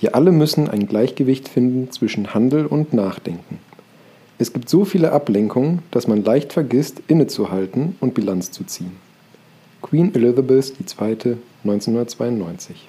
Wir 0.00 0.14
alle 0.14 0.32
müssen 0.32 0.68
ein 0.68 0.86
Gleichgewicht 0.86 1.48
finden 1.48 1.90
zwischen 1.90 2.34
Handel 2.34 2.66
und 2.66 2.92
Nachdenken. 2.92 3.58
Es 4.38 4.52
gibt 4.52 4.68
so 4.68 4.84
viele 4.84 5.12
Ablenkungen, 5.12 5.80
dass 5.90 6.08
man 6.08 6.24
leicht 6.24 6.52
vergisst, 6.52 7.00
innezuhalten 7.06 7.96
und 8.00 8.14
Bilanz 8.14 8.50
zu 8.50 8.64
ziehen. 8.64 8.96
Queen 9.80 10.14
Elizabeth 10.14 10.74
II. 10.78 11.36
1992 11.62 12.88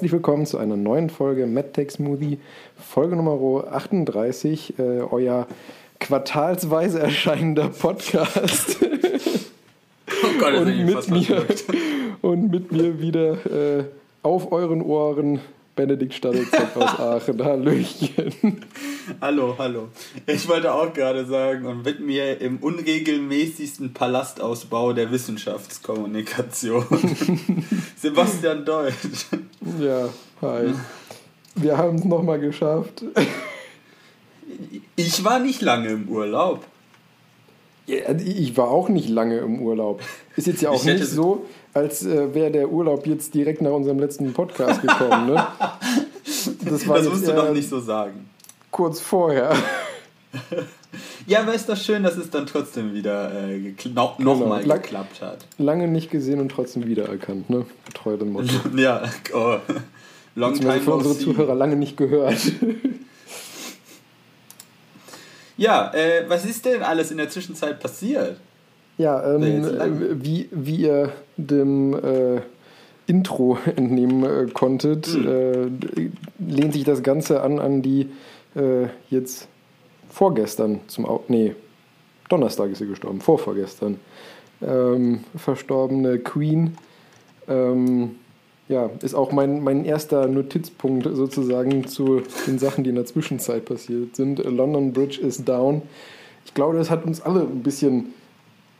herzlich 0.00 0.12
willkommen 0.12 0.46
zu 0.46 0.56
einer 0.56 0.78
neuen 0.78 1.10
Folge 1.10 1.46
MedTech 1.46 1.90
Smoothie, 1.90 2.38
Folge 2.74 3.16
Nummer 3.16 3.70
38, 3.70 4.78
äh, 4.78 4.82
euer 5.00 5.46
quartalsweise 5.98 7.00
erscheinender 7.00 7.68
Podcast. 7.68 8.78
Oh 8.82 10.38
Gott, 10.38 10.54
und, 10.54 10.86
mit 10.86 11.10
mir, 11.10 11.44
und 12.22 12.50
mit 12.50 12.72
mir 12.72 12.98
wieder 13.02 13.44
äh, 13.44 13.84
auf 14.22 14.52
euren 14.52 14.80
Ohren 14.80 15.40
Benedikt 15.76 16.14
Stadelzeck 16.14 16.76
aus 16.76 16.98
Aachen. 16.98 17.44
Hallöchen. 17.44 18.62
Hallo, 19.20 19.54
hallo. 19.58 19.88
Ich 20.26 20.48
wollte 20.48 20.72
auch 20.72 20.94
gerade 20.94 21.26
sagen, 21.26 21.66
und 21.66 21.84
mit 21.84 22.00
mir 22.00 22.40
im 22.40 22.56
unregelmäßigsten 22.56 23.92
Palastausbau 23.92 24.94
der 24.94 25.10
Wissenschaftskommunikation. 25.10 26.86
Sebastian 27.96 28.64
Deutsch. 28.64 29.26
Ja, 29.60 30.08
hi. 30.40 30.74
Wir 31.54 31.76
haben 31.76 31.96
es 31.96 32.04
nochmal 32.04 32.40
geschafft. 32.40 33.04
Ich 34.96 35.22
war 35.22 35.38
nicht 35.38 35.60
lange 35.60 35.88
im 35.88 36.08
Urlaub. 36.08 36.64
Ja, 37.86 38.14
ich 38.18 38.56
war 38.56 38.68
auch 38.68 38.88
nicht 38.88 39.08
lange 39.08 39.38
im 39.38 39.60
Urlaub. 39.60 40.00
Ist 40.36 40.46
jetzt 40.46 40.62
ja 40.62 40.70
auch 40.70 40.82
nicht 40.84 41.04
so, 41.04 41.44
als 41.74 42.04
äh, 42.04 42.34
wäre 42.34 42.50
der 42.50 42.70
Urlaub 42.70 43.06
jetzt 43.06 43.34
direkt 43.34 43.60
nach 43.60 43.72
unserem 43.72 43.98
letzten 43.98 44.32
Podcast 44.32 44.82
gekommen. 44.82 45.26
Ne? 45.34 45.46
Das, 46.64 46.86
war 46.86 46.98
das 46.98 47.08
musst 47.08 47.26
du 47.26 47.32
doch 47.32 47.52
nicht 47.52 47.68
so 47.68 47.80
sagen. 47.80 48.30
Kurz 48.70 49.00
vorher. 49.00 49.54
ja, 51.26 51.40
aber 51.40 51.54
ist 51.54 51.68
doch 51.68 51.76
schön, 51.76 52.02
dass 52.02 52.16
es 52.16 52.30
dann 52.30 52.46
trotzdem 52.46 52.94
wieder 52.94 53.32
äh, 53.32 53.74
no 53.92 54.14
nochmal 54.18 54.62
genau. 54.62 54.74
geklappt 54.74 55.20
hat. 55.20 55.46
Lange 55.58 55.88
nicht 55.88 56.10
gesehen 56.10 56.40
und 56.40 56.50
trotzdem 56.50 56.86
wiedererkannt, 56.86 57.50
ne? 57.50 57.66
Getreu 57.86 58.16
dem 58.16 58.32
Motto. 58.32 58.54
ja, 58.76 59.02
oh. 59.34 59.56
Long 60.34 60.54
time 60.54 60.80
für 60.80 60.94
unsere 60.94 61.18
Zuhörer 61.18 61.54
lange 61.54 61.76
nicht 61.76 61.96
gehört. 61.96 62.40
ja, 65.56 65.92
äh, 65.92 66.24
was 66.28 66.44
ist 66.44 66.64
denn 66.64 66.82
alles 66.82 67.10
in 67.10 67.16
der 67.18 67.28
Zwischenzeit 67.28 67.80
passiert? 67.80 68.36
Ja, 68.96 69.34
ähm, 69.34 69.42
äh, 69.42 70.22
wie, 70.22 70.48
wie 70.52 70.76
ihr 70.76 71.12
dem 71.36 71.94
äh, 71.94 72.40
Intro 73.06 73.58
entnehmen 73.76 74.24
äh, 74.24 74.50
konntet, 74.52 75.08
mhm. 75.08 75.80
lehnt 76.38 76.74
sich 76.74 76.84
das 76.84 77.02
Ganze 77.02 77.42
an 77.42 77.58
an 77.58 77.82
die 77.82 78.08
äh, 78.54 78.86
jetzt 79.10 79.48
vorgestern 80.10 80.80
zum 80.88 81.06
Au 81.06 81.24
nee, 81.28 81.54
Donnerstag 82.28 82.70
ist 82.70 82.78
sie 82.78 82.86
gestorben, 82.86 83.20
vorvorgestern, 83.20 83.98
ähm, 84.62 85.20
verstorbene 85.36 86.18
Queen. 86.18 86.76
Ähm, 87.48 88.16
ja, 88.68 88.88
ist 89.02 89.14
auch 89.14 89.32
mein, 89.32 89.64
mein 89.64 89.84
erster 89.84 90.28
Notizpunkt 90.28 91.08
sozusagen 91.12 91.88
zu 91.88 92.22
den 92.46 92.60
Sachen, 92.60 92.84
die 92.84 92.90
in 92.90 92.96
der 92.96 93.06
Zwischenzeit 93.06 93.64
passiert 93.64 94.14
sind. 94.14 94.38
London 94.44 94.92
Bridge 94.92 95.20
is 95.20 95.44
down. 95.44 95.82
Ich 96.44 96.54
glaube, 96.54 96.76
das 96.78 96.88
hat 96.88 97.04
uns 97.04 97.20
alle 97.20 97.40
ein 97.40 97.64
bisschen 97.64 98.14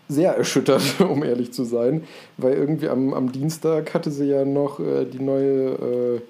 sehr 0.09 0.37
erschüttert, 0.37 1.01
um 1.01 1.25
ehrlich 1.25 1.53
zu 1.53 1.65
sein, 1.65 2.05
weil 2.37 2.55
irgendwie 2.55 2.89
am, 2.89 3.13
am 3.15 3.33
Dienstag 3.33 3.93
hatte 3.93 4.13
sie 4.13 4.27
ja 4.27 4.45
noch 4.45 4.79
äh, 4.79 5.07
die 5.07 5.21
neue 5.21 5.71
äh, 5.71 6.21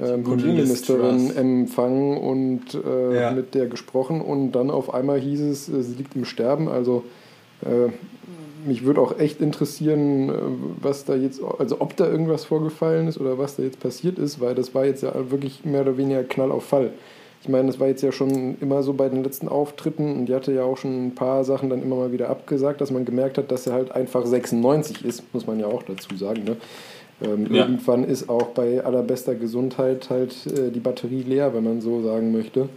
äh, 0.00 0.18
Premierministerin 0.18 1.36
empfangen 1.36 2.16
und 2.16 2.74
äh, 2.74 3.20
ja. 3.20 3.30
mit 3.32 3.54
der 3.54 3.66
gesprochen 3.66 4.20
und 4.20 4.52
dann 4.52 4.70
auf 4.70 4.92
einmal 4.94 5.20
hieß 5.20 5.40
es, 5.40 5.68
äh, 5.68 5.82
sie 5.82 5.94
liegt 5.94 6.16
im 6.16 6.24
Sterben. 6.24 6.68
Also 6.68 7.04
äh, 7.62 7.90
mich 8.66 8.84
würde 8.84 9.00
auch 9.00 9.18
echt 9.18 9.40
interessieren, 9.40 10.32
was 10.80 11.04
da 11.04 11.16
jetzt, 11.16 11.40
also 11.58 11.80
ob 11.80 11.96
da 11.96 12.08
irgendwas 12.08 12.44
vorgefallen 12.44 13.08
ist 13.08 13.18
oder 13.18 13.36
was 13.36 13.56
da 13.56 13.64
jetzt 13.64 13.80
passiert 13.80 14.18
ist, 14.18 14.40
weil 14.40 14.54
das 14.54 14.72
war 14.72 14.84
jetzt 14.84 15.02
ja 15.02 15.12
wirklich 15.30 15.64
mehr 15.64 15.80
oder 15.80 15.96
weniger 15.96 16.22
Knall 16.22 16.52
auf 16.52 16.64
Fall. 16.64 16.92
Ich 17.42 17.48
meine, 17.48 17.66
das 17.66 17.80
war 17.80 17.88
jetzt 17.88 18.02
ja 18.02 18.12
schon 18.12 18.56
immer 18.60 18.84
so 18.84 18.92
bei 18.92 19.08
den 19.08 19.24
letzten 19.24 19.48
Auftritten 19.48 20.14
und 20.14 20.26
die 20.26 20.34
hatte 20.34 20.52
ja 20.52 20.62
auch 20.62 20.76
schon 20.76 21.08
ein 21.08 21.14
paar 21.16 21.42
Sachen 21.42 21.70
dann 21.70 21.82
immer 21.82 21.96
mal 21.96 22.12
wieder 22.12 22.30
abgesagt, 22.30 22.80
dass 22.80 22.92
man 22.92 23.04
gemerkt 23.04 23.36
hat, 23.36 23.50
dass 23.50 23.66
er 23.66 23.72
halt 23.72 23.90
einfach 23.90 24.24
96 24.24 25.04
ist, 25.04 25.24
muss 25.34 25.44
man 25.48 25.58
ja 25.58 25.66
auch 25.66 25.82
dazu 25.82 26.16
sagen. 26.16 26.44
Ne? 26.44 26.56
Ähm, 27.24 27.52
ja. 27.52 27.62
Irgendwann 27.64 28.04
ist 28.04 28.28
auch 28.28 28.48
bei 28.48 28.84
allerbester 28.84 29.34
Gesundheit 29.34 30.10
halt 30.10 30.34
äh, 30.46 30.70
die 30.70 30.80
Batterie 30.80 31.22
leer, 31.22 31.54
wenn 31.54 31.64
man 31.64 31.80
so 31.80 32.02
sagen 32.02 32.32
möchte. 32.32 32.68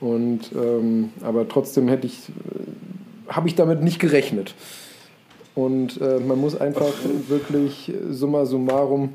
Und 0.00 0.52
ähm, 0.54 1.10
aber 1.22 1.48
trotzdem 1.48 1.88
hätte 1.88 2.06
ich, 2.06 2.28
äh, 2.28 3.32
habe 3.32 3.48
ich 3.48 3.54
damit 3.54 3.82
nicht 3.82 3.98
gerechnet. 3.98 4.54
Und 5.54 6.00
äh, 6.00 6.20
man 6.20 6.40
muss 6.40 6.58
einfach 6.60 6.92
wirklich 7.28 7.92
summa 8.10 8.46
summarum 8.46 9.10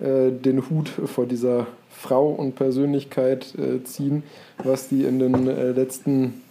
äh, 0.00 0.30
den 0.30 0.68
Hut 0.70 0.88
vor 0.88 1.26
dieser 1.26 1.66
Frau 1.90 2.30
und 2.30 2.54
Persönlichkeit 2.54 3.54
äh, 3.56 3.84
ziehen, 3.84 4.22
was 4.62 4.88
die 4.88 5.04
in 5.04 5.18
den 5.18 5.46
äh, 5.46 5.72
letzten 5.72 6.42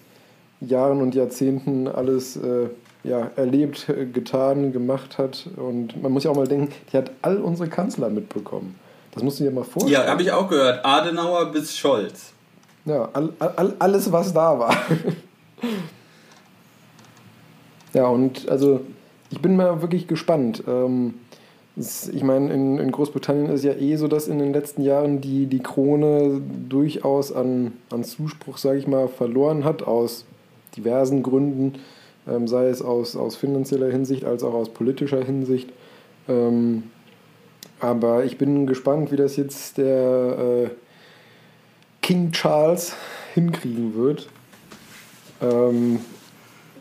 Jahren 0.62 1.02
und 1.02 1.16
Jahrzehnten 1.16 1.88
alles 1.88 2.38
äh, 2.38 2.68
ja, 3.04 3.32
erlebt, 3.36 3.88
getan, 4.14 4.72
gemacht 4.72 5.18
hat. 5.18 5.48
Und 5.56 6.02
man 6.02 6.12
muss 6.12 6.24
ja 6.24 6.32
auch 6.32 6.36
mal 6.36 6.48
denken, 6.48 6.74
die 6.92 6.98
hat 6.98 7.12
all 7.22 7.38
unsere 7.38 7.70
Kanzler 7.70 8.10
mitbekommen. 8.10 8.76
Das 9.12 9.24
musst 9.24 9.40
du 9.40 9.44
dir 9.44 9.52
mal 9.52 9.64
vorstellen. 9.64 10.04
Ja, 10.06 10.10
habe 10.10 10.22
ich 10.22 10.32
auch 10.32 10.48
gehört. 10.48 10.86
Adenauer 10.86 11.52
bis 11.52 11.78
Scholz. 11.78 12.32
Ja, 12.86 13.10
all, 13.14 13.34
all, 13.40 13.74
alles, 13.80 14.12
was 14.12 14.34
da 14.34 14.58
war. 14.58 14.76
ja, 17.94 18.08
und 18.08 18.50
also 18.50 18.82
ich 19.30 19.42
bin 19.42 19.56
mal 19.56 19.82
wirklich 19.82 20.08
gespannt. 20.08 20.64
Ähm, 20.68 21.16
ich 21.76 22.24
meine, 22.24 22.54
in, 22.54 22.80
in, 22.80 22.92
Großbritannien 22.92 23.50
ist 23.50 23.64
ja 23.64 23.74
eh 23.74 23.96
so, 23.96 24.08
dass 24.08 24.28
in 24.28 24.40
den 24.40 24.52
letzten 24.52 24.82
Jahren 24.82 25.22
die, 25.22 25.46
die 25.46 25.60
Krone 25.60 26.42
durchaus 26.70 27.32
an, 27.32 27.74
an 27.92 28.04
Zuspruch, 28.04 28.58
sage 28.58 28.80
ich 28.80 28.88
mal, 28.88 29.08
verloren 29.08 29.64
hat, 29.64 29.84
aus 29.84 30.26
diversen 30.76 31.24
Gründen, 31.24 31.76
ähm, 32.28 32.48
sei 32.48 32.68
es 32.68 32.82
aus, 32.82 33.16
aus 33.16 33.36
finanzieller 33.36 33.90
Hinsicht 33.92 34.26
als 34.26 34.44
auch 34.44 34.54
aus 34.54 34.70
politischer 34.70 35.24
Hinsicht. 35.24 35.70
Ähm, 36.28 36.84
aber 37.80 38.26
ich 38.26 38.38
bin 38.38 38.68
gespannt, 38.68 39.12
wie 39.12 39.16
das 39.18 39.36
jetzt 39.36 39.78
der 39.78 40.68
äh, 40.68 40.70
King 42.02 42.32
Charles 42.32 42.96
hinkriegen 43.34 43.96
wird. 43.96 44.28
Ähm, 45.42 46.00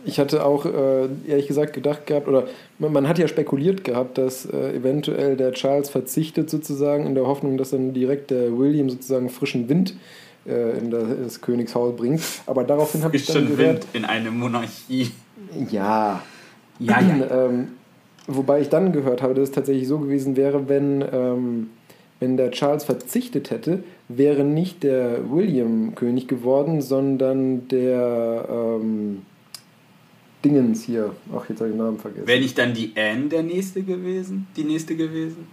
ich 0.04 0.18
hatte 0.18 0.44
auch 0.44 0.64
äh, 0.64 1.08
ehrlich 1.26 1.46
gesagt 1.46 1.72
gedacht 1.72 2.06
gehabt, 2.06 2.26
oder 2.28 2.46
man, 2.78 2.92
man, 2.92 3.08
hat 3.08 3.18
ja 3.18 3.28
spekuliert 3.28 3.84
gehabt, 3.84 4.18
dass 4.18 4.46
äh, 4.46 4.74
eventuell 4.74 5.36
der 5.36 5.52
Charles 5.52 5.90
verzichtet 5.90 6.48
sozusagen 6.48 7.06
in 7.06 7.14
der 7.14 7.26
Hoffnung, 7.26 7.58
dass 7.58 7.70
dann 7.70 7.92
direkt 7.92 8.30
der 8.30 8.56
William 8.56 8.88
sozusagen 8.88 9.28
frischen 9.28 9.68
Wind 9.68 9.94
äh, 10.46 10.78
in 10.78 10.90
das 10.90 11.40
Königshaus 11.40 11.96
bringt. 11.96 12.22
Aber 12.46 12.64
daraufhin 12.64 13.04
habe 13.04 13.16
ich 13.16 13.26
dann 13.26 13.46
gehört... 13.46 13.82
Wind 13.82 13.86
in 13.92 14.04
eine 14.04 14.30
Monarchie. 14.30 15.10
Ja. 15.70 16.22
Ja, 16.78 17.00
ja. 17.00 17.26
ähm, 17.30 17.68
wobei 18.26 18.60
ich 18.60 18.68
dann 18.68 18.92
gehört 18.92 19.22
habe, 19.22 19.34
dass 19.34 19.50
es 19.50 19.54
tatsächlich 19.54 19.88
so 19.88 19.98
gewesen 19.98 20.36
wäre, 20.36 20.68
wenn... 20.68 21.04
Ähm, 21.12 21.70
wenn 22.20 22.36
der 22.36 22.50
Charles 22.50 22.84
verzichtet 22.84 23.50
hätte, 23.50 23.82
wäre 24.08 24.44
nicht 24.44 24.82
der 24.82 25.30
William 25.30 25.94
König 25.94 26.28
geworden, 26.28 26.82
sondern 26.82 27.66
der 27.68 28.46
ähm, 28.50 29.22
Dingens 30.44 30.84
hier. 30.84 31.14
Ach, 31.34 31.48
jetzt 31.48 31.60
habe 31.60 31.70
ich 31.70 31.76
den 31.76 31.82
Namen 31.82 31.98
vergessen. 31.98 32.26
Wäre 32.26 32.40
nicht 32.40 32.58
dann 32.58 32.74
die 32.74 32.92
Anne 32.94 33.28
der 33.28 33.42
nächste 33.42 33.82
gewesen? 33.82 34.46
Die 34.56 34.64
nächste 34.64 34.96
gewesen? 34.96 35.46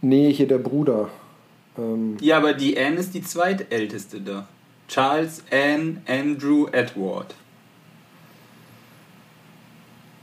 Nee, 0.00 0.32
hier 0.32 0.46
der 0.46 0.58
Bruder. 0.58 1.08
Ähm 1.76 2.16
ja, 2.20 2.38
aber 2.38 2.54
die 2.54 2.78
Anne 2.78 2.96
ist 2.96 3.14
die 3.14 3.22
zweitälteste 3.22 4.20
da. 4.20 4.48
Charles, 4.86 5.42
Anne, 5.50 6.00
Andrew, 6.06 6.66
Edward. 6.70 7.34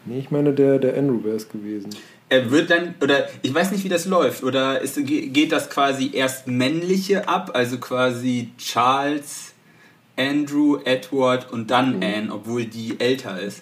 Nee, 0.05 0.19
ich 0.19 0.31
meine, 0.31 0.53
der, 0.53 0.79
der 0.79 0.97
Andrew 0.97 1.23
wäre 1.23 1.35
es 1.35 1.49
gewesen. 1.49 1.89
Er 2.29 2.51
wird 2.51 2.69
dann, 2.69 2.95
oder 3.01 3.27
ich 3.41 3.53
weiß 3.53 3.71
nicht, 3.71 3.83
wie 3.83 3.89
das 3.89 4.05
läuft, 4.05 4.43
oder 4.43 4.81
ist, 4.81 4.99
geht 5.05 5.51
das 5.51 5.69
quasi 5.69 6.11
erst 6.13 6.47
männliche 6.47 7.27
ab, 7.27 7.51
also 7.53 7.77
quasi 7.77 8.49
Charles, 8.57 9.53
Andrew, 10.17 10.77
Edward 10.85 11.51
und 11.51 11.71
dann 11.71 11.97
mhm. 11.97 12.03
Anne, 12.03 12.33
obwohl 12.33 12.65
die 12.65 12.99
älter 12.99 13.39
ist? 13.39 13.61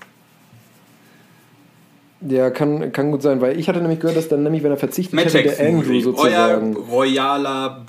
Ja, 2.22 2.50
kann, 2.52 2.94
kann 2.94 3.12
gut 3.12 3.22
sein, 3.22 3.42
weil 3.42 3.60
ich 3.60 3.68
hatte 3.68 3.82
nämlich 3.82 4.00
gehört, 4.00 4.16
dass 4.16 4.30
dann 4.30 4.44
nämlich, 4.44 4.64
wenn 4.64 4.72
er 4.72 4.78
verzichtet 4.78 5.14
Matt 5.14 5.34
hätte, 5.34 5.56
der 5.56 5.68
Andrew 5.68 6.00
sozusagen. 6.00 6.78
Euer 6.78 6.84
royaler 6.86 7.86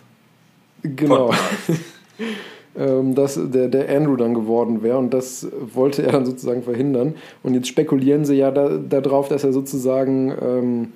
Genau. 0.85 1.33
ähm, 2.77 3.15
dass 3.15 3.39
der, 3.43 3.69
der 3.69 3.95
Andrew 3.95 4.17
dann 4.17 4.35
geworden 4.35 4.83
wäre 4.83 4.99
und 4.99 5.15
das 5.15 5.47
wollte 5.75 6.03
er 6.03 6.13
dann 6.13 6.27
sozusagen 6.27 6.63
verhindern. 6.63 7.15
Und 7.43 7.55
jetzt 7.55 7.69
spekulieren 7.69 8.25
sie 8.25 8.35
ja 8.35 8.51
darauf, 8.51 9.29
da 9.29 9.35
dass 9.35 9.45
er 9.45 9.53
sozusagen 9.53 10.35
ähm, 10.41 10.93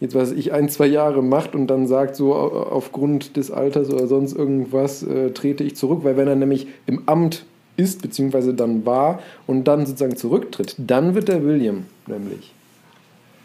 jetzt 0.00 0.14
weiß 0.14 0.32
ich, 0.32 0.52
ein, 0.52 0.68
zwei 0.68 0.86
Jahre 0.86 1.22
macht 1.22 1.54
und 1.54 1.66
dann 1.68 1.86
sagt, 1.86 2.16
so 2.16 2.34
aufgrund 2.34 3.36
des 3.36 3.50
Alters 3.50 3.90
oder 3.90 4.06
sonst 4.06 4.34
irgendwas 4.34 5.02
äh, 5.02 5.30
trete 5.30 5.64
ich 5.64 5.76
zurück, 5.76 6.00
weil 6.02 6.16
wenn 6.16 6.28
er 6.28 6.36
nämlich 6.36 6.66
im 6.86 7.02
Amt 7.06 7.46
ist, 7.76 8.02
beziehungsweise 8.02 8.54
dann 8.54 8.86
war 8.86 9.20
und 9.46 9.64
dann 9.64 9.86
sozusagen 9.86 10.16
zurücktritt, 10.16 10.74
dann 10.78 11.14
wird 11.14 11.28
der 11.28 11.44
William 11.44 11.86
nämlich 12.06 12.52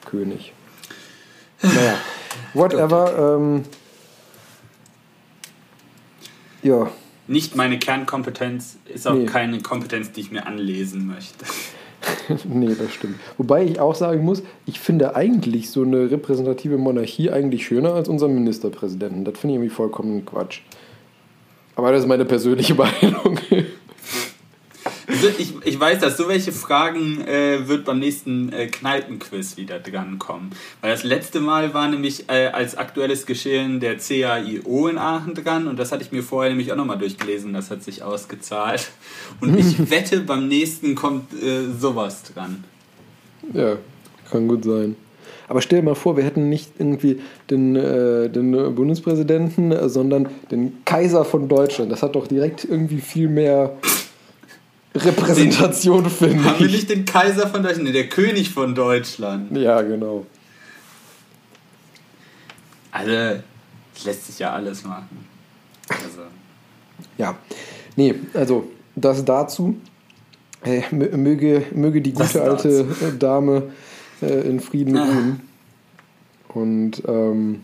König. 0.06 0.54
Naja, 1.62 1.96
whatever. 2.54 3.38
Ähm, 3.38 3.64
ja. 6.62 6.90
Nicht 7.30 7.56
meine 7.56 7.78
Kernkompetenz, 7.78 8.78
ist 8.92 9.08
auch 9.08 9.14
nee. 9.14 9.26
keine 9.26 9.62
Kompetenz, 9.62 10.12
die 10.12 10.22
ich 10.22 10.32
mir 10.32 10.48
anlesen 10.48 11.06
möchte. 11.06 11.46
nee, 12.46 12.74
das 12.76 12.92
stimmt. 12.92 13.20
Wobei 13.38 13.64
ich 13.66 13.80
auch 13.80 13.94
sagen 13.94 14.24
muss, 14.24 14.42
ich 14.66 14.80
finde 14.80 15.16
eigentlich 15.16 15.70
so 15.70 15.84
eine 15.84 16.10
repräsentative 16.10 16.80
Monarchie 16.80 17.30
eigentlich 17.30 17.68
schöner 17.68 17.94
als 17.94 18.10
unseren 18.10 18.34
Ministerpräsidenten. 18.34 19.26
Das 19.26 19.38
finde 19.38 19.54
ich 19.54 19.58
irgendwie 19.58 19.76
vollkommen 19.76 20.26
Quatsch. 20.26 20.62
Aber 21.76 21.92
das 21.92 22.02
ist 22.02 22.08
meine 22.08 22.26
persönliche 22.26 22.74
Meinung. 23.04 23.40
Ich, 25.38 25.54
ich 25.66 25.80
weiß, 25.80 26.00
dass 26.00 26.18
so 26.18 26.28
welche 26.28 26.52
Fragen 26.52 27.22
äh, 27.22 27.68
wird 27.68 27.86
beim 27.86 28.00
nächsten 28.00 28.54
äh, 28.54 28.68
Kneipenquiz 28.68 29.58
wieder 29.58 29.80
drankommen. 29.80 30.52
Weil 30.82 30.92
das 30.92 31.04
letzte 31.04 31.40
Mal 31.40 31.74
war 31.74 31.88
nämlich 31.88 32.30
äh, 32.30 32.48
als 32.48 32.78
aktuelles 32.78 33.26
Geschehen 33.26 33.80
der 33.80 33.98
CAIO 33.98 34.88
in 34.88 34.98
Aachen 34.98 35.34
dran 35.34 35.68
und 35.68 35.80
das 35.80 35.92
hatte 35.92 36.04
ich 36.04 36.12
mir 36.12 36.24
vorher 36.24 36.52
nämlich 36.52 36.72
auch 36.72 36.78
nochmal 36.78 37.00
durchgelesen, 37.00 37.54
das 37.54 37.72
hat 37.72 37.84
sich 37.84 38.04
ausgezahlt. 38.04 38.92
Und 39.42 39.58
ich 39.58 39.90
wette, 39.90 40.20
beim 40.20 40.48
nächsten 40.48 40.96
kommt 40.96 41.34
äh, 41.34 41.66
sowas 41.80 42.24
dran. 42.24 42.64
Ja, 43.54 43.78
kann 44.30 44.48
gut 44.48 44.64
sein. 44.64 44.96
Aber 45.48 45.62
stell 45.62 45.80
dir 45.80 45.86
mal 45.86 45.96
vor, 45.96 46.16
wir 46.16 46.24
hätten 46.24 46.48
nicht 46.48 46.74
irgendwie 46.78 47.20
den, 47.50 47.76
äh, 47.76 48.30
den 48.30 48.76
Bundespräsidenten, 48.76 49.90
sondern 49.90 50.30
den 50.52 50.86
Kaiser 50.86 51.26
von 51.26 51.48
Deutschland. 51.50 51.92
Das 51.92 52.04
hat 52.04 52.16
doch 52.16 52.28
direkt 52.28 52.66
irgendwie 52.66 53.02
viel 53.02 53.28
mehr 53.28 53.76
Repräsentation 54.96 56.10
finden. 56.10 56.44
Haben 56.46 56.60
wir 56.60 56.68
nicht 56.68 56.90
den 56.90 57.06
Kaiser 57.06 57.48
von 57.48 57.62
Deutschland? 57.62 57.84
Nee, 57.84 57.92
der 57.92 58.10
König 58.10 58.50
von 58.50 58.74
Deutschland. 58.74 59.56
Ja, 59.56 59.82
genau. 59.82 60.26
Also, 62.92 63.12
es 63.96 64.06
lässt 64.06 64.28
sich 64.28 64.40
ja 64.40 64.52
alles 64.54 64.84
machen. 64.84 65.26
Also. 65.90 66.22
Ja. 67.18 67.38
Nee, 67.96 68.16
also, 68.34 68.68
das 68.96 69.24
dazu. 69.24 69.78
Äh, 70.64 70.82
möge, 70.92 71.68
möge 71.74 72.02
die 72.02 72.12
gute 72.12 72.42
alte 72.42 72.86
Dame 73.18 73.72
äh, 74.22 74.42
in 74.50 74.60
Frieden 74.60 74.98
ah. 74.98 75.06
ruhen. 75.06 75.42
Und 76.50 77.04
ähm, 77.08 77.62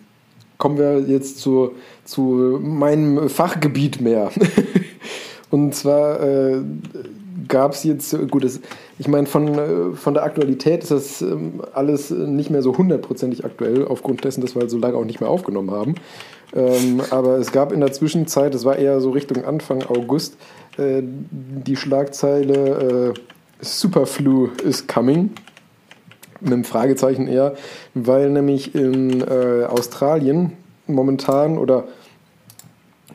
kommen 0.58 0.78
wir 0.78 1.02
jetzt 1.02 1.40
zu, 1.40 1.72
zu 2.06 2.60
meinem 2.62 3.30
Fachgebiet 3.30 4.00
mehr. 4.00 4.32
Und 5.50 5.76
zwar 5.76 6.22
äh, 6.22 6.62
gab 7.48 7.74
es 7.74 7.84
jetzt, 7.84 8.16
gut, 8.30 8.44
das, 8.44 8.60
ich 9.00 9.08
meine, 9.08 9.28
von, 9.28 9.48
äh, 9.58 9.96
von 9.96 10.14
der 10.14 10.24
Aktualität 10.24 10.84
ist 10.84 10.92
das 10.92 11.22
ähm, 11.22 11.62
alles 11.74 12.10
nicht 12.10 12.50
mehr 12.50 12.62
so 12.62 12.78
hundertprozentig 12.78 13.46
aktuell, 13.46 13.86
aufgrund 13.88 14.24
dessen, 14.24 14.42
dass 14.42 14.56
wir 14.56 14.62
halt 14.62 14.72
so 14.72 14.78
lange 14.78 14.98
auch 14.98 15.06
nicht 15.06 15.22
mehr 15.22 15.30
aufgenommen 15.30 15.72
haben. 15.72 15.96
Ähm, 16.54 17.02
aber 17.10 17.38
es 17.38 17.52
gab 17.52 17.72
in 17.72 17.82
der 17.82 17.92
Zwischenzeit, 17.92 18.54
das 18.54 18.66
war 18.66 18.78
eher 18.78 19.02
so 19.02 19.10
Richtung 19.12 19.44
Anfang 19.44 19.84
August, 19.84 20.38
äh, 20.78 21.02
die 21.04 21.76
Schlagzeile 21.76 23.14
äh, 23.14 23.20
Superflu 23.62 24.50
is 24.64 24.88
coming. 24.88 25.32
Mit 26.42 26.54
einem 26.54 26.64
Fragezeichen 26.66 27.28
eher, 27.28 27.56
weil 27.94 28.30
nämlich 28.30 28.76
in 28.76 29.22
äh, 29.22 29.66
Australien 29.68 30.52
momentan 30.86 31.58
oder 31.58 31.86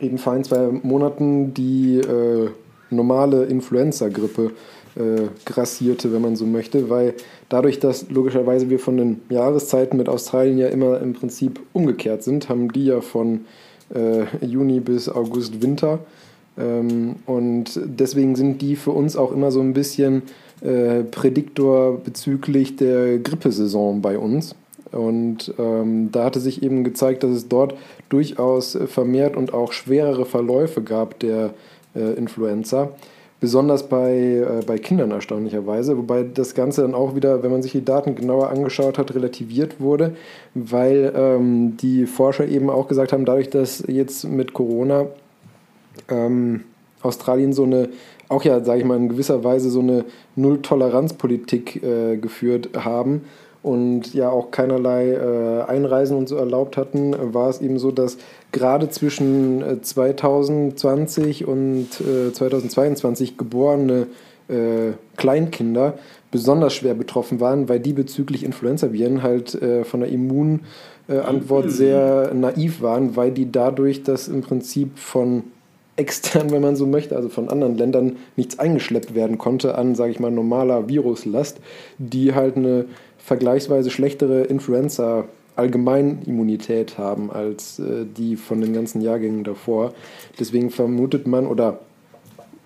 eben 0.01 0.19
vor 0.19 0.33
ein, 0.33 0.43
zwei 0.43 0.69
Monaten 0.83 1.53
die 1.55 1.99
äh, 1.99 2.51
normale 2.91 3.45
Influenza-Grippe 3.45 4.53
äh, 4.97 5.29
grassierte, 5.45 6.13
wenn 6.13 6.23
man 6.23 6.37
so 6.37 6.47
möchte, 6.47 6.91
weil 6.91 7.15
dadurch, 7.49 7.79
dass 7.79 8.11
logischerweise 8.11 8.71
wir 8.71 8.79
von 8.79 8.97
den 8.97 9.21
Jahreszeiten 9.29 9.97
mit 9.97 10.09
Australien 10.09 10.59
ja 10.59 10.69
immer 10.69 11.01
im 11.01 11.13
Prinzip 11.13 11.61
umgekehrt 11.73 12.23
sind, 12.23 12.49
haben 12.49 12.73
die 12.73 12.87
ja 12.87 13.01
von 13.01 13.45
äh, 13.95 14.25
Juni 14.45 14.81
bis 14.81 15.09
August 15.09 15.63
Winter. 15.63 16.01
Ähm, 16.59 17.17
und 17.27 17.81
deswegen 17.85 18.35
sind 18.37 18.63
die 18.63 18.77
für 18.77 18.91
uns 18.91 19.17
auch 19.17 19.33
immer 19.33 19.51
so 19.53 19.61
ein 19.61 19.75
bisschen 19.75 20.23
äh, 20.61 21.05
Prädiktor 21.05 21.99
bezüglich 21.99 22.77
der 22.77 23.19
Grippesaison 23.19 24.03
bei 24.03 24.19
uns. 24.19 24.55
Und 24.93 25.55
ähm, 25.59 26.11
da 26.11 26.25
hatte 26.25 26.41
sich 26.41 26.65
eben 26.65 26.83
gezeigt, 26.83 27.23
dass 27.23 27.31
es 27.31 27.49
dort 27.49 27.75
durchaus 28.09 28.77
vermehrt 28.87 29.37
und 29.37 29.55
auch 29.55 29.73
schwerere 29.73 30.27
Verläufe 30.27 30.83
gab 30.83 31.21
der 31.21 31.55
äh, 31.95 32.15
Influenza. 32.15 32.91
Besonders 33.41 33.89
bei, 33.89 34.13
äh, 34.13 34.61
bei 34.67 34.79
Kindern 34.79 35.13
erstaunlicherweise, 35.13 35.97
wobei 35.97 36.25
das 36.25 36.55
Ganze 36.55 36.83
dann 36.83 36.95
auch 36.95 37.15
wieder, 37.15 37.43
wenn 37.43 37.51
man 37.51 37.63
sich 37.63 37.73
die 37.73 37.85
Daten 37.85 38.15
genauer 38.15 38.51
angeschaut 38.51 38.99
hat, 38.99 39.15
relativiert 39.15 39.81
wurde, 39.81 40.15
weil 40.55 41.13
ähm, 41.17 41.79
die 41.79 42.05
Forscher 42.05 42.47
eben 42.47 42.69
auch 42.69 42.87
gesagt 42.87 43.15
haben, 43.15 43.25
dadurch, 43.25 43.49
dass 43.49 43.83
jetzt 43.87 44.25
mit 44.25 44.53
Corona 44.53 45.07
ähm, 46.11 46.65
Australien 47.01 47.55
so 47.55 47.65
eine, 47.65 47.89
auch 48.29 48.45
ja, 48.45 48.63
sage 48.63 48.81
ich 48.81 48.85
mal, 48.85 48.99
in 48.99 49.09
gewisser 49.09 49.43
Weise 49.43 49.71
so 49.71 49.81
eine 49.81 50.05
Null-Toleranz-Politik 50.37 51.83
äh, 51.83 52.19
geführt 52.19 52.71
haben, 52.77 53.23
und 53.63 54.15
ja 54.15 54.31
auch 54.31 54.51
keinerlei 54.51 55.13
äh, 55.13 55.63
Einreisen 55.63 56.17
und 56.17 56.29
so 56.29 56.37
erlaubt 56.37 56.77
hatten, 56.77 57.15
war 57.35 57.51
es 57.51 57.61
eben 57.61 57.79
so, 57.79 57.91
dass 57.91 58.17
gerade 58.53 58.89
zwischen 58.89 59.83
2020 59.83 61.43
äh, 61.43 61.45
und 61.45 61.89
äh, 62.01 62.33
2022 62.33 63.37
geborene 63.37 64.07
äh, 64.49 64.93
Kleinkinder 65.17 65.95
besonders 66.31 66.75
schwer 66.75 66.95
betroffen 66.95 67.41
waren, 67.41 67.69
weil 67.69 67.81
die 67.81 67.93
bezüglich 67.93 68.45
Influenza-Viren 68.45 69.23
halt 69.23 69.55
äh, 69.61 69.85
von 69.85 70.01
der 70.01 70.11
Immunantwort 70.11 71.67
mhm. 71.67 71.71
sehr 71.71 72.33
naiv 72.35 72.83
waren, 72.83 73.17
weil 73.17 73.31
die 73.31 73.51
dadurch, 73.51 74.03
dass 74.03 74.29
im 74.29 74.41
Prinzip 74.41 74.99
von 74.99 75.45
extern, 75.97 76.51
wenn 76.51 76.63
man 76.63 76.77
so 76.77 76.87
möchte, 76.87 77.15
also 77.15 77.29
von 77.29 77.49
anderen 77.49 77.77
Ländern 77.77 78.17
nichts 78.37 78.59
eingeschleppt 78.59 79.15
werden 79.15 79.39
konnte 79.39 79.77
an, 79.77 79.95
sage 79.95 80.13
ich 80.13 80.21
mal, 80.21 80.31
normaler 80.31 80.89
Viruslast, 80.89 81.61
die 81.99 82.35
halt 82.35 82.57
eine 82.57 82.87
vergleichsweise 83.23 83.91
schlechtere 83.91 84.43
Influenza 84.43 85.25
Allgemeinimmunität 85.57 86.97
haben 86.97 87.31
als 87.31 87.79
äh, 87.79 88.07
die 88.07 88.37
von 88.37 88.61
den 88.61 88.73
ganzen 88.73 89.01
Jahrgängen 89.03 89.45
davor. 89.45 89.93
Deswegen 90.39 90.71
vermutet 90.71 91.27
man, 91.27 91.47
oder 91.47 91.81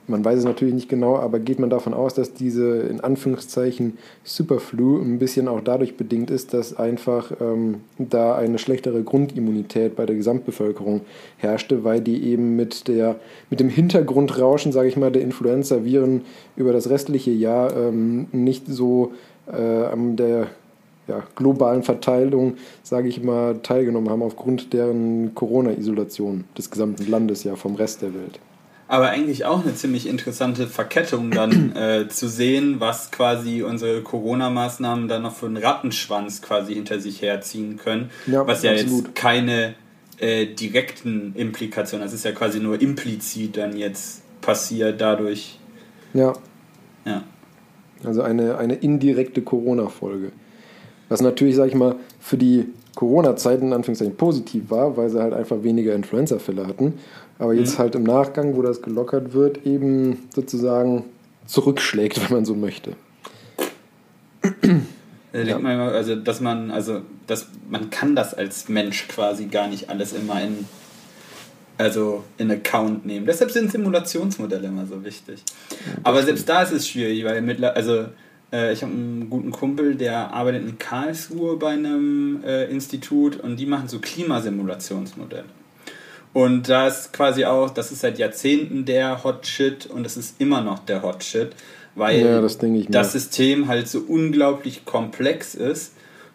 man 0.07 0.25
weiß 0.25 0.41
es 0.41 0.45
natürlich 0.45 0.75
nicht 0.75 0.89
genau, 0.89 1.17
aber 1.17 1.39
geht 1.39 1.59
man 1.59 1.71
davon 1.71 1.95
aus, 1.95 2.15
dass 2.15 2.35
diese 2.35 2.81
in 2.83 3.01
Anführungszeichen 3.01 3.97
Superflu 4.23 5.01
ein 5.01 5.19
bisschen 5.19 5.49
auch 5.49 5.61
dadurch 5.63 5.97
bedingt 5.97 6.31
ist, 6.31 6.53
dass 6.53 6.77
einfach 6.77 7.33
ähm, 7.41 7.81
da 7.99 8.37
eine 8.37 8.59
schlechtere 8.59 9.03
Grundimmunität 9.03 9.97
bei 9.97 10.05
der 10.05 10.17
Gesamtbevölkerung 10.17 11.01
herrschte, 11.39 11.85
weil 11.85 12.01
die 12.03 12.25
eben 12.25 12.55
mit, 12.55 12.87
der, 12.87 13.17
mit 13.49 13.61
dem 13.61 13.71
Hintergrundrauschen, 13.71 14.73
sage 14.73 14.89
ich 14.89 14.97
mal, 14.97 15.11
der 15.11 15.23
Influenza-Viren 15.23 16.23
über 16.57 16.73
das 16.73 16.91
restliche 16.91 17.31
Jahr 17.31 17.75
ähm, 17.75 18.27
nicht 18.33 18.67
so 18.67 19.13
an 19.53 20.17
der 20.17 20.49
ja, 21.07 21.23
globalen 21.35 21.83
Verteilung, 21.83 22.57
sage 22.83 23.09
ich 23.09 23.23
mal, 23.23 23.59
teilgenommen 23.63 24.09
haben 24.11 24.23
aufgrund 24.23 24.73
deren 24.73 25.35
Corona-Isolation 25.35 26.45
des 26.57 26.71
gesamten 26.71 27.11
Landes 27.11 27.45
ja 27.45 27.57
vom 27.57 27.75
Rest 27.75 28.03
der 28.03 28.15
Welt. 28.15 28.39
Aber 28.87 29.09
eigentlich 29.09 29.45
auch 29.45 29.63
eine 29.63 29.75
ziemlich 29.75 30.07
interessante 30.07 30.67
Verkettung 30.67 31.31
dann 31.31 31.73
äh, 31.77 32.09
zu 32.09 32.29
sehen, 32.29 32.81
was 32.81 33.11
quasi 33.11 33.63
unsere 33.63 34.03
Corona-Maßnahmen 34.03 35.09
dann 35.09 35.23
noch 35.23 35.35
für 35.35 35.47
einen 35.47 35.57
Rattenschwanz 35.57 36.43
quasi 36.43 36.75
hinter 36.75 37.01
sich 37.01 37.23
herziehen 37.23 37.79
können. 37.83 38.11
Ja, 38.27 38.47
was 38.47 38.63
ja 38.63 38.73
absolut. 38.73 39.07
jetzt 39.07 39.15
keine 39.15 39.75
äh, 40.19 40.47
direkten 40.47 41.35
Implikationen, 41.35 42.07
das 42.07 42.15
ist 42.15 42.25
ja 42.25 42.33
quasi 42.33 42.61
nur 42.61 42.81
implizit 42.81 43.57
dann 43.57 43.77
jetzt 43.77 44.23
passiert 44.41 45.01
dadurch. 45.01 45.59
Ja. 46.13 46.35
Ja. 47.05 47.23
Also 48.07 48.23
eine, 48.23 48.59
eine 48.59 48.75
indirekte 48.75 49.43
Corona-Folge. 49.43 50.33
Was 51.09 51.21
natürlich, 51.21 51.57
sag 51.57 51.69
ich 51.69 51.75
mal, 51.75 51.97
für 52.21 52.37
die 52.37 52.67
Corona-Zeit 52.95 53.61
in 53.61 53.73
Anführungszeichen 53.73 54.17
positiv 54.17 54.71
war, 54.71 54.97
weil 54.97 55.11
sie 55.11 55.21
halt 55.21 55.35
einfach 55.35 55.63
weniger 55.63 55.95
Influenza-Fälle 55.95 56.67
hatten. 56.67 56.95
Aber 57.39 57.55
jetzt 57.55 57.75
mhm. 57.75 57.83
halt 57.83 57.95
im 57.95 58.05
Nachgang, 58.05 58.57
wo 58.57 58.63
das 58.63 58.83
gelockert 58.83 59.35
wird, 59.35 59.67
eben 59.67 60.29
sozusagen 60.35 61.05
zurückschlägt, 61.47 62.23
wenn 62.29 62.37
man 62.37 62.45
so 62.45 62.55
möchte. 62.55 62.93
Da 65.33 65.41
ja. 65.41 65.57
immer, 65.57 65.69
also 65.69 66.15
dass 66.15 66.41
man, 66.41 66.71
also 66.71 67.01
dass 67.27 67.49
man 67.69 67.91
kann 67.91 68.15
das 68.15 68.35
als 68.35 68.69
Mensch 68.69 69.09
quasi 69.09 69.47
gar 69.47 69.69
nicht 69.69 69.91
alles 69.91 70.13
immer 70.13 70.41
in 70.43 70.65
also 71.79 72.25
in 72.39 72.51
Account 72.51 73.05
nehmen. 73.05 73.27
Deshalb 73.27 73.51
sind 73.51 73.71
Simulationsmodelle 73.71 74.69
immer 74.69 74.87
so 74.87 75.05
wichtig. 75.05 75.43
Aber 76.03 76.23
selbst 76.23 76.49
da 76.49 76.63
ist 76.63 76.73
es 76.73 76.89
schwierig, 76.89 77.25
weil 77.25 77.43
mittlerweile, 77.43 77.77
also 77.77 78.05
äh, 78.53 78.73
ich 78.73 78.83
habe 78.83 78.93
einen 78.93 79.29
guten 79.29 79.51
Kumpel, 79.51 79.97
der 79.97 80.33
arbeitet 80.33 80.63
in 80.63 80.79
Karlsruhe 80.79 81.57
bei 81.57 81.71
einem 81.71 82.43
äh, 82.45 82.65
Institut 82.67 83.37
und 83.37 83.57
die 83.57 83.67
machen 83.67 83.89
so 83.89 83.99
Klimasimulationsmodelle. 83.99 85.45
Und 86.33 86.69
da 86.69 86.89
ist 86.89 87.13
quasi 87.13 87.45
auch, 87.45 87.71
das 87.71 87.93
ist 87.93 88.01
seit 88.01 88.19
Jahrzehnten 88.19 88.85
der 88.85 89.23
Hot 89.23 89.47
Shit 89.47 89.87
und 89.87 90.05
es 90.05 90.17
ist 90.17 90.41
immer 90.41 90.63
noch 90.63 90.81
der 90.81 91.03
Hot 91.03 91.23
Shit, 91.23 91.53
weil 91.95 92.21
ja, 92.21 92.41
das, 92.41 92.59
das 92.89 93.13
System 93.13 93.69
halt 93.69 93.89
so 93.89 94.01
unglaublich 94.01 94.85
komplex 94.85 95.55
ist 95.55 95.93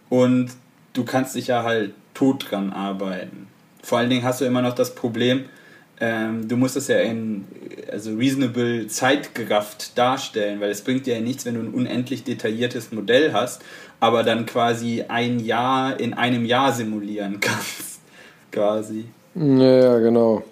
und 0.07 0.51
du 0.93 1.03
kannst 1.03 1.35
dich 1.35 1.47
ja 1.47 1.63
halt 1.63 1.93
tot 2.13 2.49
dran 2.49 2.71
arbeiten. 2.71 3.47
Vor 3.81 3.97
allen 3.97 4.09
Dingen 4.09 4.23
hast 4.23 4.41
du 4.41 4.45
immer 4.45 4.61
noch 4.61 4.75
das 4.75 4.93
Problem, 4.95 5.45
ähm, 6.01 6.47
du 6.47 6.55
musst 6.55 6.77
es 6.77 6.87
ja 6.87 6.97
in 6.99 7.45
also 7.91 8.15
reasonable 8.15 8.87
zeitgerafft 8.87 9.97
darstellen, 9.97 10.61
weil 10.61 10.69
es 10.71 10.81
bringt 10.81 11.05
dir 11.05 11.15
ja 11.15 11.21
nichts, 11.21 11.45
wenn 11.45 11.55
du 11.55 11.61
ein 11.61 11.73
unendlich 11.73 12.23
detailliertes 12.23 12.91
Modell 12.91 13.33
hast, 13.33 13.61
aber 13.99 14.23
dann 14.23 14.45
quasi 14.45 15.03
ein 15.07 15.39
Jahr 15.39 15.99
in 15.99 16.13
einem 16.13 16.45
Jahr 16.45 16.71
simulieren 16.71 17.39
kannst. 17.41 17.99
quasi. 18.51 19.05
Ja, 19.35 19.99
genau. 19.99 20.43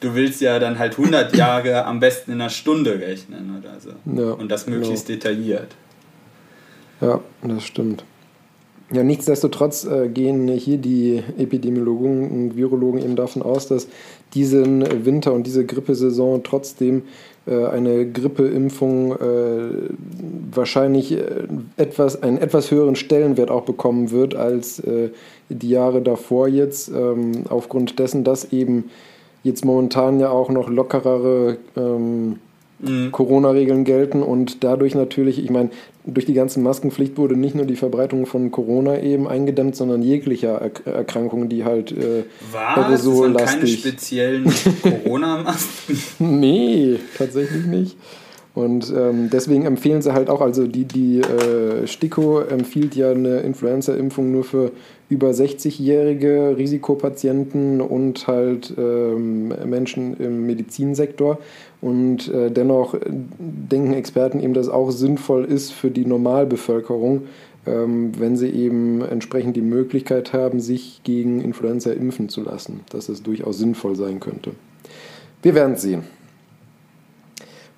Du 0.00 0.14
willst 0.14 0.40
ja 0.40 0.58
dann 0.58 0.78
halt 0.78 0.92
100 0.92 1.36
Jahre 1.36 1.84
am 1.84 2.00
besten 2.00 2.32
in 2.32 2.40
einer 2.40 2.50
Stunde 2.50 2.98
rechnen 2.98 3.58
oder 3.58 3.78
so. 3.80 3.90
Ja, 4.20 4.32
Und 4.32 4.48
das 4.50 4.66
möglichst 4.66 5.06
genau. 5.06 5.18
detailliert. 5.18 5.74
Ja, 7.00 7.20
das 7.42 7.64
stimmt. 7.64 8.04
Ja, 8.90 9.02
nichtsdestotrotz 9.02 9.84
äh, 9.84 10.08
gehen 10.08 10.48
hier 10.48 10.78
die 10.78 11.22
Epidemiologen 11.36 12.30
und 12.30 12.56
Virologen 12.56 13.02
eben 13.02 13.16
davon 13.16 13.42
aus, 13.42 13.68
dass 13.68 13.86
diesen 14.32 15.04
Winter 15.04 15.34
und 15.34 15.46
diese 15.46 15.66
Grippesaison 15.66 16.42
trotzdem 16.42 17.02
äh, 17.46 17.66
eine 17.66 18.10
Grippeimpfung 18.10 19.12
äh, 19.12 19.68
wahrscheinlich 20.50 21.12
äh, 21.12 21.48
etwas, 21.76 22.22
einen 22.22 22.38
etwas 22.38 22.70
höheren 22.70 22.96
Stellenwert 22.96 23.50
auch 23.50 23.64
bekommen 23.64 24.10
wird 24.10 24.34
als 24.34 24.80
äh, 24.80 25.10
die 25.50 25.68
Jahre 25.68 26.00
davor 26.00 26.48
jetzt, 26.48 26.88
ähm, 26.88 27.44
aufgrund 27.50 27.98
dessen, 27.98 28.24
dass 28.24 28.52
eben 28.52 28.84
jetzt 29.42 29.66
momentan 29.66 30.18
ja 30.18 30.30
auch 30.30 30.48
noch 30.48 30.70
lockerere 30.70 31.58
ähm, 31.76 32.36
mhm. 32.78 33.12
Corona-Regeln 33.12 33.84
gelten 33.84 34.22
und 34.22 34.64
dadurch 34.64 34.94
natürlich, 34.94 35.42
ich 35.42 35.50
meine, 35.50 35.70
durch 36.14 36.26
die 36.26 36.34
ganze 36.34 36.60
Maskenpflicht 36.60 37.16
wurde 37.18 37.36
nicht 37.36 37.54
nur 37.54 37.66
die 37.66 37.76
Verbreitung 37.76 38.26
von 38.26 38.50
Corona 38.50 39.00
eben 39.00 39.28
eingedämmt, 39.28 39.76
sondern 39.76 40.02
jeglicher 40.02 40.60
er 40.84 40.94
Erkrankungen, 40.94 41.48
die 41.48 41.64
halt 41.64 41.92
äh, 41.92 42.24
Was? 42.52 43.02
so 43.02 43.28
das 43.28 43.54
keine 43.54 43.66
speziellen 43.66 44.52
Corona-Masken? 44.82 45.98
nee, 46.40 46.98
tatsächlich 47.16 47.66
nicht. 47.66 47.96
Und 48.54 48.92
ähm, 48.96 49.30
deswegen 49.30 49.66
empfehlen 49.66 50.02
sie 50.02 50.12
halt 50.12 50.28
auch, 50.28 50.40
also 50.40 50.66
die, 50.66 50.84
die 50.84 51.20
äh, 51.20 51.86
STIKO 51.86 52.40
empfiehlt 52.40 52.96
ja 52.96 53.12
eine 53.12 53.38
Influenza-Impfung 53.40 54.32
nur 54.32 54.42
für 54.42 54.72
über 55.08 55.30
60-jährige 55.30 56.56
Risikopatienten 56.58 57.80
und 57.80 58.26
halt 58.26 58.74
ähm, 58.76 59.54
Menschen 59.64 60.16
im 60.16 60.46
Medizinsektor. 60.46 61.38
Und 61.80 62.28
äh, 62.28 62.50
dennoch 62.50 62.96
denken 63.08 63.92
Experten 63.92 64.40
eben, 64.40 64.54
dass 64.54 64.66
es 64.66 64.72
auch 64.72 64.90
sinnvoll 64.90 65.44
ist 65.44 65.72
für 65.72 65.90
die 65.90 66.04
Normalbevölkerung, 66.04 67.22
ähm, 67.66 68.12
wenn 68.18 68.36
sie 68.36 68.48
eben 68.48 69.02
entsprechend 69.02 69.56
die 69.56 69.62
Möglichkeit 69.62 70.32
haben, 70.32 70.60
sich 70.60 71.02
gegen 71.04 71.40
Influenza 71.40 71.92
impfen 71.92 72.28
zu 72.28 72.42
lassen, 72.42 72.80
dass 72.90 73.08
es 73.08 73.22
durchaus 73.22 73.58
sinnvoll 73.58 73.94
sein 73.94 74.18
könnte. 74.18 74.52
Wir 75.42 75.54
werden 75.54 75.74
es 75.74 75.82
sehen. 75.82 76.02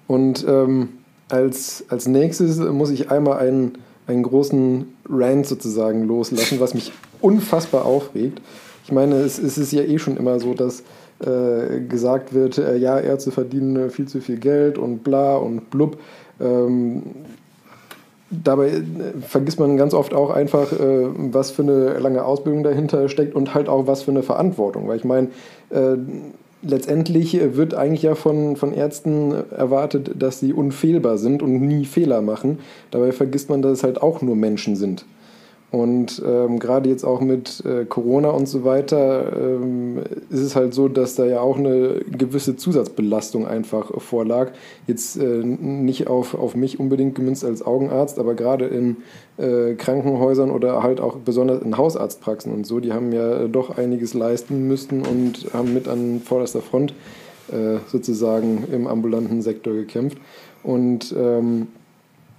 Und 0.07 0.47
ähm, 0.49 0.89
als, 1.29 1.85
als 1.89 2.09
nächstes 2.09 2.59
muss 2.59 2.91
ich 2.91 3.11
einmal 3.11 3.39
einen, 3.39 3.73
einen 4.07 4.23
großen 4.23 4.87
Rant 5.09 5.47
sozusagen 5.47 6.07
loslassen, 6.07 6.59
was 6.59 6.75
mich 6.75 6.91
unfassbar 7.21 7.85
aufregt. 7.85 8.41
Ich 8.85 8.93
meine, 8.93 9.17
es, 9.17 9.39
es 9.39 9.59
ist 9.59 9.73
ja 9.73 9.83
eh 9.83 9.99
schon 9.99 10.17
immer 10.17 10.41
so, 10.41 10.55
dass 10.55 10.83
äh, 11.21 11.81
gesagt 11.81 12.33
wird, 12.33 12.59
äh, 12.59 12.77
ja, 12.77 12.99
Ärzte 12.99 13.31
verdienen 13.31 13.77
äh, 13.77 13.91
viel 13.91 14.09
zu 14.09 14.21
viel 14.21 14.39
Geld 14.39 14.79
und 14.79 15.05
bla 15.05 15.37
und 15.37 15.71
blub. 15.71 15.99
Ähm, 16.41 17.03
dabei 18.31 18.69
äh, 18.69 18.83
vergisst 19.21 19.61
man 19.61 19.77
ganz 19.77 19.93
oft 19.93 20.15
auch 20.15 20.31
einfach, 20.31 20.73
äh, 20.73 21.09
was 21.33 21.51
für 21.51 21.63
eine 21.63 21.99
lange 21.99 22.25
Ausbildung 22.25 22.63
dahinter 22.63 23.09
steckt 23.09 23.35
und 23.35 23.55
halt 23.55 23.69
auch 23.69 23.87
was 23.87 24.03
für 24.03 24.13
eine 24.13 24.23
Verantwortung. 24.23 24.89
Weil 24.89 24.97
ich 24.97 25.05
meine, 25.05 25.29
letztendlich 26.63 27.39
wird 27.55 27.75
eigentlich 27.75 28.03
ja 28.03 28.17
von, 28.17 28.57
von 28.57 28.73
Ärzten 28.73 29.33
erwartet, 29.57 30.11
dass 30.19 30.41
sie 30.41 30.53
unfehlbar 30.53 31.17
sind 31.17 31.45
und 31.45 31.61
nie 31.61 31.85
Fehler 31.85 32.23
machen. 32.23 32.59
Dabei 32.91 33.13
vergisst 33.13 33.51
man, 33.51 33.63
dass 33.63 33.79
es 33.79 33.85
halt 33.85 34.03
auch 34.03 34.21
nur 34.21 34.35
Menschen 34.35 34.75
sind. 34.75 35.05
Und 35.71 36.21
ähm, 36.27 36.59
gerade 36.59 36.89
jetzt 36.89 37.05
auch 37.05 37.21
mit 37.21 37.65
äh, 37.65 37.85
Corona 37.85 38.31
und 38.31 38.47
so 38.47 38.65
weiter 38.65 39.33
ähm, 39.37 39.99
ist 40.29 40.41
es 40.41 40.57
halt 40.57 40.75
so, 40.75 40.89
dass 40.89 41.15
da 41.15 41.25
ja 41.25 41.41
auch 41.41 41.59
eine 41.59 42.01
gewisse 42.11 42.57
Zusatzbelastung 42.57 43.47
einfach 43.47 43.93
vorlag. 44.01 44.51
Jetzt 44.89 45.17
äh, 45.17 45.45
nicht 45.45 46.09
auf, 46.09 46.35
auf 46.35 46.57
mich 46.57 46.81
unbedingt 46.81 47.15
gemünzt 47.15 47.45
als 47.45 47.65
Augenarzt, 47.65 48.19
aber 48.19 48.35
gerade 48.35 48.67
in 48.67 48.97
äh, 49.39 49.75
Krankenhäusern 49.75 50.51
oder 50.51 50.83
halt 50.83 51.01
auch 51.01 51.17
besonders 51.19 51.63
in 51.63 51.77
Hausarztpraxen 51.77 52.53
und 52.53 52.67
so, 52.67 52.81
die 52.81 52.93
haben 52.93 53.13
ja 53.13 53.47
doch 53.47 53.79
einiges 53.79 54.13
leisten 54.13 54.67
müssen 54.67 55.03
und 55.03 55.55
haben 55.55 55.73
mit 55.73 55.87
an 55.87 56.21
vorderster 56.25 56.63
Front 56.63 56.95
äh, 57.53 57.79
sozusagen 57.87 58.65
im 58.73 58.89
ambulanten 58.89 59.41
Sektor 59.41 59.75
gekämpft. 59.75 60.19
Und 60.65 61.15
ähm, 61.17 61.69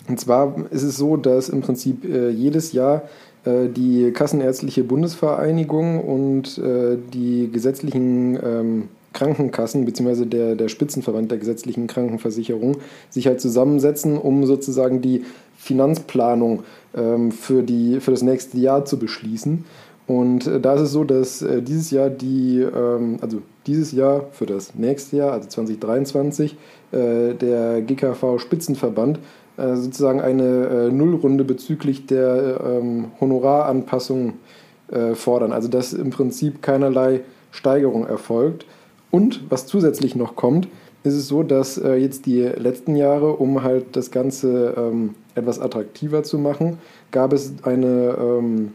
und 0.08 0.20
zwar 0.20 0.56
ist 0.72 0.84
es 0.84 0.98
so, 0.98 1.18
dass 1.18 1.50
im 1.50 1.62
Prinzip 1.62 2.06
äh, 2.06 2.30
jedes 2.30 2.74
Jahr 2.74 3.04
äh, 3.46 3.68
die 3.70 4.12
Kassenärztliche 4.12 4.84
Bundesvereinigung 4.84 6.00
und 6.00 6.58
äh, 6.58 6.98
die 7.14 7.50
gesetzlichen 7.52 8.40
ähm, 8.44 8.90
Krankenkassen 9.14 9.86
bzw. 9.86 10.26
Der, 10.26 10.56
der 10.56 10.70
Spitzenverband 10.70 11.32
der 11.32 11.38
gesetzlichen 11.38 11.88
Krankenversicherung 11.88 12.78
sich 13.10 13.28
halt 13.28 13.42
zusammensetzen, 13.42 14.18
um 14.18 14.46
sozusagen 14.46 15.02
die 15.02 15.26
Finanzplanung 15.58 16.64
ähm, 16.96 17.32
für, 17.32 17.64
die, 17.64 18.00
für 18.00 18.12
das 18.12 18.22
nächste 18.22 18.58
Jahr 18.58 18.86
zu 18.86 18.98
beschließen. 18.98 19.66
Und 20.08 20.48
äh, 20.48 20.60
da 20.60 20.76
ist 20.76 20.82
es 20.82 20.92
so, 20.92 21.04
dass 21.04 21.42
äh, 21.42 21.62
dieses 21.62 21.92
Jahr 21.92 22.10
die, 22.10 22.60
ähm, 22.60 23.18
also 23.22 23.42
dieses 23.68 23.92
Jahr 23.92 24.26
für 24.32 24.46
das 24.46 24.76
nächste 24.76 25.18
Jahr, 25.18 25.34
also 25.34 25.48
2023, 25.48 26.58
äh, 26.92 27.34
der 27.36 27.82
GKV 27.82 28.40
Spitzenverband 28.40 29.20
sozusagen 29.58 30.22
eine 30.22 30.68
äh, 30.68 30.92
Nullrunde 30.92 31.44
bezüglich 31.44 32.06
der 32.06 32.62
ähm, 32.66 33.12
Honoraranpassung 33.20 34.34
äh, 34.92 35.16
fordern. 35.16 35.52
Also 35.52 35.68
dass 35.68 35.94
im 35.94 36.10
Prinzip 36.10 36.62
keinerlei 36.62 37.22
Steigerung 37.52 38.08
erfolgt. 38.08 38.66
Und 39.12 39.44
was 39.50 39.66
zusätzlich 39.68 40.16
noch 40.16 40.36
kommt, 40.36 40.68
ist 41.04 41.16
es 41.16 41.28
so, 41.28 41.44
dass 41.44 41.78
äh, 41.78 41.96
jetzt 41.96 42.26
die 42.26 42.42
letzten 42.42 42.96
Jahre, 42.96 43.34
um 43.34 43.64
halt 43.64 43.96
das 43.96 44.12
Ganze 44.12 44.74
ähm, 44.78 45.16
etwas 45.36 45.60
attraktiver 45.60 46.24
zu 46.24 46.38
machen, 46.38 46.78
gab 47.12 47.34
es 47.34 47.54
eine, 47.64 48.16
ähm, 48.20 48.74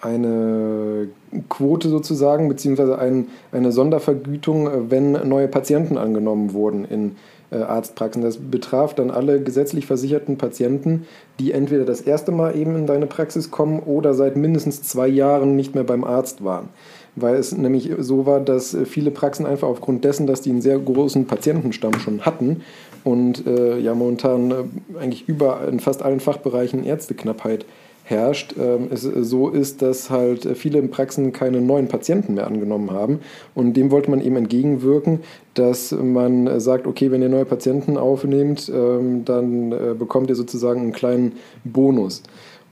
eine 0.00 1.08
Quote 1.48 1.88
sozusagen, 1.88 2.48
beziehungsweise 2.48 2.98
ein, 2.98 3.28
eine 3.52 3.72
Sondervergütung, 3.72 4.66
äh, 4.66 4.90
wenn 4.90 5.12
neue 5.12 5.48
Patienten 5.48 5.96
angenommen 5.96 6.52
wurden 6.52 6.84
in 6.84 7.10
äh, 7.10 7.12
Arztpraxen. 7.50 8.22
Das 8.22 8.38
betraf 8.38 8.94
dann 8.94 9.10
alle 9.10 9.40
gesetzlich 9.42 9.86
versicherten 9.86 10.38
Patienten, 10.38 11.06
die 11.38 11.52
entweder 11.52 11.84
das 11.84 12.00
erste 12.00 12.32
Mal 12.32 12.56
eben 12.56 12.76
in 12.76 12.86
deine 12.86 13.06
Praxis 13.06 13.50
kommen 13.50 13.80
oder 13.80 14.14
seit 14.14 14.36
mindestens 14.36 14.82
zwei 14.82 15.08
Jahren 15.08 15.56
nicht 15.56 15.74
mehr 15.74 15.84
beim 15.84 16.04
Arzt 16.04 16.44
waren. 16.44 16.68
Weil 17.16 17.36
es 17.36 17.56
nämlich 17.56 17.92
so 17.98 18.26
war, 18.26 18.40
dass 18.40 18.76
viele 18.86 19.10
Praxen 19.12 19.46
einfach 19.46 19.68
aufgrund 19.68 20.04
dessen, 20.04 20.26
dass 20.26 20.40
die 20.40 20.50
einen 20.50 20.62
sehr 20.62 20.78
großen 20.78 21.26
Patientenstamm 21.26 21.94
schon 22.00 22.22
hatten 22.22 22.62
und 23.04 23.46
äh, 23.46 23.78
ja 23.78 23.94
momentan 23.94 24.50
äh, 24.50 24.54
eigentlich 24.98 25.28
überall 25.28 25.68
in 25.68 25.78
fast 25.78 26.02
allen 26.02 26.20
Fachbereichen 26.20 26.84
Ärzteknappheit 26.84 27.66
herrscht, 28.04 28.54
ähm, 28.58 28.88
es 28.90 29.02
so 29.02 29.48
ist, 29.48 29.80
dass 29.80 30.10
halt 30.10 30.46
viele 30.56 30.82
Praxen 30.82 31.32
keine 31.32 31.60
neuen 31.60 31.88
Patienten 31.88 32.34
mehr 32.34 32.46
angenommen 32.46 32.90
haben. 32.90 33.20
Und 33.54 33.74
dem 33.74 33.90
wollte 33.90 34.10
man 34.10 34.20
eben 34.20 34.36
entgegenwirken, 34.36 35.20
dass 35.54 35.90
man 35.92 36.60
sagt, 36.60 36.86
okay, 36.86 37.10
wenn 37.10 37.22
ihr 37.22 37.30
neue 37.30 37.46
Patienten 37.46 37.96
aufnehmt, 37.96 38.70
ähm, 38.72 39.24
dann 39.24 39.72
äh, 39.72 39.94
bekommt 39.98 40.28
ihr 40.28 40.36
sozusagen 40.36 40.82
einen 40.82 40.92
kleinen 40.92 41.32
Bonus. 41.64 42.22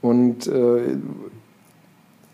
Und 0.03 0.45
äh, 0.47 0.97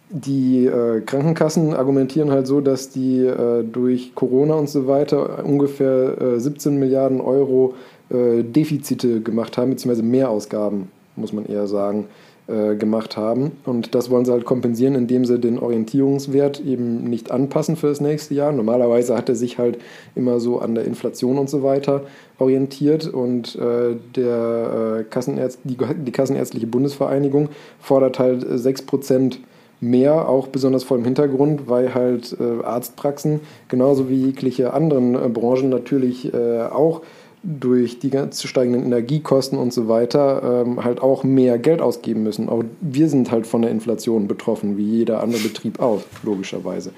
die 0.09 0.65
äh, 0.65 1.01
Krankenkassen 1.01 1.73
argumentieren 1.73 2.31
halt 2.31 2.47
so, 2.47 2.61
dass 2.61 2.89
die 2.89 3.31
durch 3.71 4.15
Corona 4.15 4.55
und 4.55 4.67
so 4.67 4.87
weiter 4.87 5.45
ungefähr 5.45 6.39
17 6.39 6.79
Milliarden 6.79 7.21
Euro 7.21 7.75
Defizite 8.11 9.21
gemacht 9.21 9.55
haben, 9.59 9.69
beziehungsweise 9.69 10.01
Mehrausgaben, 10.01 10.87
muss 11.15 11.31
man 11.31 11.45
eher 11.45 11.67
sagen, 11.67 12.07
äh, 12.49 12.75
gemacht 12.75 13.15
haben. 13.17 13.51
Und 13.65 13.95
das 13.95 14.09
wollen 14.09 14.25
sie 14.25 14.31
halt 14.31 14.45
kompensieren, 14.45 14.95
indem 14.95 15.25
sie 15.25 15.39
den 15.39 15.59
Orientierungswert 15.59 16.59
eben 16.59 17.03
nicht 17.03 17.31
anpassen 17.31 17.75
für 17.75 17.87
das 17.87 18.01
nächste 18.01 18.33
Jahr. 18.33 18.51
Normalerweise 18.51 19.15
hat 19.15 19.29
er 19.29 19.35
sich 19.35 19.57
halt 19.57 19.77
immer 20.15 20.39
so 20.39 20.59
an 20.59 20.75
der 20.75 20.85
Inflation 20.85 21.37
und 21.37 21.49
so 21.49 21.63
weiter 21.63 22.03
orientiert 22.39 23.07
und 23.07 23.55
äh, 23.55 23.95
der, 24.15 24.99
äh, 24.99 25.03
Kassenärzt, 25.03 25.59
die, 25.63 25.77
die 25.77 26.11
Kassenärztliche 26.11 26.67
Bundesvereinigung 26.67 27.49
fordert 27.79 28.17
halt 28.17 28.43
6% 28.45 29.37
mehr, 29.81 30.27
auch 30.27 30.47
besonders 30.47 30.83
vor 30.83 30.97
dem 30.97 31.05
Hintergrund, 31.05 31.69
weil 31.69 31.93
halt 31.93 32.35
äh, 32.39 32.63
Arztpraxen 32.63 33.41
genauso 33.67 34.09
wie 34.09 34.25
jegliche 34.25 34.73
anderen 34.73 35.15
äh, 35.15 35.29
Branchen 35.29 35.69
natürlich 35.69 36.33
äh, 36.33 36.61
auch 36.63 37.01
durch 37.43 37.99
die 37.99 38.09
ganz 38.09 38.43
steigenden 38.43 38.83
Energiekosten 38.83 39.57
und 39.57 39.73
so 39.73 39.87
weiter 39.87 40.63
ähm, 40.65 40.83
halt 40.83 41.01
auch 41.01 41.23
mehr 41.23 41.57
Geld 41.57 41.81
ausgeben 41.81 42.23
müssen. 42.23 42.49
Auch 42.49 42.63
wir 42.81 43.07
sind 43.07 43.31
halt 43.31 43.47
von 43.47 43.61
der 43.61 43.71
Inflation 43.71 44.27
betroffen, 44.27 44.77
wie 44.77 44.83
jeder 44.83 45.21
andere 45.23 45.41
Betrieb 45.41 45.79
auch, 45.79 46.01
logischerweise. 46.23 46.91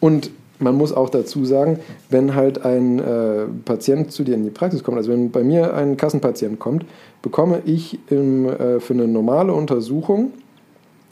Und 0.00 0.30
man 0.58 0.74
muss 0.74 0.92
auch 0.92 1.10
dazu 1.10 1.44
sagen, 1.44 1.78
wenn 2.10 2.34
halt 2.34 2.64
ein 2.64 2.98
äh, 2.98 3.46
Patient 3.64 4.10
zu 4.10 4.24
dir 4.24 4.34
in 4.34 4.44
die 4.44 4.50
Praxis 4.50 4.82
kommt, 4.82 4.96
also 4.96 5.12
wenn 5.12 5.30
bei 5.30 5.44
mir 5.44 5.74
ein 5.74 5.96
Kassenpatient 5.96 6.58
kommt, 6.58 6.84
bekomme 7.22 7.62
ich 7.64 7.98
im, 8.10 8.48
äh, 8.48 8.80
für 8.80 8.94
eine 8.94 9.06
normale 9.06 9.52
Untersuchung, 9.52 10.32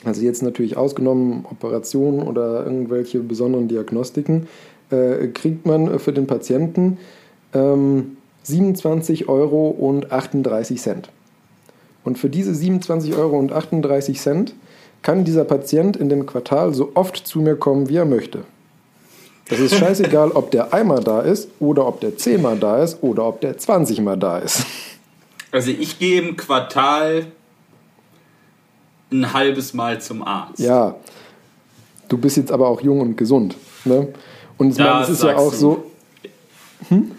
also 0.05 0.23
jetzt 0.23 0.43
natürlich 0.43 0.77
ausgenommen 0.77 1.45
Operationen 1.51 2.23
oder 2.23 2.65
irgendwelche 2.65 3.21
besonderen 3.21 3.69
Diagnostiken, 3.69 4.47
äh, 4.91 5.29
kriegt 5.29 5.67
man 5.67 5.99
für 5.99 6.13
den 6.13 6.27
Patienten 6.27 6.99
ähm, 7.55 8.17
27,38 8.47 9.29
Euro. 9.29 9.71
Und 12.05 12.19
für 12.19 12.31
diese 12.31 12.53
27,38 12.53 13.17
Euro 13.17 13.47
kann 15.03 15.25
dieser 15.25 15.45
Patient 15.45 15.97
in 15.97 16.09
dem 16.09 16.27
Quartal 16.27 16.75
so 16.75 16.93
oft 16.95 17.17
zu 17.27 17.41
mir 17.41 17.57
kommen, 17.57 17.89
wie 17.89 17.97
er 17.97 18.05
möchte. 18.05 18.45
Das 19.49 19.59
ist 19.61 19.75
scheißegal, 19.79 20.33
ob 20.33 20.51
der 20.51 20.73
einmal 20.73 21.03
da 21.03 21.21
ist 21.21 21.49
oder 21.61 21.87
ob 21.87 22.01
der 22.01 22.17
zehnmal 22.17 22.59
da 22.59 22.83
ist 22.83 23.03
oder 23.03 23.27
ob 23.27 23.41
der 23.41 23.59
20 23.59 24.01
mal 24.01 24.17
da 24.17 24.39
ist. 24.39 24.67
Also 25.53 25.71
ich 25.71 25.99
gehe 25.99 26.21
im 26.21 26.37
Quartal 26.37 27.27
ein 29.11 29.33
halbes 29.33 29.75
Mal 29.75 30.01
zum 30.01 30.23
Arzt. 30.23 30.59
Ja, 30.59 30.97
du 32.09 32.19
bist 32.19 32.37
jetzt 32.37 32.51
aber 32.53 32.69
auch 32.69 32.81
jung 32.81 33.01
und 33.01 33.17
gesund. 33.17 33.57
Ne? 33.85 34.09
Und 34.59 34.71
ich 34.71 34.79
meine, 34.79 35.03
es 35.03 35.11
ist 35.11 35.23
ja 35.23 35.37
auch 35.37 35.53
so. 35.53 35.85
Hm? 36.89 37.13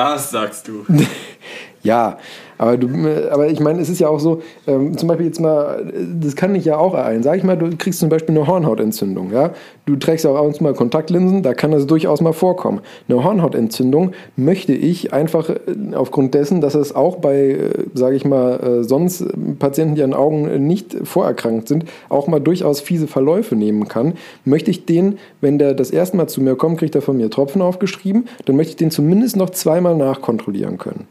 Das 0.00 0.30
sagst 0.30 0.66
du. 0.66 0.86
ja, 1.82 2.16
aber, 2.60 2.76
du, 2.76 2.88
aber 3.30 3.48
ich 3.48 3.58
meine, 3.58 3.80
es 3.80 3.88
ist 3.88 4.00
ja 4.00 4.08
auch 4.08 4.20
so, 4.20 4.42
ähm, 4.66 4.94
zum 4.98 5.08
Beispiel 5.08 5.24
jetzt 5.24 5.40
mal, 5.40 5.82
das 6.20 6.36
kann 6.36 6.54
ich 6.54 6.66
ja 6.66 6.76
auch 6.76 6.92
ereilen. 6.92 7.22
Sag 7.22 7.38
ich 7.38 7.42
mal, 7.42 7.56
du 7.56 7.74
kriegst 7.74 8.00
zum 8.00 8.10
Beispiel 8.10 8.36
eine 8.36 8.46
Hornhautentzündung. 8.46 9.32
Ja? 9.32 9.52
Du 9.86 9.96
trägst 9.96 10.26
ja 10.26 10.32
auch 10.32 10.36
abends 10.36 10.60
mal 10.60 10.74
Kontaktlinsen, 10.74 11.42
da 11.42 11.54
kann 11.54 11.70
das 11.70 11.86
durchaus 11.86 12.20
mal 12.20 12.34
vorkommen. 12.34 12.80
Eine 13.08 13.24
Hornhautentzündung 13.24 14.12
möchte 14.36 14.74
ich 14.74 15.14
einfach 15.14 15.48
äh, 15.48 15.56
aufgrund 15.94 16.34
dessen, 16.34 16.60
dass 16.60 16.74
es 16.74 16.94
auch 16.94 17.16
bei, 17.16 17.38
äh, 17.38 17.70
sage 17.94 18.14
ich 18.14 18.26
mal, 18.26 18.60
äh, 18.60 18.84
sonst 18.84 19.24
Patienten, 19.58 19.94
die 19.94 20.02
an 20.02 20.12
Augen 20.12 20.66
nicht 20.66 20.94
vorerkrankt 21.04 21.66
sind, 21.66 21.86
auch 22.10 22.26
mal 22.26 22.40
durchaus 22.40 22.82
fiese 22.82 23.06
Verläufe 23.06 23.56
nehmen 23.56 23.88
kann, 23.88 24.12
möchte 24.44 24.70
ich 24.70 24.84
den, 24.84 25.18
wenn 25.40 25.58
der 25.58 25.72
das 25.72 25.90
erste 25.90 26.18
Mal 26.18 26.28
zu 26.28 26.42
mir 26.42 26.56
kommt, 26.56 26.78
kriegt 26.78 26.94
er 26.94 27.00
von 27.00 27.16
mir 27.16 27.30
Tropfen 27.30 27.62
aufgeschrieben, 27.62 28.28
dann 28.44 28.56
möchte 28.56 28.72
ich 28.72 28.76
den 28.76 28.90
zumindest 28.90 29.38
noch 29.38 29.48
zweimal 29.48 29.96
nachkontrollieren 29.96 30.76
können. 30.76 31.06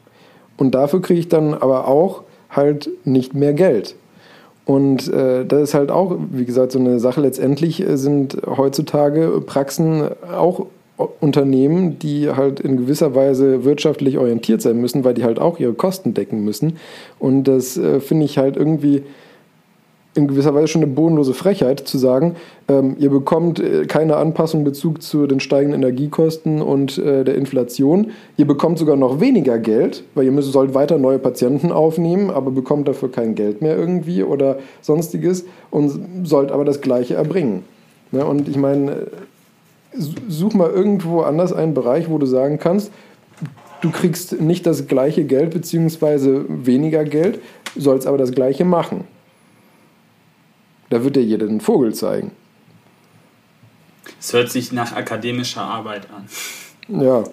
Und 0.59 0.75
dafür 0.75 1.01
kriege 1.01 1.19
ich 1.19 1.29
dann 1.29 1.53
aber 1.53 1.87
auch 1.87 2.23
halt 2.49 2.89
nicht 3.05 3.33
mehr 3.33 3.53
Geld. 3.53 3.95
Und 4.65 5.11
äh, 5.11 5.45
das 5.45 5.69
ist 5.69 5.73
halt 5.73 5.89
auch, 5.89 6.15
wie 6.31 6.45
gesagt, 6.45 6.73
so 6.73 6.79
eine 6.79 6.99
Sache. 6.99 7.21
Letztendlich 7.21 7.81
äh, 7.81 7.97
sind 7.97 8.37
heutzutage 8.45 9.41
Praxen 9.45 10.09
auch 10.31 10.67
Unternehmen, 11.21 11.97
die 11.97 12.29
halt 12.29 12.59
in 12.59 12.75
gewisser 12.75 13.15
Weise 13.15 13.63
wirtschaftlich 13.63 14.17
orientiert 14.17 14.61
sein 14.61 14.79
müssen, 14.81 15.05
weil 15.05 15.13
die 15.13 15.23
halt 15.23 15.39
auch 15.39 15.57
ihre 15.57 15.73
Kosten 15.73 16.13
decken 16.13 16.43
müssen. 16.43 16.77
Und 17.19 17.45
das 17.45 17.77
äh, 17.77 18.01
finde 18.01 18.25
ich 18.25 18.37
halt 18.37 18.57
irgendwie 18.57 19.03
in 20.15 20.27
gewisser 20.27 20.55
Weise 20.55 20.67
schon 20.67 20.83
eine 20.83 20.91
bodenlose 20.91 21.33
Frechheit 21.33 21.81
zu 21.81 21.97
sagen, 21.97 22.35
ähm, 22.67 22.95
ihr 22.99 23.09
bekommt 23.09 23.59
äh, 23.59 23.85
keine 23.85 24.17
Anpassung 24.17 24.61
in 24.61 24.63
Bezug 24.63 25.03
zu 25.03 25.27
den 25.27 25.39
steigenden 25.39 25.81
Energiekosten 25.81 26.61
und 26.61 26.97
äh, 26.97 27.23
der 27.23 27.35
Inflation. 27.35 28.11
Ihr 28.35 28.47
bekommt 28.47 28.79
sogar 28.79 28.95
noch 28.95 29.19
weniger 29.19 29.59
Geld, 29.59 30.03
weil 30.15 30.25
ihr 30.25 30.31
müsst, 30.31 30.51
sollt 30.51 30.73
weiter 30.73 30.97
neue 30.97 31.19
Patienten 31.19 31.71
aufnehmen, 31.71 32.31
aber 32.31 32.49
bekommt 32.51 32.87
dafür 32.87 33.11
kein 33.11 33.35
Geld 33.35 33.61
mehr 33.61 33.77
irgendwie 33.77 34.23
oder 34.23 34.57
sonstiges 34.81 35.45
und 35.69 36.27
sollt 36.27 36.51
aber 36.51 36.65
das 36.65 36.81
Gleiche 36.81 37.15
erbringen. 37.15 37.63
Ja, 38.11 38.23
und 38.23 38.49
ich 38.49 38.57
meine, 38.57 38.91
äh, 38.91 38.95
such 40.27 40.53
mal 40.53 40.69
irgendwo 40.69 41.21
anders 41.21 41.53
einen 41.53 41.75
Bereich, 41.75 42.09
wo 42.09 42.17
du 42.17 42.25
sagen 42.25 42.57
kannst, 42.57 42.91
du 43.81 43.91
kriegst 43.91 44.41
nicht 44.41 44.65
das 44.65 44.87
gleiche 44.87 45.23
Geld 45.23 45.51
beziehungsweise 45.51 46.45
weniger 46.47 47.03
Geld, 47.03 47.39
sollst 47.77 48.07
aber 48.07 48.17
das 48.17 48.31
gleiche 48.31 48.65
machen. 48.65 49.05
Da 50.89 51.03
wird 51.03 51.15
dir 51.15 51.23
jeder 51.23 51.47
den 51.47 51.61
Vogel 51.61 51.93
zeigen. 51.93 52.31
Es 54.19 54.33
hört 54.33 54.49
sich 54.49 54.71
nach 54.71 54.95
akademischer 54.95 55.61
Arbeit 55.61 56.07
an. 56.11 57.01
Ja. 57.01 57.23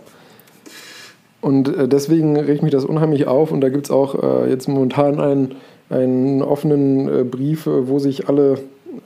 Und 1.40 1.68
äh, 1.68 1.88
deswegen 1.88 2.36
regt 2.36 2.62
mich 2.62 2.72
das 2.72 2.84
unheimlich 2.84 3.26
auf. 3.26 3.50
Und 3.50 3.60
da 3.60 3.68
gibt 3.68 3.86
es 3.86 3.90
auch 3.90 4.22
äh, 4.22 4.50
jetzt 4.50 4.68
momentan 4.68 5.20
einen, 5.20 5.54
einen 5.90 6.42
offenen 6.42 7.08
äh, 7.08 7.24
Brief, 7.24 7.66
wo 7.66 7.98
sich 7.98 8.28
alle 8.28 8.58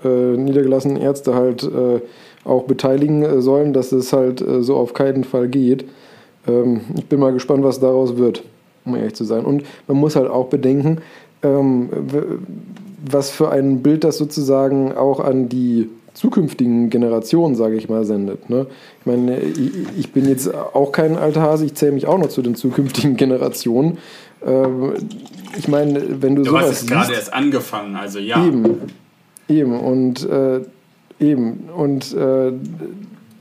niedergelassenen 0.05 0.97
Ärzte 0.99 1.35
halt 1.35 1.69
auch 2.45 2.63
beteiligen 2.63 3.43
sollen, 3.43 3.73
dass 3.73 3.91
es 3.91 4.13
halt 4.13 4.43
so 4.61 4.77
auf 4.77 4.95
keinen 4.95 5.25
Fall 5.25 5.49
geht. 5.49 5.85
Ähm, 6.47 6.83
ich 6.97 7.07
bin 7.07 7.21
mal 7.21 7.33
gespannt, 7.33 7.65
was 7.65 7.81
daraus 7.81 8.17
wird, 8.17 8.43
um 8.85 8.97
ehrlich 8.97 9.15
zu 9.15 9.25
sein. 9.25 9.45
Und 9.45 9.65
man 9.89 9.97
muss 9.97 10.17
halt 10.17 10.31
auch 10.31 10.47
bedenken, 10.47 10.99
ähm, 11.43 11.91
was 13.05 13.31
für 13.31 13.51
ein 13.51 13.83
Bild 13.83 14.05
das 14.05 14.19
sozusagen 14.19 14.93
auch 14.93 15.21
an 15.21 15.49
die 15.49 15.89
zukünftigen 16.15 16.91
Generationen, 16.91 17.55
sage 17.55 17.77
ich 17.77 17.89
mal, 17.89 18.05
sendet. 18.05 18.51
Ne? 18.51 18.67
Ich 19.01 19.07
meine, 19.07 19.39
ich 19.39 20.13
bin 20.13 20.29
jetzt 20.29 20.53
auch 20.55 20.93
kein 20.93 21.17
alter 21.17 21.43
Hase, 21.43 21.65
ich 21.65 21.75
zähle 21.75 21.93
mich 21.93 22.07
auch 22.07 22.19
noch 22.19 22.29
zu 22.29 22.43
den 22.43 22.55
zukünftigen 22.57 23.17
Generationen. 23.17 23.99
Ähm, 24.45 24.95
ich 25.57 25.69
meine, 25.69 26.23
wenn 26.23 26.37
du, 26.37 26.43
du 26.43 26.51
sowas 26.51 26.67
hast 26.67 26.81
siehst, 26.81 26.91
gerade 26.91 27.15
erst 27.15 27.33
angefangen, 27.33 27.97
also 27.97 28.19
ja. 28.19 28.45
Eben, 28.45 28.81
eben 29.49 29.79
und 29.81 30.29
äh, 30.29 30.61
eben 31.21 31.69
und 31.77 32.13
äh, 32.15 32.53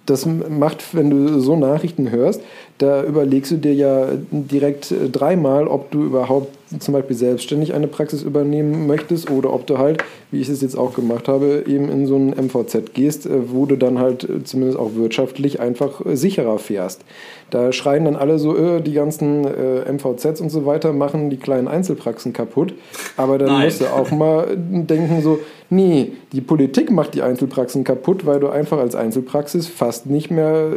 das 0.06 0.26
macht, 0.26 0.96
wenn 0.96 1.10
du 1.10 1.40
so 1.40 1.56
Nachrichten 1.56 2.10
hörst, 2.10 2.42
da 2.80 3.04
überlegst 3.04 3.52
du 3.52 3.58
dir 3.58 3.74
ja 3.74 4.08
direkt 4.32 4.92
äh, 4.92 5.10
dreimal, 5.10 5.68
ob 5.68 5.92
du 5.92 6.04
überhaupt 6.04 6.59
zum 6.78 6.94
Beispiel 6.94 7.16
selbstständig 7.16 7.74
eine 7.74 7.88
Praxis 7.88 8.22
übernehmen 8.22 8.86
möchtest 8.86 9.32
oder 9.32 9.52
ob 9.52 9.66
du 9.66 9.78
halt, 9.80 10.04
wie 10.32 10.40
ich 10.40 10.50
es 10.50 10.62
jetzt 10.62 10.78
auch 10.78 10.94
gemacht 10.94 11.28
habe, 11.28 11.64
eben 11.66 11.90
in 11.90 12.06
so 12.06 12.16
ein 12.16 12.30
MVZ 12.30 12.94
gehst, 12.94 13.26
äh, 13.26 13.52
wo 13.52 13.66
du 13.66 13.76
dann 13.76 13.98
halt 13.98 14.24
äh, 14.24 14.44
zumindest 14.44 14.78
auch 14.78 14.94
wirtschaftlich 14.96 15.60
einfach 15.60 16.02
sicherer 16.06 16.60
fährst. 16.60 17.02
Da 17.50 17.72
schreien 17.72 18.06
dann 18.06 18.16
alle 18.16 18.38
so, 18.38 18.56
äh, 18.56 18.82
die 18.82 18.94
ganzen 18.94 19.46
äh, 19.46 19.92
MVZs 19.92 20.42
und 20.42 20.50
so 20.50 20.66
weiter 20.66 20.94
machen 20.94 21.30
die 21.30 21.38
kleinen 21.38 21.68
Einzelpraxen 21.68 22.34
kaputt. 22.34 22.74
Aber 23.18 23.38
dann 23.38 23.50
Nein. 23.50 23.66
musst 23.66 23.82
du 23.82 23.88
auch 23.88 24.12
mal 24.12 24.48
denken 24.56 25.22
so, 25.24 25.40
nee, 25.70 26.12
die 26.32 26.42
Politik 26.42 26.92
macht 26.92 27.16
die 27.16 27.22
Einzelpraxen 27.22 27.84
kaputt, 27.84 28.26
weil 28.26 28.40
du 28.40 28.50
einfach 28.50 28.78
als 28.78 28.96
Einzelpraxis 28.96 29.68
fast 29.68 30.06
nicht 30.06 30.30
mehr 30.30 30.74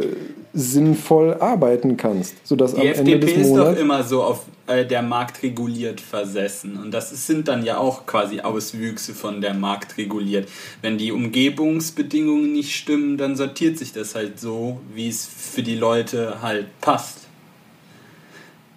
sinnvoll 0.53 1.35
arbeiten 1.39 1.97
kannst. 1.97 2.35
Sodass 2.47 2.75
die 2.75 2.81
am 2.81 2.87
FDP 2.87 3.13
Ende 3.13 3.25
des 3.25 3.37
ist 3.37 3.49
Monats 3.49 3.71
doch 3.71 3.79
immer 3.79 4.03
so 4.03 4.23
auf 4.23 4.41
äh, 4.73 4.85
der 4.85 5.01
Markt 5.01 5.43
reguliert 5.43 6.01
versessen. 6.01 6.77
Und 6.77 6.91
das 6.91 7.09
sind 7.27 7.47
dann 7.47 7.63
ja 7.65 7.77
auch 7.77 8.05
quasi 8.05 8.41
Auswüchse 8.41 9.13
von 9.13 9.41
der 9.41 9.53
Markt 9.53 9.97
reguliert. 9.97 10.49
Wenn 10.81 10.97
die 10.97 11.11
Umgebungsbedingungen 11.11 12.51
nicht 12.51 12.75
stimmen, 12.75 13.17
dann 13.17 13.35
sortiert 13.35 13.77
sich 13.77 13.93
das 13.93 14.15
halt 14.15 14.39
so, 14.39 14.81
wie 14.93 15.09
es 15.09 15.25
für 15.25 15.63
die 15.63 15.75
Leute 15.75 16.41
halt 16.41 16.67
passt. 16.81 17.19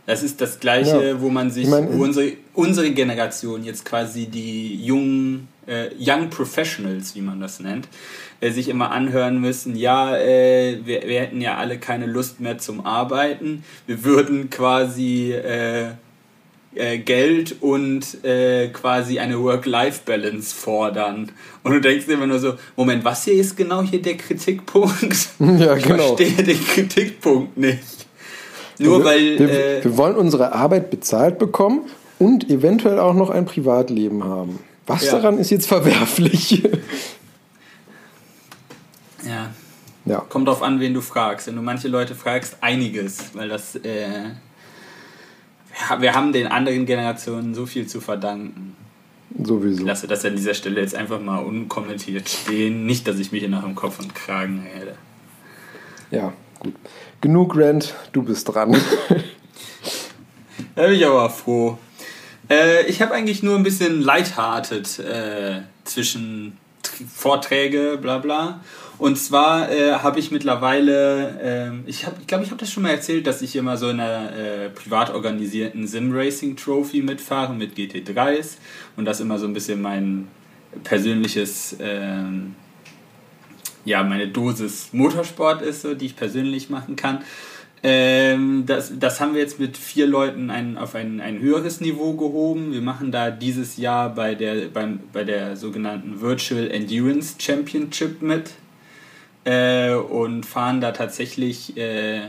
Das 0.07 0.23
ist 0.23 0.41
das 0.41 0.61
Gleiche, 0.61 1.05
ja. 1.05 1.21
wo 1.21 1.31
man 1.31 1.51
sich, 1.51 1.65
ich 1.65 1.71
mein, 1.71 1.99
wo 1.99 2.05
unsere, 2.05 2.33
unsere 2.55 2.93
Generation 2.93 3.65
jetzt 3.65 3.85
quasi 3.85 4.27
die 4.27 4.85
jungen, 4.85 5.49
äh, 5.67 5.89
Young 5.99 6.31
Professionals, 6.31 7.15
wie 7.15 7.21
man 7.21 7.41
das 7.41 7.61
nennt, 7.61 7.89
äh, 8.41 8.51
sich 8.51 8.69
immer 8.69 8.91
anhören 8.91 9.41
müssen, 9.41 9.77
ja, 9.77 10.17
äh, 10.17 10.81
wir, 10.85 11.03
wir 11.03 11.21
hätten 11.21 11.41
ja 11.41 11.57
alle 11.57 11.79
keine 11.79 12.07
Lust 12.07 12.41
mehr 12.41 12.59
zum 12.59 12.85
Arbeiten, 12.85 13.65
wir 13.87 14.05
würden 14.05 14.51
quasi 14.51 15.33
äh, 15.33 15.91
äh, 16.77 16.99
Geld 16.99 17.57
und 17.61 18.23
äh, 18.23 18.69
quasi 18.69 19.19
eine 19.19 19.43
Work-Life-Balance 19.43 20.55
fordern. 20.55 21.33
Und 21.63 21.73
du 21.73 21.81
denkst 21.81 22.07
immer 22.09 22.27
nur 22.27 22.39
so, 22.39 22.55
Moment, 22.77 23.03
was 23.03 23.25
hier 23.25 23.35
ist 23.35 23.57
genau 23.57 23.83
hier 23.83 24.03
der 24.03 24.17
Kritikpunkt? 24.17 25.17
Ja, 25.39 25.77
ich 25.77 25.85
genau. 25.85 26.17
verstehe 26.17 26.43
den 26.43 26.63
Kritikpunkt 26.63 27.57
nicht. 27.57 28.07
Nur 28.79 28.99
wir, 28.99 29.05
weil. 29.05 29.39
Wir, 29.39 29.85
wir 29.85 29.97
wollen 29.97 30.17
unsere 30.17 30.53
Arbeit 30.53 30.91
bezahlt 30.91 31.39
bekommen 31.39 31.87
und 32.19 32.51
eventuell 32.51 32.99
auch 32.99 33.15
noch 33.15 33.31
ein 33.31 33.47
Privatleben 33.47 34.25
haben. 34.25 34.59
Was 34.87 35.05
ja. 35.05 35.13
daran 35.13 35.39
ist 35.39 35.51
jetzt 35.51 35.67
verwerflich? 35.67 36.63
ja. 39.25 39.51
ja. 40.05 40.19
Kommt 40.29 40.47
drauf 40.49 40.63
an, 40.63 40.81
wen 40.81 40.95
du 40.95 41.01
fragst. 41.01 41.49
Wenn 41.49 41.57
du 41.57 41.63
manche 41.63 41.89
Leute 41.89 42.15
fragst, 42.15 42.59
einiges, 42.61 43.35
weil 43.35 43.49
das. 43.49 43.75
Äh, 43.77 44.31
wir 45.99 46.15
haben 46.15 46.33
den 46.33 46.47
anderen 46.47 46.87
Generationen 46.87 47.55
so 47.55 47.67
viel 47.67 47.87
zu 47.87 48.01
verdanken. 48.01 48.77
Sowieso. 49.43 49.81
Ich 49.81 49.87
lasse 49.87 50.07
das 50.07 50.25
an 50.25 50.37
dieser 50.37 50.55
Stelle 50.55 50.81
jetzt 50.81 50.95
einfach 50.95 51.21
mal 51.21 51.39
unkommentiert 51.39 52.29
stehen. 52.29 52.87
Nicht, 52.87 53.07
dass 53.07 53.19
ich 53.19 53.33
mich 53.33 53.47
nach 53.49 53.65
dem 53.65 53.75
Kopf 53.75 53.99
und 53.99 54.15
Kragen 54.15 54.63
hätte. 54.73 54.95
Ja, 56.11 56.33
gut. 56.61 56.75
Genug 57.21 57.57
Rant, 57.57 57.95
du 58.13 58.23
bist 58.23 58.49
dran. 58.49 58.73
da 60.75 60.87
bin 60.87 60.93
ich 60.93 61.05
aber 61.05 61.29
froh. 61.29 61.77
Äh, 62.49 62.87
ich 62.87 63.03
habe 63.03 63.15
eigentlich 63.15 63.43
nur 63.43 63.57
ein 63.57 63.63
bisschen 63.63 64.03
lighthearted 64.03 64.99
äh, 65.01 65.63
zwischen 65.85 66.57
Vorträge, 67.15 67.99
bla 68.01 68.19
bla. 68.19 68.61
Und 68.99 69.17
zwar 69.19 69.71
äh, 69.71 69.93
habe 69.93 70.19
ich 70.19 70.31
mittlerweile, 70.31 71.39
ähm, 71.43 71.85
ich 71.87 72.01
glaube, 72.01 72.17
ich, 72.21 72.27
glaub, 72.27 72.43
ich 72.43 72.51
habe 72.51 72.61
das 72.61 72.73
schon 72.73 72.83
mal 72.83 72.91
erzählt, 72.91 73.27
dass 73.27 73.43
ich 73.43 73.55
immer 73.57 73.77
so 73.77 73.91
in 73.91 74.01
einer 74.01 74.35
äh, 74.35 74.71
privat 74.71 75.13
organisierten 75.13 75.87
Sim 75.87 76.13
Racing 76.13 76.57
Trophy 76.57 77.03
mitfahre 77.03 77.53
mit 77.53 77.77
GT3s 77.77 78.57
und 78.97 79.05
das 79.05 79.21
immer 79.21 79.39
so 79.39 79.47
ein 79.47 79.53
bisschen 79.53 79.83
mein 79.83 80.29
persönliches, 80.83 81.77
ähm, 81.79 82.55
ja, 83.85 84.03
meine 84.03 84.29
Dosis 84.29 84.89
Motorsport 84.93 85.61
ist, 85.61 85.83
so, 85.83 85.95
die 85.95 86.07
ich 86.07 86.17
persönlich 86.17 86.71
machen 86.71 86.97
kann. 86.97 87.23
Ähm, 87.83 88.65
das, 88.67 88.99
das 88.99 89.21
haben 89.21 89.35
wir 89.35 89.41
jetzt 89.41 89.61
mit 89.61 89.77
vier 89.77 90.07
Leuten 90.07 90.51
ein, 90.51 90.79
auf 90.79 90.95
ein, 90.95 91.21
ein 91.21 91.41
höheres 91.41 91.81
Niveau 91.81 92.15
gehoben. 92.15 92.73
Wir 92.73 92.81
machen 92.81 93.13
da 93.13 93.31
dieses 93.31 93.77
Jahr 93.77 94.15
bei 94.15 94.35
der, 94.35 94.69
beim, 94.69 95.01
bei 95.13 95.25
der 95.25 95.57
sogenannten 95.57 96.21
Virtual 96.21 96.71
Endurance 96.71 97.37
Championship 97.39 98.23
mit 98.23 98.53
äh, 99.45 99.95
und 99.95 100.45
fahren 100.45 100.81
da 100.81 100.93
tatsächlich 100.93 101.77
äh, 101.77 102.23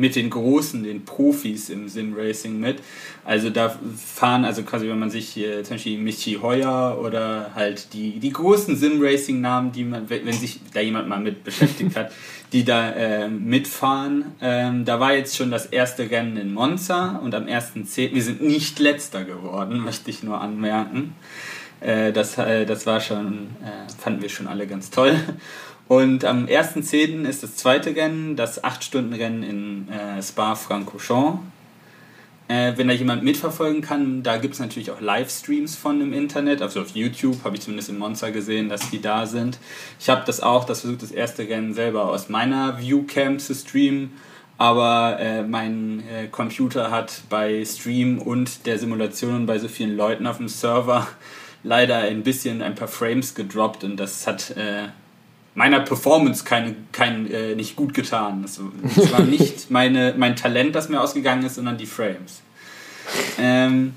mit 0.00 0.16
den 0.16 0.30
Großen, 0.30 0.82
den 0.82 1.04
Profis 1.04 1.68
im 1.68 1.88
Sim-Racing 1.88 2.58
mit. 2.58 2.78
Also 3.24 3.50
da 3.50 3.78
fahren, 3.96 4.44
also 4.46 4.62
quasi 4.62 4.88
wenn 4.88 4.98
man 4.98 5.10
sich 5.10 5.28
hier 5.28 5.62
zum 5.62 5.74
Beispiel 5.74 5.98
Michi 5.98 6.38
Heuer 6.40 6.98
oder 7.04 7.52
halt 7.54 7.92
die, 7.92 8.18
die 8.18 8.32
großen 8.32 8.76
Sim-Racing-Namen, 8.76 9.72
die 9.72 9.84
man, 9.84 10.08
wenn 10.08 10.32
sich 10.32 10.60
da 10.72 10.80
jemand 10.80 11.08
mal 11.08 11.20
mit 11.20 11.44
beschäftigt 11.44 11.96
hat, 11.96 12.12
die 12.52 12.64
da 12.64 12.90
äh, 12.92 13.28
mitfahren. 13.28 14.24
Ähm, 14.40 14.84
da 14.86 14.98
war 14.98 15.14
jetzt 15.14 15.36
schon 15.36 15.50
das 15.50 15.66
erste 15.66 16.10
Rennen 16.10 16.36
in 16.38 16.52
Monza 16.52 17.20
und 17.22 17.34
am 17.34 17.44
1.10. 17.44 18.14
Wir 18.14 18.22
sind 18.22 18.42
nicht 18.42 18.78
letzter 18.78 19.24
geworden, 19.24 19.80
möchte 19.84 20.10
ich 20.10 20.22
nur 20.22 20.40
anmerken. 20.40 21.14
Äh, 21.80 22.12
das, 22.12 22.38
äh, 22.38 22.64
das 22.64 22.86
war 22.86 23.00
schon, 23.00 23.48
äh, 23.62 23.90
fanden 24.00 24.22
wir 24.22 24.30
schon 24.30 24.46
alle 24.46 24.66
ganz 24.66 24.90
toll. 24.90 25.18
Und 25.90 26.24
am 26.24 26.46
1.10. 26.46 27.24
ist 27.24 27.42
das 27.42 27.56
zweite 27.56 27.96
Rennen, 27.96 28.36
das 28.36 28.62
8-Stunden-Rennen 28.62 29.42
in 29.42 29.88
äh, 29.88 30.22
Spa-Francorchamps. 30.22 31.40
Äh, 32.46 32.74
wenn 32.76 32.86
da 32.86 32.94
jemand 32.94 33.24
mitverfolgen 33.24 33.82
kann, 33.82 34.22
da 34.22 34.36
gibt 34.36 34.54
es 34.54 34.60
natürlich 34.60 34.92
auch 34.92 35.00
Livestreams 35.00 35.74
von 35.74 36.00
im 36.00 36.12
Internet. 36.12 36.62
Also 36.62 36.82
auf 36.82 36.90
YouTube 36.90 37.42
habe 37.42 37.56
ich 37.56 37.62
zumindest 37.62 37.88
in 37.88 37.98
Monza 37.98 38.30
gesehen, 38.30 38.68
dass 38.68 38.88
die 38.90 39.00
da 39.00 39.26
sind. 39.26 39.58
Ich 39.98 40.08
habe 40.08 40.22
das 40.24 40.40
auch, 40.40 40.62
das 40.62 40.82
versucht, 40.82 41.02
das 41.02 41.10
erste 41.10 41.48
Rennen 41.48 41.74
selber 41.74 42.04
aus 42.04 42.28
meiner 42.28 42.78
Viewcam 42.78 43.40
zu 43.40 43.52
streamen. 43.52 44.12
Aber 44.58 45.18
äh, 45.18 45.42
mein 45.42 46.04
äh, 46.08 46.28
Computer 46.28 46.92
hat 46.92 47.22
bei 47.28 47.64
Stream 47.64 48.20
und 48.20 48.64
der 48.64 48.78
Simulation 48.78 49.44
bei 49.44 49.58
so 49.58 49.66
vielen 49.66 49.96
Leuten 49.96 50.28
auf 50.28 50.36
dem 50.36 50.46
Server 50.46 51.08
leider 51.64 51.96
ein 51.96 52.22
bisschen 52.22 52.62
ein 52.62 52.76
paar 52.76 52.86
Frames 52.86 53.34
gedroppt 53.34 53.82
und 53.82 53.96
das 53.96 54.28
hat 54.28 54.52
äh, 54.52 54.90
meiner 55.54 55.80
Performance 55.80 56.44
keine, 56.44 56.76
kein, 56.92 57.30
äh, 57.30 57.54
nicht 57.54 57.76
gut 57.76 57.94
getan. 57.94 58.44
Es, 58.44 58.60
das 58.94 59.12
war 59.12 59.20
nicht 59.20 59.70
meine, 59.70 60.14
mein 60.16 60.36
Talent, 60.36 60.74
das 60.74 60.88
mir 60.88 61.00
ausgegangen 61.00 61.44
ist, 61.44 61.56
sondern 61.56 61.76
die 61.76 61.86
Frames. 61.86 62.42
Ähm, 63.38 63.94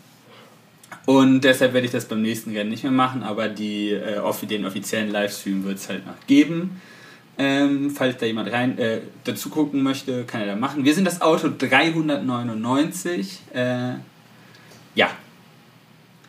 und 1.06 1.42
deshalb 1.42 1.74
werde 1.74 1.86
ich 1.86 1.92
das 1.92 2.06
beim 2.06 2.22
nächsten 2.22 2.56
Rennen 2.56 2.70
nicht 2.70 2.84
mehr 2.84 2.92
machen, 2.92 3.24
aber 3.24 3.50
die, 3.50 3.92
äh, 3.92 4.22
den 4.44 4.66
offiziellen 4.66 5.12
Livestream 5.12 5.66
wird 5.66 5.78
es 5.78 5.90
halt 5.90 6.06
noch 6.06 6.16
geben. 6.28 6.82
Ähm, 7.38 7.90
falls 7.90 8.18
da 8.18 8.26
jemand 8.26 8.52
rein 8.52 8.78
äh, 8.78 9.00
dazu 9.24 9.50
gucken 9.50 9.82
möchte, 9.82 10.24
kann 10.24 10.42
er 10.42 10.48
da 10.48 10.56
machen. 10.56 10.86
Wir 10.86 10.94
sind 10.94 11.06
das 11.06 11.22
Auto 11.22 11.50
399. 11.50 13.40
Äh, 13.54 13.94
ja. 14.96 15.10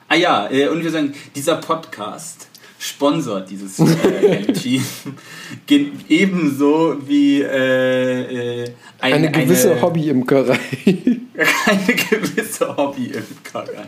Ah 0.09 0.15
ja, 0.17 0.51
äh, 0.51 0.69
und 0.69 0.83
wir 0.83 0.91
sagen, 0.91 1.15
dieser 1.35 1.57
Podcast 1.57 2.49
sponsort 2.85 3.49
dieses 3.49 3.79
äh, 3.79 4.43
Team. 4.53 4.85
Ebenso 6.09 6.97
wie 7.07 7.41
äh, 7.41 8.63
äh, 8.63 8.71
ein, 9.01 9.15
eine 9.15 9.33
gewisse 9.33 9.73
eine, 9.73 9.83
Hobby-Imkerei. 9.83 10.59
eine 10.85 11.95
gewisse 11.95 12.77
Hobby-Imkerei, 12.77 13.87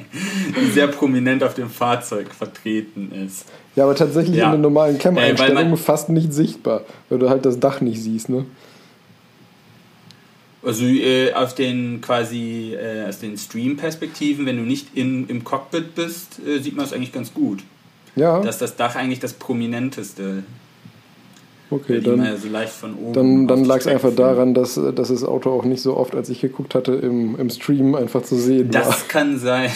die 0.59 0.71
sehr 0.71 0.87
prominent 0.89 1.45
auf 1.45 1.55
dem 1.55 1.69
Fahrzeug 1.69 2.33
vertreten 2.33 3.13
ist. 3.27 3.45
Ja, 3.75 3.85
aber 3.85 3.95
tatsächlich 3.95 4.37
ja. 4.37 4.47
in 4.47 4.53
der 4.53 4.61
normalen 4.61 4.99
Cam-Einstellung 4.99 5.75
äh, 5.75 5.77
fast 5.77 6.09
nicht 6.09 6.33
sichtbar, 6.33 6.83
weil 7.11 7.19
du 7.19 7.29
halt 7.29 7.45
das 7.45 7.61
Dach 7.61 7.83
nicht 7.83 8.01
siehst, 8.03 8.31
ne? 8.31 8.47
Also 10.63 10.85
äh, 10.85 11.33
auf 11.35 11.55
den 11.55 12.01
quasi 12.01 12.75
äh, 12.75 13.07
aus 13.07 13.21
den 13.21 13.37
Stream-Perspektiven, 13.37 14.47
wenn 14.47 14.57
du 14.57 14.63
nicht 14.63 14.89
in, 14.95 15.29
im 15.29 15.45
Cockpit 15.45 15.95
bist, 15.95 16.41
äh, 16.45 16.59
sieht 16.59 16.75
man 16.75 16.87
es 16.87 16.93
eigentlich 16.93 17.13
ganz 17.13 17.33
gut 17.33 17.63
ja. 18.17 18.41
dass 18.41 18.59
das 18.59 18.77
Dach 18.77 18.97
eigentlich 18.97 19.21
das 19.21 19.35
prominenteste 19.35 20.43
Okay, 21.69 22.01
dann, 22.01 22.25
ja 22.25 22.37
so 22.37 22.49
dann, 23.13 23.49
dann 23.49 23.65
lag 23.65 23.79
es 23.79 23.89
einfach 23.89 24.15
daran, 24.15 24.55
dass, 24.55 24.75
dass 24.95 25.09
das 25.09 25.25
Auto 25.25 25.51
auch 25.51 25.65
nicht 25.65 25.83
so 25.83 25.97
oft, 25.97 26.15
als 26.15 26.29
ich 26.29 26.41
geguckt 26.41 26.77
hatte, 26.77 26.93
im, 26.93 27.35
im 27.37 27.51
Stream 27.51 27.97
einfach 27.97 28.23
zu 28.23 28.37
sehen 28.37 28.71
das 28.71 28.87
war. 28.87 28.93
Das 28.93 29.09
kann 29.09 29.37
sein. 29.37 29.73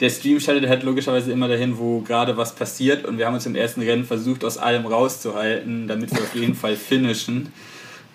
Der 0.00 0.10
Stream 0.10 0.40
schaltet 0.40 0.68
halt 0.68 0.82
logischerweise 0.82 1.30
immer 1.30 1.46
dahin, 1.46 1.78
wo 1.78 2.00
gerade 2.00 2.36
was 2.36 2.56
passiert 2.56 3.04
und 3.04 3.18
wir 3.18 3.26
haben 3.26 3.34
uns 3.34 3.46
im 3.46 3.54
ersten 3.54 3.82
Rennen 3.82 4.04
versucht, 4.04 4.44
aus 4.44 4.58
allem 4.58 4.86
rauszuhalten, 4.86 5.86
damit 5.86 6.12
wir 6.12 6.18
auf 6.18 6.34
jeden 6.34 6.56
Fall 6.56 6.74
finishen 6.74 7.52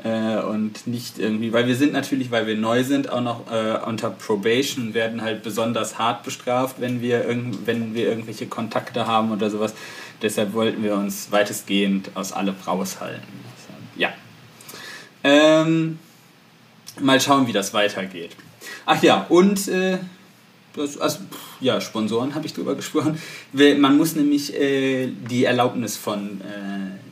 äh, 0.03 0.37
und 0.37 0.85
nicht 0.85 1.17
irgendwie, 1.17 1.53
weil 1.53 1.67
wir 1.67 1.75
sind 1.75 1.93
natürlich, 1.93 2.29
weil 2.29 2.45
wir 2.45 2.57
neu 2.57 2.83
sind, 2.83 3.09
auch 3.09 3.21
noch 3.21 3.51
äh, 3.51 3.79
unter 3.85 4.09
Probation 4.09 4.93
werden 4.93 5.21
halt 5.21 5.43
besonders 5.43 5.97
hart 5.97 6.23
bestraft, 6.23 6.77
wenn 6.79 7.01
wir, 7.01 7.25
wenn 7.65 7.93
wir 7.93 8.07
irgendwelche 8.07 8.47
Kontakte 8.47 9.07
haben 9.07 9.31
oder 9.31 9.49
sowas. 9.49 9.73
Deshalb 10.21 10.53
wollten 10.53 10.83
wir 10.83 10.95
uns 10.95 11.31
weitestgehend 11.31 12.11
aus 12.15 12.31
allem 12.33 12.55
raushalten. 12.65 13.23
Ja. 13.95 14.09
Ähm, 15.23 15.99
mal 16.99 17.19
schauen, 17.21 17.47
wie 17.47 17.53
das 17.53 17.73
weitergeht. 17.73 18.35
Ach 18.85 19.01
ja, 19.01 19.25
und 19.29 19.67
äh, 19.67 19.99
das, 20.75 20.97
also, 20.97 21.19
ja, 21.61 21.79
Sponsoren 21.79 22.35
habe 22.35 22.45
ich 22.45 22.53
drüber 22.53 22.75
gesprochen. 22.75 23.17
Man 23.53 23.97
muss 23.97 24.15
nämlich 24.15 24.53
äh, 24.59 25.07
die 25.29 25.45
Erlaubnis 25.45 25.95
von 25.95 26.41
äh, 26.41 27.02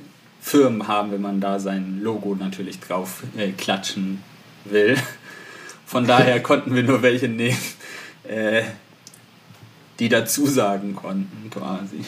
Firmen 0.41 0.87
haben, 0.87 1.11
wenn 1.11 1.21
man 1.21 1.39
da 1.39 1.59
sein 1.59 2.01
Logo 2.01 2.35
natürlich 2.35 2.79
drauf 2.79 3.23
äh, 3.37 3.51
klatschen 3.51 4.23
will. 4.65 4.97
Von 5.85 6.07
daher 6.07 6.41
konnten 6.43 6.75
wir 6.75 6.83
nur 6.83 7.01
welche 7.03 7.27
nehmen, 7.27 7.57
äh, 8.23 8.63
die 9.99 10.09
dazu 10.09 10.47
sagen 10.47 10.95
konnten, 10.95 11.49
quasi. 11.51 12.03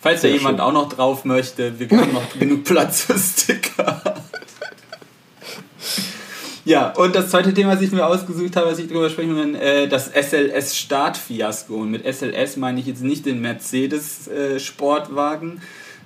Falls 0.00 0.22
da 0.22 0.28
jemand 0.28 0.58
schön. 0.58 0.60
auch 0.60 0.72
noch 0.72 0.88
drauf 0.88 1.24
möchte, 1.24 1.78
wir 1.78 1.90
haben 1.90 2.12
noch 2.12 2.32
genug 2.38 2.64
Platz 2.64 3.02
für 3.02 3.18
Sticker. 3.18 4.14
Ja, 6.68 6.90
und 6.90 7.16
das 7.16 7.30
zweite 7.30 7.54
Thema, 7.54 7.72
was 7.72 7.80
ich 7.80 7.92
mir 7.92 8.06
ausgesucht 8.06 8.54
habe, 8.54 8.70
was 8.70 8.78
ich 8.78 8.88
darüber 8.88 9.08
sprechen 9.08 9.34
will, 9.34 9.54
äh, 9.54 9.88
das 9.88 10.10
SLS-Startfiasko. 10.14 11.74
Und 11.74 11.92
mit 11.92 12.04
SLS 12.04 12.58
meine 12.58 12.78
ich 12.78 12.84
jetzt 12.84 13.02
nicht 13.02 13.24
den 13.24 13.40
Mercedes-Sportwagen, 13.40 15.56
äh, 15.56 15.60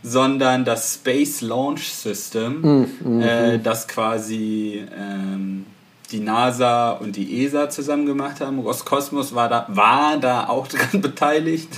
sondern 0.05 0.65
das 0.65 0.95
Space 0.95 1.41
Launch 1.41 1.93
System, 1.93 2.61
mm, 2.61 2.87
mm, 3.03 3.21
äh, 3.21 3.59
das 3.59 3.89
quasi 3.89 4.85
ähm, 4.97 5.67
die 6.13 6.21
NASA 6.21 6.93
und 6.93 7.17
die 7.17 7.45
ESA 7.45 7.69
zusammen 7.69 8.07
gemacht 8.07 8.41
haben. 8.41 8.61
Roskosmos 8.61 9.35
war 9.35 9.49
da, 9.49 9.67
war 9.69 10.17
da 10.19 10.49
auch 10.49 10.69
dran 10.69 11.01
beteiligt, 11.01 11.71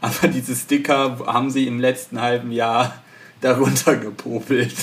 aber 0.00 0.26
diese 0.26 0.56
Sticker 0.56 1.18
haben 1.26 1.50
sie 1.50 1.68
im 1.68 1.78
letzten 1.78 2.20
halben 2.20 2.50
Jahr 2.50 2.96
darunter 3.40 3.94
gepopelt. 3.94 4.74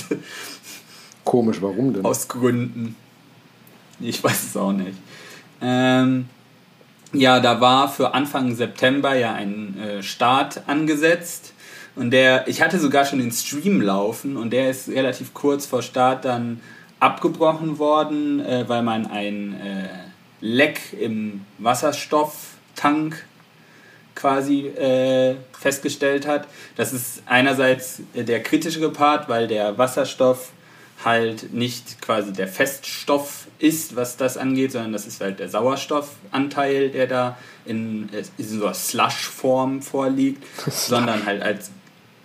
Komisch, 1.24 1.60
warum 1.60 1.92
denn? 1.92 2.06
Aus 2.06 2.26
Gründen. 2.26 2.96
Ich 4.00 4.22
weiß 4.22 4.44
es 4.44 4.56
auch 4.56 4.72
nicht. 4.72 4.98
Ähm, 5.62 6.28
ja, 7.12 7.40
da 7.40 7.60
war 7.60 7.88
für 7.88 8.12
Anfang 8.12 8.54
September 8.54 9.14
ja 9.14 9.34
ein 9.34 9.78
äh, 9.78 10.02
Start 10.02 10.62
angesetzt. 10.66 11.52
Und 11.96 12.10
der, 12.10 12.48
ich 12.48 12.60
hatte 12.60 12.78
sogar 12.80 13.04
schon 13.04 13.20
den 13.20 13.30
Stream 13.30 13.80
laufen 13.80 14.36
und 14.36 14.50
der 14.50 14.70
ist 14.70 14.88
relativ 14.88 15.32
kurz 15.32 15.64
vor 15.64 15.80
Start 15.80 16.24
dann 16.24 16.60
abgebrochen 16.98 17.78
worden, 17.78 18.40
äh, 18.40 18.64
weil 18.66 18.82
man 18.82 19.06
ein 19.06 19.54
äh, 19.60 19.88
Leck 20.40 20.80
im 21.00 21.42
Wasserstofftank 21.58 22.54
Tank 22.74 23.24
quasi 24.14 24.66
äh, 24.66 25.36
festgestellt 25.58 26.26
hat. 26.26 26.46
Das 26.76 26.92
ist 26.92 27.22
einerseits 27.26 28.00
der 28.14 28.42
kritischere 28.42 28.90
Part, 28.90 29.28
weil 29.28 29.48
der 29.48 29.76
Wasserstoff 29.76 30.52
halt 31.04 31.52
nicht 31.52 32.00
quasi 32.00 32.32
der 32.32 32.48
Feststoff 32.48 33.46
ist, 33.58 33.96
was 33.96 34.16
das 34.16 34.36
angeht, 34.36 34.72
sondern 34.72 34.92
das 34.92 35.06
ist 35.06 35.20
halt 35.20 35.38
der 35.38 35.48
Sauerstoffanteil, 35.48 36.90
der 36.90 37.06
da 37.06 37.38
in, 37.64 38.08
in 38.38 38.44
so 38.44 38.64
einer 38.64 38.74
Slush-Form 38.74 39.82
vorliegt, 39.82 40.42
sondern 40.70 41.24
halt 41.26 41.42
als 41.42 41.70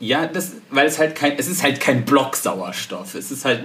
ja, 0.02 0.28
das, 0.28 0.54
weil 0.70 0.88
es 0.88 0.98
halt 0.98 1.14
kein, 1.16 1.38
es 1.38 1.50
ist 1.50 1.62
halt 1.62 1.82
kein 1.82 2.06
Blocksauerstoff. 2.06 3.16
Es 3.16 3.32
ist 3.32 3.44
halt, 3.44 3.64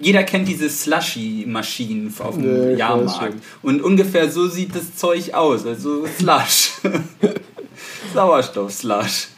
jeder 0.00 0.22
kennt 0.24 0.48
diese 0.48 0.70
Slushy-Maschinen 0.70 2.14
auf 2.20 2.36
dem 2.36 2.70
nee, 2.70 2.74
Jahrmarkt. 2.74 3.36
Und 3.60 3.82
ungefähr 3.82 4.30
so 4.30 4.48
sieht 4.48 4.74
das 4.74 4.96
Zeug 4.96 5.34
aus, 5.34 5.66
also 5.66 6.06
Slush. 6.06 6.70
Sauerstoff-Slush. 8.14 9.28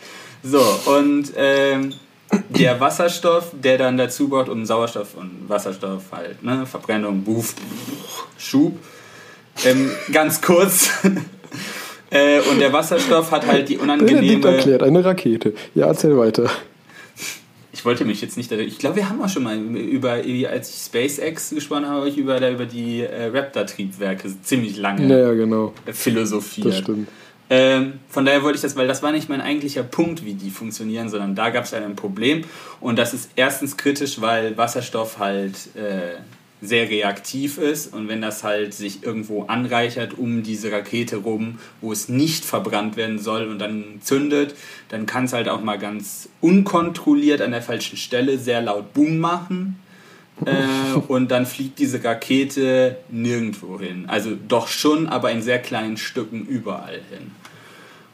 So, 0.45 0.63
und 0.87 1.33
ähm, 1.37 1.95
der 2.59 2.81
Wasserstoff, 2.81 3.53
der 3.53 3.79
dann 3.79 3.97
dazu 3.97 4.29
braucht, 4.29 4.49
um 4.49 4.65
Sauerstoff 4.65 5.15
und 5.17 5.49
Wasserstoff 5.49 6.03
halt, 6.13 6.43
ne, 6.43 6.67
Verbrennung, 6.67 7.23
Buff, 7.23 7.55
Schub. 8.39 8.79
Ähm, 9.65 9.91
ganz 10.13 10.41
kurz. 10.41 10.91
äh, 12.11 12.41
und 12.51 12.61
der 12.61 12.73
Wasserstoff 12.73 13.31
hat 13.31 13.47
halt 13.47 13.69
die 13.69 13.79
unangenehme. 13.79 14.49
erklärt, 14.49 14.83
eine 14.83 15.05
Rakete. 15.05 15.55
Ja, 15.75 15.87
erzähl 15.87 16.17
weiter. 16.17 16.51
Ich 17.73 17.85
wollte 17.85 18.05
mich 18.05 18.21
jetzt 18.21 18.37
nicht. 18.37 18.51
Ich 18.53 18.79
glaube, 18.79 18.97
wir 18.97 19.09
haben 19.09 19.23
auch 19.23 19.29
schon 19.29 19.43
mal 19.43 19.57
über, 19.57 20.13
als 20.51 20.69
ich 20.69 20.83
SpaceX 20.85 21.51
gesprochen 21.51 21.87
habe, 21.87 22.09
ich 22.09 22.19
über, 22.19 22.37
über 22.51 22.67
die 22.67 23.01
äh, 23.01 23.27
Raptor-Triebwerke 23.27 24.29
ziemlich 24.43 24.77
lange 24.77 25.07
ja, 25.09 25.33
genau. 25.33 25.73
philosophiert. 25.87 26.67
Das 26.67 26.79
stimmt. 26.79 27.09
Ähm, 27.51 27.99
von 28.09 28.25
daher 28.25 28.45
wollte 28.45 28.57
ich 28.57 28.63
das, 28.63 28.77
weil 28.77 28.87
das 28.87 29.03
war 29.03 29.11
nicht 29.11 29.29
mein 29.29 29.41
eigentlicher 29.41 29.83
Punkt, 29.83 30.25
wie 30.25 30.35
die 30.35 30.51
funktionieren, 30.51 31.09
sondern 31.09 31.35
da 31.35 31.51
gab 31.51 31.65
es 31.65 31.75
ein 31.75 31.97
Problem. 31.97 32.45
Und 32.81 32.97
das 32.97 33.13
ist 33.13 33.31
erstens 33.35 33.77
kritisch, 33.77 34.21
weil 34.21 34.57
Wasserstoff 34.57 35.19
halt 35.19 35.75
äh, 35.75 36.21
sehr 36.63 36.89
reaktiv 36.89 37.59
ist 37.59 37.93
und 37.93 38.09
wenn 38.09 38.21
das 38.21 38.45
halt 38.45 38.75
sich 38.75 39.03
irgendwo 39.03 39.45
anreichert 39.45 40.19
um 40.19 40.43
diese 40.43 40.71
Rakete 40.71 41.17
rum, 41.17 41.59
wo 41.81 41.91
es 41.91 42.09
nicht 42.09 42.45
verbrannt 42.45 42.97
werden 42.97 43.19
soll 43.19 43.49
und 43.49 43.59
dann 43.59 44.01
zündet, 44.03 44.55
dann 44.89 45.07
kann 45.07 45.25
es 45.25 45.33
halt 45.33 45.49
auch 45.49 45.63
mal 45.63 45.79
ganz 45.79 46.29
unkontrolliert 46.41 47.41
an 47.41 47.53
der 47.53 47.63
falschen 47.63 47.97
Stelle 47.97 48.39
sehr 48.39 48.61
laut 48.61 48.93
Boom 48.93 49.19
machen. 49.19 49.81
Äh, 50.45 50.99
und 51.09 51.31
dann 51.31 51.45
fliegt 51.45 51.79
diese 51.79 52.03
Rakete 52.03 52.97
nirgendwo 53.11 53.79
hin. 53.79 54.05
Also 54.07 54.31
doch 54.49 54.69
schon, 54.69 55.07
aber 55.07 55.31
in 55.33 55.43
sehr 55.43 55.59
kleinen 55.59 55.99
Stücken 55.99 56.47
überall 56.47 57.01
hin. 57.11 57.31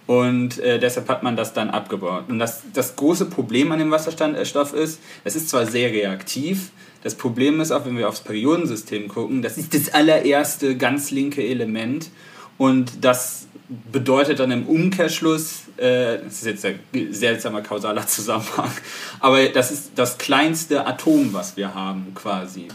Und 0.06 0.58
äh, 0.60 0.78
deshalb 0.78 1.08
hat 1.08 1.22
man 1.22 1.36
das 1.36 1.52
dann 1.52 1.70
abgebaut. 1.70 2.24
Und 2.28 2.38
das, 2.38 2.62
das 2.72 2.94
große 2.94 3.26
Problem 3.26 3.72
an 3.72 3.80
dem 3.80 3.90
Wasserstoff 3.90 4.72
ist, 4.72 5.00
es 5.24 5.34
ist 5.34 5.48
zwar 5.48 5.66
sehr 5.66 5.90
reaktiv, 5.90 6.70
das 7.02 7.14
Problem 7.14 7.60
ist 7.60 7.70
auch, 7.70 7.84
wenn 7.86 7.96
wir 7.96 8.08
aufs 8.08 8.20
Periodensystem 8.20 9.06
gucken, 9.06 9.40
das 9.40 9.58
ist 9.58 9.74
das 9.74 9.94
allererste 9.94 10.76
ganz 10.76 11.12
linke 11.12 11.40
Element. 11.40 12.10
Und 12.58 13.04
das 13.04 13.46
bedeutet 13.92 14.40
dann 14.40 14.50
im 14.50 14.66
Umkehrschluss, 14.66 15.62
äh, 15.76 16.18
das 16.24 16.42
ist 16.42 16.46
jetzt 16.46 16.64
ein 16.64 16.80
seltsamer 17.12 17.62
kausaler 17.62 18.06
Zusammenhang, 18.08 18.72
aber 19.20 19.44
das 19.46 19.70
ist 19.70 19.92
das 19.94 20.18
kleinste 20.18 20.86
Atom, 20.86 21.32
was 21.32 21.56
wir 21.56 21.74
haben 21.74 22.12
quasi. 22.14 22.68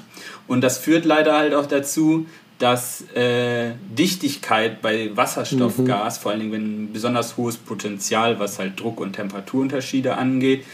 Und 0.47 0.61
das 0.61 0.77
führt 0.77 1.05
leider 1.05 1.37
halt 1.37 1.53
auch 1.53 1.65
dazu, 1.65 2.25
dass 2.61 3.01
äh, 3.15 3.71
Dichtigkeit 3.97 4.81
bei 4.81 5.15
Wasserstoffgas, 5.15 6.17
mhm. 6.17 6.21
vor 6.21 6.31
allen 6.31 6.39
Dingen 6.41 6.51
wenn 6.51 6.83
ein 6.83 6.93
besonders 6.93 7.37
hohes 7.37 7.57
Potenzial, 7.57 8.39
was 8.39 8.59
halt 8.59 8.79
Druck- 8.79 8.99
und 8.99 9.13
Temperaturunterschiede 9.13 10.15
angeht, 10.15 10.65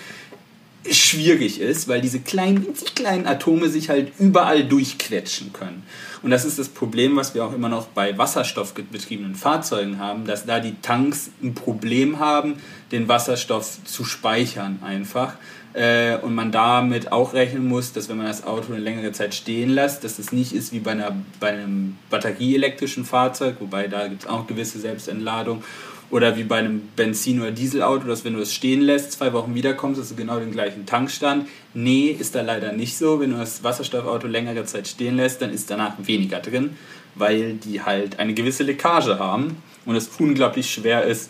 schwierig 0.89 1.59
ist, 1.59 1.87
weil 1.87 2.01
diese 2.01 2.19
kleinen, 2.19 2.65
winzig 2.65 2.95
kleinen 2.95 3.25
Atome 3.25 3.69
sich 3.69 3.89
halt 3.89 4.11
überall 4.19 4.63
durchquetschen 4.63 5.53
können. 5.53 5.83
Und 6.23 6.31
das 6.31 6.45
ist 6.45 6.59
das 6.59 6.69
Problem, 6.69 7.15
was 7.15 7.35
wir 7.35 7.45
auch 7.45 7.53
immer 7.53 7.69
noch 7.69 7.87
bei 7.87 8.17
wasserstoffbetriebenen 8.17 9.35
Fahrzeugen 9.35 9.99
haben, 9.99 10.25
dass 10.25 10.45
da 10.45 10.59
die 10.59 10.75
Tanks 10.81 11.29
ein 11.41 11.53
Problem 11.53 12.19
haben, 12.19 12.55
den 12.91 13.07
Wasserstoff 13.07 13.83
zu 13.83 14.05
speichern 14.05 14.79
einfach. 14.83 15.35
Äh, 15.73 16.17
und 16.17 16.33
man 16.33 16.51
damit 16.51 17.11
auch 17.11 17.33
rechnen 17.33 17.67
muss, 17.67 17.93
dass 17.93 18.09
wenn 18.09 18.17
man 18.17 18.25
das 18.25 18.43
Auto 18.45 18.73
eine 18.73 18.81
längere 18.81 19.11
Zeit 19.11 19.35
stehen 19.35 19.69
lässt, 19.69 20.03
dass 20.03 20.17
das 20.17 20.31
nicht 20.31 20.53
ist 20.53 20.71
wie 20.71 20.79
bei, 20.79 20.91
einer, 20.91 21.15
bei 21.39 21.49
einem 21.49 21.97
batterieelektrischen 22.09 23.05
Fahrzeug, 23.05 23.57
wobei 23.59 23.87
da 23.87 24.07
gibt 24.07 24.23
es 24.23 24.29
auch 24.29 24.47
gewisse 24.47 24.79
Selbstentladung 24.79 25.63
oder 26.09 26.37
wie 26.37 26.43
bei 26.43 26.57
einem 26.57 26.81
Benzin- 26.95 27.41
oder 27.41 27.51
Dieselauto, 27.51 28.07
dass 28.07 28.23
wenn 28.23 28.33
du 28.33 28.39
es 28.39 28.53
stehen 28.53 28.81
lässt, 28.81 29.11
zwei 29.11 29.33
Wochen 29.33 29.55
wiederkommst, 29.55 29.99
hast 29.99 30.11
du 30.11 30.15
genau 30.15 30.39
den 30.39 30.51
gleichen 30.51 30.85
Tankstand. 30.85 31.47
Nee, 31.73 32.15
ist 32.17 32.33
da 32.33 32.41
leider 32.41 32.71
nicht 32.71 32.97
so. 32.97 33.19
Wenn 33.19 33.31
du 33.31 33.37
das 33.37 33.63
Wasserstoffauto 33.63 34.27
längere 34.27 34.63
Zeit 34.65 34.87
stehen 34.87 35.17
lässt, 35.17 35.41
dann 35.41 35.51
ist 35.51 35.69
danach 35.69 35.95
weniger 35.99 36.39
drin, 36.39 36.77
weil 37.15 37.55
die 37.55 37.81
halt 37.81 38.19
eine 38.19 38.33
gewisse 38.33 38.63
Leckage 38.63 39.19
haben 39.19 39.57
und 39.85 39.95
es 39.95 40.09
unglaublich 40.17 40.71
schwer 40.71 41.03
ist, 41.03 41.29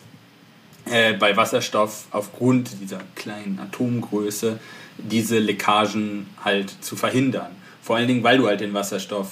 äh, 0.91 1.13
bei 1.13 1.35
Wasserstoff 1.35 2.05
aufgrund 2.11 2.81
dieser 2.81 2.99
kleinen 3.15 3.59
Atomgröße 3.59 4.59
diese 4.97 5.39
Leckagen 5.39 6.27
halt 6.43 6.73
zu 6.81 6.95
verhindern. 6.95 7.51
Vor 7.81 7.95
allen 7.95 8.07
Dingen, 8.07 8.23
weil 8.23 8.37
du 8.37 8.47
halt 8.47 8.61
den 8.61 8.73
Wasserstoff 8.73 9.29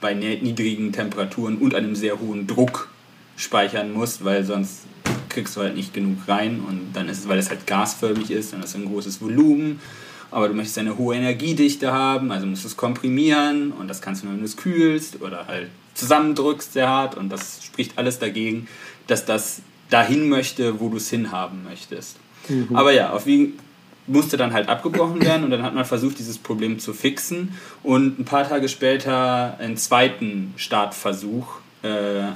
bei 0.00 0.14
niedrigen 0.14 0.92
Temperaturen 0.92 1.58
und 1.58 1.74
einem 1.74 1.94
sehr 1.94 2.18
hohen 2.18 2.46
Druck 2.46 2.88
speichern 3.36 3.92
musst, 3.92 4.24
weil 4.24 4.44
sonst 4.44 4.86
kriegst 5.28 5.56
du 5.56 5.60
halt 5.60 5.76
nicht 5.76 5.94
genug 5.94 6.16
rein 6.26 6.60
und 6.66 6.92
dann 6.94 7.08
ist 7.08 7.20
es, 7.20 7.28
weil 7.28 7.38
es 7.38 7.50
halt 7.50 7.66
gasförmig 7.66 8.30
ist, 8.30 8.52
dann 8.52 8.62
ist 8.62 8.70
es 8.70 8.74
ein 8.76 8.86
großes 8.86 9.20
Volumen, 9.20 9.80
aber 10.30 10.48
du 10.48 10.54
möchtest 10.54 10.78
eine 10.78 10.96
hohe 10.96 11.16
Energiedichte 11.16 11.92
haben, 11.92 12.32
also 12.32 12.46
musst 12.46 12.64
du 12.64 12.68
es 12.68 12.76
komprimieren 12.76 13.72
und 13.72 13.88
das 13.88 14.00
kannst 14.00 14.22
du 14.22 14.26
nur, 14.26 14.34
wenn 14.34 14.40
du 14.40 14.46
es 14.46 14.56
kühlst 14.56 15.20
oder 15.20 15.46
halt 15.46 15.68
zusammendrückst 15.94 16.72
sehr 16.72 16.88
hart 16.88 17.16
und 17.16 17.30
das 17.30 17.64
spricht 17.64 17.98
alles 17.98 18.18
dagegen, 18.18 18.68
dass 19.06 19.24
das 19.24 19.62
dahin 19.90 20.28
möchte, 20.28 20.80
wo 20.80 20.88
du 20.88 20.96
es 20.96 21.10
hinhaben 21.10 21.64
möchtest. 21.64 22.16
Mhm. 22.48 22.74
Aber 22.74 22.92
ja, 22.92 23.10
auf 23.12 23.26
wie 23.26 23.54
musste 24.06 24.36
dann 24.36 24.52
halt 24.52 24.68
abgebrochen 24.68 25.22
werden 25.24 25.44
und 25.44 25.50
dann 25.50 25.62
hat 25.62 25.74
man 25.74 25.84
versucht, 25.84 26.18
dieses 26.18 26.38
Problem 26.38 26.78
zu 26.78 26.92
fixen 26.92 27.54
und 27.82 28.18
ein 28.18 28.24
paar 28.24 28.48
Tage 28.48 28.68
später 28.68 29.56
einen 29.58 29.76
zweiten 29.76 30.54
Startversuch 30.56 31.58
äh, 31.82 32.32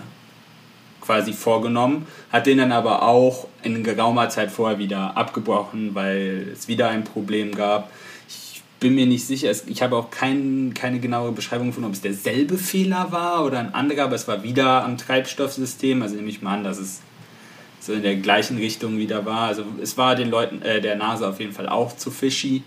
quasi 1.01 1.33
vorgenommen, 1.33 2.07
hat 2.33 2.47
den 2.47 2.59
dann 2.59 2.73
aber 2.73 3.03
auch 3.03 3.47
in 3.63 3.85
geraumer 3.85 4.31
Zeit 4.31 4.51
vorher 4.51 4.79
wieder 4.79 5.17
abgebrochen, 5.17 5.95
weil 5.95 6.49
es 6.53 6.67
wieder 6.67 6.89
ein 6.89 7.05
Problem 7.05 7.55
gab. 7.55 7.91
Ich 8.27 8.63
bin 8.81 8.95
mir 8.95 9.07
nicht 9.07 9.27
sicher, 9.27 9.51
ich 9.67 9.83
habe 9.83 9.97
auch 9.97 10.11
kein, 10.11 10.73
keine 10.75 11.01
genaue 11.01 11.33
Beschreibung 11.33 11.75
von, 11.75 11.85
ob 11.85 11.93
es 11.93 12.01
derselbe 12.01 12.57
Fehler 12.57 13.09
war 13.11 13.45
oder 13.45 13.59
ein 13.59 13.75
anderer, 13.75 14.05
aber 14.05 14.15
es 14.15 14.27
war 14.29 14.43
wieder 14.43 14.85
am 14.85 14.97
Treibstoffsystem, 14.97 16.01
also 16.01 16.17
nehme 16.17 16.29
ich 16.29 16.41
mal 16.41 16.55
an, 16.55 16.65
dass 16.65 16.79
es 16.79 17.01
so 17.87 17.93
in 17.93 18.03
der 18.03 18.17
gleichen 18.17 18.57
Richtung 18.57 18.99
wieder 18.99 19.25
war. 19.25 19.49
Also 19.49 19.65
es 19.83 19.97
war 19.97 20.17
den 20.17 20.31
Leuten, 20.31 20.63
äh, 20.63 20.81
der 20.81 20.97
NASA 20.97 21.29
auf 21.29 21.41
jeden 21.41 21.53
Fall 21.53 21.69
auch 21.69 21.97
zu 21.97 22.11
fishy, 22.11 22.63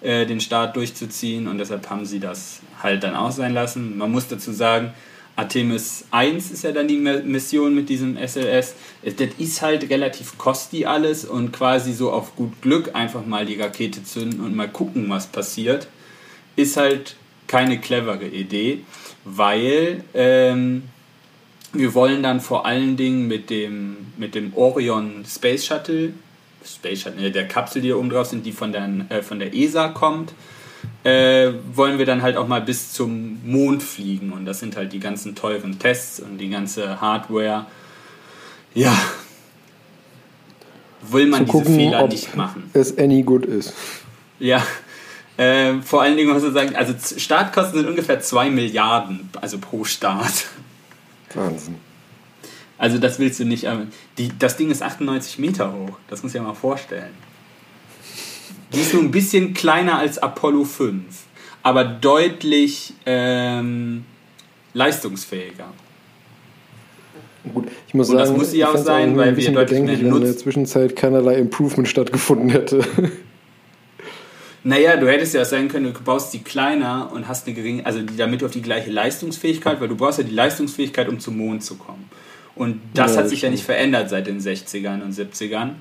äh, 0.00 0.26
den 0.26 0.40
Start 0.40 0.76
durchzuziehen 0.76 1.48
und 1.48 1.58
deshalb 1.58 1.88
haben 1.88 2.04
sie 2.04 2.20
das 2.20 2.60
halt 2.82 3.02
dann 3.02 3.14
auch 3.14 3.30
sein 3.30 3.54
lassen. 3.54 3.96
Man 3.96 4.10
muss 4.10 4.28
dazu 4.28 4.52
sagen, 4.52 4.92
Artemis 5.36 6.06
1 6.10 6.50
ist 6.50 6.64
ja 6.64 6.72
dann 6.72 6.88
die 6.88 6.96
Mission 6.96 7.74
mit 7.74 7.90
diesem 7.90 8.16
SLS. 8.16 8.74
Das 9.02 9.28
ist 9.38 9.60
halt 9.60 9.90
relativ 9.90 10.38
kosti 10.38 10.86
alles 10.86 11.26
und 11.26 11.52
quasi 11.52 11.92
so 11.92 12.10
auf 12.10 12.34
gut 12.36 12.62
Glück 12.62 12.94
einfach 12.94 13.26
mal 13.26 13.44
die 13.44 13.60
Rakete 13.60 14.02
zünden 14.02 14.40
und 14.40 14.56
mal 14.56 14.68
gucken, 14.68 15.08
was 15.10 15.26
passiert, 15.26 15.88
ist 16.56 16.78
halt 16.78 17.16
keine 17.46 17.78
clevere 17.78 18.26
Idee, 18.26 18.80
weil 19.24 20.04
ähm, 20.14 20.84
wir 21.72 21.94
wollen 21.94 22.22
dann 22.22 22.40
vor 22.40 22.66
allen 22.66 22.96
Dingen 22.96 23.28
mit 23.28 23.50
dem, 23.50 23.96
mit 24.16 24.34
dem 24.34 24.54
Orion 24.54 25.24
Space 25.26 25.66
Shuttle, 25.66 26.12
Space 26.64 27.02
Shuttle, 27.02 27.30
der 27.30 27.48
Kapsel, 27.48 27.82
die 27.82 27.88
hier 27.88 27.98
oben 27.98 28.10
drauf 28.10 28.26
sind, 28.26 28.44
die 28.46 28.52
von 28.52 28.72
der, 28.72 28.88
äh, 29.08 29.22
von 29.22 29.38
der 29.38 29.54
ESA 29.54 29.88
kommt, 29.88 30.32
äh, 31.04 31.52
wollen 31.72 31.98
wir 31.98 32.06
dann 32.06 32.22
halt 32.22 32.36
auch 32.36 32.48
mal 32.48 32.60
bis 32.60 32.92
zum 32.92 33.38
Mond 33.44 33.82
fliegen. 33.82 34.32
Und 34.32 34.44
das 34.44 34.60
sind 34.60 34.76
halt 34.76 34.92
die 34.92 35.00
ganzen 35.00 35.34
teuren 35.34 35.78
Tests 35.78 36.20
und 36.20 36.38
die 36.38 36.48
ganze 36.48 37.00
Hardware. 37.00 37.66
Ja. 38.74 38.96
Will 41.08 41.26
man 41.26 41.46
Zu 41.46 41.60
diese 41.60 41.74
Fehler 41.74 42.08
nicht 42.08 42.36
machen. 42.36 42.70
Es 42.72 42.96
any 42.98 43.22
good 43.22 43.46
ist. 43.46 43.72
Ja. 44.38 44.62
Äh, 45.36 45.74
vor 45.82 46.02
allen 46.02 46.16
Dingen 46.16 46.32
muss 46.32 46.42
man 46.42 46.54
sagen, 46.54 46.74
also 46.74 46.94
Startkosten 47.18 47.80
sind 47.80 47.88
ungefähr 47.88 48.20
2 48.20 48.50
Milliarden, 48.50 49.28
also 49.40 49.58
pro 49.58 49.84
Start. 49.84 50.46
Wahnsinn. 51.36 51.76
Also 52.78 52.98
das 52.98 53.18
willst 53.18 53.40
du 53.40 53.44
nicht. 53.44 53.64
Ähm, 53.64 53.88
die, 54.18 54.30
das 54.38 54.56
Ding 54.56 54.70
ist 54.70 54.82
98 54.82 55.38
Meter 55.38 55.72
hoch. 55.72 55.98
Das 56.08 56.22
muss 56.22 56.34
ich 56.34 56.40
mir 56.40 56.46
mal 56.46 56.54
vorstellen. 56.54 57.14
Die 58.72 58.80
ist 58.80 58.92
nur 58.92 59.02
ein 59.02 59.10
bisschen 59.10 59.54
kleiner 59.54 59.98
als 59.98 60.18
Apollo 60.18 60.64
5, 60.64 61.04
aber 61.62 61.84
deutlich 61.84 62.94
ähm, 63.06 64.04
leistungsfähiger. 64.74 65.68
Gut, 67.54 67.68
ich 67.86 67.94
muss 67.94 68.08
Und 68.08 68.16
sagen, 68.16 68.28
das 68.28 68.36
muss 68.36 68.50
sie 68.50 68.64
auch 68.64 68.76
sein, 68.76 69.10
ein 69.10 69.16
weil 69.16 69.36
wir 69.36 69.52
deutlich 69.52 69.80
mehr 69.82 69.98
wenn 70.00 70.14
in 70.16 70.20
der. 70.20 70.36
Zwischenzeit 70.36 70.96
keinerlei 70.96 71.36
Improvement 71.36 71.88
stattgefunden 71.88 72.50
hätte. 72.50 72.84
Naja, 74.66 74.96
du 74.96 75.08
hättest 75.08 75.32
ja 75.32 75.42
auch 75.42 75.46
sagen 75.46 75.68
können, 75.68 75.92
du 75.92 76.00
baust 76.00 76.34
die 76.34 76.40
kleiner 76.40 77.08
und 77.12 77.28
hast 77.28 77.46
eine 77.46 77.54
geringe, 77.54 77.86
also 77.86 78.02
die, 78.02 78.16
damit 78.16 78.42
du 78.42 78.46
auf 78.46 78.50
die 78.50 78.62
gleiche 78.62 78.90
Leistungsfähigkeit, 78.90 79.80
weil 79.80 79.86
du 79.86 79.94
brauchst 79.94 80.18
ja 80.18 80.24
die 80.24 80.34
Leistungsfähigkeit, 80.34 81.08
um 81.08 81.20
zum 81.20 81.38
Mond 81.38 81.62
zu 81.62 81.76
kommen. 81.76 82.10
Und 82.56 82.80
das 82.92 83.14
Ja, 83.14 83.20
hat 83.20 83.28
sich 83.28 83.42
ja 83.42 83.48
nicht 83.48 83.62
verändert 83.62 84.10
seit 84.10 84.26
den 84.26 84.40
60ern 84.40 85.04
und 85.04 85.14
70ern. 85.14 85.74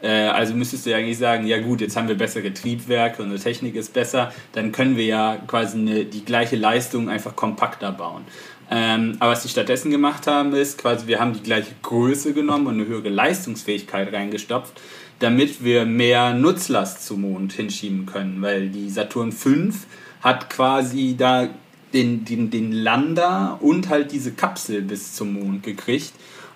Äh, 0.00 0.08
also 0.28 0.54
müsstest 0.54 0.86
du 0.86 0.90
ja 0.90 0.96
eigentlich 0.96 1.18
sagen, 1.18 1.46
ja 1.46 1.60
gut, 1.60 1.82
jetzt 1.82 1.98
haben 1.98 2.08
wir 2.08 2.14
bessere 2.14 2.54
Triebwerke 2.54 3.22
und 3.22 3.30
die 3.30 3.38
Technik 3.38 3.74
ist 3.74 3.92
besser, 3.92 4.32
dann 4.52 4.72
können 4.72 4.96
wir 4.96 5.04
ja 5.04 5.36
quasi 5.46 5.76
eine, 5.76 6.06
die 6.06 6.24
gleiche 6.24 6.56
Leistung 6.56 7.10
einfach 7.10 7.36
kompakter 7.36 7.92
bauen. 7.92 8.22
Ähm, 8.70 9.16
aber 9.18 9.32
was 9.32 9.42
die 9.42 9.50
stattdessen 9.50 9.90
gemacht 9.90 10.26
haben, 10.26 10.54
ist 10.54 10.78
quasi, 10.78 11.06
wir 11.06 11.20
haben 11.20 11.34
die 11.34 11.42
gleiche 11.42 11.72
Größe 11.82 12.32
genommen 12.32 12.68
und 12.68 12.74
eine 12.74 12.86
höhere 12.86 13.10
Leistungsfähigkeit 13.10 14.10
reingestopft, 14.14 14.80
damit 15.20 15.62
wir 15.62 15.86
mehr 15.86 16.34
Nutzlast 16.34 17.06
zum 17.06 17.20
Mond 17.22 17.52
hinschieben 17.52 18.06
können, 18.06 18.42
weil 18.42 18.68
die 18.68 18.90
Saturn 18.90 19.32
V 19.32 19.50
hat 20.22 20.50
quasi 20.50 21.14
da 21.16 21.48
den, 21.92 22.24
den, 22.24 22.50
den 22.50 22.72
Lander 22.72 23.58
und 23.60 23.88
halt 23.88 24.12
diese 24.12 24.32
Kapsel 24.32 24.82
bis 24.82 25.14
zum 25.14 25.34
Mond 25.34 25.62
gekriegt. 25.62 26.12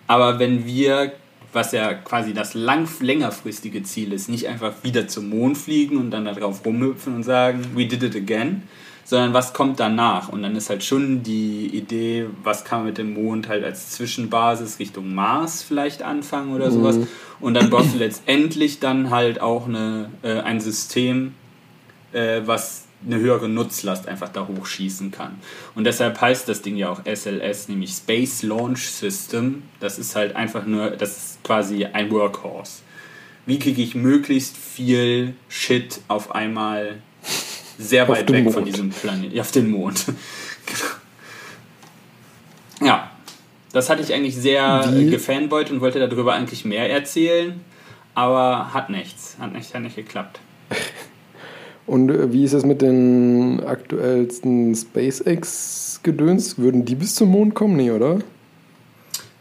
Aber 0.06 0.38
wenn 0.38 0.66
wir, 0.66 1.12
was 1.52 1.72
ja 1.72 1.94
quasi 1.94 2.34
das 2.34 2.54
lang, 2.54 2.88
längerfristige 3.00 3.82
Ziel 3.82 4.12
ist, 4.12 4.28
nicht 4.28 4.48
einfach 4.48 4.72
wieder 4.82 5.08
zum 5.08 5.28
Mond 5.28 5.58
fliegen 5.58 5.98
und 5.98 6.10
dann 6.10 6.24
darauf 6.24 6.64
rumhüpfen 6.64 7.14
und 7.14 7.22
sagen, 7.22 7.64
we 7.74 7.86
did 7.86 8.02
it 8.02 8.16
again, 8.16 8.62
sondern 9.04 9.34
was 9.34 9.52
kommt 9.52 9.80
danach? 9.80 10.30
Und 10.30 10.42
dann 10.42 10.56
ist 10.56 10.70
halt 10.70 10.82
schon 10.82 11.22
die 11.22 11.66
Idee, 11.66 12.26
was 12.42 12.64
kann 12.64 12.80
man 12.80 12.86
mit 12.88 12.98
dem 12.98 13.14
Mond 13.14 13.48
halt 13.48 13.64
als 13.64 13.90
Zwischenbasis 13.90 14.78
Richtung 14.78 15.14
Mars 15.14 15.62
vielleicht 15.62 16.02
anfangen 16.02 16.54
oder 16.54 16.70
sowas. 16.70 16.96
Und 17.40 17.54
dann 17.54 17.70
brauchst 17.70 17.94
du 17.94 17.98
letztendlich 17.98 18.80
dann 18.80 19.10
halt 19.10 19.40
auch 19.40 19.68
eine, 19.68 20.10
äh, 20.22 20.40
ein 20.40 20.60
System, 20.60 21.34
äh, 22.12 22.40
was 22.44 22.84
eine 23.06 23.18
höhere 23.18 23.48
Nutzlast 23.48 24.08
einfach 24.08 24.30
da 24.30 24.46
hochschießen 24.46 25.10
kann. 25.10 25.38
Und 25.74 25.84
deshalb 25.84 26.20
heißt 26.20 26.48
das 26.48 26.62
Ding 26.62 26.76
ja 26.76 26.88
auch 26.88 27.02
SLS, 27.04 27.68
nämlich 27.68 27.90
Space 27.90 28.42
Launch 28.42 28.88
System. 28.88 29.62
Das 29.80 29.98
ist 29.98 30.16
halt 30.16 30.36
einfach 30.36 30.64
nur, 30.64 30.90
das 30.90 31.16
ist 31.16 31.44
quasi 31.44 31.84
ein 31.84 32.10
Workhorse. 32.10 32.80
Wie 33.46 33.58
kriege 33.58 33.82
ich 33.82 33.94
möglichst 33.94 34.56
viel 34.56 35.34
Shit 35.48 36.00
auf 36.08 36.34
einmal 36.34 37.02
sehr 37.78 38.08
weit 38.08 38.30
weg 38.30 38.44
von 38.44 38.54
Mond. 38.62 38.66
diesem 38.66 38.90
Planeten, 38.90 39.34
ja, 39.34 39.42
auf 39.42 39.52
den 39.52 39.70
Mond. 39.70 40.04
ja, 42.80 43.10
das 43.72 43.90
hatte 43.90 44.02
ich 44.02 44.12
eigentlich 44.12 44.36
sehr 44.36 44.84
Wie- 44.92 45.10
gefanboyt 45.10 45.70
und 45.70 45.80
wollte 45.80 45.98
darüber 46.06 46.34
eigentlich 46.34 46.64
mehr 46.64 46.90
erzählen, 46.90 47.60
aber 48.14 48.72
hat 48.72 48.90
nichts, 48.90 49.36
hat 49.38 49.52
nicht, 49.52 49.74
hat 49.74 49.82
nicht 49.82 49.96
geklappt. 49.96 50.40
Und 51.86 52.10
äh, 52.10 52.32
wie 52.32 52.44
ist 52.44 52.54
es 52.54 52.64
mit 52.64 52.80
den 52.80 53.62
aktuellsten 53.62 54.74
SpaceX-Gedöns? 54.74 56.56
Würden 56.56 56.86
die 56.86 56.94
bis 56.94 57.14
zum 57.14 57.28
Mond 57.28 57.54
kommen? 57.54 57.76
Nee, 57.76 57.90
oder? 57.90 58.20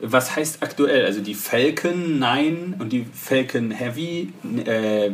Was 0.02 0.36
heißt 0.36 0.62
aktuell? 0.62 1.06
Also 1.06 1.22
die 1.22 1.36
Falcon 1.36 2.19
9 2.19 2.76
und 2.80 2.91
die 2.91 3.06
Falcon 3.13 3.72
Heavy, 3.72 4.34
äh, 4.65 5.12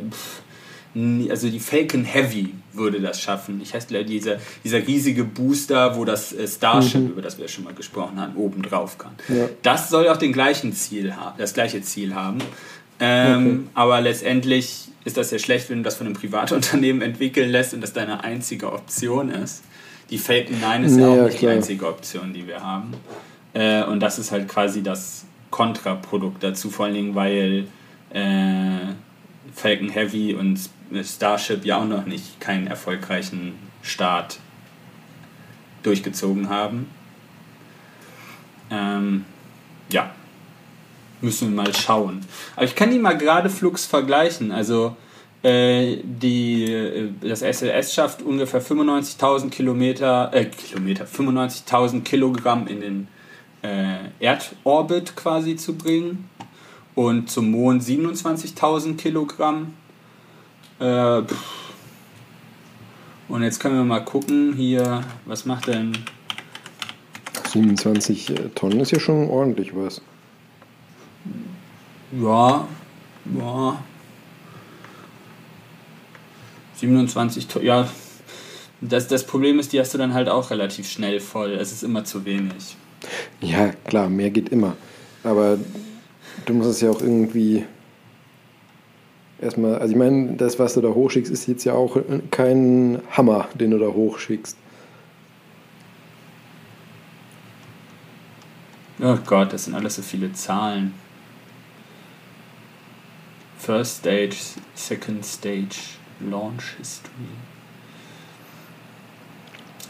also 1.30 1.50
die 1.50 1.60
Falcon 1.60 2.04
Heavy 2.04 2.56
würde 2.80 3.00
das 3.00 3.22
schaffen. 3.22 3.60
Ich 3.62 3.74
heißt 3.76 3.92
dieser, 3.92 4.38
dieser 4.63 4.80
riesige 4.88 5.24
Booster, 5.24 5.96
wo 5.96 6.06
das 6.06 6.34
äh, 6.34 6.48
Starship, 6.48 7.10
über 7.12 7.22
das 7.22 7.38
wir 7.38 7.48
schon 7.48 7.65
mal 7.65 7.74
gesprochen 7.74 8.20
haben, 8.20 8.36
oben 8.36 8.63
drauf 8.63 8.98
kann. 8.98 9.12
Ja. 9.28 9.48
Das 9.62 9.89
soll 9.89 10.08
auch 10.08 10.18
den 10.18 10.34
gleichen 10.34 10.74
Ziel 10.74 11.15
haben, 11.15 11.38
das 11.38 11.54
gleiche 11.54 11.82
Ziel 11.82 12.15
haben. 12.15 12.39
Ähm, 13.00 13.70
Aber 13.76 14.02
letztendlich 14.02 14.88
ist 15.06 15.18
das 15.18 15.32
ja 15.32 15.39
schlecht, 15.39 15.70
wenn 15.70 15.78
du 15.78 15.84
das 15.84 15.96
von 15.96 16.08
einem 16.08 16.15
Privatunternehmen 16.15 17.02
entwickeln 17.04 17.50
lässt 17.52 17.74
und 17.74 17.82
das 17.82 17.94
deine 17.94 18.24
einzige 18.24 18.72
Option 18.74 19.30
ist. 19.30 19.63
Die 20.10 20.18
Falcon 20.18 20.60
9 20.60 20.84
ist 20.86 20.98
ja 20.98 21.02
Ja, 21.15 21.22
auch 21.22 21.26
nicht 21.28 21.38
klar. 21.38 21.52
die 21.52 21.58
einzige 21.58 21.88
Option, 21.88 22.34
die 22.34 22.48
wir 22.48 22.62
haben. 22.63 22.94
Äh, 23.54 23.84
und 23.84 24.00
das 24.00 24.20
ist 24.20 24.32
halt 24.32 24.48
quasi 24.48 24.82
das 24.84 25.26
Kontraprodukt 25.52 26.44
dazu, 26.44 26.70
vor 26.70 26.86
allen 26.86 26.96
Dingen, 26.96 27.15
weil 27.15 27.68
äh, 28.12 28.80
Falcon 29.54 29.90
Heavy 29.90 30.34
und 30.34 30.60
Starship 31.04 31.66
ja 31.66 31.80
auch 31.80 31.86
noch 31.86 32.06
nicht 32.06 32.40
keinen 32.40 32.68
erfolgreichen 32.68 33.54
Start 33.82 34.40
durchgezogen 35.84 36.50
haben. 36.50 36.90
Ähm, 38.72 39.26
ja, 39.92 40.12
müssen 41.22 41.50
wir 41.50 41.64
mal 41.64 41.76
schauen. 41.76 42.22
Aber 42.56 42.66
ich 42.66 42.76
kann 42.76 42.92
die 42.92 43.00
mal 43.00 43.18
gerade 43.18 43.50
flugs 43.50 43.86
vergleichen. 43.86 44.52
Also 44.52 44.96
äh, 45.42 45.98
die, 46.04 46.66
äh, 46.72 47.10
das 47.22 47.42
SLS 47.42 47.94
schafft 47.94 48.22
ungefähr 48.22 48.62
95.000 48.62 49.50
Kilometer, 49.50 50.32
äh, 50.34 50.46
Kilometer, 50.46 51.06
95.000 51.06 52.04
Kilogramm 52.04 52.68
in 52.68 52.82
den 52.82 53.08
äh, 53.62 54.10
Erdorbit 54.20 55.16
quasi 55.16 55.56
zu 55.56 55.76
bringen 55.76 56.29
und 57.00 57.30
zum 57.30 57.52
Mond 57.52 57.82
27.000 57.82 58.98
Kilogramm. 58.98 59.74
Äh, 60.80 61.22
und 63.30 63.42
jetzt 63.42 63.62
können 63.62 63.78
wir 63.78 63.86
mal 63.86 64.04
gucken 64.04 64.54
hier, 64.54 65.06
was 65.26 65.46
macht 65.46 65.68
denn 65.68 65.98
27 67.54 68.30
äh, 68.32 68.34
Tonnen 68.54 68.82
ist 68.82 68.92
ja 68.92 69.00
schon 69.00 69.30
ordentlich 69.30 69.74
was. 69.74 70.02
Ja, 72.12 72.68
ja. 73.38 73.84
27, 76.76 77.48
To- 77.48 77.62
ja. 77.62 77.88
Das, 78.82 79.08
das 79.08 79.26
Problem 79.26 79.58
ist, 79.60 79.72
die 79.72 79.80
hast 79.80 79.94
du 79.94 79.98
dann 79.98 80.14
halt 80.14 80.28
auch 80.28 80.52
relativ 80.52 80.90
schnell 80.90 81.22
voll. 81.22 81.52
Es 81.52 81.72
ist 81.72 81.84
immer 81.84 82.04
zu 82.04 82.26
wenig. 82.26 82.76
Ja, 83.40 83.70
klar, 83.86 84.10
mehr 84.10 84.32
geht 84.32 84.50
immer. 84.50 84.76
Aber 85.24 85.58
du 86.50 86.56
musst 86.56 86.70
es 86.70 86.82
ja 86.82 86.90
auch 86.90 87.02
irgendwie 87.02 87.64
erstmal, 89.40 89.76
also 89.76 89.92
ich 89.92 89.98
meine, 89.98 90.34
das, 90.34 90.58
was 90.58 90.74
du 90.74 90.82
da 90.82 90.90
hochschickst, 90.90 91.32
ist 91.32 91.48
jetzt 91.48 91.64
ja 91.64 91.74
auch 91.74 91.98
kein 92.32 93.02
Hammer, 93.12 93.48
den 93.54 93.72
du 93.72 93.78
da 93.78 93.88
hochschickst. 93.88 94.58
Oh 99.02 99.18
Gott, 99.26 99.54
das 99.54 99.66
sind 99.66 99.76
alles 99.76 99.96
so 99.96 100.02
viele 100.02 100.34
Zahlen. 100.34 100.94
First 103.60 104.00
Stage, 104.00 104.36
Second 104.74 105.26
Stage, 105.26 105.98
Launch 106.20 106.76
History. 106.78 107.12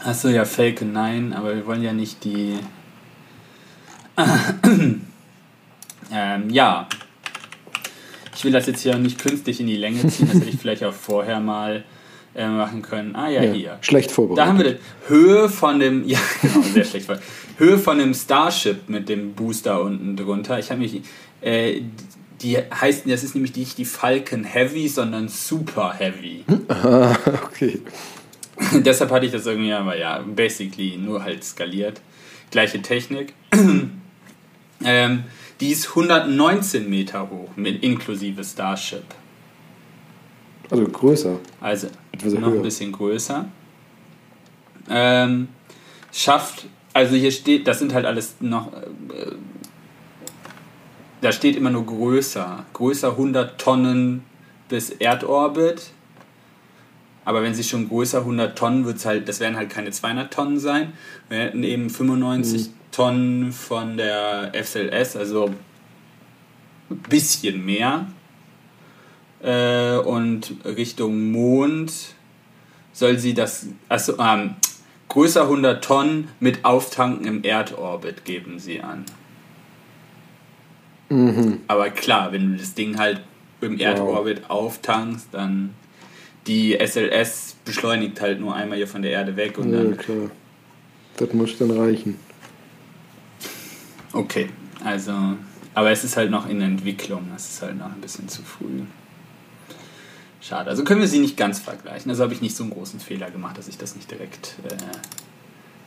Achso, 0.04 0.28
ja, 0.28 0.44
Falcon 0.44 0.92
9, 0.92 1.32
aber 1.32 1.56
wir 1.56 1.66
wollen 1.66 1.82
ja 1.82 1.92
nicht 1.92 2.22
die. 2.24 2.58
ähm, 6.12 6.50
ja. 6.50 6.88
Ich 8.36 8.44
will 8.44 8.52
das 8.52 8.66
jetzt 8.66 8.80
hier 8.82 8.96
nicht 8.96 9.18
künstlich 9.20 9.60
in 9.60 9.66
die 9.66 9.76
Länge 9.76 10.06
ziehen, 10.08 10.28
das 10.32 10.36
hätte 10.40 10.48
ich 10.50 10.58
vielleicht 10.58 10.82
auch 10.84 10.94
vorher 10.94 11.40
mal 11.40 11.84
äh, 12.34 12.46
machen 12.48 12.80
können. 12.80 13.14
Ah 13.16 13.28
ja, 13.28 13.42
hier. 13.42 13.78
Schlecht 13.82 14.10
vorbereitet. 14.10 14.38
Da 14.42 14.46
haben 14.48 14.58
wir 14.58 14.72
das. 14.72 14.80
Höhe 15.08 15.48
von 15.48 15.78
dem, 15.80 16.04
ja 16.08 16.18
genau, 16.40 16.62
sehr 16.62 16.84
schlecht. 16.84 17.06
vor- 17.06 17.18
Höhe 17.58 17.76
von 17.78 17.98
dem 17.98 18.14
Starship 18.14 18.88
mit 18.88 19.08
dem 19.10 19.34
Booster 19.34 19.82
unten 19.82 20.16
drunter. 20.16 20.58
Ich 20.58 20.70
habe 20.70 20.80
mich, 20.80 21.02
äh, 21.42 21.82
die 22.40 22.56
heißt, 22.56 23.02
das 23.10 23.22
ist 23.22 23.34
nämlich 23.34 23.54
nicht 23.54 23.76
die 23.76 23.84
Falcon 23.84 24.44
Heavy, 24.44 24.88
sondern 24.88 25.28
Super 25.28 25.92
Heavy. 25.98 26.44
Ah, 26.68 27.14
okay. 27.44 27.80
Deshalb 28.72 29.10
hatte 29.10 29.26
ich 29.26 29.32
das 29.32 29.44
irgendwie, 29.44 29.72
aber 29.72 29.98
ja, 29.98 30.20
basically 30.20 30.96
nur 30.96 31.22
halt 31.22 31.44
skaliert. 31.44 32.00
Gleiche 32.50 32.80
Technik. 32.80 33.34
ähm, 34.84 35.24
die 35.60 35.70
ist 35.70 35.88
119 35.90 36.88
Meter 36.88 37.28
hoch, 37.30 37.50
mit 37.56 37.82
inklusive 37.82 38.42
Starship. 38.42 39.04
Also 40.70 40.84
größer. 40.84 41.38
Also 41.60 41.88
Etwas 42.12 42.32
noch 42.34 42.48
ein 42.48 42.54
höher. 42.54 42.62
bisschen 42.62 42.92
größer. 42.92 43.46
Ähm, 44.88 45.48
schafft, 46.12 46.66
also 46.92 47.14
hier 47.14 47.30
steht, 47.30 47.66
das 47.66 47.78
sind 47.78 47.92
halt 47.92 48.06
alles 48.06 48.36
noch, 48.40 48.72
äh, 48.72 49.32
da 51.20 51.32
steht 51.32 51.56
immer 51.56 51.70
nur 51.70 51.84
größer. 51.84 52.64
Größer 52.72 53.10
100 53.10 53.60
Tonnen 53.60 54.24
bis 54.68 54.90
Erdorbit. 54.90 55.90
Aber 57.26 57.42
wenn 57.42 57.54
sie 57.54 57.64
schon 57.64 57.88
größer 57.88 58.20
100 58.20 58.56
Tonnen 58.56 58.86
wird 58.86 59.04
halt, 59.04 59.28
das 59.28 59.40
werden 59.40 59.56
halt 59.56 59.68
keine 59.68 59.90
200 59.90 60.32
Tonnen 60.32 60.58
sein. 60.58 60.94
Wir 61.28 61.38
hätten 61.38 61.62
eben 61.62 61.90
95 61.90 62.70
Tonnen 62.92 63.52
von 63.52 63.96
der 63.96 64.52
FSLS, 64.54 65.16
also 65.16 65.50
ein 66.90 66.98
bisschen 67.08 67.64
mehr. 67.64 68.06
Äh, 69.42 69.96
und 69.98 70.54
Richtung 70.64 71.30
Mond 71.30 71.92
soll 72.92 73.18
sie 73.18 73.34
das, 73.34 73.66
also 73.88 74.18
ähm, 74.18 74.56
größer 75.08 75.42
100 75.42 75.82
Tonnen 75.82 76.28
mit 76.40 76.64
Auftanken 76.64 77.26
im 77.26 77.42
Erdorbit 77.42 78.24
geben 78.24 78.58
sie 78.58 78.80
an. 78.80 79.04
Mhm. 81.08 81.60
Aber 81.66 81.90
klar, 81.90 82.32
wenn 82.32 82.52
du 82.52 82.58
das 82.58 82.74
Ding 82.74 82.98
halt 82.98 83.20
im 83.60 83.78
Erdorbit 83.78 84.42
wow. 84.42 84.50
auftankst, 84.50 85.28
dann 85.32 85.74
die 86.46 86.78
SLS 86.78 87.56
beschleunigt 87.64 88.20
halt 88.20 88.40
nur 88.40 88.54
einmal 88.54 88.78
hier 88.78 88.88
von 88.88 89.02
der 89.02 89.12
Erde 89.12 89.36
weg 89.36 89.58
und 89.58 89.72
ja, 89.72 89.82
dann. 89.82 89.96
klar. 89.96 90.30
Das 91.16 91.32
muss 91.32 91.58
dann 91.58 91.70
reichen. 91.70 92.16
Okay, 94.20 94.50
also. 94.84 95.12
Aber 95.72 95.90
es 95.90 96.04
ist 96.04 96.16
halt 96.16 96.30
noch 96.30 96.48
in 96.48 96.60
Entwicklung, 96.60 97.28
es 97.34 97.48
ist 97.48 97.62
halt 97.62 97.78
noch 97.78 97.86
ein 97.86 98.00
bisschen 98.00 98.28
zu 98.28 98.42
früh. 98.42 98.82
Schade. 100.40 100.68
Also 100.68 100.84
können 100.84 101.00
wir 101.00 101.08
sie 101.08 101.20
nicht 101.20 101.36
ganz 101.36 101.60
vergleichen. 101.60 102.10
Also 102.10 102.22
habe 102.22 102.32
ich 102.32 102.40
nicht 102.40 102.56
so 102.56 102.64
einen 102.64 102.72
großen 102.72 102.98
Fehler 102.98 103.30
gemacht, 103.30 103.56
dass 103.56 103.68
ich 103.68 103.78
das 103.78 103.94
nicht 103.94 104.10
direkt 104.10 104.56
äh, 104.64 104.76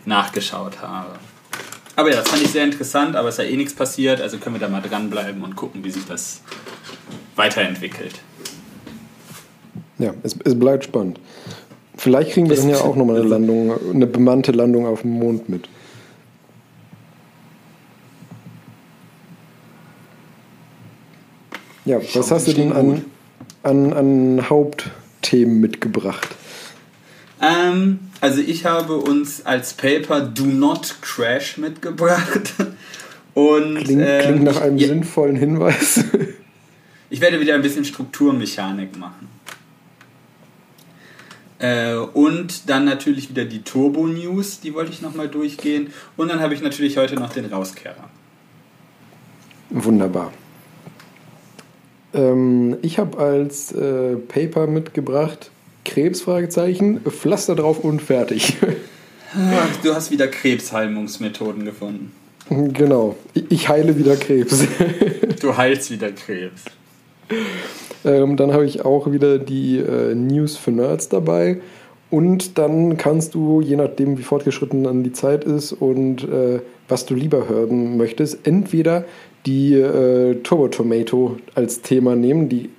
nachgeschaut 0.06 0.82
habe. 0.82 1.12
Aber 1.96 2.10
ja, 2.10 2.18
das 2.18 2.30
fand 2.30 2.42
ich 2.42 2.50
sehr 2.50 2.64
interessant, 2.64 3.16
aber 3.16 3.30
es 3.30 3.38
ist 3.38 3.46
ja 3.46 3.52
eh 3.52 3.58
nichts 3.58 3.74
passiert, 3.74 4.20
also 4.20 4.38
können 4.38 4.56
wir 4.56 4.60
da 4.60 4.68
mal 4.68 4.82
dranbleiben 4.82 5.44
und 5.44 5.56
gucken, 5.56 5.84
wie 5.84 5.92
sich 5.92 6.06
das 6.06 6.42
weiterentwickelt. 7.36 8.16
Ja, 10.00 10.14
es, 10.24 10.36
es 10.44 10.58
bleibt 10.58 10.86
spannend. 10.86 11.20
Vielleicht 11.98 12.32
kriegen 12.32 12.50
wir 12.50 12.58
dann 12.58 12.70
ja 12.70 12.82
auch 12.82 12.96
nochmal 12.96 13.18
eine 13.18 13.28
Landung, 13.28 13.74
eine 13.94 14.08
bemannte 14.08 14.52
Landung 14.52 14.88
auf 14.88 15.02
dem 15.02 15.12
Mond 15.12 15.50
mit. 15.50 15.70
Ja, 21.86 22.00
was 22.14 22.32
hast 22.32 22.48
du 22.48 22.54
denn 22.54 22.72
an, 22.72 23.06
an, 23.64 23.94
an 23.94 24.50
Hauptthemen 24.50 25.60
mitgebracht? 25.60 26.30
Ähm, 27.42 28.00
also 28.22 28.42
ich 28.42 28.66
habe 28.66 28.96
uns 28.96 29.46
als 29.46 29.74
Paper 29.74 30.22
Do 30.22 30.46
Not 30.46 30.96
Crash 31.02 31.58
mitgebracht. 31.58 32.54
Und, 33.34 33.84
klingt, 33.84 34.04
ähm, 34.06 34.22
klingt 34.22 34.44
nach 34.44 34.62
einem 34.62 34.78
ich, 34.78 34.86
sinnvollen 34.86 35.36
Hinweis. 35.36 36.04
ich 37.10 37.20
werde 37.20 37.40
wieder 37.40 37.56
ein 37.56 37.64
bisschen 37.64 37.84
Strukturmechanik 37.84 38.96
machen. 38.98 39.28
Äh, 41.58 41.96
und 41.96 42.70
dann 42.70 42.86
natürlich 42.86 43.30
wieder 43.30 43.46
die 43.46 43.64
Turbo 43.64 44.06
News, 44.06 44.60
die 44.60 44.74
wollte 44.76 44.92
ich 44.92 45.02
nochmal 45.02 45.30
durchgehen. 45.30 45.92
Und 46.16 46.30
dann 46.30 46.42
habe 46.42 46.54
ich 46.54 46.62
natürlich 46.62 46.98
heute 46.98 47.16
noch 47.16 47.34
den 47.34 47.46
Rauskehrer. 47.46 48.10
Wunderbar. 49.72 50.32
Ähm, 52.14 52.78
ich 52.82 53.00
habe 53.00 53.18
als 53.18 53.72
äh, 53.72 54.16
Paper 54.16 54.68
mitgebracht 54.68 55.52
Krebs, 55.86 56.22
Fragezeichen, 56.22 57.02
Pflaster 57.02 57.56
drauf 57.56 57.80
und 57.80 58.02
fertig. 58.02 58.58
Ach, 59.36 59.76
du 59.84 59.94
hast 59.94 60.12
wieder 60.12 60.28
Krebsheilungsmethoden 60.28 61.66
gefunden. 61.66 62.12
Genau. 62.50 63.16
Ich 63.50 63.68
heile 63.70 63.98
wieder 63.98 64.16
Krebs. 64.16 64.64
du 65.42 65.58
heilst 65.58 65.92
wieder 65.92 66.12
Krebs. 66.12 66.66
Ähm, 68.06 68.38
dann 68.38 68.54
habe 68.54 68.66
ich 68.66 68.86
auch 68.86 69.12
wieder 69.12 69.40
die 69.40 69.80
äh, 69.80 70.14
News 70.14 70.58
für 70.58 70.72
Nerds 70.72 71.10
dabei. 71.10 71.62
Und 72.10 72.60
dann 72.60 72.98
kannst 72.98 73.34
du, 73.34 73.62
je 73.62 73.76
nachdem, 73.76 74.20
wie 74.20 74.24
fortgeschritten 74.24 74.84
dann 74.84 75.04
die 75.04 75.14
Zeit 75.14 75.46
ist 75.46 75.72
und 75.72 76.24
äh, 76.24 76.60
was 76.88 77.08
du 77.08 77.16
lieber 77.16 77.50
hören 77.50 77.98
möchtest, 77.98 78.46
entweder 78.46 79.06
die 79.46 79.74
äh, 79.74 80.36
Turbo 80.44 80.68
Tomato 80.70 81.38
als 81.56 81.82
Thema 81.82 82.16
nehmen. 82.16 82.50
Die 82.50 82.70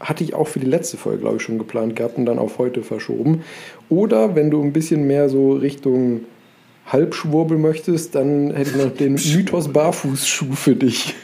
hatte 0.00 0.24
ich 0.24 0.34
auch 0.34 0.48
für 0.48 0.60
die 0.60 0.66
letzte 0.66 0.96
Folge, 0.96 1.20
glaube 1.20 1.36
ich, 1.36 1.42
schon 1.42 1.58
geplant 1.58 1.96
gehabt 1.96 2.18
und 2.18 2.26
dann 2.26 2.38
auf 2.38 2.58
heute 2.58 2.82
verschoben. 2.82 3.42
Oder 3.88 4.34
wenn 4.34 4.50
du 4.50 4.62
ein 4.62 4.72
bisschen 4.72 5.06
mehr 5.06 5.28
so 5.28 5.52
Richtung 5.52 6.22
Halbschwurbel 6.86 7.58
möchtest, 7.58 8.14
dann 8.14 8.52
hätte 8.54 8.70
ich 8.70 8.76
noch 8.76 8.94
den 8.94 9.14
Mythos 9.14 9.68
Barfußschuh 9.68 10.54
für 10.54 10.74
dich. 10.74 11.14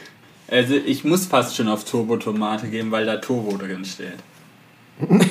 Also 0.47 0.75
ich 0.75 1.03
muss 1.03 1.25
fast 1.25 1.55
schon 1.55 1.67
auf 1.67 1.83
Turbo-Tomate 1.83 2.67
gehen, 2.67 2.89
weil 2.91 3.05
da 3.05 3.17
Turbo 3.17 3.57
drin 3.57 3.85
steht. 3.85 4.17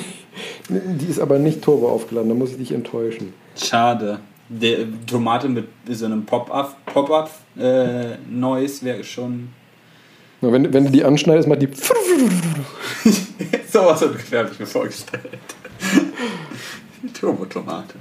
Die 0.69 1.07
ist 1.07 1.19
aber 1.19 1.39
nicht 1.39 1.61
Turbo 1.61 1.89
aufgeladen, 1.89 2.29
da 2.29 2.35
muss 2.35 2.51
ich 2.51 2.57
dich 2.57 2.71
enttäuschen. 2.71 3.33
Schade. 3.57 4.19
Der 4.49 4.87
Tomate 5.05 5.47
mit 5.47 5.67
so 5.89 6.05
einem 6.05 6.25
Pop-Up-Noise 6.25 7.31
äh, 8.81 8.85
wäre 8.85 9.03
schon 9.03 9.49
ja, 10.41 10.51
wenn, 10.53 10.73
wenn 10.73 10.85
du 10.85 10.91
die 10.91 11.03
anschneidest, 11.03 11.49
macht 11.49 11.61
die. 11.61 11.67
so 13.71 13.85
was 13.85 14.01
ungefähr 14.03 14.39
habe 14.39 14.51
ich 14.53 14.59
mir 14.59 14.65
vorgestellt. 14.65 15.29
die 17.03 17.07
Turbotomate. 17.13 17.95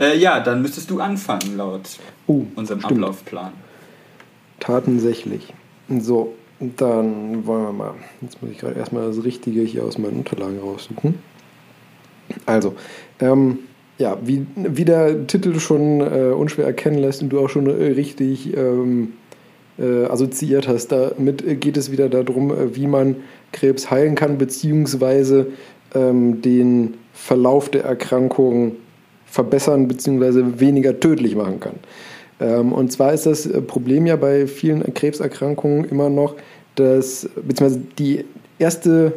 Äh, 0.00 0.18
ja, 0.18 0.40
dann 0.40 0.62
müsstest 0.62 0.90
du 0.90 1.00
anfangen, 1.00 1.56
laut 1.56 1.88
uh, 2.26 2.46
unserem 2.56 2.80
stimmt. 2.80 3.04
Ablaufplan. 3.04 3.52
Tatsächlich. 4.58 5.52
So, 5.88 6.34
dann 6.58 7.46
wollen 7.46 7.62
wir 7.62 7.72
mal. 7.72 7.94
Jetzt 8.20 8.42
muss 8.42 8.50
ich 8.50 8.58
gerade 8.58 8.74
erstmal 8.74 9.06
das 9.06 9.22
Richtige 9.22 9.62
hier 9.62 9.84
aus 9.84 9.96
meinen 9.96 10.18
Unterlagen 10.18 10.58
raussuchen. 10.58 11.20
Also, 12.46 12.74
ähm, 13.20 13.60
ja, 13.98 14.16
wie, 14.22 14.46
wie 14.56 14.84
der 14.84 15.26
Titel 15.26 15.58
schon 15.58 16.00
äh, 16.00 16.32
unschwer 16.32 16.64
erkennen 16.64 16.98
lässt 16.98 17.20
und 17.22 17.30
du 17.30 17.40
auch 17.40 17.48
schon 17.48 17.66
äh, 17.66 17.84
richtig 17.92 18.56
ähm, 18.56 19.14
äh, 19.78 20.04
assoziiert 20.04 20.68
hast. 20.68 20.92
Damit 20.92 21.60
geht 21.60 21.76
es 21.76 21.90
wieder 21.90 22.08
darum, 22.08 22.50
äh, 22.50 22.76
wie 22.76 22.86
man 22.86 23.16
Krebs 23.52 23.90
heilen 23.90 24.14
kann, 24.14 24.38
beziehungsweise 24.38 25.48
ähm, 25.94 26.40
den 26.42 26.94
Verlauf 27.12 27.68
der 27.70 27.84
Erkrankung 27.84 28.76
verbessern, 29.26 29.88
beziehungsweise 29.88 30.60
weniger 30.60 30.98
tödlich 31.00 31.34
machen 31.34 31.58
kann. 31.58 31.74
Ähm, 32.40 32.72
und 32.72 32.92
zwar 32.92 33.12
ist 33.12 33.26
das 33.26 33.48
Problem 33.66 34.06
ja 34.06 34.14
bei 34.14 34.46
vielen 34.46 34.94
Krebserkrankungen 34.94 35.84
immer 35.84 36.08
noch, 36.08 36.36
dass, 36.76 37.28
beziehungsweise 37.34 37.82
die 37.98 38.24
erste 38.60 39.14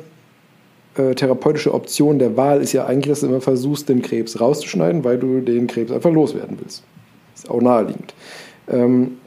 äh, 0.96 1.16
therapeutische 1.16 1.74
Option 1.74 2.20
der 2.20 2.38
Wahl 2.38 2.62
ist 2.62 2.74
ja 2.74 2.86
eigentlich, 2.86 3.10
dass 3.10 3.22
du 3.22 3.28
immer 3.28 3.42
versuchst, 3.42 3.90
den 3.90 4.02
Krebs 4.02 4.40
rauszuschneiden, 4.40 5.04
weil 5.04 5.18
du 5.18 5.42
den 5.42 5.68
Krebs 5.68 5.92
einfach 5.92 6.12
loswerden 6.12 6.58
willst. 6.62 6.84
Ist 7.36 7.50
auch 7.50 7.62
naheliegend. 7.62 8.14
Ähm, 8.70 9.18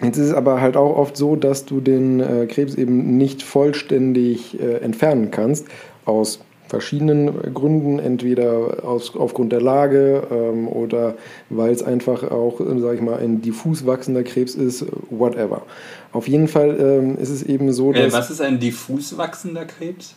Jetzt 0.00 0.16
ist 0.16 0.26
es 0.26 0.34
aber 0.34 0.60
halt 0.60 0.76
auch 0.76 0.96
oft 0.96 1.16
so, 1.16 1.34
dass 1.34 1.64
du 1.64 1.80
den 1.80 2.20
äh, 2.20 2.46
Krebs 2.46 2.76
eben 2.76 3.16
nicht 3.16 3.42
vollständig 3.42 4.60
äh, 4.60 4.76
entfernen 4.76 5.30
kannst, 5.32 5.66
aus 6.04 6.40
verschiedenen 6.68 7.52
Gründen, 7.54 7.98
entweder 7.98 8.84
aus, 8.84 9.16
aufgrund 9.16 9.52
der 9.52 9.60
Lage 9.60 10.22
ähm, 10.30 10.68
oder 10.68 11.14
weil 11.48 11.72
es 11.72 11.82
einfach 11.82 12.30
auch, 12.30 12.60
sage 12.60 12.94
ich 12.94 13.00
mal, 13.00 13.18
ein 13.18 13.40
diffus 13.40 13.86
wachsender 13.86 14.22
Krebs 14.22 14.54
ist, 14.54 14.84
whatever. 15.10 15.62
Auf 16.12 16.28
jeden 16.28 16.46
Fall 16.46 16.76
ähm, 16.78 17.18
ist 17.18 17.30
es 17.30 17.42
eben 17.42 17.72
so, 17.72 17.92
äh, 17.92 18.04
dass... 18.04 18.12
Äh, 18.12 18.16
was 18.16 18.30
ist 18.30 18.40
ein 18.40 18.60
diffus 18.60 19.16
wachsender 19.16 19.64
Krebs? 19.64 20.14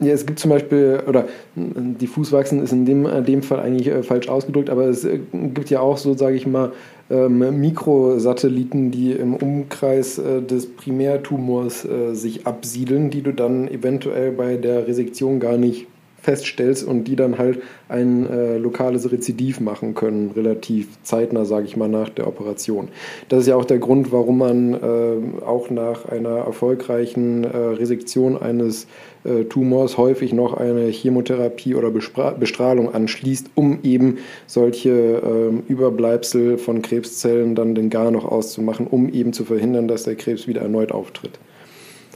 Ja, 0.00 0.12
es 0.12 0.26
gibt 0.26 0.40
zum 0.40 0.50
Beispiel, 0.50 1.02
oder 1.06 1.26
diffus 1.54 2.32
wachsen 2.32 2.60
ist 2.62 2.72
in 2.72 2.84
dem, 2.84 3.06
in 3.06 3.24
dem 3.24 3.42
Fall 3.42 3.60
eigentlich 3.60 3.86
äh, 3.86 4.02
falsch 4.02 4.28
ausgedrückt, 4.28 4.68
aber 4.68 4.86
es 4.86 5.04
äh, 5.04 5.20
gibt 5.32 5.70
ja 5.70 5.80
auch 5.80 5.98
so, 5.98 6.14
sage 6.14 6.34
ich 6.34 6.46
mal, 6.48 6.72
ähm, 7.10 7.60
Mikrosatelliten, 7.60 8.90
die 8.90 9.12
im 9.12 9.34
Umkreis 9.36 10.18
äh, 10.18 10.42
des 10.42 10.66
Primärtumors 10.66 11.84
äh, 11.84 12.14
sich 12.14 12.46
absiedeln, 12.46 13.10
die 13.10 13.22
du 13.22 13.32
dann 13.32 13.68
eventuell 13.68 14.32
bei 14.32 14.56
der 14.56 14.88
Resektion 14.88 15.38
gar 15.38 15.58
nicht 15.58 15.86
feststellst 16.24 16.86
und 16.86 17.04
die 17.04 17.16
dann 17.16 17.38
halt 17.38 17.62
ein 17.88 18.28
äh, 18.28 18.56
lokales 18.56 19.12
Rezidiv 19.12 19.60
machen 19.60 19.94
können, 19.94 20.30
relativ 20.34 20.88
zeitnah, 21.02 21.44
sage 21.44 21.66
ich 21.66 21.76
mal, 21.76 21.88
nach 21.88 22.08
der 22.08 22.26
Operation. 22.26 22.88
Das 23.28 23.40
ist 23.40 23.46
ja 23.46 23.56
auch 23.56 23.66
der 23.66 23.78
Grund, 23.78 24.10
warum 24.10 24.38
man 24.38 24.74
äh, 24.74 25.44
auch 25.44 25.68
nach 25.70 26.06
einer 26.06 26.38
erfolgreichen 26.38 27.44
äh, 27.44 27.56
Resektion 27.56 28.40
eines 28.40 28.86
äh, 29.24 29.44
Tumors 29.44 29.98
häufig 29.98 30.32
noch 30.32 30.54
eine 30.54 30.86
Chemotherapie 30.88 31.74
oder 31.74 31.90
Bestrahlung 31.90 32.94
anschließt, 32.94 33.50
um 33.54 33.80
eben 33.82 34.18
solche 34.46 34.90
ähm, 34.90 35.62
Überbleibsel 35.68 36.56
von 36.56 36.80
Krebszellen 36.80 37.54
dann 37.54 37.74
den 37.74 37.90
gar 37.90 38.10
noch 38.10 38.24
auszumachen, 38.24 38.86
um 38.86 39.10
eben 39.10 39.34
zu 39.34 39.44
verhindern, 39.44 39.88
dass 39.88 40.04
der 40.04 40.16
Krebs 40.16 40.46
wieder 40.48 40.62
erneut 40.62 40.90
auftritt. 40.90 41.38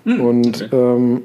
Mhm, 0.04 0.20
und 0.20 0.62
okay. 0.62 0.76
ähm, 0.76 1.22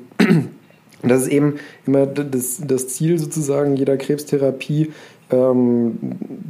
das 1.10 1.24
ist 1.24 1.30
eben 1.30 1.56
immer 1.86 2.06
das, 2.06 2.62
das 2.66 2.88
Ziel 2.88 3.18
sozusagen 3.18 3.76
jeder 3.76 3.98
Krebstherapie, 3.98 4.92
ähm, 5.32 5.98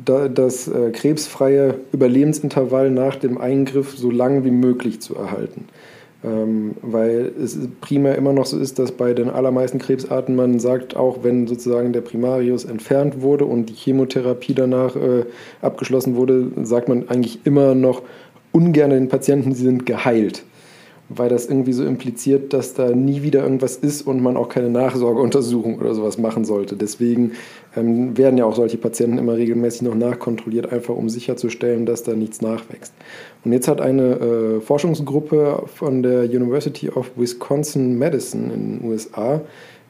da, 0.05 0.27
das 0.27 0.67
äh, 0.67 0.91
krebsfreie 0.91 1.75
Überlebensintervall 1.91 2.91
nach 2.91 3.15
dem 3.15 3.37
Eingriff 3.37 3.97
so 3.97 4.11
lang 4.11 4.43
wie 4.43 4.51
möglich 4.51 5.01
zu 5.01 5.15
erhalten. 5.15 5.65
Ähm, 6.25 6.75
weil 6.81 7.33
es 7.41 7.57
primär 7.81 8.15
immer 8.15 8.31
noch 8.31 8.45
so 8.45 8.57
ist, 8.57 8.79
dass 8.79 8.93
bei 8.93 9.13
den 9.13 9.29
allermeisten 9.29 9.79
Krebsarten 9.79 10.35
man 10.35 10.59
sagt, 10.59 10.95
auch 10.95 11.23
wenn 11.23 11.47
sozusagen 11.47 11.91
der 11.91 11.99
Primarius 12.01 12.63
entfernt 12.63 13.21
wurde 13.21 13.45
und 13.45 13.69
die 13.69 13.73
Chemotherapie 13.73 14.53
danach 14.53 14.95
äh, 14.95 15.25
abgeschlossen 15.61 16.15
wurde, 16.15 16.47
sagt 16.63 16.87
man 16.87 17.09
eigentlich 17.09 17.45
immer 17.45 17.75
noch 17.75 18.03
ungern 18.53 18.91
den 18.91 19.09
Patienten, 19.09 19.53
sie 19.53 19.63
sind 19.63 19.85
geheilt. 19.85 20.43
Weil 21.09 21.29
das 21.29 21.47
irgendwie 21.47 21.73
so 21.73 21.85
impliziert, 21.85 22.53
dass 22.53 22.73
da 22.73 22.89
nie 22.89 23.23
wieder 23.23 23.43
irgendwas 23.43 23.75
ist 23.75 24.07
und 24.07 24.21
man 24.21 24.37
auch 24.37 24.49
keine 24.49 24.69
Nachsorgeuntersuchung 24.69 25.79
oder 25.79 25.93
sowas 25.93 26.17
machen 26.17 26.45
sollte. 26.45 26.75
Deswegen 26.75 27.33
ähm, 27.75 28.17
werden 28.17 28.37
ja 28.37 28.45
auch 28.45 28.55
solche 28.55 28.77
Patienten 28.77 29.17
immer 29.17 29.35
regelmäßig 29.35 29.83
noch 29.83 29.95
nachkontrolliert, 29.95 30.71
einfach 30.71 30.95
um 30.95 31.09
sicherzustellen, 31.09 31.85
dass 31.85 32.03
da 32.03 32.13
nichts 32.13 32.41
nachwächst. 32.41 32.93
Und 33.43 33.53
jetzt 33.53 33.67
hat 33.67 33.81
eine 33.81 34.15
äh, 34.15 34.61
Forschungsgruppe 34.61 35.63
von 35.67 36.03
der 36.03 36.23
University 36.23 36.89
of 36.89 37.11
Wisconsin-Madison 37.15 38.51
in 38.51 38.79
den 38.79 38.89
USA 38.89 39.41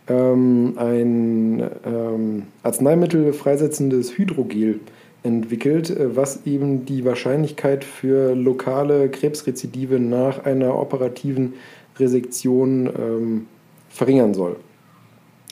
ähm, 0.08 0.74
ein 0.76 1.64
ähm, 1.86 2.44
Arzneimittel 2.64 3.34
freisetzendes 3.34 4.18
Hydrogel 4.18 4.80
entwickelt, 5.24 5.90
äh, 5.90 6.16
was 6.16 6.46
eben 6.46 6.86
die 6.86 7.06
Wahrscheinlichkeit 7.06 7.84
für 7.84 8.36
lokale 8.36 9.10
Krebsrezidive 9.10 10.00
nach 10.00 10.46
einer 10.46 10.78
operativen 10.78 11.54
Resektion 11.98 12.88
ähm, 12.88 13.48
verringern 13.90 14.34
soll. 14.34 14.58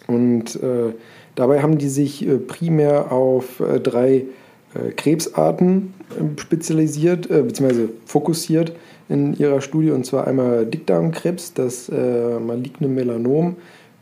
Und 0.08 0.56
äh, 0.62 0.94
dabei 1.36 1.62
haben 1.62 1.78
die 1.78 1.90
sich 1.90 2.28
äh, 2.28 2.38
primär 2.38 3.12
auf 3.12 3.60
äh, 3.60 3.80
drei 3.80 4.26
äh, 4.74 4.92
Krebsarten 4.96 5.94
ähm, 6.20 6.38
spezialisiert 6.38 7.30
bzw. 7.30 7.88
fokussiert 8.06 8.74
in 9.10 9.38
ihrer 9.38 9.62
Studie, 9.62 9.92
und 9.92 10.06
zwar 10.06 10.28
einmal 10.28 10.66
Dickdarmkrebs, 10.66 11.54
das 11.54 11.90
maligne 11.90 12.88
Melanom 12.88 13.58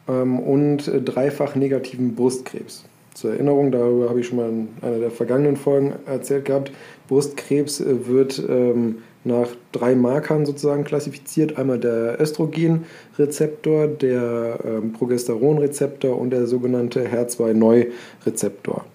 ähm, 0.08 0.40
und 0.40 0.92
dreifach 1.04 1.56
negativen 1.56 2.14
Brustkrebs. 2.14 2.86
Zur 3.20 3.32
Erinnerung, 3.32 3.70
darüber 3.70 4.08
habe 4.08 4.22
ich 4.22 4.28
schon 4.28 4.38
mal 4.38 4.48
in 4.48 4.70
einer 4.82 5.00
der 5.00 5.12
vergangenen 5.12 5.58
Folgen 5.58 5.94
erzählt 6.06 6.46
gehabt, 6.46 6.72
Brustkrebs 7.10 7.82
äh, 7.82 8.08
wird 8.08 8.42
ähm, 8.48 9.00
nach 9.26 9.50
drei 9.74 9.94
Markern 9.94 10.46
sozusagen 10.46 10.86
klassifiziert. 10.86 11.58
Einmal 11.58 11.80
der 11.80 12.22
Östrogenrezeptor, 12.22 13.88
der 13.88 14.60
ähm, 14.64 14.94
Progesteronrezeptor 14.94 16.18
und 16.18 16.30
der 16.30 16.48
sogenannte 16.48 17.10
HER2-Neu-Rezeptor. 17.10 18.86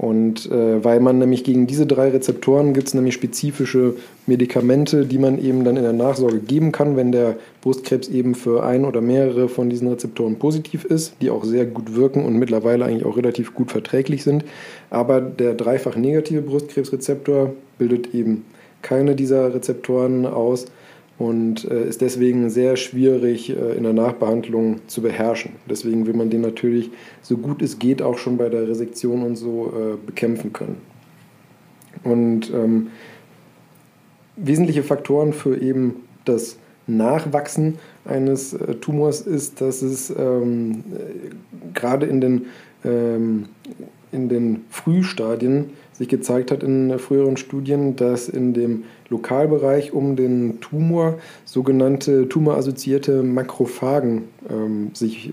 Und 0.00 0.50
äh, 0.50 0.82
weil 0.82 0.98
man 0.98 1.18
nämlich 1.18 1.44
gegen 1.44 1.66
diese 1.66 1.84
drei 1.86 2.08
Rezeptoren 2.08 2.72
gibt 2.72 2.88
es 2.88 2.94
nämlich 2.94 3.12
spezifische 3.12 3.96
Medikamente, 4.26 5.04
die 5.04 5.18
man 5.18 5.38
eben 5.38 5.62
dann 5.62 5.76
in 5.76 5.82
der 5.82 5.92
Nachsorge 5.92 6.38
geben 6.38 6.72
kann, 6.72 6.96
wenn 6.96 7.12
der 7.12 7.36
Brustkrebs 7.60 8.08
eben 8.08 8.34
für 8.34 8.64
ein 8.64 8.86
oder 8.86 9.02
mehrere 9.02 9.50
von 9.50 9.68
diesen 9.68 9.88
Rezeptoren 9.88 10.38
positiv 10.38 10.86
ist, 10.86 11.16
die 11.20 11.28
auch 11.28 11.44
sehr 11.44 11.66
gut 11.66 11.94
wirken 11.96 12.24
und 12.24 12.36
mittlerweile 12.36 12.86
eigentlich 12.86 13.04
auch 13.04 13.18
relativ 13.18 13.54
gut 13.54 13.70
verträglich 13.70 14.22
sind. 14.22 14.42
Aber 14.88 15.20
der 15.20 15.52
dreifach 15.52 15.96
negative 15.96 16.40
Brustkrebsrezeptor 16.40 17.52
bildet 17.76 18.14
eben 18.14 18.46
keine 18.80 19.14
dieser 19.14 19.52
Rezeptoren 19.52 20.24
aus 20.24 20.64
und 21.20 21.70
äh, 21.70 21.86
ist 21.86 22.00
deswegen 22.00 22.48
sehr 22.48 22.76
schwierig 22.76 23.50
äh, 23.50 23.76
in 23.76 23.82
der 23.82 23.92
Nachbehandlung 23.92 24.80
zu 24.86 25.02
beherrschen. 25.02 25.52
Deswegen 25.68 26.06
will 26.06 26.14
man 26.14 26.30
den 26.30 26.40
natürlich 26.40 26.90
so 27.20 27.36
gut 27.36 27.60
es 27.60 27.78
geht 27.78 28.00
auch 28.00 28.16
schon 28.16 28.38
bei 28.38 28.48
der 28.48 28.66
Resektion 28.66 29.22
und 29.22 29.36
so 29.36 29.66
äh, 29.66 29.96
bekämpfen 30.04 30.54
können. 30.54 30.78
Und 32.04 32.50
ähm, 32.54 32.86
wesentliche 34.36 34.82
Faktoren 34.82 35.34
für 35.34 35.60
eben 35.60 35.96
das 36.24 36.56
Nachwachsen 36.86 37.74
eines 38.06 38.56
Tumors 38.80 39.20
ist, 39.20 39.60
dass 39.60 39.82
es 39.82 40.08
ähm, 40.08 40.82
gerade 41.74 42.06
in 42.06 42.22
den, 42.22 42.46
ähm, 42.82 43.44
in 44.12 44.28
den 44.28 44.64
Frühstadien 44.70 45.70
sich 45.92 46.08
gezeigt 46.08 46.50
hat 46.50 46.62
in 46.62 46.98
früheren 46.98 47.36
Studien, 47.36 47.94
dass 47.96 48.28
in 48.28 48.54
dem 48.54 48.84
Lokalbereich 49.10 49.92
um 49.92 50.16
den 50.16 50.60
Tumor 50.60 51.18
sogenannte 51.44 52.28
tumorassoziierte 52.28 53.22
Makrophagen 53.22 54.22
ähm, 54.48 54.90
sich 54.94 55.32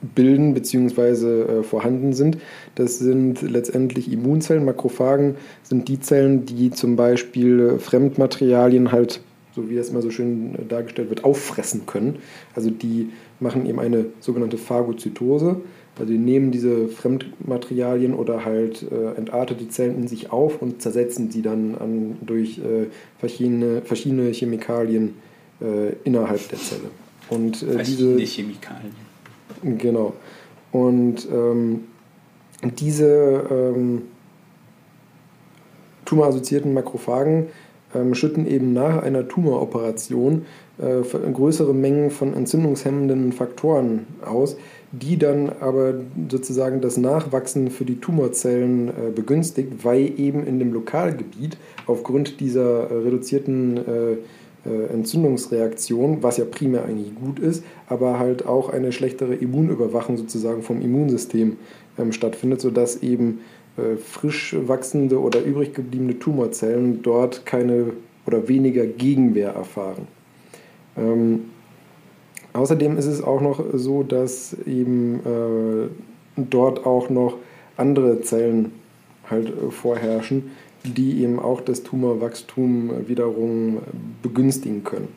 bilden 0.00 0.54
bzw. 0.54 1.42
Äh, 1.42 1.62
vorhanden 1.62 2.12
sind. 2.12 2.38
Das 2.74 2.98
sind 2.98 3.42
letztendlich 3.42 4.12
Immunzellen. 4.12 4.64
Makrophagen 4.64 5.36
sind 5.62 5.88
die 5.88 6.00
Zellen, 6.00 6.46
die 6.46 6.70
zum 6.70 6.96
Beispiel 6.96 7.78
Fremdmaterialien 7.78 8.92
halt, 8.92 9.20
so 9.54 9.68
wie 9.68 9.76
es 9.76 9.90
immer 9.90 10.02
so 10.02 10.10
schön 10.10 10.54
dargestellt 10.68 11.10
wird, 11.10 11.24
auffressen 11.24 11.86
können. 11.86 12.16
Also 12.54 12.70
die 12.70 13.10
machen 13.40 13.66
eben 13.66 13.80
eine 13.80 14.06
sogenannte 14.20 14.58
Phagozytose. 14.58 15.60
Also 16.00 16.14
die 16.14 16.18
nehmen 16.18 16.50
diese 16.50 16.88
Fremdmaterialien 16.88 18.14
oder 18.14 18.46
halt 18.46 18.82
äh, 18.90 19.18
entartete 19.18 19.68
Zellen 19.68 19.96
in 19.96 20.08
sich 20.08 20.32
auf 20.32 20.62
und 20.62 20.80
zersetzen 20.80 21.30
sie 21.30 21.42
dann 21.42 21.74
an, 21.74 22.16
durch 22.22 22.58
äh, 22.58 22.86
verschiedene, 23.18 23.82
verschiedene 23.82 24.30
Chemikalien 24.32 25.14
äh, 25.60 25.92
innerhalb 26.04 26.48
der 26.48 26.58
Zelle. 26.58 26.90
Und, 27.28 27.62
äh, 27.62 27.72
verschiedene 27.72 28.16
diese, 28.16 28.42
Chemikalien. 28.42 28.94
Genau. 29.76 30.14
Und 30.72 31.28
ähm, 31.30 31.80
diese 32.78 33.44
ähm, 33.50 34.02
tumorassoziierten 36.06 36.72
Makrophagen 36.72 37.48
ähm, 37.94 38.14
schütten 38.14 38.46
eben 38.46 38.72
nach 38.72 39.02
einer 39.02 39.28
Tumoroperation 39.28 40.46
äh, 40.78 41.02
größere 41.02 41.74
Mengen 41.74 42.10
von 42.10 42.32
entzündungshemmenden 42.32 43.32
Faktoren 43.32 44.06
aus, 44.24 44.56
die 44.92 45.18
dann 45.18 45.50
aber 45.60 45.94
sozusagen 46.28 46.80
das 46.80 46.96
Nachwachsen 46.96 47.70
für 47.70 47.84
die 47.84 48.00
Tumorzellen 48.00 48.88
äh, 48.88 49.10
begünstigt, 49.14 49.84
weil 49.84 50.18
eben 50.18 50.44
in 50.44 50.58
dem 50.58 50.72
Lokalgebiet 50.72 51.56
aufgrund 51.86 52.40
dieser 52.40 52.90
äh, 52.90 52.94
reduzierten 52.94 53.76
äh, 53.76 54.16
äh, 54.68 54.92
Entzündungsreaktion, 54.92 56.22
was 56.22 56.36
ja 56.36 56.44
primär 56.44 56.84
eigentlich 56.84 57.14
gut 57.14 57.38
ist, 57.38 57.64
aber 57.86 58.18
halt 58.18 58.46
auch 58.46 58.68
eine 58.68 58.92
schlechtere 58.92 59.34
Immunüberwachung 59.34 60.16
sozusagen 60.16 60.62
vom 60.62 60.82
Immunsystem 60.82 61.56
ähm, 61.98 62.12
stattfindet, 62.12 62.60
sodass 62.60 63.02
eben 63.02 63.40
äh, 63.76 63.96
frisch 63.96 64.56
wachsende 64.58 65.20
oder 65.20 65.42
übrig 65.42 65.72
gebliebene 65.72 66.18
Tumorzellen 66.18 67.02
dort 67.02 67.46
keine 67.46 67.92
oder 68.26 68.48
weniger 68.48 68.86
Gegenwehr 68.86 69.52
erfahren. 69.52 70.08
Ähm, 70.96 71.44
Außerdem 72.52 72.96
ist 72.98 73.06
es 73.06 73.22
auch 73.22 73.40
noch 73.40 73.62
so, 73.74 74.02
dass 74.02 74.56
eben 74.66 75.20
äh, 75.20 75.88
dort 76.36 76.84
auch 76.84 77.10
noch 77.10 77.36
andere 77.76 78.20
Zellen 78.22 78.72
halt 79.28 79.48
äh, 79.48 79.70
vorherrschen, 79.70 80.50
die 80.84 81.22
eben 81.22 81.38
auch 81.38 81.60
das 81.60 81.82
Tumorwachstum 81.82 83.06
wiederum 83.06 83.78
begünstigen 84.22 84.82
können. 84.82 85.08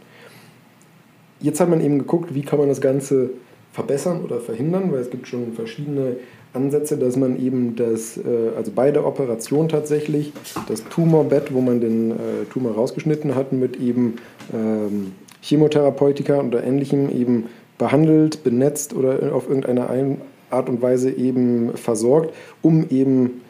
Jetzt 1.40 1.60
hat 1.60 1.70
man 1.70 1.82
eben 1.82 2.00
geguckt, 2.00 2.36
wie 2.36 2.42
kann 2.42 2.60
man 2.60 2.70
das 2.70 2.82
Ganze 2.82 3.32
verbessern 3.72 4.22
oder 4.24 4.40
verhindern, 4.40 4.92
weil 4.92 5.00
es 5.00 5.10
gibt 5.10 5.28
schon 5.28 5.54
verschiedene 5.54 6.18
Ansätze, 6.54 6.98
dass 6.98 7.18
man 7.18 7.44
eben 7.44 7.76
das, 7.76 8.18
äh, 8.18 8.56
also 8.56 8.72
bei 8.74 8.92
der 8.92 9.06
Operation 9.06 9.68
tatsächlich, 9.68 10.32
das 10.68 10.84
Tumorbett, 10.86 11.54
wo 11.54 11.62
man 11.62 11.82
den 11.82 12.12
äh, 12.12 12.46
Tumor 12.52 12.76
rausgeschnitten 12.76 13.34
hat, 13.34 13.52
mit 13.52 13.80
eben 13.80 14.18
ähm, 14.54 15.14
Chemotherapeutika 15.44 16.39
oder 16.39 16.64
ähnlichem 16.64 17.10
eben 17.10 17.46
behandelt, 17.78 18.44
benetzt 18.44 18.94
oder 18.94 19.36
auf 19.36 19.48
irgendeine 19.50 20.18
Art 20.50 20.70
und 20.70 20.82
Weise 20.82 21.12
eben 21.12 21.76
versorgt, 21.76 22.34
um 22.62 22.86
eben 22.89 23.41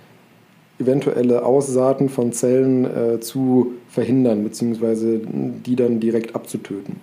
eventuelle 0.80 1.46
Aussaaten 1.46 2.10
von 2.10 2.34
Zellen 2.34 2.86
äh, 2.86 3.20
zu 3.20 3.74
verhindern, 3.90 4.44
beziehungsweise 4.44 5.22
die 5.24 5.76
dann 5.76 6.00
direkt 6.00 6.36
abzutöten. 6.36 6.96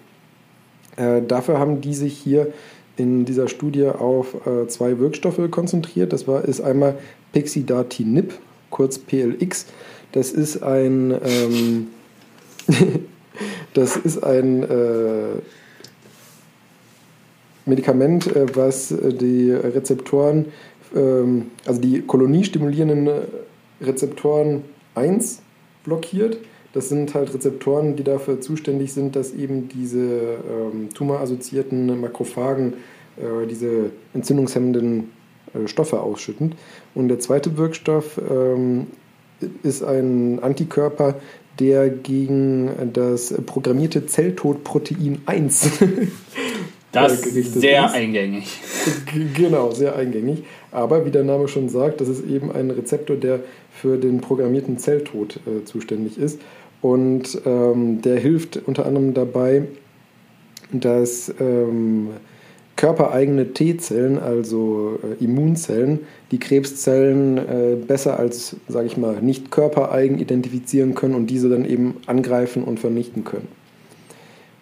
Äh, 0.96 1.22
dafür 1.22 1.58
haben 1.58 1.80
die 1.80 1.94
sich 1.94 2.18
hier 2.18 2.52
in 2.96 3.24
dieser 3.24 3.48
Studie 3.48 3.86
auf 3.86 4.44
äh, 4.46 4.66
zwei 4.66 4.98
Wirkstoffe 4.98 5.40
konzentriert. 5.50 6.12
Das 6.12 6.26
war, 6.26 6.44
ist 6.44 6.60
einmal 6.60 6.98
Pexidatinib, 7.32 8.34
kurz 8.70 8.98
PLX. 8.98 9.66
Das 10.10 10.32
ist 10.32 10.64
ein 10.64 11.14
ähm, 11.24 11.86
Das 13.74 13.96
ist 13.96 14.22
ein 14.22 14.62
äh, 14.62 15.40
Medikament, 17.66 18.34
äh, 18.34 18.46
was 18.54 18.90
äh, 18.90 19.12
die 19.12 19.50
Rezeptoren, 19.50 20.46
ähm, 20.94 21.46
also 21.66 21.80
die 21.80 22.02
koloniestimulierenden 22.02 23.08
Rezeptoren 23.80 24.64
1 24.94 25.42
blockiert. 25.84 26.38
Das 26.72 26.88
sind 26.88 27.14
halt 27.14 27.34
Rezeptoren, 27.34 27.96
die 27.96 28.04
dafür 28.04 28.40
zuständig 28.40 28.92
sind, 28.92 29.16
dass 29.16 29.32
eben 29.32 29.68
diese 29.68 29.98
ähm, 29.98 30.88
tumorassoziierten 30.94 32.00
Makrophagen 32.00 32.74
äh, 33.16 33.46
diese 33.46 33.90
entzündungshemmenden 34.14 35.10
äh, 35.52 35.66
Stoffe 35.66 36.00
ausschütten. 36.00 36.54
Und 36.94 37.08
der 37.08 37.18
zweite 37.18 37.56
Wirkstoff 37.56 38.20
ähm, 38.30 38.86
ist 39.62 39.82
ein 39.82 40.38
Antikörper, 40.40 41.16
der 41.60 41.90
gegen 41.90 42.70
das 42.92 43.34
programmierte 43.46 44.06
Zelltodprotein 44.06 45.20
1 45.26 45.70
das 46.92 47.26
ist 47.26 47.54
sehr 47.54 47.86
ist. 47.86 47.94
eingängig. 47.94 48.60
Genau, 49.34 49.70
sehr 49.70 49.94
eingängig. 49.94 50.42
Aber 50.72 51.06
wie 51.06 51.10
der 51.10 51.22
Name 51.22 51.46
schon 51.46 51.68
sagt, 51.68 52.00
das 52.00 52.08
ist 52.08 52.24
eben 52.26 52.50
ein 52.50 52.70
Rezeptor, 52.70 53.16
der 53.16 53.40
für 53.70 53.96
den 53.96 54.20
programmierten 54.20 54.78
Zelltod 54.78 55.36
äh, 55.46 55.64
zuständig 55.64 56.18
ist. 56.18 56.40
Und 56.82 57.40
ähm, 57.44 58.00
der 58.02 58.18
hilft 58.18 58.56
unter 58.66 58.86
anderem 58.86 59.14
dabei, 59.14 59.64
dass 60.72 61.32
ähm, 61.38 62.08
körpereigene 62.80 63.52
T-Zellen, 63.52 64.18
also 64.18 64.98
äh, 65.02 65.22
Immunzellen, 65.22 65.98
die 66.30 66.38
Krebszellen 66.38 67.36
äh, 67.36 67.76
besser 67.76 68.18
als, 68.18 68.56
sage 68.68 68.86
ich 68.86 68.96
mal, 68.96 69.20
nicht 69.20 69.50
körpereigen 69.50 70.18
identifizieren 70.18 70.94
können 70.94 71.14
und 71.14 71.26
diese 71.26 71.50
dann 71.50 71.66
eben 71.66 71.96
angreifen 72.06 72.64
und 72.64 72.80
vernichten 72.80 73.24
können. 73.24 73.48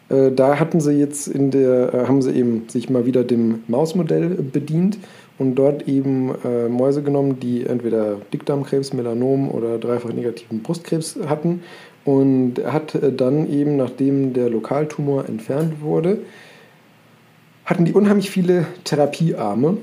Äh, 0.08 0.32
da 0.32 0.58
hatten 0.58 0.80
sie 0.80 0.94
jetzt 0.94 1.28
in 1.28 1.52
der, 1.52 1.94
äh, 1.94 2.06
haben 2.08 2.20
sie 2.20 2.32
eben 2.32 2.64
sich 2.68 2.90
mal 2.90 3.06
wieder 3.06 3.22
dem 3.22 3.62
Mausmodell 3.68 4.30
bedient 4.30 4.98
und 5.38 5.54
dort 5.54 5.86
eben 5.86 6.34
äh, 6.44 6.68
Mäuse 6.68 7.04
genommen, 7.04 7.38
die 7.38 7.66
entweder 7.66 8.16
Dickdarmkrebs, 8.32 8.94
Melanom 8.94 9.48
oder 9.48 9.78
dreifach 9.78 10.12
negativen 10.12 10.64
Brustkrebs 10.64 11.20
hatten 11.28 11.62
und 12.04 12.54
hat 12.66 12.96
äh, 12.96 13.12
dann 13.12 13.48
eben, 13.48 13.76
nachdem 13.76 14.32
der 14.32 14.50
Lokaltumor 14.50 15.28
entfernt 15.28 15.82
wurde, 15.82 16.18
hatten 17.68 17.84
die 17.84 17.92
unheimlich 17.92 18.30
viele 18.30 18.66
Therapiearme. 18.84 19.76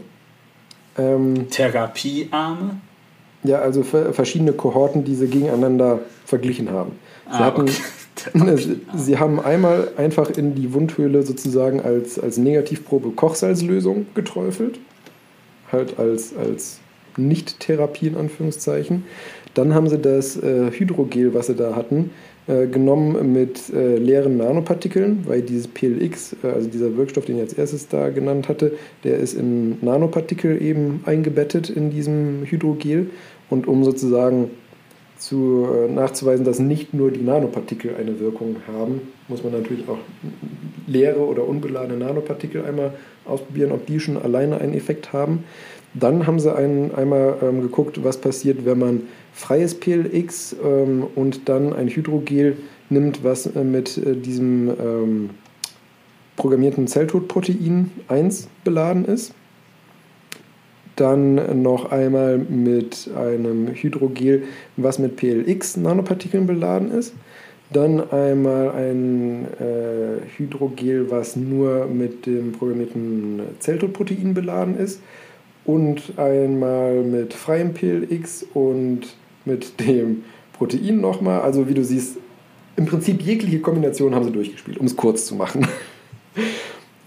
Ähm, 0.98 1.50
Therapiearme? 1.52 2.78
Ja, 3.44 3.60
also 3.60 3.84
verschiedene 3.84 4.54
Kohorten, 4.54 5.04
die 5.04 5.14
sie 5.14 5.28
gegeneinander 5.28 6.00
verglichen 6.26 6.72
haben. 6.72 6.94
Sie, 7.30 7.38
ah, 7.38 7.46
hatten, 7.46 7.70
okay. 8.34 8.78
sie 8.96 9.20
haben 9.20 9.40
einmal 9.40 9.90
einfach 9.98 10.32
in 10.32 10.56
die 10.56 10.74
Wundhöhle 10.74 11.22
sozusagen 11.22 11.80
als, 11.80 12.18
als 12.18 12.38
Negativprobe 12.38 13.12
Kochsalzlösung 13.12 14.08
geträufelt, 14.16 14.80
halt 15.72 16.00
als, 16.00 16.36
als 16.36 16.80
Nicht-Therapie 17.18 18.08
in 18.08 18.18
Anführungszeichen. 18.18 19.04
Dann 19.54 19.76
haben 19.76 19.90
sie 19.90 20.00
das 20.00 20.38
äh, 20.38 20.72
Hydrogel, 20.72 21.36
was 21.36 21.48
sie 21.48 21.56
da 21.56 21.76
hatten, 21.76 22.10
äh, 22.48 22.68
genommen 22.68 23.34
mit 23.34 23.74
äh, 23.74 23.98
leeren 23.98 24.38
Nanopartikeln, 24.38 25.24
weil 25.26 25.42
dieses 25.42 25.68
PLX, 25.68 26.36
äh, 26.44 26.48
also 26.48 26.70
dieser 26.70 26.96
Wirkstoff, 26.96 27.26
den 27.26 27.38
ich 27.38 27.42
als 27.42 27.54
erstes 27.54 27.88
da 27.88 28.10
genannt 28.10 28.50
hatte, 28.50 28.74
der 29.04 29.18
ist 29.18 29.34
in 29.34 29.84
Nanopartikel 29.84 30.62
eben 30.62 31.02
eingebettet 31.06 31.70
in 31.70 31.90
diesem 31.90 32.44
Hydrogel. 32.46 33.10
Und 33.50 33.68
um 33.68 33.84
sozusagen 33.84 34.52
zu, 35.18 35.68
äh, 35.74 35.92
nachzuweisen, 35.92 36.46
dass 36.46 36.60
nicht 36.60 36.94
nur 36.94 37.10
die 37.12 37.22
Nanopartikel 37.22 37.96
eine 37.96 38.20
Wirkung 38.20 38.58
haben, 38.68 39.02
muss 39.28 39.44
man 39.44 39.54
natürlich 39.54 39.88
auch 39.88 39.98
leere 40.88 41.22
oder 41.22 41.48
unbeladene 41.48 41.98
Nanopartikel 41.98 42.64
einmal 42.64 42.94
ausprobieren, 43.26 43.72
ob 43.72 43.86
die 43.86 44.00
schon 44.00 44.18
alleine 44.18 44.60
einen 44.62 44.74
Effekt 44.74 45.14
haben. 45.14 45.46
Dann 45.98 46.28
haben 46.28 46.40
sie 46.40 46.54
einen, 46.54 46.94
einmal 46.94 47.38
ähm, 47.42 47.62
geguckt, 47.62 48.04
was 48.04 48.18
passiert, 48.18 48.66
wenn 48.66 48.80
man 48.80 49.02
freies 49.34 49.76
PLX 49.76 50.56
ähm, 50.64 51.06
und 51.16 51.48
dann 51.48 51.74
ein 51.74 51.88
Hydrogel 51.88 52.58
nimmt, 52.90 53.24
was 53.24 53.48
äh, 53.48 53.64
mit 53.64 53.98
äh, 53.98 54.16
diesem 54.16 54.70
ähm, 54.70 55.30
programmierten 56.36 56.88
Zelltodprotein 56.88 57.92
1 58.10 58.50
beladen 58.66 59.06
ist. 59.06 59.34
Dann 60.98 61.62
noch 61.62 61.92
einmal 61.92 62.38
mit 62.38 63.10
einem 63.18 63.68
Hydrogel, 63.68 64.44
was 64.78 64.98
mit 65.00 65.18
PLX 65.18 65.78
Nanopartikeln 65.78 66.48
beladen 66.48 66.92
ist. 66.92 67.14
Dann 67.72 68.12
einmal 68.12 68.72
ein 68.72 69.46
äh, 69.60 70.22
Hydrogel, 70.38 71.10
was 71.10 71.36
nur 71.36 71.88
mit 71.88 72.26
dem 72.26 72.54
programmierten 72.54 73.42
Zelltodprotein 73.60 74.34
beladen 74.34 74.78
ist. 74.78 75.02
Und 75.66 76.18
einmal 76.18 77.02
mit 77.02 77.34
freiem 77.34 77.74
PLX 77.74 78.46
und 78.54 79.02
mit 79.46 79.80
dem 79.80 80.24
Protein 80.54 81.02
nochmal. 81.02 81.42
Also 81.42 81.68
wie 81.68 81.74
du 81.74 81.84
siehst, 81.84 82.18
im 82.76 82.86
Prinzip 82.86 83.22
jegliche 83.22 83.60
Kombination 83.60 84.14
haben 84.14 84.26
sie 84.26 84.32
durchgespielt, 84.32 84.78
um 84.78 84.86
es 84.86 84.96
kurz 84.96 85.26
zu 85.26 85.36
machen. 85.36 85.68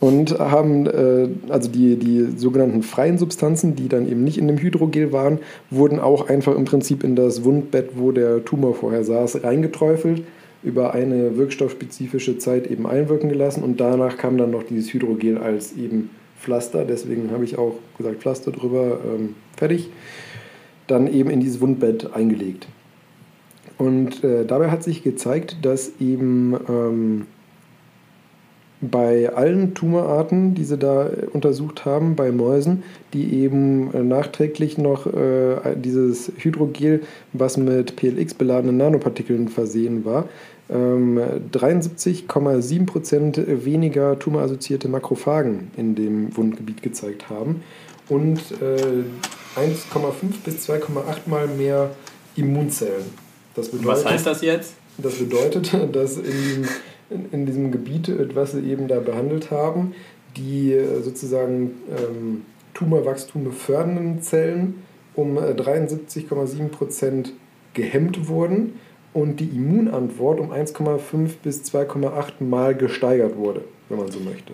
Und 0.00 0.38
haben 0.38 0.86
äh, 0.86 1.28
also 1.48 1.68
die, 1.68 1.96
die 1.96 2.28
sogenannten 2.36 2.84
freien 2.84 3.18
Substanzen, 3.18 3.74
die 3.74 3.88
dann 3.88 4.08
eben 4.08 4.22
nicht 4.22 4.38
in 4.38 4.46
dem 4.46 4.58
Hydrogel 4.58 5.12
waren, 5.12 5.40
wurden 5.70 5.98
auch 5.98 6.28
einfach 6.28 6.54
im 6.54 6.64
Prinzip 6.64 7.02
in 7.02 7.16
das 7.16 7.42
Wundbett, 7.42 7.90
wo 7.96 8.12
der 8.12 8.44
Tumor 8.44 8.76
vorher 8.76 9.02
saß, 9.02 9.42
reingeträufelt, 9.42 10.22
über 10.62 10.94
eine 10.94 11.36
wirkstoffspezifische 11.36 12.38
Zeit 12.38 12.68
eben 12.68 12.86
einwirken 12.86 13.28
gelassen 13.28 13.64
und 13.64 13.80
danach 13.80 14.16
kam 14.16 14.38
dann 14.38 14.52
noch 14.52 14.62
dieses 14.62 14.92
Hydrogel 14.92 15.38
als 15.38 15.76
eben 15.76 16.10
Pflaster, 16.38 16.84
deswegen 16.84 17.30
habe 17.30 17.44
ich 17.44 17.58
auch 17.58 17.74
gesagt 17.96 18.20
Pflaster 18.20 18.52
drüber, 18.52 18.98
ähm, 19.04 19.34
fertig 19.56 19.90
dann 20.86 21.06
eben 21.06 21.30
in 21.30 21.40
dieses 21.40 21.60
Wundbett 21.60 22.14
eingelegt. 22.14 22.66
Und 23.76 24.24
äh, 24.24 24.44
dabei 24.44 24.70
hat 24.70 24.82
sich 24.82 25.04
gezeigt, 25.04 25.58
dass 25.62 25.92
eben 26.00 26.56
ähm, 26.68 27.26
bei 28.80 29.32
allen 29.32 29.74
Tumorarten, 29.74 30.54
die 30.54 30.64
sie 30.64 30.78
da 30.78 31.10
untersucht 31.32 31.84
haben, 31.84 32.16
bei 32.16 32.32
Mäusen, 32.32 32.82
die 33.12 33.34
eben 33.34 33.92
äh, 33.92 34.02
nachträglich 34.02 34.78
noch 34.78 35.06
äh, 35.06 35.76
dieses 35.76 36.32
Hydrogel, 36.38 37.02
was 37.32 37.56
mit 37.56 37.96
PLX 37.96 38.34
beladenen 38.34 38.76
Nanopartikeln 38.76 39.48
versehen 39.48 40.04
war, 40.04 40.28
ähm, 40.70 41.18
73,7% 41.52 43.64
weniger 43.64 44.18
tumorassoziierte 44.18 44.88
Makrophagen 44.88 45.70
in 45.76 45.94
dem 45.94 46.36
Wundgebiet 46.36 46.82
gezeigt 46.82 47.30
haben 47.30 47.62
und 48.08 48.38
äh, 48.60 49.04
1,5 49.56 50.42
bis 50.44 50.68
2,8 50.68 51.26
Mal 51.26 51.46
mehr 51.48 51.90
Immunzellen. 52.36 53.06
Das 53.54 53.68
bedeutet, 53.68 53.88
Was 53.88 54.04
heißt 54.04 54.26
das 54.26 54.42
jetzt? 54.42 54.74
Das 54.98 55.14
bedeutet, 55.14 55.74
dass 55.92 56.18
in 56.18 56.32
diesem, 56.32 56.68
in, 57.32 57.46
diesem 57.46 57.72
Gebiet, 57.72 58.12
was 58.34 58.52
sie 58.52 58.70
eben 58.70 58.88
da 58.88 59.00
behandelt 59.00 59.50
haben, 59.50 59.94
die 60.36 60.72
äh, 60.72 61.00
sozusagen 61.02 61.72
ähm, 61.90 62.42
Tumorwachstume 62.74 63.52
fördernden 63.52 64.20
Zellen 64.22 64.82
um 65.14 65.38
73,7 65.38 66.60
äh, 66.60 66.68
Prozent 66.68 67.32
gehemmt 67.74 68.28
wurden 68.28 68.74
und 69.12 69.40
die 69.40 69.48
Immunantwort 69.48 70.40
um 70.40 70.52
1,5 70.52 71.30
bis 71.42 71.62
2,8 71.62 72.44
Mal 72.44 72.74
gesteigert 72.74 73.36
wurde, 73.36 73.64
wenn 73.88 73.98
man 73.98 74.10
so 74.10 74.20
möchte. 74.20 74.52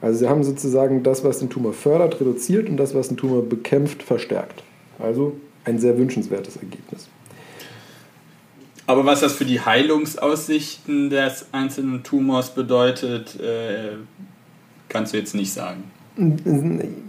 Also 0.00 0.18
sie 0.18 0.28
haben 0.28 0.42
sozusagen 0.42 1.02
das, 1.02 1.22
was 1.22 1.38
den 1.38 1.48
Tumor 1.48 1.72
fördert, 1.72 2.20
reduziert 2.20 2.68
und 2.68 2.76
das, 2.76 2.94
was 2.94 3.08
den 3.08 3.16
Tumor 3.16 3.42
bekämpft, 3.42 4.02
verstärkt. 4.02 4.62
Also 4.98 5.36
ein 5.64 5.78
sehr 5.78 5.96
wünschenswertes 5.96 6.56
Ergebnis. 6.56 7.08
Aber 8.86 9.06
was 9.06 9.20
das 9.20 9.34
für 9.34 9.44
die 9.44 9.60
Heilungsaussichten 9.60 11.08
des 11.08 11.46
einzelnen 11.52 12.02
Tumors 12.02 12.52
bedeutet, 12.54 13.38
äh, 13.40 13.92
kannst 14.88 15.12
du 15.12 15.18
jetzt 15.18 15.34
nicht 15.34 15.52
sagen. 15.52 15.84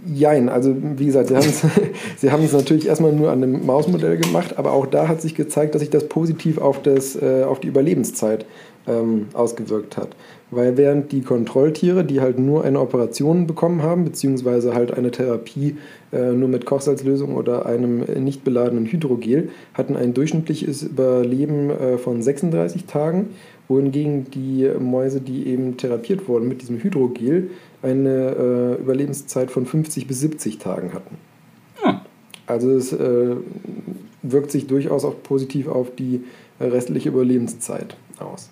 Jein, 0.06 0.48
also 0.48 0.74
wie 0.96 1.06
gesagt, 1.06 1.28
sie 2.16 2.30
haben 2.30 2.42
es 2.42 2.52
natürlich 2.52 2.86
erstmal 2.86 3.12
nur 3.12 3.30
an 3.30 3.42
dem 3.42 3.66
Mausmodell 3.66 4.16
gemacht, 4.16 4.56
aber 4.56 4.72
auch 4.72 4.86
da 4.86 5.08
hat 5.08 5.20
sich 5.20 5.34
gezeigt, 5.34 5.74
dass 5.74 5.80
sich 5.80 5.90
das 5.90 6.08
positiv 6.08 6.56
auf, 6.56 6.80
das, 6.80 7.14
äh, 7.14 7.44
auf 7.46 7.60
die 7.60 7.68
Überlebenszeit 7.68 8.46
ähm, 8.86 9.26
ausgewirkt 9.34 9.98
hat. 9.98 10.08
Weil 10.50 10.76
während 10.76 11.12
die 11.12 11.20
Kontrolltiere, 11.20 12.04
die 12.04 12.20
halt 12.20 12.38
nur 12.38 12.64
eine 12.64 12.80
Operation 12.80 13.46
bekommen 13.46 13.82
haben, 13.82 14.04
beziehungsweise 14.04 14.74
halt 14.74 14.96
eine 14.96 15.10
Therapie 15.10 15.76
äh, 16.12 16.32
nur 16.32 16.48
mit 16.48 16.64
Kochsalzlösung 16.64 17.34
oder 17.34 17.66
einem 17.66 18.00
nicht 18.24 18.42
beladenen 18.44 18.86
Hydrogel, 18.86 19.50
hatten 19.74 19.96
ein 19.96 20.14
durchschnittliches 20.14 20.82
Überleben 20.82 21.70
äh, 21.70 21.98
von 21.98 22.22
36 22.22 22.86
Tagen, 22.86 23.30
wohingegen 23.68 24.30
die 24.30 24.70
Mäuse, 24.78 25.20
die 25.20 25.46
eben 25.46 25.76
therapiert 25.76 26.28
wurden 26.28 26.48
mit 26.48 26.60
diesem 26.62 26.82
Hydrogel, 26.82 27.50
eine 27.84 28.76
äh, 28.78 28.80
Überlebenszeit 28.80 29.50
von 29.50 29.66
50 29.66 30.06
bis 30.06 30.20
70 30.20 30.58
Tagen 30.58 30.92
hatten. 30.92 31.16
Ja. 31.84 32.04
Also 32.46 32.70
es 32.70 32.92
äh, 32.92 33.36
wirkt 34.22 34.50
sich 34.50 34.66
durchaus 34.66 35.04
auch 35.04 35.22
positiv 35.22 35.68
auf 35.68 35.94
die 35.94 36.24
restliche 36.60 37.10
Überlebenszeit 37.10 37.96
aus. 38.18 38.48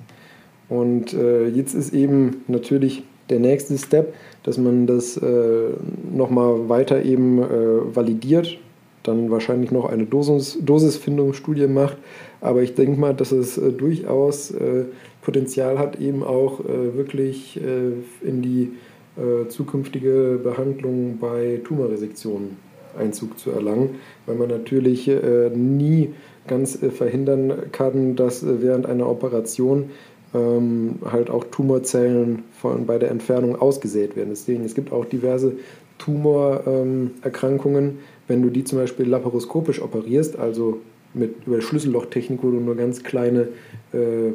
Und 0.69 1.13
äh, 1.13 1.49
jetzt 1.49 1.75
ist 1.75 1.93
eben 1.93 2.43
natürlich 2.49 3.03
der 3.31 3.41
nächste 3.41 3.79
Step, 3.79 4.15
dass 4.43 4.59
man 4.59 4.87
das 4.87 5.17
äh, 5.17 5.71
nochmal 6.13 6.69
weiter 6.69 7.03
eben 7.03 7.43
äh, 7.43 7.95
validiert, 7.95 8.59
dann 9.03 9.31
wahrscheinlich 9.31 9.71
noch 9.71 9.87
eine 9.87 10.05
Dosis, 10.07 10.59
Dosisfindungsstudie 10.61 11.67
macht. 11.67 11.97
Aber 12.41 12.63
ich 12.63 12.75
denke 12.75 13.01
mal, 13.01 13.15
dass 13.15 13.33
es 13.33 13.59
äh, 13.59 13.73
durchaus 13.73 14.51
äh, 14.51 14.85
Potenzial 15.23 15.79
hat, 15.79 16.01
eben 16.01 16.25
auch 16.25 16.59
wirklich 16.65 17.57
in 17.57 18.43
die 18.43 18.73
äh, 19.17 19.49
zukünftige 19.49 20.41
Behandlung 20.43 21.19
bei 21.21 21.61
Tumorresektionen 21.65 22.57
Einzug 22.99 23.39
zu 23.39 23.51
erlangen, 23.51 23.95
weil 24.27 24.37
man 24.37 24.49
natürlich 24.49 25.11
nie 25.55 26.11
ganz 26.47 26.79
verhindern 26.95 27.73
kann, 27.73 28.17
dass 28.17 28.45
während 28.45 28.85
einer 28.85 29.09
Operation 29.09 29.89
ähm, 30.35 30.97
halt 31.05 31.31
auch 31.31 31.45
Tumorzellen 31.45 32.45
von, 32.61 32.87
bei 32.87 32.99
der 32.99 33.11
Entfernung 33.11 33.57
ausgesät 33.57 34.17
werden. 34.17 34.31
Deswegen, 34.31 34.65
es 34.65 34.75
gibt 34.75 34.93
auch 34.93 35.05
diverse 35.05 35.53
Tumorerkrankungen, 35.99 37.85
ähm, 37.85 37.99
wenn 38.29 38.43
du 38.43 38.51
die 38.51 38.65
zum 38.65 38.79
Beispiel 38.79 39.07
laparoskopisch 39.07 39.83
operierst, 39.83 40.39
also 40.39 40.81
mit 41.15 41.47
über 41.47 41.61
Schlüssellochtechnik, 41.61 42.43
wo 42.43 42.51
du 42.51 42.61
nur 42.61 42.77
ganz 42.77 43.03
kleine 43.03 43.49
äh, 43.93 44.33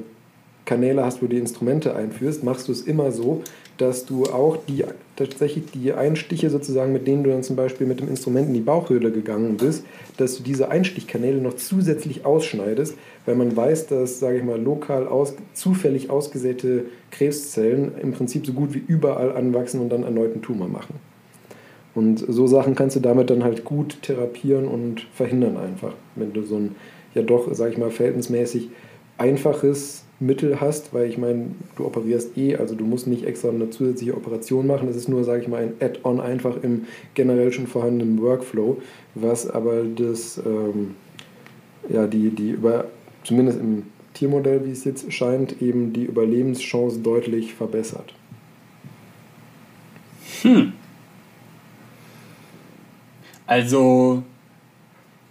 Kanäle 0.65 1.03
hast, 1.03 1.21
wo 1.21 1.25
du 1.25 1.32
die 1.32 1.39
Instrumente 1.39 1.95
einführst, 1.95 2.43
machst 2.43 2.67
du 2.67 2.71
es 2.71 2.82
immer 2.82 3.11
so, 3.11 3.41
dass 3.78 4.05
du 4.05 4.25
auch 4.25 4.57
die 4.67 4.84
tatsächlich 5.15 5.65
die 5.73 5.93
Einstiche 5.93 6.49
sozusagen, 6.49 6.93
mit 6.93 7.07
denen 7.07 7.23
du 7.23 7.32
dann 7.32 7.43
zum 7.43 7.55
Beispiel 7.55 7.88
mit 7.88 7.99
dem 7.99 8.07
Instrument 8.07 8.47
in 8.47 8.53
die 8.53 8.61
Bauchhöhle 8.61 9.11
gegangen 9.11 9.57
bist, 9.57 9.84
dass 10.17 10.38
du 10.38 10.43
diese 10.43 10.69
Einstichkanäle 10.69 11.41
noch 11.41 11.55
zusätzlich 11.55 12.25
ausschneidest, 12.25 12.95
weil 13.25 13.36
man 13.36 13.55
weiß, 13.55 13.88
dass, 13.88 14.19
sage 14.19 14.38
ich 14.38 14.43
mal, 14.43 14.61
lokal 14.61 15.07
aus, 15.07 15.34
zufällig 15.53 16.09
ausgesäte 16.09 16.86
Krebszellen 17.11 17.93
im 18.01 18.13
Prinzip 18.13 18.45
so 18.45 18.53
gut 18.53 18.73
wie 18.73 18.84
überall 18.88 19.36
anwachsen 19.36 19.82
und 19.82 19.89
dann 19.89 20.03
erneut 20.03 20.34
einen 20.34 20.41
Tumor 20.41 20.67
machen. 20.67 20.95
Und 21.95 22.23
so 22.28 22.45
Sachen 22.45 22.75
kannst 22.75 22.95
du 22.95 22.99
damit 22.99 23.32
dann 23.32 23.43
halt 23.43 23.65
gut 23.65 24.03
therapieren 24.03 24.67
und 24.67 25.07
verhindern 25.13 25.57
einfach, 25.57 25.93
wenn 26.15 26.32
du 26.32 26.43
so 26.43 26.57
ein, 26.57 26.75
ja 27.15 27.23
doch, 27.23 27.51
sag 27.53 27.71
ich 27.71 27.80
mal, 27.80 27.89
verhältnismäßig 27.89 28.69
einfaches 29.17 30.03
Mittel 30.20 30.59
hast, 30.59 30.93
weil 30.93 31.07
ich 31.07 31.18
meine, 31.18 31.51
du 31.76 31.86
operierst 31.86 32.38
eh, 32.38 32.55
also 32.55 32.74
du 32.74 32.86
musst 32.86 33.05
nicht 33.05 33.24
extra 33.24 33.49
eine 33.49 33.70
zusätzliche 33.70 34.15
Operation 34.15 34.65
machen, 34.65 34.88
das 34.88 34.95
ist 34.95 35.07
nur, 35.07 35.24
sage 35.24 35.43
ich 35.43 35.47
mal, 35.47 35.61
ein 35.61 35.74
Add-on 35.80 36.20
einfach 36.20 36.61
im 36.63 36.86
generell 37.13 37.51
schon 37.51 37.68
vorhandenen 37.68 38.20
Workflow, 38.22 38.82
was 39.13 39.47
aber 39.47 39.84
das, 39.84 40.41
ähm, 40.43 40.95
ja, 41.89 42.07
die, 42.07 42.32
die 42.32 42.49
über, 42.49 42.86
zumindest 43.24 43.59
im 43.59 43.84
Tiermodell, 44.15 44.65
wie 44.65 44.72
es 44.72 44.84
jetzt 44.86 45.13
scheint, 45.13 45.61
eben 45.61 45.93
die 45.93 46.05
Überlebenschance 46.05 46.99
deutlich 46.99 47.53
verbessert. 47.53 48.15
Hm. 50.41 50.74
Also, 53.45 54.24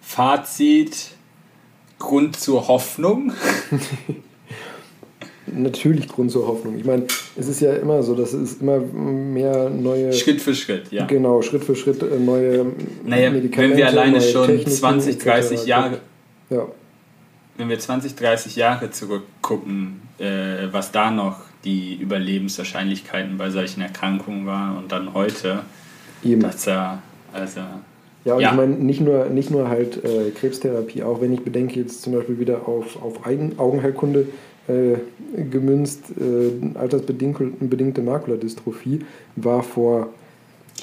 Fazit, 0.01 1.11
Grund 1.99 2.37
zur 2.37 2.69
Hoffnung. 2.69 3.33
natürlich 5.47 6.09
Grund 6.09 6.31
zur 6.31 6.47
Hoffnung. 6.47 6.79
Ich 6.79 6.85
meine, 6.85 7.05
es 7.37 7.49
ist 7.49 7.61
ja 7.61 7.75
immer 7.75 8.03
so, 8.03 8.15
dass 8.15 8.33
es 8.33 8.55
immer 8.61 8.79
mehr 8.79 9.71
neue. 9.71 10.13
Schritt 10.13 10.41
für 10.41 10.55
Schritt, 10.55 10.91
ja. 10.91 11.07
Genau, 11.07 11.43
Schritt 11.43 11.65
für 11.65 11.77
Schritt 11.77 12.03
äh, 12.03 12.19
neue 12.19 12.67
naja, 13.05 13.31
Medikamente. 13.31 13.73
Wenn 13.73 13.77
wir 13.79 13.87
alleine 13.87 14.21
schon 14.21 14.47
Techniken 14.47 14.71
20, 14.71 15.19
30 15.19 15.67
Jahre. 15.67 16.01
Ja. 16.51 16.67
Wenn 17.57 17.69
wir 17.69 17.79
20, 17.79 18.15
30 18.15 18.57
Jahre 18.57 18.91
zurückgucken, 18.91 20.03
äh, 20.19 20.69
was 20.71 20.93
da 20.93 21.11
noch 21.11 21.41
die 21.65 21.97
Überlebenswahrscheinlichkeiten 21.97 23.39
bei 23.39 23.51
solchen 23.51 23.81
Erkrankungen 23.81 24.47
waren 24.47 24.77
und 24.77 24.93
dann 24.93 25.15
heute. 25.15 25.61
Eben. 26.23 26.43
Das 26.43 26.65
ja, 26.65 27.03
also. 27.33 27.61
Ja, 28.27 28.35
und 28.35 28.41
ja. 28.41 28.51
ich 28.51 28.57
meine, 28.57 28.75
nicht 28.75 29.01
nur, 29.01 29.27
nicht 29.27 29.53
nur 29.53 29.69
halt 29.69 30.05
äh, 30.05 30.33
Krebstherapie, 30.33 31.05
auch 31.05 31.21
wenn 31.21 31.33
ich 31.33 31.43
bedenke 31.43 31.79
jetzt 31.79 32.03
zum 32.03 32.13
Beispiel 32.13 32.41
wieder 32.41 32.67
auf, 32.69 33.01
auf 33.01 33.21
Augenheilkunde, 33.25 34.27
äh, 34.67 34.97
gemünzt, 35.49 36.07
äh, 36.21 36.77
altersbedingte 36.77 38.03
Makuladystrophie, 38.03 39.01
war 39.37 39.63
vor. 39.63 40.09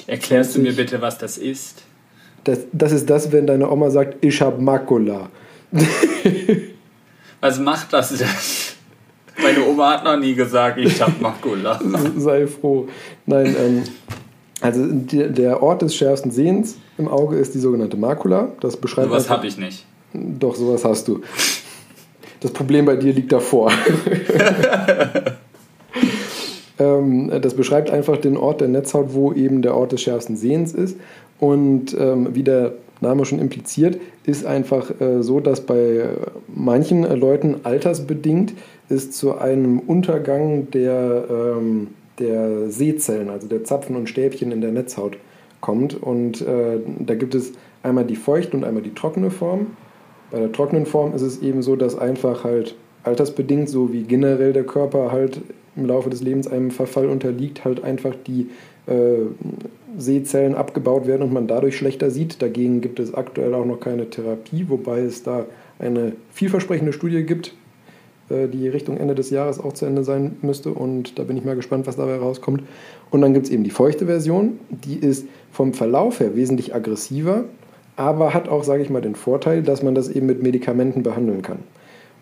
Erklärst 0.06 0.52
20, 0.52 0.54
du 0.54 0.70
mir 0.70 0.74
bitte, 0.74 1.02
was 1.02 1.18
das 1.18 1.36
ist? 1.36 1.82
Das, 2.44 2.60
das 2.72 2.92
ist 2.92 3.10
das, 3.10 3.30
wenn 3.30 3.46
deine 3.46 3.70
Oma 3.70 3.90
sagt, 3.90 4.24
ich 4.24 4.40
habe 4.40 4.62
Makula. 4.62 5.28
was 7.42 7.58
macht 7.58 7.92
das 7.92 8.16
denn? 8.16 8.26
Meine 9.42 9.66
Oma 9.66 9.92
hat 9.92 10.04
noch 10.04 10.16
nie 10.16 10.34
gesagt, 10.34 10.78
ich 10.78 10.98
habe 11.02 11.12
Makula. 11.20 11.78
Sei 12.16 12.46
froh. 12.46 12.88
Nein, 13.26 13.54
ähm, 13.58 13.82
also 14.64 14.86
der 14.86 15.62
Ort 15.62 15.82
des 15.82 15.94
schärfsten 15.94 16.30
Sehens 16.30 16.78
im 16.96 17.06
Auge 17.06 17.36
ist 17.36 17.54
die 17.54 17.58
sogenannte 17.58 17.98
Makula. 17.98 18.48
Das 18.60 18.78
beschreibt. 18.78 19.08
Sowas 19.08 19.28
habe 19.28 19.46
ich 19.46 19.58
nicht. 19.58 19.84
Doch, 20.14 20.54
sowas 20.54 20.86
hast 20.86 21.06
du. 21.06 21.20
Das 22.40 22.50
Problem 22.50 22.86
bei 22.86 22.96
dir 22.96 23.12
liegt 23.12 23.30
davor. 23.30 23.70
ähm, 26.78 27.30
das 27.42 27.52
beschreibt 27.52 27.90
einfach 27.90 28.16
den 28.16 28.38
Ort 28.38 28.62
der 28.62 28.68
Netzhaut, 28.68 29.12
wo 29.12 29.34
eben 29.34 29.60
der 29.60 29.76
Ort 29.76 29.92
des 29.92 30.00
schärfsten 30.00 30.38
Sehens 30.38 30.72
ist. 30.72 30.96
Und 31.38 31.94
ähm, 31.98 32.34
wie 32.34 32.42
der 32.42 32.72
Name 33.02 33.26
schon 33.26 33.40
impliziert, 33.40 34.00
ist 34.24 34.46
einfach 34.46 34.98
äh, 34.98 35.22
so, 35.22 35.40
dass 35.40 35.60
bei 35.60 36.08
manchen 36.48 37.02
Leuten 37.02 37.56
altersbedingt 37.64 38.54
es 38.88 39.10
zu 39.10 39.36
einem 39.36 39.78
Untergang 39.78 40.70
der, 40.70 41.24
ähm, 41.28 41.88
der 42.18 42.70
Sehzellen, 42.70 43.28
also 43.28 43.46
der 43.48 43.64
Zapfen 43.64 43.96
und 43.96 44.08
Stäbchen 44.08 44.52
in 44.52 44.60
der 44.60 44.72
Netzhaut 44.72 45.16
kommt. 45.60 45.94
Und 45.94 46.42
äh, 46.42 46.78
da 46.98 47.14
gibt 47.14 47.34
es 47.34 47.52
einmal 47.82 48.04
die 48.04 48.16
feuchte 48.16 48.56
und 48.56 48.64
einmal 48.64 48.82
die 48.82 48.94
trockene 48.94 49.30
Form. 49.30 49.68
Bei 50.30 50.38
der 50.40 50.52
trockenen 50.52 50.86
Form 50.86 51.14
ist 51.14 51.22
es 51.22 51.42
eben 51.42 51.62
so, 51.62 51.76
dass 51.76 51.96
einfach 51.96 52.44
halt 52.44 52.76
altersbedingt, 53.04 53.68
so 53.68 53.92
wie 53.92 54.02
generell 54.02 54.52
der 54.52 54.64
Körper 54.64 55.12
halt 55.12 55.40
im 55.76 55.86
Laufe 55.86 56.10
des 56.10 56.22
Lebens 56.22 56.46
einem 56.46 56.70
Verfall 56.70 57.08
unterliegt, 57.08 57.64
halt 57.64 57.82
einfach 57.82 58.14
die 58.26 58.48
äh, 58.86 59.26
Sehzellen 59.96 60.54
abgebaut 60.54 61.06
werden 61.06 61.22
und 61.22 61.32
man 61.32 61.46
dadurch 61.46 61.76
schlechter 61.76 62.10
sieht. 62.10 62.42
Dagegen 62.42 62.80
gibt 62.80 62.98
es 62.98 63.14
aktuell 63.14 63.54
auch 63.54 63.64
noch 63.64 63.80
keine 63.80 64.10
Therapie, 64.10 64.66
wobei 64.68 65.00
es 65.00 65.22
da 65.22 65.46
eine 65.78 66.12
vielversprechende 66.32 66.92
Studie 66.92 67.24
gibt, 67.24 67.54
die 68.30 68.68
Richtung 68.68 68.96
Ende 68.96 69.14
des 69.14 69.28
Jahres 69.30 69.60
auch 69.60 69.74
zu 69.74 69.84
Ende 69.84 70.02
sein 70.02 70.36
müsste. 70.40 70.70
Und 70.70 71.18
da 71.18 71.24
bin 71.24 71.36
ich 71.36 71.44
mal 71.44 71.56
gespannt, 71.56 71.86
was 71.86 71.96
dabei 71.96 72.16
rauskommt. 72.16 72.62
Und 73.10 73.20
dann 73.20 73.34
gibt 73.34 73.46
es 73.46 73.52
eben 73.52 73.64
die 73.64 73.70
feuchte 73.70 74.06
Version, 74.06 74.58
die 74.70 74.96
ist 74.96 75.26
vom 75.52 75.74
Verlauf 75.74 76.20
her 76.20 76.34
wesentlich 76.34 76.74
aggressiver, 76.74 77.44
aber 77.96 78.34
hat 78.34 78.48
auch, 78.48 78.64
sage 78.64 78.82
ich 78.82 78.90
mal, 78.90 79.02
den 79.02 79.14
Vorteil, 79.14 79.62
dass 79.62 79.82
man 79.82 79.94
das 79.94 80.08
eben 80.08 80.26
mit 80.26 80.42
Medikamenten 80.42 81.02
behandeln 81.02 81.42
kann. 81.42 81.58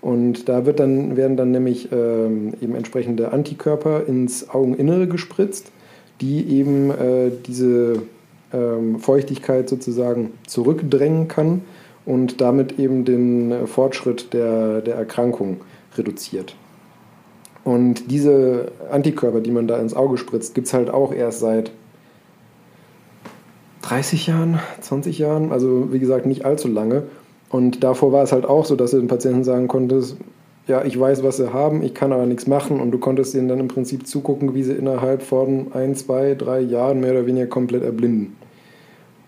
Und 0.03 0.49
da 0.49 0.67
wird 0.67 0.81
dann, 0.81 1.17
werden 1.17 1.37
dann 1.37 1.53
nämlich 1.53 1.91
ähm, 1.93 2.55
eben 2.61 2.75
entsprechende 2.75 3.33
Antikörper 3.33 4.07
ins 4.07 4.51
Augeninnere 4.51 5.07
gespritzt, 5.07 5.71
die 6.21 6.45
eben 6.59 6.91
äh, 6.91 7.31
diese 7.47 8.03
ähm, 8.53 8.99
Feuchtigkeit 8.99 9.69
sozusagen 9.69 10.33
zurückdrängen 10.47 11.29
kann 11.29 11.63
und 12.05 12.41
damit 12.41 12.79
eben 12.81 13.05
den 13.05 13.53
äh, 13.53 13.67
Fortschritt 13.67 14.33
der, 14.35 14.81
der 14.81 14.97
Erkrankung 14.97 15.59
reduziert. 15.97 16.57
Und 17.65 18.11
diese 18.11 18.73
Antikörper, 18.91 19.41
die 19.41 19.51
man 19.51 19.69
da 19.69 19.79
ins 19.79 19.95
Auge 19.95 20.19
spritzt, 20.19 20.55
gibt 20.55 20.67
es 20.67 20.75
halt 20.75 20.91
auch 20.91 21.13
erst 21.13 21.41
seit 21.41 21.71
30 23.83 24.27
Jahren, 24.27 24.59
20 24.81 25.19
Jahren, 25.19 25.53
also 25.53 25.93
wie 25.93 25.99
gesagt 25.99 26.27
nicht 26.27 26.45
allzu 26.45 26.69
lange. 26.69 27.05
Und 27.51 27.85
davor 27.85 28.13
war 28.13 28.23
es 28.23 28.33
halt 28.33 28.47
auch 28.47 28.65
so, 28.65 28.77
dass 28.77 28.93
du 28.93 28.99
den 28.99 29.09
Patienten 29.09 29.45
sagen 29.45 29.69
konntest, 29.69 30.17
ja, 30.67 30.85
ich 30.85 30.99
weiß, 30.99 31.23
was 31.23 31.37
sie 31.37 31.53
haben, 31.53 31.83
ich 31.83 31.93
kann 31.93 32.13
aber 32.13 32.27
nichts 32.27 32.47
machen. 32.47 32.81
Und 32.81 32.93
du 32.93 32.99
konntest 32.99 33.35
ihnen 33.35 33.49
dann 33.49 33.61
im 33.61 33.69
Prinzip 33.69 34.07
zugucken, 34.07 34.55
wie 34.55 34.63
sie 34.63 34.73
innerhalb 34.73 35.23
von 35.23 35.73
ein, 35.73 35.95
zwei, 35.95 36.35
drei 36.35 36.61
Jahren 36.61 37.01
mehr 37.01 37.13
oder 37.13 37.27
weniger 37.27 37.47
komplett 37.47 37.83
erblinden. 37.83 38.37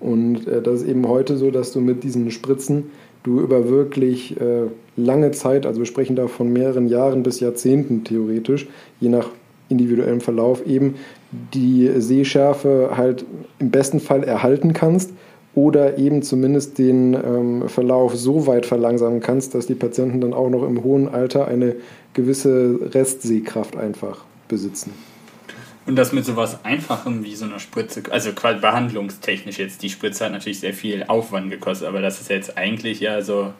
Und 0.00 0.46
äh, 0.46 0.62
das 0.62 0.82
ist 0.82 0.88
eben 0.88 1.08
heute 1.08 1.36
so, 1.36 1.50
dass 1.50 1.72
du 1.72 1.80
mit 1.80 2.04
diesen 2.04 2.30
Spritzen 2.30 2.90
du 3.24 3.40
über 3.40 3.68
wirklich 3.68 4.40
äh, 4.40 4.68
lange 4.96 5.32
Zeit, 5.32 5.66
also 5.66 5.80
wir 5.80 5.86
sprechen 5.86 6.14
da 6.14 6.28
von 6.28 6.52
mehreren 6.52 6.86
Jahren 6.86 7.24
bis 7.24 7.40
Jahrzehnten 7.40 8.04
theoretisch, 8.04 8.68
je 9.00 9.08
nach 9.08 9.30
individuellem 9.68 10.20
Verlauf, 10.20 10.64
eben 10.66 10.94
die 11.32 11.90
Sehschärfe 11.96 12.92
halt 12.96 13.24
im 13.58 13.70
besten 13.70 13.98
Fall 13.98 14.22
erhalten 14.22 14.72
kannst 14.72 15.10
oder 15.54 15.98
eben 15.98 16.22
zumindest 16.22 16.78
den 16.78 17.14
ähm, 17.14 17.68
Verlauf 17.68 18.14
so 18.14 18.46
weit 18.46 18.66
verlangsamen 18.66 19.20
kannst, 19.20 19.54
dass 19.54 19.66
die 19.66 19.74
Patienten 19.74 20.20
dann 20.20 20.34
auch 20.34 20.50
noch 20.50 20.64
im 20.64 20.84
hohen 20.84 21.08
Alter 21.08 21.48
eine 21.48 21.76
gewisse 22.12 22.78
Restsehkraft 22.92 23.76
einfach 23.76 24.24
besitzen. 24.48 24.92
Und 25.86 25.96
das 25.96 26.12
mit 26.12 26.24
sowas 26.24 26.64
Einfachem 26.64 27.24
wie 27.24 27.34
so 27.34 27.44
einer 27.44 27.58
Spritze, 27.58 28.02
also 28.10 28.32
quasi 28.32 28.58
behandlungstechnisch 28.60 29.58
jetzt, 29.58 29.82
die 29.82 29.90
Spritze 29.90 30.24
hat 30.24 30.32
natürlich 30.32 30.60
sehr 30.60 30.72
viel 30.72 31.04
Aufwand 31.04 31.50
gekostet, 31.50 31.88
aber 31.88 32.00
das 32.00 32.20
ist 32.20 32.30
jetzt 32.30 32.56
eigentlich 32.56 33.00
ja 33.00 33.20
so. 33.20 33.52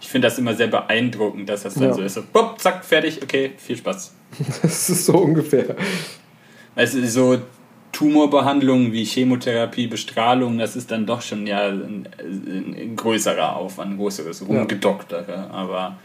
Ich 0.00 0.08
finde 0.08 0.28
das 0.28 0.38
immer 0.38 0.54
sehr 0.54 0.68
beeindruckend, 0.68 1.48
dass 1.48 1.62
das 1.62 1.74
dann 1.74 1.84
ja. 1.84 1.94
so 1.94 2.02
ist. 2.02 2.14
So, 2.14 2.22
bupp, 2.32 2.60
zack, 2.60 2.84
fertig, 2.84 3.22
okay, 3.22 3.52
viel 3.56 3.76
Spaß. 3.76 4.14
Das 4.62 4.90
ist 4.90 5.06
so 5.06 5.16
ungefähr. 5.16 5.74
Also 6.74 7.04
so 7.06 7.38
Tumorbehandlungen 7.92 8.92
wie 8.92 9.04
Chemotherapie, 9.04 9.86
Bestrahlung, 9.86 10.58
das 10.58 10.76
ist 10.76 10.90
dann 10.90 11.06
doch 11.06 11.22
schon 11.22 11.46
ja 11.46 11.68
ein, 11.68 12.06
ein 12.20 12.94
größerer 12.94 13.56
Aufwand, 13.56 13.92
ein 13.92 13.96
größeres, 13.96 14.46
rumgedocktere. 14.46 15.32
Ja. 15.32 15.50
Aber 15.50 15.96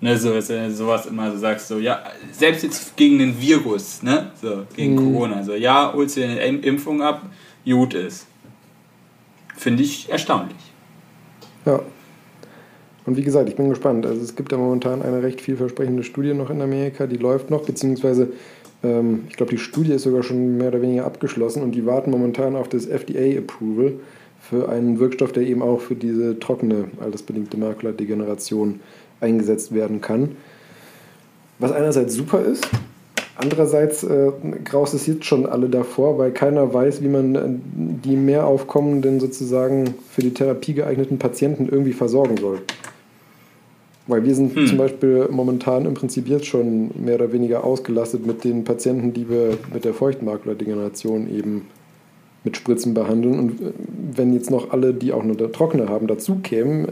ne, 0.00 0.16
so, 0.16 0.40
sowas 0.40 1.06
immer 1.06 1.30
so 1.32 1.38
sagst, 1.38 1.68
so, 1.68 1.78
ja, 1.78 2.02
selbst 2.32 2.62
jetzt 2.62 2.96
gegen 2.96 3.18
den 3.18 3.40
Virus, 3.40 4.02
ne, 4.02 4.30
so, 4.40 4.64
gegen 4.74 4.94
mhm. 4.94 5.12
Corona, 5.12 5.42
so, 5.42 5.54
ja, 5.54 5.92
holst 5.92 6.16
du 6.16 6.24
eine 6.24 6.40
Impfung 6.40 7.02
ab, 7.02 7.22
gut 7.64 7.94
ist. 7.94 8.26
Finde 9.56 9.82
ich 9.82 10.08
erstaunlich. 10.08 10.56
Ja. 11.66 11.80
Und 13.04 13.16
wie 13.16 13.22
gesagt, 13.22 13.48
ich 13.48 13.56
bin 13.56 13.68
gespannt. 13.70 14.06
Also 14.06 14.22
es 14.22 14.36
gibt 14.36 14.52
ja 14.52 14.58
momentan 14.58 15.02
eine 15.02 15.22
recht 15.22 15.40
vielversprechende 15.40 16.02
Studie 16.02 16.34
noch 16.34 16.50
in 16.50 16.60
Amerika, 16.60 17.06
die 17.06 17.16
läuft 17.16 17.50
noch, 17.50 17.64
beziehungsweise 17.64 18.32
ähm, 18.84 19.24
ich 19.28 19.36
glaube, 19.36 19.50
die 19.50 19.58
Studie 19.58 19.92
ist 19.92 20.02
sogar 20.02 20.22
schon 20.22 20.58
mehr 20.58 20.68
oder 20.68 20.82
weniger 20.82 21.04
abgeschlossen 21.04 21.62
und 21.62 21.72
die 21.72 21.86
warten 21.86 22.10
momentan 22.10 22.54
auf 22.54 22.68
das 22.68 22.86
FDA-Approval 22.86 23.94
für 24.40 24.68
einen 24.68 24.98
Wirkstoff, 24.98 25.32
der 25.32 25.42
eben 25.44 25.62
auch 25.62 25.80
für 25.80 25.94
diese 25.94 26.38
trockene 26.38 26.88
altersbedingte 27.00 27.56
Makuladegeneration 27.56 28.80
eingesetzt 29.20 29.74
werden 29.74 30.00
kann. 30.00 30.36
Was 31.58 31.72
einerseits 31.72 32.14
super 32.14 32.40
ist, 32.42 32.68
andererseits 33.36 34.04
äh, 34.04 34.30
graust 34.64 34.94
es 34.94 35.06
jetzt 35.06 35.24
schon 35.24 35.46
alle 35.46 35.68
davor, 35.68 36.18
weil 36.18 36.32
keiner 36.32 36.72
weiß, 36.72 37.02
wie 37.02 37.08
man 37.08 37.34
äh, 37.34 37.40
die 38.04 38.16
mehr 38.16 38.46
aufkommenden 38.46 39.20
sozusagen 39.20 39.94
für 40.10 40.22
die 40.22 40.34
Therapie 40.34 40.74
geeigneten 40.74 41.18
Patienten 41.18 41.68
irgendwie 41.68 41.92
versorgen 41.92 42.36
soll. 42.36 42.60
Weil 44.06 44.24
wir 44.24 44.34
sind 44.34 44.56
hm. 44.56 44.66
zum 44.66 44.78
Beispiel 44.78 45.28
momentan 45.30 45.84
im 45.84 45.94
Prinzip 45.94 46.28
jetzt 46.28 46.46
schon 46.46 46.90
mehr 47.04 47.16
oder 47.16 47.32
weniger 47.32 47.64
ausgelastet 47.64 48.26
mit 48.26 48.42
den 48.42 48.64
Patienten, 48.64 49.12
die 49.12 49.28
wir 49.28 49.58
mit 49.72 49.84
der 49.84 49.94
Feuchtmaklerdegeneration 49.94 51.28
eben 51.30 51.66
mit 52.44 52.56
Spritzen 52.56 52.94
behandeln. 52.94 53.38
Und 53.38 53.60
äh, 53.60 53.72
wenn 54.14 54.32
jetzt 54.32 54.50
noch 54.50 54.70
alle, 54.70 54.94
die 54.94 55.12
auch 55.12 55.22
eine 55.22 55.36
trockene 55.52 55.88
haben, 55.88 56.06
dazu 56.06 56.36
kämen, 56.36 56.86
äh, 56.86 56.90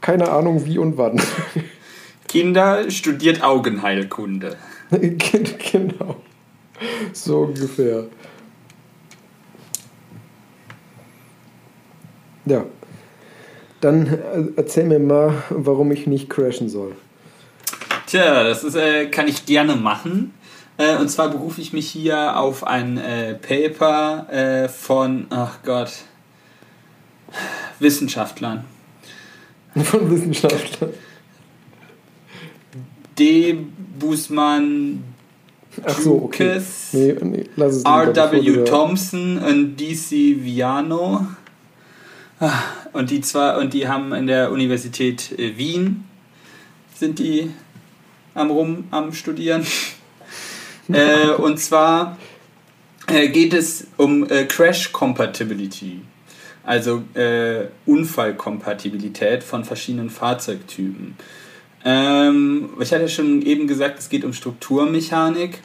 keine 0.00 0.30
Ahnung 0.30 0.64
wie 0.66 0.78
und 0.78 0.96
wann. 0.96 1.20
Kinder 2.28 2.90
studiert 2.90 3.42
Augenheilkunde. 3.42 4.56
genau. 4.90 6.16
So 7.12 7.40
ungefähr. 7.40 8.04
Ja. 12.46 12.64
Dann 13.80 14.06
äh, 14.06 14.44
erzähl 14.56 14.84
mir 14.84 14.98
mal, 14.98 15.42
warum 15.50 15.90
ich 15.90 16.06
nicht 16.06 16.28
crashen 16.28 16.68
soll. 16.68 16.94
Tja, 18.06 18.44
das 18.44 18.64
ist, 18.64 18.74
äh, 18.74 19.06
kann 19.06 19.28
ich 19.28 19.46
gerne 19.46 19.76
machen. 19.76 20.34
Äh, 20.76 20.96
und 20.96 21.08
zwar 21.08 21.30
berufe 21.30 21.60
ich 21.60 21.72
mich 21.72 21.88
hier 21.88 22.38
auf 22.38 22.66
ein 22.66 22.98
äh, 22.98 23.34
Paper 23.34 24.26
äh, 24.30 24.68
von, 24.68 25.26
ach 25.30 25.58
Gott, 25.64 25.92
Wissenschaftlern. 27.78 28.64
Von 29.84 30.10
Wissenschaftlern. 30.10 30.92
D. 33.18 33.56
Busman 33.98 35.04
Ach 35.84 35.98
so, 35.98 36.22
okay. 36.24 36.60
Nee, 36.92 37.16
nee, 37.22 37.44
lass 37.56 37.76
es 37.76 37.84
R.W. 37.84 38.64
Thompson 38.64 39.38
und 39.38 39.76
D.C. 39.76 40.36
Viano. 40.40 41.26
Und 42.92 43.10
die 43.10 43.20
zwei, 43.20 43.56
und 43.56 43.74
die 43.74 43.86
haben 43.86 44.12
in 44.12 44.26
der 44.26 44.50
Universität 44.50 45.38
äh, 45.38 45.56
Wien 45.56 46.04
sind 46.94 47.18
die 47.18 47.50
am 48.34 48.50
rum 48.50 48.84
am 48.90 49.12
studieren. 49.12 49.64
äh, 50.88 51.28
und 51.28 51.58
zwar 51.58 52.16
äh, 53.06 53.28
geht 53.28 53.52
es 53.54 53.86
um 53.96 54.28
äh, 54.28 54.46
Crash 54.46 54.90
Compatibility, 54.90 56.00
also 56.64 57.02
äh, 57.14 57.66
Unfallkompatibilität 57.86 59.42
von 59.42 59.64
verschiedenen 59.64 60.10
Fahrzeugtypen. 60.10 61.16
Ähm, 61.84 62.70
ich 62.80 62.92
hatte 62.92 63.08
schon 63.08 63.42
eben 63.42 63.66
gesagt, 63.66 63.98
es 63.98 64.08
geht 64.08 64.24
um 64.24 64.32
Strukturmechanik. 64.32 65.60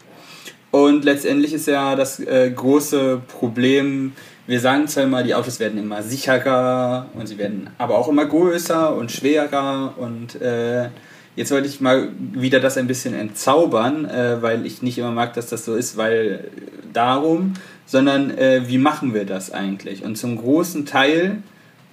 Und 0.72 1.06
letztendlich 1.06 1.54
ist 1.54 1.68
ja 1.68 1.96
das 1.96 2.20
äh, 2.20 2.52
große 2.52 3.22
Problem, 3.28 4.14
wir 4.48 4.60
sagen 4.60 4.88
zwar 4.88 5.06
immer, 5.06 5.24
die 5.24 5.34
Autos 5.34 5.60
werden 5.60 5.80
immer 5.80 6.04
sicherer 6.04 7.08
und 7.16 7.28
sie 7.28 7.38
werden 7.38 7.70
aber 7.80 7.98
auch 7.98 8.08
immer 8.08 8.26
größer 8.26 8.96
und 8.96 9.12
schwerer. 9.12 9.96
Und 9.98 10.40
äh, 10.40 10.90
jetzt 11.36 11.52
wollte 11.52 11.68
ich 11.68 11.82
mal 11.82 12.10
wieder 12.20 12.60
das 12.60 12.78
ein 12.78 12.86
bisschen 12.86 13.16
entzaubern, 13.16 14.06
äh, 14.06 14.42
weil 14.42 14.66
ich 14.66 14.84
nicht 14.84 15.00
immer 15.00 15.12
mag, 15.12 15.34
dass 15.34 15.48
das 15.48 15.66
so 15.66 15.76
ist, 15.76 15.98
weil 15.98 16.52
darum, 16.94 17.54
sondern 17.86 18.38
äh, 18.38 18.64
wie 18.68 18.78
machen 18.78 19.14
wir 19.14 19.26
das 19.26 19.52
eigentlich? 19.52 20.04
Und 20.04 20.18
zum 20.18 20.38
großen 20.38 20.86
Teil 20.86 21.44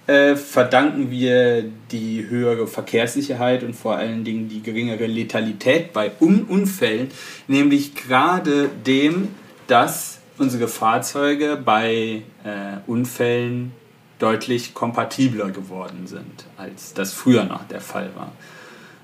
äh, 0.07 0.35
verdanken 0.35 1.11
wir 1.11 1.63
die 1.91 2.25
höhere 2.27 2.67
Verkehrssicherheit 2.67 3.63
und 3.63 3.73
vor 3.73 3.95
allen 3.95 4.23
Dingen 4.23 4.49
die 4.49 4.61
geringere 4.61 5.05
Letalität 5.05 5.93
bei 5.93 6.11
Un 6.19 6.43
Unfällen, 6.43 7.09
nämlich 7.47 7.95
gerade 7.95 8.69
dem, 8.85 9.29
dass 9.67 10.19
unsere 10.37 10.67
Fahrzeuge 10.67 11.57
bei 11.63 12.23
äh, 12.43 12.77
Unfällen 12.85 13.71
deutlich 14.19 14.73
kompatibler 14.73 15.51
geworden 15.51 16.07
sind, 16.07 16.45
als 16.57 16.93
das 16.93 17.13
früher 17.13 17.43
noch 17.43 17.65
der 17.67 17.81
Fall 17.81 18.09
war. 18.15 18.31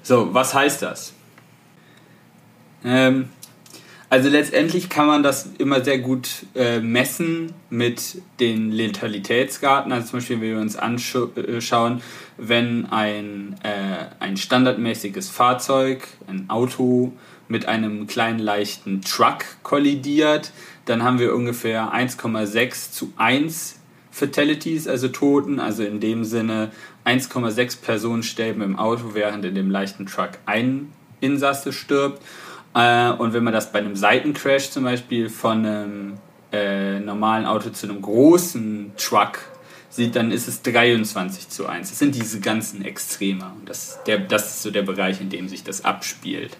So, 0.01 0.33
was 0.33 0.53
heißt 0.53 0.81
das? 0.81 1.13
Ähm, 2.83 3.29
also 4.09 4.27
letztendlich 4.29 4.89
kann 4.89 5.05
man 5.05 5.21
das 5.21 5.51
immer 5.59 5.83
sehr 5.83 5.99
gut 5.99 6.45
äh, 6.55 6.79
messen 6.79 7.53
mit 7.69 8.21
den 8.39 8.71
Letalitätsraten. 8.71 9.91
Also 9.91 10.09
zum 10.09 10.19
Beispiel, 10.19 10.41
wenn 10.41 10.49
wir 10.49 10.59
uns 10.59 10.75
anschauen, 10.75 11.97
äh, 11.97 12.01
wenn 12.37 12.87
ein, 12.87 13.55
äh, 13.61 14.05
ein 14.19 14.37
standardmäßiges 14.37 15.29
Fahrzeug, 15.29 16.07
ein 16.27 16.49
Auto 16.49 17.13
mit 17.47 17.67
einem 17.67 18.07
kleinen 18.07 18.39
leichten 18.39 19.01
Truck 19.01 19.45
kollidiert, 19.61 20.53
dann 20.85 21.03
haben 21.03 21.19
wir 21.19 21.35
ungefähr 21.35 21.93
1,6 21.93 22.91
zu 22.91 23.13
1 23.15 23.79
Fatalities, 24.09 24.87
also 24.87 25.09
Toten. 25.09 25.59
Also 25.59 25.83
in 25.83 25.99
dem 25.99 26.23
Sinne 26.23 26.71
1,6 27.05 27.81
Personen 27.81 28.23
sterben 28.23 28.61
im 28.63 28.79
Auto, 28.79 29.11
während 29.13 29.45
in 29.45 29.53
dem 29.53 29.69
leichten 29.69 30.07
Truck 30.07 30.31
ein 30.47 30.91
Insasse 31.21 31.73
stirbt. 31.73 32.23
Äh, 32.73 33.11
und 33.11 33.33
wenn 33.33 33.43
man 33.43 33.53
das 33.53 33.71
bei 33.71 33.79
einem 33.79 33.95
Seitencrash 33.95 34.69
zum 34.69 34.83
Beispiel 34.83 35.29
von 35.29 35.65
einem 35.65 36.13
äh, 36.51 36.99
normalen 36.99 37.45
Auto 37.45 37.69
zu 37.69 37.87
einem 37.87 38.01
großen 38.01 38.93
Truck 38.97 39.39
sieht, 39.89 40.15
dann 40.15 40.31
ist 40.31 40.47
es 40.47 40.61
23 40.61 41.49
zu 41.49 41.67
1. 41.67 41.89
Das 41.89 41.99
sind 41.99 42.15
diese 42.15 42.39
ganzen 42.39 42.83
Extreme. 42.83 43.51
Das, 43.65 43.99
der, 44.05 44.19
das 44.19 44.55
ist 44.55 44.63
so 44.63 44.71
der 44.71 44.83
Bereich, 44.83 45.19
in 45.21 45.29
dem 45.29 45.47
sich 45.47 45.63
das 45.63 45.83
abspielt. 45.83 46.57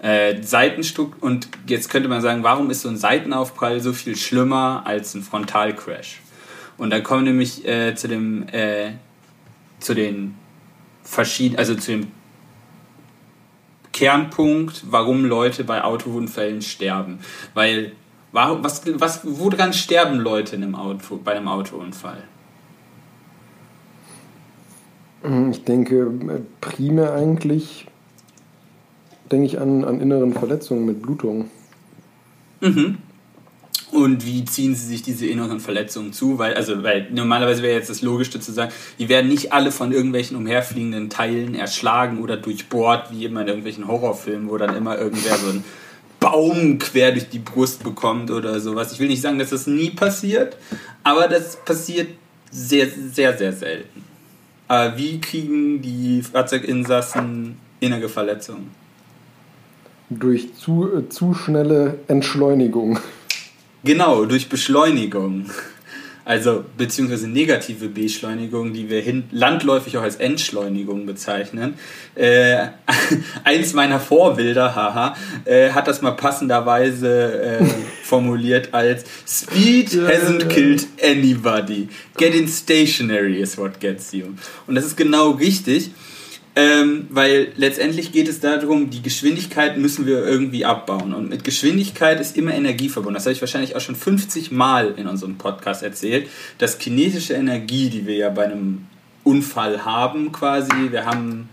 Äh, 0.00 0.42
Seitenstück 0.42 1.22
und 1.22 1.48
jetzt 1.66 1.90
könnte 1.90 2.08
man 2.08 2.22
sagen, 2.22 2.42
warum 2.42 2.70
ist 2.70 2.82
so 2.82 2.88
ein 2.88 2.96
Seitenaufprall 2.96 3.80
so 3.80 3.92
viel 3.92 4.16
schlimmer 4.16 4.82
als 4.86 5.14
ein 5.14 5.22
Frontalcrash? 5.22 6.20
Und 6.78 6.90
da 6.90 7.00
kommen 7.00 7.24
nämlich 7.24 7.66
äh, 7.66 7.94
zu 7.94 8.08
dem 8.08 8.48
äh, 8.48 8.92
zu 9.78 9.94
den 9.94 10.34
verschiedenen, 11.02 11.58
also 11.58 11.74
zu 11.74 11.92
dem 11.92 12.06
Kernpunkt, 14.00 14.84
warum 14.90 15.26
Leute 15.26 15.62
bei 15.62 15.84
Autounfällen 15.84 16.62
sterben. 16.62 17.18
Weil, 17.52 17.92
was, 18.32 18.80
was, 18.98 19.20
woran 19.24 19.74
sterben 19.74 20.18
Leute 20.20 20.56
in 20.56 20.62
einem 20.62 20.74
Auto, 20.74 21.20
bei 21.22 21.32
einem 21.32 21.48
Autounfall? 21.48 22.22
Ich 25.50 25.64
denke, 25.64 26.10
primär 26.62 27.12
eigentlich 27.12 27.88
denke 29.30 29.44
ich 29.44 29.60
an, 29.60 29.84
an 29.84 30.00
inneren 30.00 30.32
Verletzungen 30.32 30.86
mit 30.86 31.02
Blutung. 31.02 31.50
Mhm. 32.62 32.96
Und 33.92 34.24
wie 34.24 34.44
ziehen 34.44 34.74
sie 34.74 34.86
sich 34.86 35.02
diese 35.02 35.26
inneren 35.26 35.58
Verletzungen 35.58 36.12
zu? 36.12 36.38
Weil, 36.38 36.54
also, 36.54 36.82
weil 36.82 37.08
normalerweise 37.10 37.62
wäre 37.62 37.74
jetzt 37.74 37.90
das 37.90 38.02
Logischste 38.02 38.38
zu 38.38 38.52
sagen, 38.52 38.72
die 38.98 39.08
werden 39.08 39.28
nicht 39.28 39.52
alle 39.52 39.72
von 39.72 39.92
irgendwelchen 39.92 40.36
umherfliegenden 40.36 41.10
Teilen 41.10 41.54
erschlagen 41.54 42.20
oder 42.20 42.36
durchbohrt, 42.36 43.10
wie 43.12 43.24
immer 43.24 43.42
in 43.42 43.48
irgendwelchen 43.48 43.88
Horrorfilmen, 43.88 44.48
wo 44.48 44.58
dann 44.58 44.76
immer 44.76 44.96
irgendwer 44.96 45.36
so 45.36 45.50
einen 45.50 45.64
Baum 46.20 46.78
quer 46.78 47.12
durch 47.12 47.30
die 47.30 47.38
Brust 47.38 47.82
bekommt 47.82 48.30
oder 48.30 48.60
sowas. 48.60 48.92
Ich 48.92 49.00
will 49.00 49.08
nicht 49.08 49.22
sagen, 49.22 49.38
dass 49.38 49.50
das 49.50 49.66
nie 49.66 49.90
passiert, 49.90 50.56
aber 51.02 51.26
das 51.26 51.56
passiert 51.56 52.08
sehr, 52.50 52.88
sehr, 52.88 53.36
sehr 53.36 53.52
selten. 53.52 54.04
Aber 54.68 54.96
wie 54.96 55.20
kriegen 55.20 55.82
die 55.82 56.22
Fahrzeuginsassen 56.22 57.56
innere 57.80 58.08
Verletzungen? 58.08 58.70
Durch 60.10 60.54
zu, 60.54 60.88
äh, 60.92 61.08
zu 61.08 61.34
schnelle 61.34 61.98
Entschleunigung. 62.06 62.98
Genau, 63.84 64.24
durch 64.26 64.48
Beschleunigung. 64.48 65.46
Also 66.24 66.64
beziehungsweise 66.76 67.26
negative 67.26 67.88
Beschleunigung, 67.88 68.72
die 68.72 68.90
wir 68.90 69.00
hin, 69.00 69.24
landläufig 69.32 69.96
auch 69.96 70.02
als 70.02 70.16
Entschleunigung 70.16 71.06
bezeichnen. 71.06 71.74
Äh, 72.14 72.68
eins 73.44 73.72
meiner 73.72 73.98
Vorbilder, 73.98 74.74
haha, 74.74 75.16
äh, 75.44 75.70
hat 75.70 75.88
das 75.88 76.02
mal 76.02 76.12
passenderweise 76.12 77.42
äh, 77.42 77.64
formuliert 78.04 78.72
als 78.72 79.04
Speed 79.26 79.92
hasn't 79.92 80.46
killed 80.48 80.86
anybody. 81.02 81.88
Getting 82.16 82.46
stationary 82.46 83.40
is 83.40 83.56
what 83.56 83.80
gets 83.80 84.12
you. 84.12 84.26
Und 84.66 84.74
das 84.74 84.84
ist 84.84 84.96
genau 84.96 85.30
richtig. 85.30 85.90
Ähm, 86.56 87.06
weil 87.10 87.52
letztendlich 87.56 88.10
geht 88.10 88.28
es 88.28 88.40
darum, 88.40 88.90
die 88.90 89.02
Geschwindigkeit 89.02 89.78
müssen 89.78 90.04
wir 90.04 90.24
irgendwie 90.24 90.64
abbauen. 90.64 91.14
Und 91.14 91.28
mit 91.28 91.44
Geschwindigkeit 91.44 92.20
ist 92.20 92.36
immer 92.36 92.52
Energie 92.52 92.88
verbunden. 92.88 93.14
Das 93.14 93.24
habe 93.24 93.34
ich 93.34 93.40
wahrscheinlich 93.40 93.76
auch 93.76 93.80
schon 93.80 93.94
50 93.94 94.50
Mal 94.50 94.94
in 94.96 95.06
unserem 95.06 95.38
Podcast 95.38 95.82
erzählt. 95.82 96.28
Dass 96.58 96.78
kinetische 96.78 97.34
Energie, 97.34 97.88
die 97.88 98.06
wir 98.06 98.16
ja 98.16 98.30
bei 98.30 98.44
einem 98.44 98.86
Unfall 99.22 99.84
haben, 99.84 100.32
quasi, 100.32 100.90
wir 100.90 101.06
haben 101.06 101.48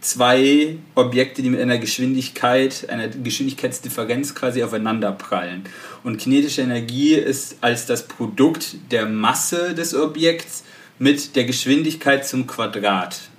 zwei 0.00 0.76
Objekte, 0.94 1.42
die 1.42 1.50
mit 1.50 1.60
einer 1.60 1.76
Geschwindigkeit, 1.76 2.88
einer 2.88 3.08
Geschwindigkeitsdifferenz 3.08 4.34
quasi 4.34 4.62
aufeinander 4.62 5.12
prallen. 5.12 5.64
Und 6.02 6.16
kinetische 6.16 6.62
Energie 6.62 7.14
ist 7.14 7.58
als 7.60 7.84
das 7.84 8.08
Produkt 8.08 8.76
der 8.90 9.04
Masse 9.04 9.74
des 9.74 9.94
Objekts 9.94 10.64
mit 10.98 11.36
der 11.36 11.44
Geschwindigkeit 11.44 12.26
zum 12.26 12.46
Quadrat 12.46 13.29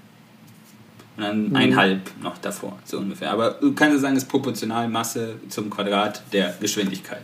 und 1.22 1.28
dann 1.28 1.49
mhm. 1.49 1.55
einhalb 1.55 1.99
noch 2.22 2.38
davor, 2.39 2.80
so 2.84 2.97
ungefähr. 2.97 3.32
Aber 3.32 3.51
du 3.51 3.74
kannst 3.74 4.01
sagen, 4.01 4.15
es 4.15 4.24
ist 4.24 4.30
proportional 4.30 4.89
Masse 4.89 5.36
zum 5.49 5.69
Quadrat 5.69 6.24
der 6.34 6.55
Geschwindigkeit, 6.59 7.22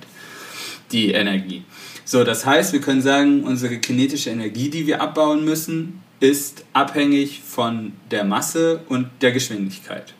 die 0.91 1.11
Energie. 1.11 1.63
So, 2.05 2.23
das 2.23 2.45
heißt, 2.45 2.73
wir 2.73 2.81
können 2.81 3.01
sagen, 3.01 3.43
unsere 3.43 3.77
kinetische 3.79 4.29
Energie, 4.29 4.69
die 4.69 4.87
wir 4.87 5.01
abbauen 5.01 5.43
müssen, 5.43 6.01
ist 6.19 6.63
abhängig 6.73 7.41
von 7.43 7.93
der 8.11 8.23
Masse 8.23 8.81
und 8.87 9.09
der 9.21 9.31
Geschwindigkeit. 9.31 10.13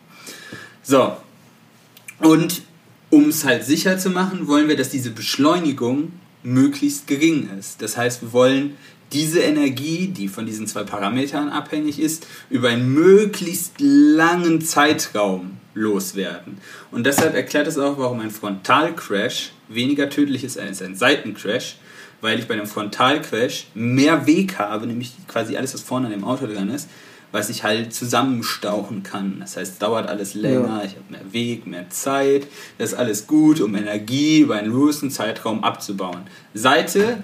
So, 0.84 1.15
und 2.19 2.61
um 3.09 3.30
es 3.30 3.45
halt 3.45 3.63
sicher 3.63 3.97
zu 3.97 4.09
machen, 4.09 4.47
wollen 4.47 4.67
wir, 4.67 4.75
dass 4.75 4.89
diese 4.89 5.11
Beschleunigung 5.11 6.11
möglichst 6.43 7.07
gering 7.07 7.49
ist. 7.57 7.82
Das 7.82 7.95
heißt, 7.95 8.21
wir 8.21 8.34
wollen 8.34 8.78
diese 9.14 9.39
Energie, 9.39 10.08
die 10.08 10.28
von 10.28 10.45
diesen 10.45 10.68
zwei 10.68 10.84
Parametern 10.84 11.49
abhängig 11.49 11.99
ist, 11.99 12.28
über 12.49 12.70
einen 12.70 12.93
möglichst 12.93 13.76
langen 13.80 14.62
Zeitraum 14.62 15.58
loswerden. 15.74 16.58
Und 16.91 17.05
deshalb 17.05 17.36
erklärt 17.36 17.68
es 17.68 17.78
auch, 17.78 17.97
warum 17.97 18.20
ein 18.20 18.32
Frontalcrash 18.32 19.51
weniger 19.70 20.10
tödlich 20.10 20.43
ist 20.43 20.58
als 20.58 20.82
ein 20.82 20.95
Seitencrash, 20.95 21.78
weil 22.22 22.39
ich 22.39 22.47
bei 22.47 22.55
einem 22.55 22.68
Frontalcrash 22.68 23.68
mehr 23.76 24.26
Weg 24.26 24.58
habe, 24.58 24.88
nämlich 24.88 25.14
quasi 25.28 25.55
alles, 25.55 25.74
was 25.74 25.82
vorne 25.82 26.08
an 26.08 26.14
dem 26.14 26.24
Auto 26.24 26.47
dran 26.47 26.70
ist, 26.70 26.89
was 27.32 27.49
ich 27.49 27.64
halt 27.64 27.93
zusammenstauchen 27.93 29.03
kann. 29.03 29.38
Das 29.39 29.58
heißt, 29.58 29.74
es 29.74 29.78
dauert 29.78 30.08
alles 30.08 30.34
länger, 30.34 30.80
ja. 30.80 30.84
ich 30.86 30.95
habe 30.95 31.03
mehr 31.10 31.34
Weg, 31.34 31.68
mehr 31.68 31.89
Zeit. 31.89 32.47
Das 32.78 32.93
ist 32.93 32.97
alles 32.97 33.28
gut, 33.28 33.62
um 33.62 33.76
Energie 33.76 34.39
über 34.39 34.55
einen 34.55 34.72
großen 34.72 35.12
Zeitraum 35.12 35.64
abzubauen. 35.64 36.22
Seite, 36.53 37.24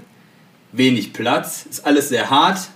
wenig 0.74 1.14
Platz, 1.14 1.66
ist 1.70 1.86
alles 1.86 2.10
sehr 2.10 2.30
hart, 2.30 2.70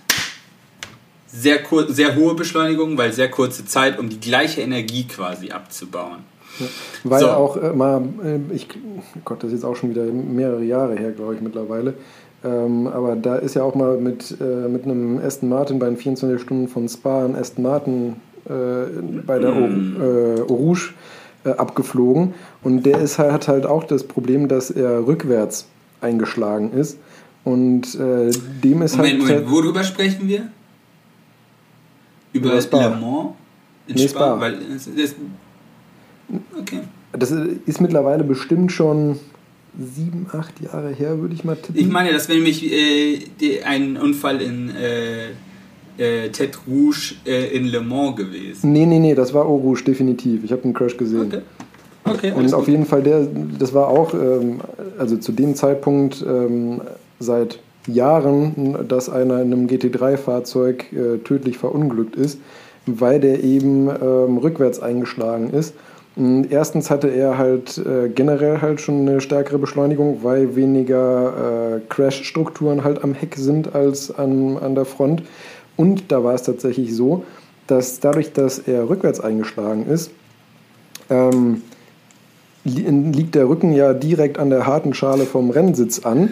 sehr, 1.26 1.58
sehr 1.88 2.16
hohe 2.16 2.34
Beschleunigung, 2.34 2.96
weil 2.96 3.12
sehr 3.12 3.30
kurze 3.30 3.66
Zeit, 3.66 3.98
um 3.98 4.08
die 4.08 4.20
gleiche 4.20 4.62
Energie 4.62 5.06
quasi 5.06 5.50
abzubauen. 5.50 6.20
Ja, 6.58 6.66
weil 7.04 7.20
so. 7.20 7.30
auch 7.30 7.56
äh, 7.56 7.72
mal, 7.72 8.02
äh, 8.24 8.54
ich, 8.54 8.68
Gott, 9.24 9.42
das 9.42 9.48
ist 9.48 9.58
jetzt 9.58 9.64
auch 9.64 9.76
schon 9.76 9.90
wieder 9.90 10.04
mehrere 10.04 10.64
Jahre 10.64 10.96
her, 10.96 11.12
glaube 11.12 11.34
ich, 11.34 11.40
mittlerweile. 11.40 11.94
Ähm, 12.44 12.86
aber 12.86 13.16
da 13.16 13.36
ist 13.36 13.54
ja 13.54 13.62
auch 13.62 13.74
mal 13.74 13.98
mit, 13.98 14.36
äh, 14.40 14.68
mit 14.68 14.84
einem 14.84 15.18
Aston 15.18 15.48
Martin 15.48 15.78
bei 15.78 15.86
den 15.86 15.96
24 15.96 16.40
Stunden 16.40 16.68
von 16.68 16.88
Spa 16.88 17.24
ein 17.24 17.34
Aston 17.34 17.64
Martin 17.64 18.16
äh, 18.48 19.22
bei 19.26 19.38
der 19.38 19.50
mm. 19.52 19.96
äh, 20.00 20.40
Rouge 20.42 20.90
äh, 21.44 21.50
abgeflogen. 21.50 22.34
Und 22.62 22.84
der 22.84 22.98
ist, 23.00 23.18
hat 23.18 23.48
halt 23.48 23.66
auch 23.66 23.84
das 23.84 24.04
Problem, 24.04 24.48
dass 24.48 24.70
er 24.70 25.06
rückwärts 25.06 25.66
eingeschlagen 26.00 26.72
ist. 26.72 26.98
Und 27.48 27.94
äh, 27.94 28.30
dem 28.62 28.82
ist 28.82 28.96
Moment, 28.96 29.22
halt. 29.22 29.46
Moment, 29.46 29.50
worüber 29.50 29.82
sprechen 29.82 30.28
wir? 30.28 30.48
Über, 32.34 32.50
über 32.50 32.60
Spa. 32.60 32.88
Le 32.88 32.96
Mans? 32.96 33.30
In 33.86 33.94
nee, 33.94 34.08
Spa, 34.08 34.18
Spa. 34.18 34.40
Weil 34.40 34.58
das, 34.74 34.88
das, 34.94 35.14
okay. 36.60 36.80
Das 37.12 37.30
ist 37.30 37.80
mittlerweile 37.80 38.22
bestimmt 38.22 38.70
schon 38.70 39.18
sieben, 39.78 40.26
acht 40.30 40.60
Jahre 40.60 40.90
her, 40.90 41.20
würde 41.20 41.34
ich 41.34 41.44
mal 41.44 41.56
tippen. 41.56 41.80
Ich 41.80 41.88
meine, 41.88 42.12
das 42.12 42.28
wäre 42.28 42.36
nämlich 42.36 42.70
äh, 42.70 43.62
ein 43.64 43.96
Unfall 43.96 44.42
in 44.42 44.70
äh, 44.76 45.28
äh, 45.96 46.28
Tête 46.28 46.58
Rouge 46.66 47.14
äh, 47.24 47.56
in 47.56 47.64
Le 47.64 47.80
Mans 47.80 48.14
gewesen. 48.16 48.72
Nee, 48.72 48.84
nee, 48.84 48.98
nee, 48.98 49.14
das 49.14 49.32
war 49.32 49.46
Eau 49.46 49.56
Rouge, 49.56 49.84
definitiv. 49.84 50.44
Ich 50.44 50.52
habe 50.52 50.64
einen 50.64 50.74
Crash 50.74 50.98
gesehen. 50.98 51.22
Okay. 51.22 51.40
Okay, 52.04 52.32
und 52.32 52.52
auf 52.54 52.64
gut. 52.64 52.68
jeden 52.68 52.86
Fall, 52.86 53.02
der, 53.02 53.26
das 53.58 53.74
war 53.74 53.88
auch, 53.88 54.14
ähm, 54.14 54.60
also 54.98 55.16
zu 55.16 55.32
dem 55.32 55.54
Zeitpunkt 55.54 56.24
ähm, 56.26 56.80
seit 57.18 57.60
Jahren, 57.86 58.86
dass 58.86 59.08
einer 59.08 59.40
in 59.40 59.52
einem 59.52 59.66
GT3-Fahrzeug 59.66 60.92
äh, 60.92 61.18
tödlich 61.18 61.58
verunglückt 61.58 62.16
ist, 62.16 62.38
weil 62.86 63.20
der 63.20 63.42
eben 63.42 63.88
ähm, 63.88 64.38
rückwärts 64.38 64.80
eingeschlagen 64.80 65.50
ist 65.50 65.74
Erstens 66.50 66.90
hatte 66.90 67.06
er 67.08 67.38
halt 67.38 67.78
äh, 67.78 68.08
generell 68.08 68.60
halt 68.60 68.80
schon 68.80 69.02
eine 69.02 69.20
stärkere 69.20 69.58
Beschleunigung, 69.58 70.24
weil 70.24 70.56
weniger 70.56 71.76
äh, 71.76 71.80
Crash-Strukturen 71.88 72.82
halt 72.82 73.04
am 73.04 73.14
Heck 73.14 73.36
sind 73.36 73.76
als 73.76 74.10
an, 74.10 74.56
an 74.58 74.74
der 74.74 74.84
Front. 74.84 75.22
Und 75.76 76.10
da 76.10 76.24
war 76.24 76.34
es 76.34 76.42
tatsächlich 76.42 76.96
so, 76.96 77.22
dass 77.68 78.00
dadurch, 78.00 78.32
dass 78.32 78.58
er 78.58 78.88
rückwärts 78.88 79.20
eingeschlagen 79.20 79.86
ist, 79.86 80.10
ähm, 81.08 81.62
liegt 82.64 83.36
der 83.36 83.48
Rücken 83.48 83.72
ja 83.72 83.94
direkt 83.94 84.40
an 84.40 84.50
der 84.50 84.66
harten 84.66 84.94
Schale 84.94 85.24
vom 85.24 85.50
Rennsitz 85.50 86.00
an. 86.00 86.30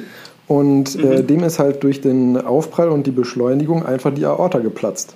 Und 0.49 0.95
äh, 0.97 1.23
mhm. 1.23 1.27
dem 1.27 1.45
ist 1.45 1.59
halt 1.59 1.83
durch 1.83 2.01
den 2.01 2.37
Aufprall 2.41 2.89
und 2.89 3.07
die 3.07 3.11
Beschleunigung 3.11 3.85
einfach 3.85 4.15
die 4.15 4.25
Aorta 4.25 4.61
geplatzt. 4.61 5.15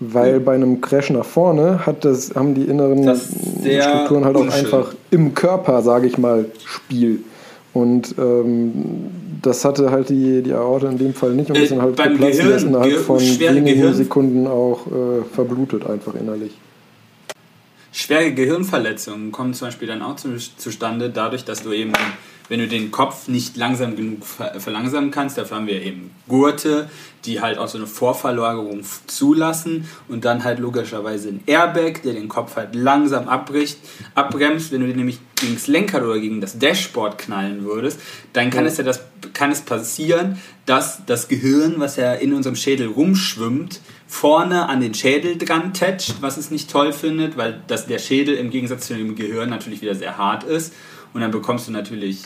Weil 0.00 0.40
bei 0.40 0.54
einem 0.54 0.80
Crash 0.80 1.10
nach 1.10 1.24
vorne 1.24 1.86
hat 1.86 2.04
das, 2.04 2.34
haben 2.34 2.54
die 2.54 2.64
inneren 2.64 3.16
Strukturen 3.16 4.24
halt 4.24 4.36
auch 4.36 4.40
unschön. 4.40 4.64
einfach 4.64 4.94
im 5.10 5.34
Körper, 5.34 5.82
sage 5.82 6.06
ich 6.06 6.18
mal, 6.18 6.46
Spiel. 6.64 7.20
Und 7.72 8.14
ähm, 8.18 8.82
das 9.42 9.64
hatte 9.64 9.90
halt 9.90 10.08
die, 10.08 10.42
die 10.42 10.52
Aorta 10.52 10.88
in 10.88 10.98
dem 10.98 11.14
Fall 11.14 11.32
nicht 11.32 11.50
und 11.50 11.56
äh, 11.56 11.64
ist 11.64 11.72
dann 11.72 11.82
halt 11.82 11.96
geplatzt 11.96 12.38
Gehirn, 12.38 12.52
und 12.52 12.68
innerhalb 12.68 12.98
von 12.98 13.20
wenigen 13.20 13.64
Gehirn. 13.66 13.94
Sekunden 13.94 14.46
auch 14.46 14.86
äh, 14.86 15.22
verblutet 15.32 15.86
einfach 15.86 16.14
innerlich. 16.14 16.52
Schwere 17.92 18.32
Gehirnverletzungen 18.32 19.30
kommen 19.30 19.54
zum 19.54 19.68
Beispiel 19.68 19.86
dann 19.86 20.02
auch 20.02 20.16
zu, 20.16 20.36
zustande, 20.56 21.10
dadurch, 21.10 21.44
dass 21.44 21.62
du 21.62 21.72
eben 21.72 21.92
wenn 22.48 22.60
du 22.60 22.68
den 22.68 22.90
Kopf 22.90 23.28
nicht 23.28 23.56
langsam 23.56 23.96
genug 23.96 24.24
verlangsamen 24.24 25.10
kannst, 25.10 25.38
dafür 25.38 25.56
haben 25.58 25.66
wir 25.66 25.80
eben 25.80 26.10
Gurte, 26.28 26.90
die 27.24 27.40
halt 27.40 27.56
auch 27.56 27.68
so 27.68 27.78
eine 27.78 27.86
Vorverlagerung 27.86 28.82
zulassen 29.06 29.88
und 30.08 30.26
dann 30.26 30.44
halt 30.44 30.58
logischerweise 30.58 31.28
ein 31.28 31.42
Airbag, 31.46 32.02
der 32.04 32.12
den 32.12 32.28
Kopf 32.28 32.56
halt 32.56 32.74
langsam 32.74 33.28
abbricht, 33.28 33.78
abbremst. 34.14 34.72
Wenn 34.72 34.82
du 34.82 34.86
den 34.86 34.96
nämlich 34.96 35.20
gegen 35.36 35.54
das 35.54 35.68
Lenkrad 35.68 36.02
oder 36.02 36.18
gegen 36.18 36.42
das 36.42 36.58
Dashboard 36.58 37.16
knallen 37.16 37.64
würdest, 37.64 37.98
dann 38.34 38.50
kann 38.50 38.64
ja. 38.64 38.70
es 38.70 38.76
ja 38.76 38.84
das, 38.84 39.00
kann 39.32 39.50
es 39.50 39.62
passieren, 39.62 40.38
dass 40.66 41.06
das 41.06 41.28
Gehirn, 41.28 41.76
was 41.78 41.96
ja 41.96 42.12
in 42.12 42.34
unserem 42.34 42.56
Schädel 42.56 42.88
rumschwimmt, 42.88 43.80
vorne 44.06 44.68
an 44.68 44.82
den 44.82 44.92
Schädel 44.92 45.38
dran 45.38 45.72
tätscht, 45.72 46.16
was 46.20 46.36
es 46.36 46.50
nicht 46.50 46.70
toll 46.70 46.92
findet, 46.92 47.38
weil 47.38 47.62
das, 47.66 47.86
der 47.86 47.98
Schädel 47.98 48.36
im 48.36 48.50
Gegensatz 48.50 48.86
zu 48.86 48.94
dem 48.94 49.16
Gehirn 49.16 49.48
natürlich 49.48 49.80
wieder 49.80 49.94
sehr 49.94 50.18
hart 50.18 50.44
ist 50.44 50.74
und 51.14 51.20
dann 51.20 51.30
bekommst 51.30 51.68
du 51.68 51.72
natürlich 51.72 52.18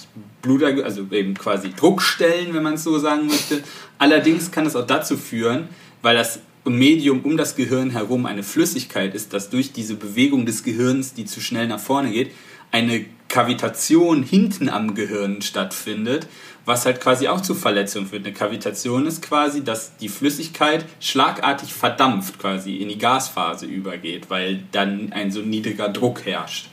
Blut, 0.43 0.63
also 0.65 1.07
eben 1.13 1.35
quasi 1.35 1.71
Druckstellen, 1.71 2.55
wenn 2.55 2.63
man 2.63 2.75
es 2.75 2.85
so 2.85 2.99
sagen 2.99 3.27
möchte. 3.27 3.63
Allerdings 3.99 4.51
kann 4.51 4.67
es 4.67 4.75
auch 4.75 4.87
dazu 4.87 5.19
führen, 5.19 5.69
weil 6.01 6.17
das 6.17 6.41
Medium 6.65 7.21
um 7.21 7.37
das 7.37 7.55
Gehirn 7.55 7.91
herum 7.91 8.27
eine 8.27 8.43
Flüssigkeit 8.43 9.15
ist, 9.15 9.33
dass 9.35 9.51
durch 9.51 9.73
diese 9.73 9.95
Bewegung 9.95 10.47
des 10.47 10.65
Gehirns, 10.65 11.13
die 11.13 11.27
zu 11.27 11.41
schnell 11.41 11.69
nach 11.69 11.81
vorne 11.81 12.11
geht, 12.11 12.33
eine 12.73 13.05
Kavitation 13.29 14.23
hinten 14.23 14.71
am 14.71 14.95
Gehirn 14.95 15.43
stattfindet, 15.43 16.27
was 16.65 16.87
halt 16.87 17.01
quasi 17.01 17.29
auch 17.29 17.43
zu 17.43 17.55
Verletzungen 17.55 18.07
führt. 18.07 18.25
Eine 18.25 18.35
Kavitation 18.35 19.07
ist 19.07 19.23
quasi, 19.23 19.63
dass 19.65 19.97
die 19.99 20.09
Flüssigkeit 20.09 20.87
schlagartig 21.01 21.75
verdampft, 21.75 22.39
quasi 22.39 22.77
in 22.77 22.89
die 22.89 22.99
Gasphase 22.99 23.67
übergeht, 23.67 24.31
weil 24.31 24.65
dann 24.73 25.13
ein 25.13 25.31
so 25.31 25.41
niedriger 25.41 25.91
Druck 25.91 26.25
herrscht. 26.25 26.69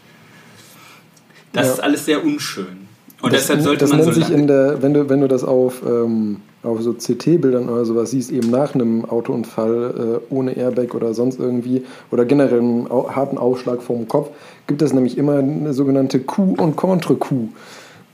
Das 1.56 1.68
ja. 1.68 1.74
ist 1.74 1.80
alles 1.80 2.06
sehr 2.06 2.24
unschön. 2.24 2.86
Und 3.22 3.34
das, 3.34 3.41
deshalb 3.41 3.62
sollte 3.62 3.80
das 3.86 3.89
man 3.91 4.01
nennt 4.01 4.14
so 4.14 4.22
sich 4.22 4.30
in 4.30 4.45
der, 4.45 4.82
wenn 4.82 4.93
du, 4.93 5.10
wenn 5.10 5.22
du 5.22 5.28
das 5.28 5.45
auf, 5.45 5.82
ähm, 5.88 6.41
auf 6.64 6.82
so 6.82 6.93
CT-Bildern 6.93 7.70
oder 7.70 7.86
sowas 7.86 8.12
siehst, 8.12 8.30
eben 8.30 8.51
nach 8.51 8.76
einem 8.76 9.06
Autounfall 9.06 10.22
äh, 10.30 10.34
ohne 10.34 10.58
Airbag 10.58 10.93
oder 10.93 11.14
sonst 11.14 11.39
irgendwie 11.39 11.84
oder 12.12 12.26
generell 12.26 12.60
einen 12.60 12.89
harten 12.89 13.38
Aufschlag 13.38 13.82
vom 13.82 14.08
Kopf, 14.10 14.32
gibt 14.68 14.82
es 14.82 14.93
nämlich 14.93 15.18
immer 15.18 15.38
eine 15.38 15.74
sogenannte 15.74 16.20
Coup- 16.20 16.60
und 16.60 16.76
Contre-Coup. 16.76 17.49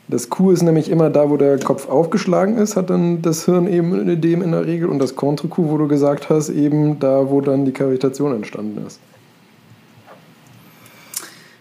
Das 0.08 0.30
Coup 0.30 0.52
ist 0.52 0.62
nämlich 0.62 0.89
immer 0.89 1.10
da, 1.10 1.30
wo 1.30 1.38
der 1.38 1.58
Kopf 1.58 1.89
aufgeschlagen 1.89 2.58
ist, 2.58 2.76
hat 2.76 2.92
dann 2.92 3.24
das 3.24 3.46
Hirn 3.46 3.66
eben 3.66 4.22
dem 4.22 4.42
in 4.44 4.52
der 4.52 4.68
Regel 4.68 4.88
und 4.88 5.00
das 5.00 5.16
Contre-Coup, 5.16 5.70
wo 5.70 5.78
du 5.78 5.88
gesagt 5.88 6.30
hast, 6.30 6.50
eben 6.50 7.00
da, 7.00 7.30
wo 7.30 7.42
dann 7.42 7.66
die 7.66 7.72
Kavitation 7.72 8.36
entstanden 8.36 8.86
ist. 8.86 9.00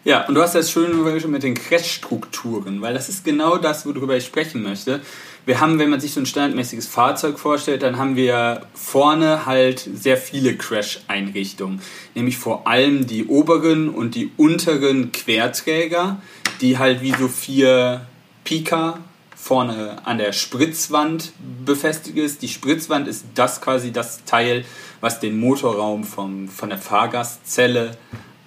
Ja, 0.03 0.27
und 0.27 0.35
du 0.35 0.41
hast 0.41 0.55
das 0.55 0.71
schön 0.71 1.05
mit 1.31 1.43
den 1.43 1.55
Crash-Strukturen, 1.55 2.81
weil 2.81 2.95
das 2.95 3.11
ist 3.11 3.23
genau 3.23 3.59
das, 3.59 3.85
worüber 3.85 4.17
ich 4.17 4.25
sprechen 4.25 4.63
möchte. 4.63 5.01
Wir 5.45 5.61
haben, 5.61 5.79
wenn 5.79 5.91
man 5.91 6.01
sich 6.01 6.15
so 6.15 6.21
ein 6.21 6.27
standardmäßiges 6.27 6.87
Fahrzeug 6.87 7.39
vorstellt, 7.39 7.83
dann 7.83 7.99
haben 7.99 8.17
wir 8.17 8.63
vorne 8.73 9.45
halt 9.45 9.87
sehr 9.95 10.17
viele 10.17 10.57
Crash-Einrichtungen. 10.57 11.83
Nämlich 12.15 12.39
vor 12.39 12.67
allem 12.67 13.07
die 13.07 13.27
oberen 13.27 13.91
und 13.91 14.15
die 14.15 14.31
unteren 14.39 15.13
Querträger, 15.13 16.23
die 16.63 16.79
halt 16.79 17.03
wie 17.03 17.13
so 17.13 17.29
vier 17.29 18.07
Pika 18.45 19.01
vorne 19.37 19.99
an 20.07 20.17
der 20.17 20.33
Spritzwand 20.33 21.33
befestigt 21.67 22.17
ist. 22.17 22.41
Die 22.41 22.49
Spritzwand 22.49 23.07
ist 23.07 23.27
das 23.35 23.61
quasi 23.61 23.93
das 23.93 24.25
Teil, 24.25 24.65
was 25.03 25.21
den 25.21 25.39
Motorraum 25.39 26.05
vom, 26.05 26.49
von 26.49 26.71
der 26.71 26.79
Fahrgastzelle 26.79 27.99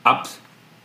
ab 0.04 0.30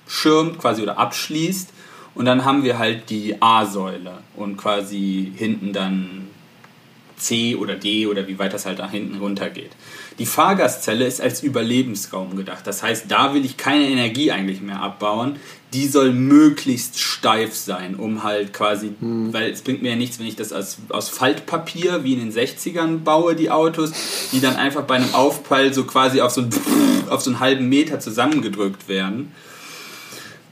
abschirmt 0.08 0.58
quasi 0.58 0.82
oder 0.82 0.98
abschließt. 0.98 1.68
Und 2.14 2.24
dann 2.24 2.44
haben 2.44 2.64
wir 2.64 2.78
halt 2.78 3.10
die 3.10 3.40
A-Säule 3.40 4.18
und 4.34 4.56
quasi 4.56 5.30
hinten 5.36 5.72
dann 5.72 6.28
C 7.16 7.54
oder 7.54 7.74
D 7.74 8.06
oder 8.06 8.26
wie 8.26 8.38
weit 8.38 8.54
das 8.54 8.64
halt 8.64 8.78
da 8.78 8.90
hinten 8.90 9.18
runter 9.18 9.50
geht. 9.50 9.70
Die 10.18 10.26
Fahrgastzelle 10.26 11.06
ist 11.06 11.20
als 11.20 11.42
Überlebensraum 11.42 12.36
gedacht. 12.36 12.66
Das 12.66 12.82
heißt, 12.82 13.04
da 13.08 13.34
will 13.34 13.44
ich 13.44 13.56
keine 13.56 13.86
Energie 13.86 14.32
eigentlich 14.32 14.60
mehr 14.60 14.80
abbauen. 14.80 15.36
Die 15.72 15.86
soll 15.86 16.12
möglichst 16.12 16.98
steif 16.98 17.54
sein, 17.54 17.94
um 17.94 18.24
halt 18.24 18.52
quasi, 18.52 18.92
hm. 18.98 19.32
weil 19.32 19.50
es 19.50 19.62
bringt 19.62 19.82
mir 19.82 19.90
ja 19.90 19.96
nichts, 19.96 20.18
wenn 20.18 20.26
ich 20.26 20.36
das 20.36 20.52
aus, 20.52 20.78
aus 20.88 21.08
Faltpapier 21.08 22.02
wie 22.02 22.14
in 22.14 22.20
den 22.20 22.32
60ern 22.32 22.98
baue, 22.98 23.36
die 23.36 23.50
Autos, 23.50 23.92
die 24.32 24.40
dann 24.40 24.56
einfach 24.56 24.82
bei 24.82 24.96
einem 24.96 25.12
Aufprall 25.14 25.74
so 25.74 25.84
quasi 25.84 26.20
auf 26.20 26.32
so, 26.32 26.40
einen, 26.40 26.52
auf 27.10 27.20
so 27.20 27.30
einen 27.30 27.40
halben 27.40 27.68
Meter 27.68 28.00
zusammengedrückt 28.00 28.88
werden. 28.88 29.32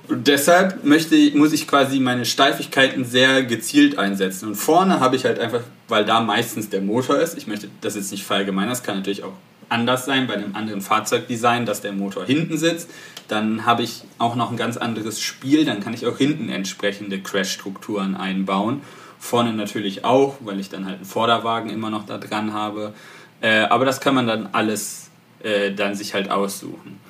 Deshalb 0.08 0.84
möchte, 0.84 1.16
muss 1.36 1.52
ich 1.52 1.66
quasi 1.66 2.00
meine 2.00 2.24
Steifigkeiten 2.24 3.04
sehr 3.04 3.42
gezielt 3.42 3.98
einsetzen. 3.98 4.48
Und 4.48 4.54
vorne 4.54 5.00
habe 5.00 5.16
ich 5.16 5.24
halt 5.24 5.38
einfach, 5.38 5.60
weil 5.88 6.04
da 6.04 6.20
meistens 6.20 6.68
der 6.68 6.80
Motor 6.80 7.18
ist, 7.18 7.36
ich 7.36 7.46
möchte 7.46 7.68
das 7.80 7.96
jetzt 7.96 8.12
nicht 8.12 8.24
verallgemeinern, 8.24 8.70
das 8.70 8.82
kann 8.82 8.96
natürlich 8.96 9.24
auch 9.24 9.32
anders 9.68 10.06
sein 10.06 10.26
bei 10.26 10.34
einem 10.34 10.54
anderen 10.54 10.80
Fahrzeugdesign, 10.80 11.66
dass 11.66 11.80
der 11.80 11.92
Motor 11.92 12.24
hinten 12.24 12.56
sitzt. 12.56 12.88
Dann 13.28 13.66
habe 13.66 13.82
ich 13.82 14.04
auch 14.18 14.36
noch 14.36 14.50
ein 14.50 14.56
ganz 14.56 14.76
anderes 14.76 15.20
Spiel, 15.20 15.64
dann 15.64 15.80
kann 15.80 15.92
ich 15.92 16.06
auch 16.06 16.18
hinten 16.18 16.48
entsprechende 16.48 17.20
Crash-Strukturen 17.20 18.16
einbauen. 18.16 18.82
Vorne 19.18 19.52
natürlich 19.52 20.04
auch, 20.04 20.36
weil 20.40 20.60
ich 20.60 20.68
dann 20.68 20.86
halt 20.86 20.96
einen 20.96 21.04
Vorderwagen 21.04 21.70
immer 21.70 21.90
noch 21.90 22.06
da 22.06 22.18
dran 22.18 22.52
habe. 22.52 22.92
Äh, 23.40 23.62
aber 23.62 23.84
das 23.84 24.00
kann 24.00 24.14
man 24.14 24.26
dann 24.26 24.50
alles 24.52 25.10
äh, 25.42 25.72
dann 25.72 25.94
sich 25.94 26.14
halt 26.14 26.30
aussuchen. 26.30 27.00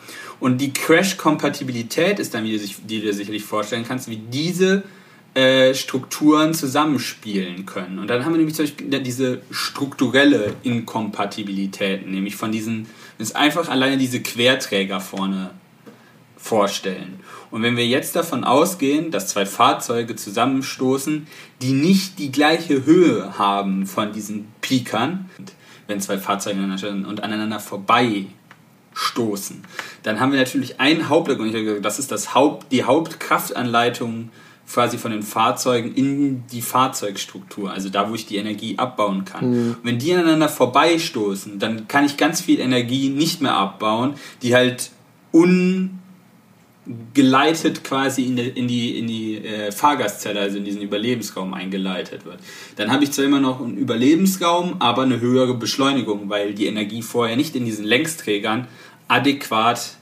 Und 0.40 0.58
die 0.60 0.72
Crash-Kompatibilität 0.72 2.18
ist 2.18 2.34
dann, 2.34 2.44
wie 2.44 2.52
du, 2.52 2.58
sich, 2.58 2.76
die 2.86 3.00
du 3.00 3.06
dir 3.06 3.14
sicherlich 3.14 3.44
vorstellen 3.44 3.84
kannst, 3.86 4.08
wie 4.08 4.16
diese 4.16 4.82
äh, 5.34 5.74
Strukturen 5.74 6.54
zusammenspielen 6.54 7.66
können. 7.66 7.98
Und 7.98 8.08
dann 8.08 8.24
haben 8.24 8.32
wir 8.32 8.38
nämlich 8.38 8.54
zum 8.54 8.64
Beispiel 8.64 9.00
diese 9.00 9.42
strukturelle 9.50 10.54
Inkompatibilität, 10.62 12.06
nämlich 12.06 12.36
von 12.36 12.52
diesen, 12.52 12.86
ist 13.18 13.36
einfach 13.36 13.68
alleine 13.68 13.98
diese 13.98 14.20
Querträger 14.20 15.00
vorne 15.00 15.50
vorstellen. 16.36 17.20
Und 17.50 17.62
wenn 17.62 17.76
wir 17.76 17.86
jetzt 17.86 18.16
davon 18.16 18.44
ausgehen, 18.44 19.10
dass 19.10 19.28
zwei 19.28 19.46
Fahrzeuge 19.46 20.16
zusammenstoßen, 20.16 21.26
die 21.60 21.72
nicht 21.72 22.18
die 22.18 22.32
gleiche 22.32 22.84
Höhe 22.84 23.38
haben 23.38 23.86
von 23.86 24.12
diesen 24.12 24.46
Pikern, 24.60 25.28
wenn 25.86 26.00
zwei 26.00 26.18
Fahrzeuge 26.18 26.60
und 26.60 27.22
aneinander 27.22 27.60
vorbei 27.60 28.26
stoßen. 28.96 29.62
Dann 30.04 30.20
haben 30.20 30.32
wir 30.32 30.38
natürlich 30.38 30.80
einen 30.80 31.10
Hauptargument, 31.10 31.84
das 31.84 31.98
ist 31.98 32.10
das 32.10 32.34
Haupt, 32.34 32.72
die 32.72 32.84
Hauptkraftanleitung 32.84 34.30
quasi 34.66 34.96
von 34.98 35.12
den 35.12 35.22
Fahrzeugen 35.22 35.94
in 35.94 36.44
die 36.50 36.62
Fahrzeugstruktur, 36.62 37.70
also 37.70 37.90
da, 37.90 38.10
wo 38.10 38.14
ich 38.14 38.26
die 38.26 38.36
Energie 38.36 38.78
abbauen 38.78 39.26
kann. 39.26 39.50
Mhm. 39.50 39.76
Wenn 39.82 39.98
die 39.98 40.14
aneinander 40.14 40.48
vorbeistoßen, 40.48 41.58
dann 41.58 41.88
kann 41.88 42.06
ich 42.06 42.16
ganz 42.16 42.40
viel 42.40 42.58
Energie 42.58 43.10
nicht 43.10 43.42
mehr 43.42 43.54
abbauen, 43.54 44.14
die 44.42 44.54
halt 44.54 44.90
ungeleitet 45.30 47.84
quasi 47.84 48.24
in 48.24 48.36
die, 48.36 48.48
in 48.48 48.66
die, 48.66 48.98
in 48.98 49.06
die 49.06 49.36
äh, 49.36 49.70
Fahrgastzelle, 49.70 50.40
also 50.40 50.56
in 50.56 50.64
diesen 50.64 50.82
Überlebensraum 50.82 51.54
eingeleitet 51.54 52.24
wird. 52.24 52.40
Dann 52.76 52.90
habe 52.90 53.04
ich 53.04 53.12
zwar 53.12 53.26
immer 53.26 53.40
noch 53.40 53.60
einen 53.60 53.76
Überlebensraum, 53.76 54.76
aber 54.80 55.02
eine 55.02 55.20
höhere 55.20 55.54
Beschleunigung, 55.54 56.28
weil 56.28 56.54
die 56.54 56.66
Energie 56.66 57.02
vorher 57.02 57.36
nicht 57.36 57.54
in 57.54 57.66
diesen 57.66 57.84
Längsträgern 57.84 58.66
adäquat 59.08 59.96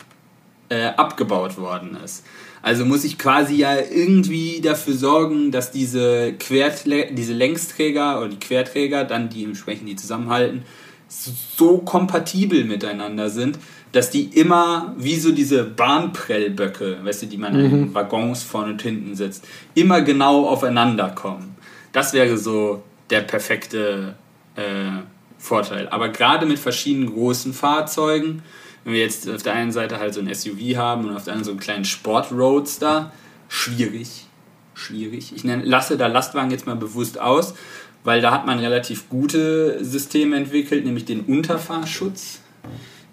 äh, 0.69 0.87
abgebaut 0.87 1.59
worden 1.59 1.97
ist. 2.03 2.25
Also 2.63 2.87
muss 2.87 3.05
ich 3.05 3.19
quasi 3.19 3.57
ja 3.57 3.77
irgendwie 3.79 4.63
dafür 4.63 4.95
sorgen, 4.95 5.51
dass 5.51 5.71
diese, 5.71 6.33
Quertlä 6.33 7.13
diese 7.13 7.35
Längsträger 7.35 8.19
oder 8.19 8.31
die 8.31 8.39
Querträger, 8.39 9.05
dann 9.05 9.29
die 9.29 9.45
entsprechend 9.45 9.87
die 9.87 9.97
zusammenhalten, 9.97 10.63
so 11.09 11.79
kompatibel 11.79 12.65
miteinander 12.65 13.29
sind, 13.29 13.59
dass 13.93 14.11
die 14.11 14.25
immer 14.25 14.95
wie 14.99 15.17
so 15.17 15.31
diese 15.31 15.63
Bahnprellböcke, 15.63 16.99
weißt 17.05 17.23
du, 17.23 17.27
die 17.27 17.37
man 17.37 17.57
mhm. 17.57 17.65
in 17.65 17.95
Waggons 17.95 18.43
vorne 18.43 18.73
und 18.73 18.83
hinten 18.83 19.15
sitzt, 19.15 19.45
immer 19.75 20.01
genau 20.01 20.49
aufeinander 20.49 21.11
kommen. 21.11 21.57
Das 21.93 22.13
wäre 22.13 22.39
so 22.39 22.83
der 23.11 23.21
perfekte 23.21 24.15
äh, 24.57 25.03
Vorteil. 25.39 25.89
Aber 25.89 26.09
gerade 26.09 26.47
mit 26.47 26.59
verschiedenen 26.59 27.13
großen 27.13 27.53
Fahrzeugen, 27.53 28.43
wenn 28.85 28.93
wir 28.93 29.01
jetzt 29.01 29.29
auf 29.29 29.43
der 29.43 29.55
einen 29.55 29.73
Seite 29.73 29.99
halt 29.99 30.15
so 30.15 30.21
ein 30.21 30.33
SUV 30.33 30.77
haben 30.77 31.09
und 31.09 31.17
auf 31.17 31.25
der 31.25 31.33
anderen 31.33 31.45
so 31.45 31.51
einen 31.51 31.61
kleinen 31.61 31.85
Sport-Roadster, 31.85 33.13
schwierig. 33.49 34.27
Schwierig. 34.75 35.33
Ich 35.35 35.45
nenne, 35.45 35.65
lasse 35.65 35.97
da 35.97 36.07
Lastwagen 36.07 36.51
jetzt 36.51 36.67
mal 36.67 36.77
bewusst 36.77 37.21
aus, 37.21 37.55
weil 38.03 38.21
da 38.21 38.33
hat 38.33 38.45
man 38.47 38.59
relativ 38.59 39.09
gute 39.09 39.83
Systeme 39.85 40.37
entwickelt, 40.37 40.85
nämlich 40.85 41.05
den 41.05 41.21
Unterfahrschutz. 41.21 42.41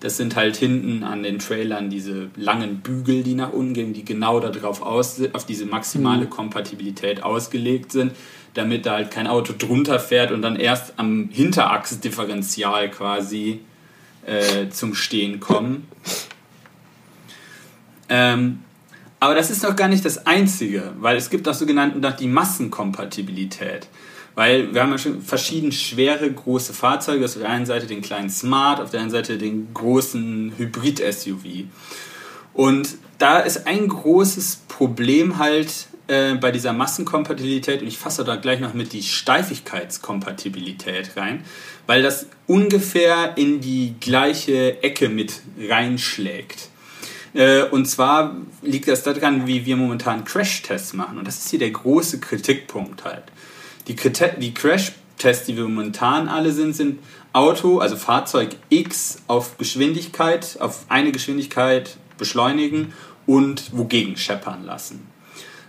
Das 0.01 0.17
sind 0.17 0.35
halt 0.35 0.57
hinten 0.57 1.03
an 1.03 1.21
den 1.21 1.37
Trailern 1.37 1.91
diese 1.91 2.31
langen 2.35 2.79
Bügel, 2.79 3.21
die 3.21 3.35
nach 3.35 3.53
unten 3.53 3.75
gehen, 3.75 3.93
die 3.93 4.03
genau 4.03 4.39
darauf 4.39 4.81
aus, 4.81 5.21
auf 5.33 5.45
diese 5.45 5.67
maximale 5.67 6.25
mhm. 6.25 6.31
Kompatibilität 6.31 7.21
ausgelegt 7.21 7.91
sind, 7.91 8.13
damit 8.55 8.87
da 8.87 8.93
halt 8.93 9.11
kein 9.11 9.27
Auto 9.27 9.53
drunter 9.55 9.99
fährt 9.99 10.31
und 10.31 10.41
dann 10.41 10.55
erst 10.55 10.93
am 10.97 11.29
Hinterachsdifferenzial 11.31 12.89
quasi 12.89 13.59
äh, 14.25 14.69
zum 14.69 14.95
Stehen 14.95 15.39
kommen. 15.39 15.87
Ähm, 18.09 18.59
aber 19.19 19.35
das 19.35 19.51
ist 19.51 19.63
doch 19.63 19.75
gar 19.75 19.87
nicht 19.87 20.03
das 20.03 20.25
Einzige, 20.25 20.93
weil 20.99 21.15
es 21.15 21.29
gibt 21.29 21.47
auch 21.47 21.53
sogenannten 21.53 22.01
die 22.19 22.27
Massenkompatibilität. 22.27 23.87
Weil 24.33 24.73
wir 24.73 24.81
haben 24.81 24.91
ja 24.91 24.97
schon 24.97 25.21
verschieden 25.21 25.71
schwere 25.71 26.31
große 26.31 26.73
Fahrzeuge. 26.73 27.25
Auf 27.25 27.33
der 27.33 27.49
einen 27.49 27.65
Seite 27.65 27.85
den 27.85 28.01
kleinen 28.01 28.29
Smart, 28.29 28.79
auf 28.79 28.89
der 28.89 29.01
anderen 29.01 29.23
Seite 29.23 29.37
den 29.37 29.73
großen 29.73 30.53
Hybrid-SUV. 30.57 31.65
Und 32.53 32.97
da 33.17 33.39
ist 33.39 33.67
ein 33.67 33.87
großes 33.87 34.61
Problem 34.67 35.37
halt 35.37 35.87
äh, 36.11 36.35
bei 36.35 36.51
dieser 36.51 36.73
Massenkompatibilität, 36.73 37.81
und 37.81 37.87
ich 37.87 37.97
fasse 37.97 38.25
da 38.25 38.35
gleich 38.35 38.59
noch 38.59 38.73
mit 38.73 38.91
die 38.91 39.01
Steifigkeitskompatibilität 39.01 41.15
rein, 41.15 41.45
weil 41.87 42.03
das 42.03 42.27
ungefähr 42.47 43.37
in 43.37 43.61
die 43.61 43.95
gleiche 44.01 44.83
Ecke 44.83 45.07
mit 45.07 45.39
reinschlägt. 45.57 46.67
Äh, 47.33 47.63
und 47.63 47.85
zwar 47.85 48.35
liegt 48.61 48.89
das 48.89 49.03
daran, 49.03 49.47
wie 49.47 49.65
wir 49.65 49.77
momentan 49.77 50.25
Crash-Tests 50.25 50.91
machen. 50.93 51.17
Und 51.17 51.25
das 51.25 51.37
ist 51.37 51.49
hier 51.49 51.59
der 51.59 51.71
große 51.71 52.19
Kritikpunkt 52.19 53.05
halt. 53.05 53.23
Die, 53.87 53.95
die 53.95 54.53
Crash-Tests, 54.53 55.45
die 55.45 55.55
wir 55.55 55.63
momentan 55.63 56.27
alle 56.27 56.51
sind, 56.51 56.75
sind 56.75 56.99
Auto, 57.31 57.79
also 57.79 57.95
Fahrzeug 57.95 58.49
X 58.67 59.19
auf 59.27 59.57
Geschwindigkeit, 59.57 60.57
auf 60.59 60.87
eine 60.89 61.13
Geschwindigkeit 61.13 61.95
beschleunigen 62.17 62.91
und 63.25 63.71
wogegen 63.71 64.17
scheppern 64.17 64.65
lassen. 64.65 65.10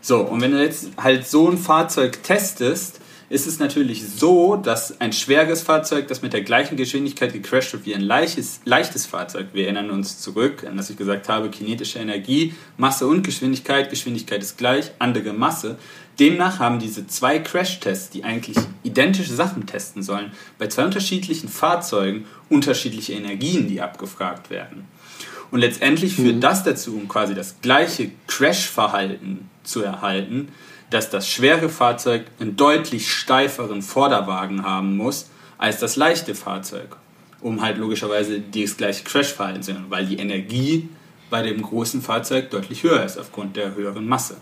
So, 0.04 0.18
und 0.22 0.40
wenn 0.40 0.50
du 0.50 0.60
jetzt 0.60 0.88
halt 0.96 1.28
so 1.28 1.48
ein 1.48 1.56
Fahrzeug 1.56 2.24
testest, 2.24 2.98
ist 3.28 3.46
es 3.46 3.60
natürlich 3.60 4.04
so, 4.04 4.56
dass 4.56 5.00
ein 5.00 5.12
schweres 5.12 5.62
Fahrzeug, 5.62 6.08
das 6.08 6.22
mit 6.22 6.32
der 6.32 6.42
gleichen 6.42 6.76
Geschwindigkeit 6.76 7.32
gecrashed 7.32 7.72
wird 7.72 7.86
wie 7.86 7.94
ein 7.94 8.02
leichtes, 8.02 8.60
leichtes 8.64 9.06
Fahrzeug, 9.06 9.46
wir 9.52 9.64
erinnern 9.64 9.90
uns 9.90 10.18
zurück 10.18 10.64
an 10.68 10.76
das 10.76 10.90
ich 10.90 10.96
gesagt 10.96 11.28
habe, 11.28 11.50
kinetische 11.50 12.00
Energie, 12.00 12.52
Masse 12.76 13.06
und 13.06 13.22
Geschwindigkeit, 13.22 13.90
Geschwindigkeit 13.90 14.42
ist 14.42 14.58
gleich, 14.58 14.90
andere 14.98 15.32
Masse. 15.32 15.78
Demnach 16.18 16.58
haben 16.58 16.80
diese 16.80 17.06
zwei 17.06 17.38
Crash-Tests, 17.38 18.10
die 18.10 18.24
eigentlich 18.24 18.56
identische 18.82 19.32
Sachen 19.32 19.66
testen 19.66 20.02
sollen, 20.02 20.32
bei 20.58 20.66
zwei 20.66 20.84
unterschiedlichen 20.84 21.48
Fahrzeugen 21.48 22.26
unterschiedliche 22.48 23.12
Energien, 23.12 23.68
die 23.68 23.80
abgefragt 23.80 24.50
werden. 24.50 24.84
Und 25.52 25.60
letztendlich 25.60 26.16
führt 26.16 26.36
mhm. 26.36 26.40
das 26.40 26.64
dazu, 26.64 26.96
um 26.96 27.06
quasi 27.06 27.34
das 27.34 27.60
gleiche 27.60 28.10
Crash-Verhalten 28.26 29.50
zu 29.62 29.82
erhalten, 29.82 30.48
dass 30.88 31.10
das 31.10 31.28
schwere 31.28 31.68
Fahrzeug 31.68 32.24
einen 32.40 32.56
deutlich 32.56 33.12
steiferen 33.12 33.82
Vorderwagen 33.82 34.64
haben 34.64 34.96
muss 34.96 35.30
als 35.58 35.78
das 35.78 35.96
leichte 35.96 36.34
Fahrzeug, 36.34 36.96
um 37.42 37.60
halt 37.60 37.76
logischerweise 37.76 38.40
das 38.40 38.78
gleiche 38.78 39.04
Crash-Verhalten 39.04 39.62
zu 39.62 39.74
haben, 39.74 39.86
weil 39.90 40.06
die 40.06 40.16
Energie 40.16 40.88
bei 41.28 41.42
dem 41.42 41.60
großen 41.60 42.00
Fahrzeug 42.00 42.50
deutlich 42.50 42.82
höher 42.82 43.04
ist 43.04 43.18
aufgrund 43.18 43.56
der 43.56 43.74
höheren 43.74 44.08
Masse. 44.08 44.38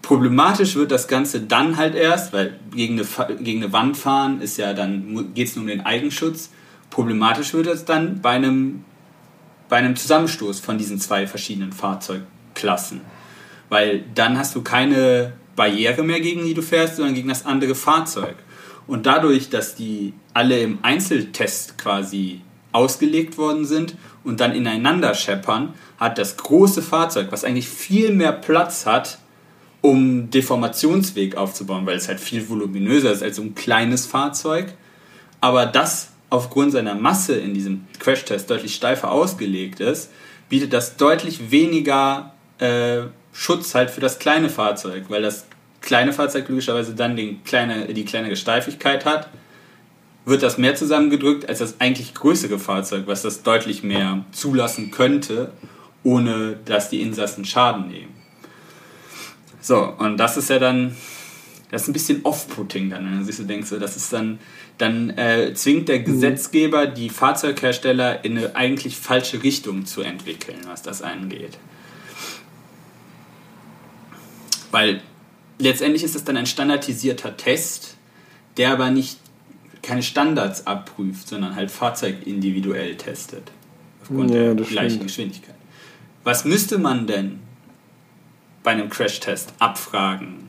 Problematisch 0.00 0.74
wird 0.76 0.92
das 0.92 1.08
Ganze 1.08 1.42
dann 1.42 1.76
halt 1.76 1.94
erst, 1.94 2.32
weil 2.32 2.58
gegen 2.74 2.98
eine, 2.98 3.36
gegen 3.36 3.62
eine 3.62 3.72
Wand 3.72 3.98
fahren 3.98 4.40
ist 4.40 4.56
ja 4.56 4.72
dann, 4.72 5.34
geht 5.34 5.48
es 5.48 5.56
nur 5.56 5.64
um 5.64 5.68
den 5.68 5.82
Eigenschutz. 5.82 6.50
Problematisch 6.88 7.52
wird 7.52 7.66
es 7.66 7.84
dann 7.84 8.20
bei 8.20 8.30
einem 8.30 8.84
bei 9.72 9.78
einem 9.78 9.96
Zusammenstoß 9.96 10.60
von 10.60 10.76
diesen 10.76 11.00
zwei 11.00 11.26
verschiedenen 11.26 11.72
Fahrzeugklassen. 11.72 13.00
Weil 13.70 14.04
dann 14.14 14.36
hast 14.36 14.54
du 14.54 14.60
keine 14.60 15.32
Barriere 15.56 16.02
mehr, 16.02 16.20
gegen 16.20 16.44
die 16.44 16.52
du 16.52 16.60
fährst, 16.60 16.96
sondern 16.96 17.14
gegen 17.14 17.30
das 17.30 17.46
andere 17.46 17.74
Fahrzeug. 17.74 18.34
Und 18.86 19.06
dadurch, 19.06 19.48
dass 19.48 19.74
die 19.74 20.12
alle 20.34 20.60
im 20.60 20.80
Einzeltest 20.82 21.78
quasi 21.78 22.42
ausgelegt 22.72 23.38
worden 23.38 23.64
sind 23.64 23.96
und 24.24 24.40
dann 24.40 24.54
ineinander 24.54 25.14
scheppern, 25.14 25.72
hat 25.96 26.18
das 26.18 26.36
große 26.36 26.82
Fahrzeug, 26.82 27.28
was 27.30 27.42
eigentlich 27.42 27.70
viel 27.70 28.12
mehr 28.12 28.32
Platz 28.32 28.84
hat, 28.84 29.20
um 29.80 30.28
Deformationsweg 30.28 31.38
aufzubauen, 31.38 31.86
weil 31.86 31.96
es 31.96 32.08
halt 32.08 32.20
viel 32.20 32.46
voluminöser 32.46 33.10
ist 33.10 33.22
als 33.22 33.36
so 33.36 33.42
ein 33.42 33.54
kleines 33.54 34.04
Fahrzeug, 34.04 34.74
aber 35.40 35.64
das 35.64 36.11
aufgrund 36.32 36.72
seiner 36.72 36.94
Masse 36.94 37.34
in 37.34 37.52
diesem 37.52 37.84
Crashtest 37.98 38.48
deutlich 38.48 38.74
steifer 38.74 39.10
ausgelegt 39.12 39.80
ist, 39.80 40.10
bietet 40.48 40.72
das 40.72 40.96
deutlich 40.96 41.50
weniger 41.50 42.32
äh, 42.58 43.02
Schutz 43.34 43.74
halt 43.74 43.90
für 43.90 44.00
das 44.00 44.18
kleine 44.18 44.48
Fahrzeug, 44.48 45.04
weil 45.08 45.20
das 45.20 45.46
kleine 45.82 46.14
Fahrzeug 46.14 46.48
logischerweise 46.48 46.94
dann 46.94 47.16
den 47.16 47.44
kleine, 47.44 47.92
die 47.92 48.06
kleinere 48.06 48.36
Steifigkeit 48.36 49.04
hat, 49.04 49.28
wird 50.24 50.42
das 50.42 50.56
mehr 50.56 50.74
zusammengedrückt 50.74 51.48
als 51.50 51.58
das 51.58 51.80
eigentlich 51.80 52.14
größere 52.14 52.58
Fahrzeug, 52.58 53.02
was 53.06 53.20
das 53.20 53.42
deutlich 53.42 53.82
mehr 53.82 54.24
zulassen 54.32 54.90
könnte, 54.90 55.52
ohne 56.02 56.56
dass 56.64 56.88
die 56.88 57.02
Insassen 57.02 57.44
Schaden 57.44 57.88
nehmen. 57.88 58.14
So, 59.60 59.84
und 59.98 60.16
das 60.16 60.38
ist 60.38 60.48
ja 60.48 60.58
dann, 60.58 60.96
das 61.70 61.82
ist 61.82 61.88
ein 61.88 61.92
bisschen 61.92 62.24
off-putting 62.24 62.88
dann, 62.88 63.04
wenn 63.04 63.26
du 63.26 63.42
denkst, 63.44 63.68
das 63.78 63.96
ist 63.96 64.12
dann, 64.14 64.38
dann 64.82 65.10
äh, 65.10 65.54
zwingt 65.54 65.88
der 65.88 66.00
mhm. 66.00 66.04
Gesetzgeber 66.04 66.86
die 66.86 67.08
Fahrzeughersteller 67.08 68.24
in 68.24 68.36
eine 68.36 68.56
eigentlich 68.56 68.96
falsche 68.96 69.42
Richtung 69.42 69.86
zu 69.86 70.02
entwickeln, 70.02 70.58
was 70.66 70.82
das 70.82 71.02
angeht. 71.02 71.56
Weil 74.72 75.00
letztendlich 75.58 76.02
ist 76.02 76.16
das 76.16 76.24
dann 76.24 76.36
ein 76.36 76.46
standardisierter 76.46 77.36
Test, 77.36 77.96
der 78.56 78.72
aber 78.72 78.90
nicht 78.90 79.18
keine 79.82 80.02
Standards 80.02 80.66
abprüft, 80.66 81.28
sondern 81.28 81.54
halt 81.54 81.70
Fahrzeug 81.70 82.26
individuell 82.26 82.96
testet. 82.96 83.52
Aufgrund 84.02 84.30
ja, 84.30 84.54
der 84.54 84.66
gleichen 84.66 84.90
stimmt. 84.90 85.06
Geschwindigkeit. 85.06 85.54
Was 86.24 86.44
müsste 86.44 86.78
man 86.78 87.06
denn 87.06 87.38
bei 88.62 88.72
einem 88.72 88.90
Crash-Test 88.90 89.52
abfragen, 89.58 90.48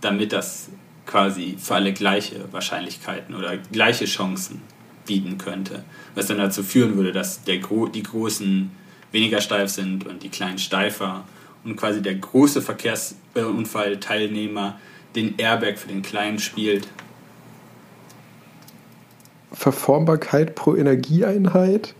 damit 0.00 0.32
das 0.32 0.68
quasi 1.06 1.56
für 1.58 1.76
alle 1.76 1.92
gleiche 1.92 2.52
Wahrscheinlichkeiten 2.52 3.34
oder 3.34 3.56
gleiche 3.56 4.04
Chancen 4.04 4.60
bieten 5.06 5.38
könnte? 5.38 5.84
Was 6.14 6.26
dann 6.26 6.38
dazu 6.38 6.62
führen 6.62 6.96
würde, 6.96 7.12
dass 7.12 7.44
der 7.44 7.58
Gro 7.58 7.86
die 7.86 8.02
Großen 8.02 8.70
weniger 9.12 9.40
steif 9.40 9.70
sind 9.70 10.06
und 10.06 10.22
die 10.22 10.28
Kleinen 10.28 10.58
steifer 10.58 11.24
und 11.64 11.76
quasi 11.76 12.02
der 12.02 12.14
große 12.14 12.62
Verkehrsunfallteilnehmer 12.62 14.78
den 15.14 15.36
Airbag 15.38 15.78
für 15.78 15.88
den 15.88 16.02
Kleinen 16.02 16.38
spielt. 16.38 16.86
Verformbarkeit 19.52 20.54
pro 20.54 20.76
Energieeinheit? 20.76 21.94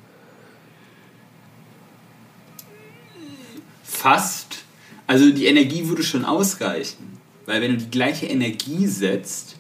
Fast. 3.82 4.58
Also 5.06 5.30
die 5.30 5.46
Energie 5.46 5.88
würde 5.88 6.02
schon 6.02 6.24
ausreichen. 6.24 7.09
Weil 7.50 7.62
wenn 7.62 7.72
du 7.72 7.78
die 7.78 7.90
gleiche 7.90 8.26
Energie 8.26 8.86
setzt, 8.86 9.56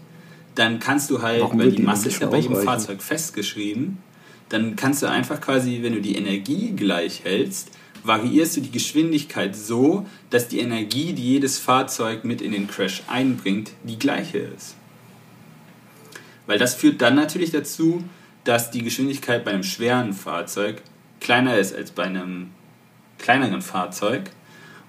dann 0.54 0.78
kannst 0.78 1.10
du 1.10 1.22
halt, 1.22 1.40
Warum 1.40 1.58
weil 1.58 1.72
die 1.72 1.82
Masse 1.82 2.06
ist 2.08 2.20
ja 2.20 2.28
bei 2.28 2.38
jedem 2.38 2.62
Fahrzeug 2.62 3.02
festgeschrieben, 3.02 3.98
dann 4.48 4.76
kannst 4.76 5.02
du 5.02 5.08
einfach 5.08 5.40
quasi, 5.40 5.80
wenn 5.82 5.94
du 5.94 6.00
die 6.00 6.14
Energie 6.14 6.70
gleich 6.70 7.24
hältst, 7.24 7.72
variierst 8.04 8.56
du 8.56 8.60
die 8.60 8.70
Geschwindigkeit 8.70 9.56
so, 9.56 10.06
dass 10.30 10.46
die 10.46 10.60
Energie, 10.60 11.14
die 11.14 11.32
jedes 11.32 11.58
Fahrzeug 11.58 12.24
mit 12.24 12.40
in 12.40 12.52
den 12.52 12.68
Crash 12.68 13.02
einbringt, 13.08 13.72
die 13.82 13.98
gleiche 13.98 14.38
ist. 14.38 14.76
Weil 16.46 16.58
das 16.58 16.76
führt 16.76 17.02
dann 17.02 17.16
natürlich 17.16 17.50
dazu, 17.50 18.04
dass 18.44 18.70
die 18.70 18.82
Geschwindigkeit 18.82 19.44
bei 19.44 19.50
einem 19.50 19.64
schweren 19.64 20.12
Fahrzeug 20.12 20.82
kleiner 21.18 21.58
ist 21.58 21.74
als 21.74 21.90
bei 21.90 22.04
einem 22.04 22.50
kleineren 23.18 23.62
Fahrzeug. 23.62 24.30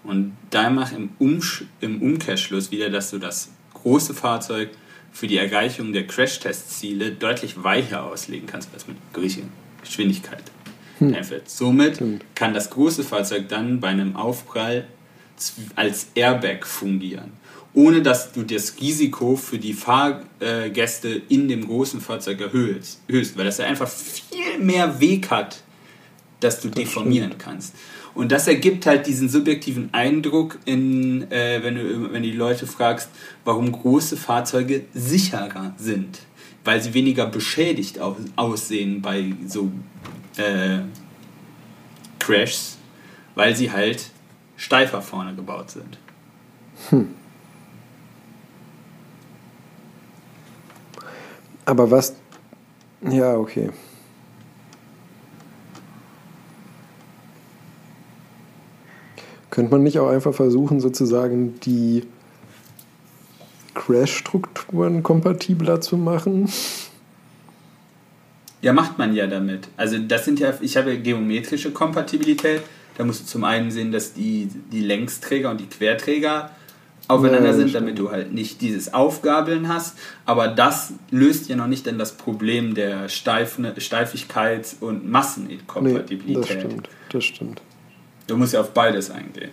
Und 0.03 0.36
da 0.49 0.69
macht 0.69 0.94
im, 0.94 1.10
Umsch 1.19 1.65
im 1.80 2.02
Umkehrschluss 2.02 2.72
wieder, 2.72 2.90
dass 2.90 3.11
du 3.11 3.18
das 3.18 3.52
große 3.73 4.14
Fahrzeug 4.14 4.69
für 5.11 5.28
die 5.28 5.38
Erreichung 5.38 5.94
der 5.94 6.07
Crash-Test-Ziele 6.07 7.11
deutlich 7.11 7.64
weicher 7.64 8.03
auslegen 8.03 8.48
kannst 8.48 8.69
als 8.73 8.88
mit 8.88 8.98
geringer 9.14 9.49
Geschwindigkeit 9.82 10.44
hm. 11.02 11.15
Somit 11.45 11.95
Stimmt. 11.95 12.23
kann 12.36 12.53
das 12.53 12.69
große 12.69 13.03
Fahrzeug 13.03 13.49
dann 13.49 13.80
bei 13.80 13.88
einem 13.88 14.15
Aufprall 14.15 14.88
als 15.76 16.07
Airbag 16.14 16.68
fungieren, 16.68 17.32
ohne 17.73 18.03
dass 18.03 18.32
du 18.32 18.44
das 18.44 18.76
Risiko 18.80 19.36
für 19.36 19.57
die 19.57 19.73
Fahrgäste 19.73 21.22
in 21.30 21.48
dem 21.48 21.65
großen 21.65 21.99
Fahrzeug 21.99 22.41
erhöhst, 22.41 23.02
weil 23.07 23.45
das 23.45 23.57
ja 23.57 23.65
einfach 23.65 23.90
viel 23.90 24.60
mehr 24.60 24.99
Weg 24.99 25.32
hat, 25.32 25.64
dass 26.40 26.61
du 26.61 26.68
das 26.68 26.76
deformieren 26.76 27.30
stimmt. 27.30 27.44
kannst. 27.44 27.76
Und 28.14 28.32
das 28.32 28.48
ergibt 28.48 28.86
halt 28.86 29.08
diesen 29.08 29.30
subjektiven 29.30 29.94
Eindruck, 29.94 30.60
in, 30.66 31.32
äh, 31.32 31.64
wenn 31.64 31.76
du 31.76 32.12
wenn 32.12 32.24
die 32.24 32.32
Leute 32.32 32.68
fragst, 32.68 33.10
warum 33.46 33.72
große 33.72 34.18
Fahrzeuge 34.18 34.84
sicherer 34.94 35.74
sind, 35.78 36.20
weil 36.66 36.82
sie 36.82 36.94
weniger 36.94 37.26
beschädigt 37.26 38.00
aussehen 38.36 39.02
bei 39.02 39.34
so 39.48 39.72
äh, 40.38 40.80
Crashs, 42.20 42.78
weil 43.36 43.56
sie 43.56 43.72
halt 43.72 44.10
steifer 44.58 45.02
vorne 45.02 45.34
gebaut 45.34 45.72
sind. 45.72 45.98
Hm. 46.90 47.10
Aber 51.66 51.90
was. 51.90 52.16
Ja, 53.10 53.36
okay. 53.36 53.70
Könnte 59.52 59.72
man 59.72 59.84
nicht 59.84 59.99
auch 59.99 60.10
einfach 60.10 60.34
versuchen, 60.34 60.80
sozusagen 60.80 61.60
die 61.60 62.03
Crash-Strukturen 63.76 65.03
kompatibler 65.03 65.82
zu 65.82 65.98
machen? 65.98 66.49
Ja, 68.61 68.73
macht 68.73 68.98
man 68.98 69.14
ja 69.14 69.28
damit. 69.28 69.68
Also 69.76 69.98
das 69.98 70.26
sind 70.26 70.40
ja, 70.40 70.53
ich 70.61 70.78
habe 70.78 70.98
geometrische 70.98 71.72
Kompatibilität. 71.72 72.61
Da 72.98 73.03
musst 73.03 73.22
du 73.22 73.26
zum 73.26 73.44
einen 73.44 73.72
sehen, 73.72 73.91
dass 73.91 74.14
die, 74.14 74.48
die 74.72 74.82
Längsträger 74.82 75.52
und 75.52 75.60
die 75.60 75.68
Querträger 75.68 76.52
aufeinander 77.07 77.49
ja, 77.49 77.53
sind, 77.53 77.76
damit 77.76 77.99
du 77.99 78.11
halt 78.11 78.34
nicht 78.34 78.61
dieses 78.61 78.94
Aufgabeln 78.94 79.68
hast. 79.68 79.98
Aber 80.26 80.48
das 80.48 80.94
löst 81.10 81.49
ja 81.49 81.57
noch 81.57 81.68
nicht 81.68 81.88
dann 81.88 81.98
das 81.98 82.14
Problem 82.14 82.73
der 82.73 83.10
Steifne, 83.10 83.73
Steifigkeit 83.80 84.76
und 84.80 85.10
Masseninkompatibilität. 85.10 86.28
Nee, 86.28 86.34
das 86.36 86.49
stimmt, 86.49 86.90
das 87.10 87.23
stimmt. 87.26 87.61
Du 88.32 88.38
musst 88.38 88.53
ja 88.53 88.62
auf 88.62 88.74
beides 88.74 89.12
eingehen. 89.12 89.52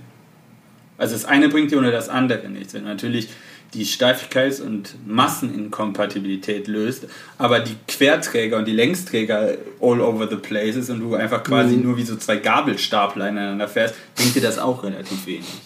Also 0.99 1.15
das 1.15 1.25
eine 1.25 1.49
bringt 1.49 1.73
dir 1.73 1.79
ohne 1.79 1.91
das 1.91 2.09
andere 2.09 2.49
nichts. 2.49 2.75
Wenn 2.75 2.83
du 2.83 2.89
natürlich 2.89 3.29
die 3.75 3.85
Steifigkeits- 3.85 4.63
und 4.63 4.95
Masseninkompatibilität 5.05 6.69
löst, 6.69 7.09
aber 7.39 7.59
die 7.59 7.75
Querträger 7.89 8.57
und 8.57 8.67
die 8.67 8.73
Längsträger 8.73 9.57
all 9.81 10.01
over 10.01 10.29
the 10.29 10.37
places 10.37 10.91
und 10.91 11.01
du 11.01 11.17
einfach 11.17 11.43
quasi 11.43 11.75
mhm. 11.75 11.83
nur 11.83 11.97
wie 11.97 12.05
so 12.05 12.15
zwei 12.15 12.37
Gabelstapler 12.37 13.29
ineinander 13.29 13.67
fährst, 13.67 13.97
bringt 14.15 14.37
dir 14.37 14.43
das 14.43 14.61
auch 14.61 14.85
relativ 14.85 15.27
wenig. 15.27 15.61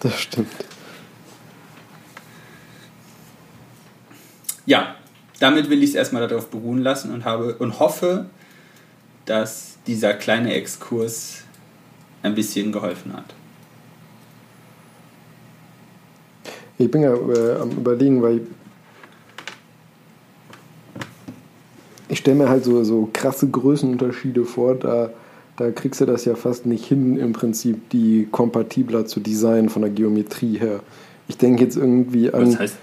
Das 0.00 0.20
stimmt. 0.20 0.48
Ja, 4.66 4.96
damit 5.38 5.70
will 5.70 5.80
ich 5.80 5.90
es 5.90 5.94
erstmal 5.94 6.26
darauf 6.26 6.50
beruhen 6.50 6.82
lassen 6.82 7.14
und, 7.14 7.24
habe, 7.24 7.54
und 7.54 7.78
hoffe, 7.78 8.26
dass 9.26 9.78
dieser 9.86 10.14
kleine 10.14 10.54
Exkurs 10.54 11.41
ein 12.22 12.34
bisschen 12.34 12.72
geholfen 12.72 13.12
hat. 13.12 13.34
Ich 16.78 16.90
bin 16.90 17.02
ja 17.02 17.14
äh, 17.14 17.60
am 17.60 17.70
Überlegen, 17.70 18.22
weil 18.22 18.40
ich 22.08 22.18
stelle 22.18 22.38
mir 22.38 22.48
halt 22.48 22.64
so, 22.64 22.82
so 22.84 23.08
krasse 23.12 23.48
Größenunterschiede 23.48 24.44
vor, 24.44 24.74
da, 24.74 25.10
da 25.56 25.70
kriegst 25.70 26.00
du 26.00 26.06
das 26.06 26.24
ja 26.24 26.34
fast 26.34 26.66
nicht 26.66 26.84
hin, 26.84 27.16
im 27.16 27.32
Prinzip 27.32 27.88
die 27.90 28.28
kompatibler 28.30 29.06
zu 29.06 29.20
designen 29.20 29.68
von 29.68 29.82
der 29.82 29.90
Geometrie 29.90 30.58
her. 30.58 30.80
Ich 31.28 31.38
denke 31.38 31.62
jetzt 31.62 31.76
irgendwie 31.76 32.32
an. 32.32 32.48
Was 32.48 32.58
heißt? 32.58 32.76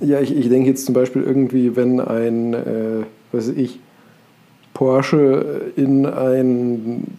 Ja, 0.00 0.20
ich, 0.20 0.34
ich 0.34 0.48
denke 0.48 0.70
jetzt 0.70 0.86
zum 0.86 0.94
Beispiel 0.94 1.22
irgendwie, 1.22 1.76
wenn 1.76 2.00
ein, 2.00 2.54
äh, 2.54 3.04
weiß 3.32 3.48
ich, 3.48 3.78
Porsche 4.72 5.72
in 5.76 6.06
ein 6.06 7.18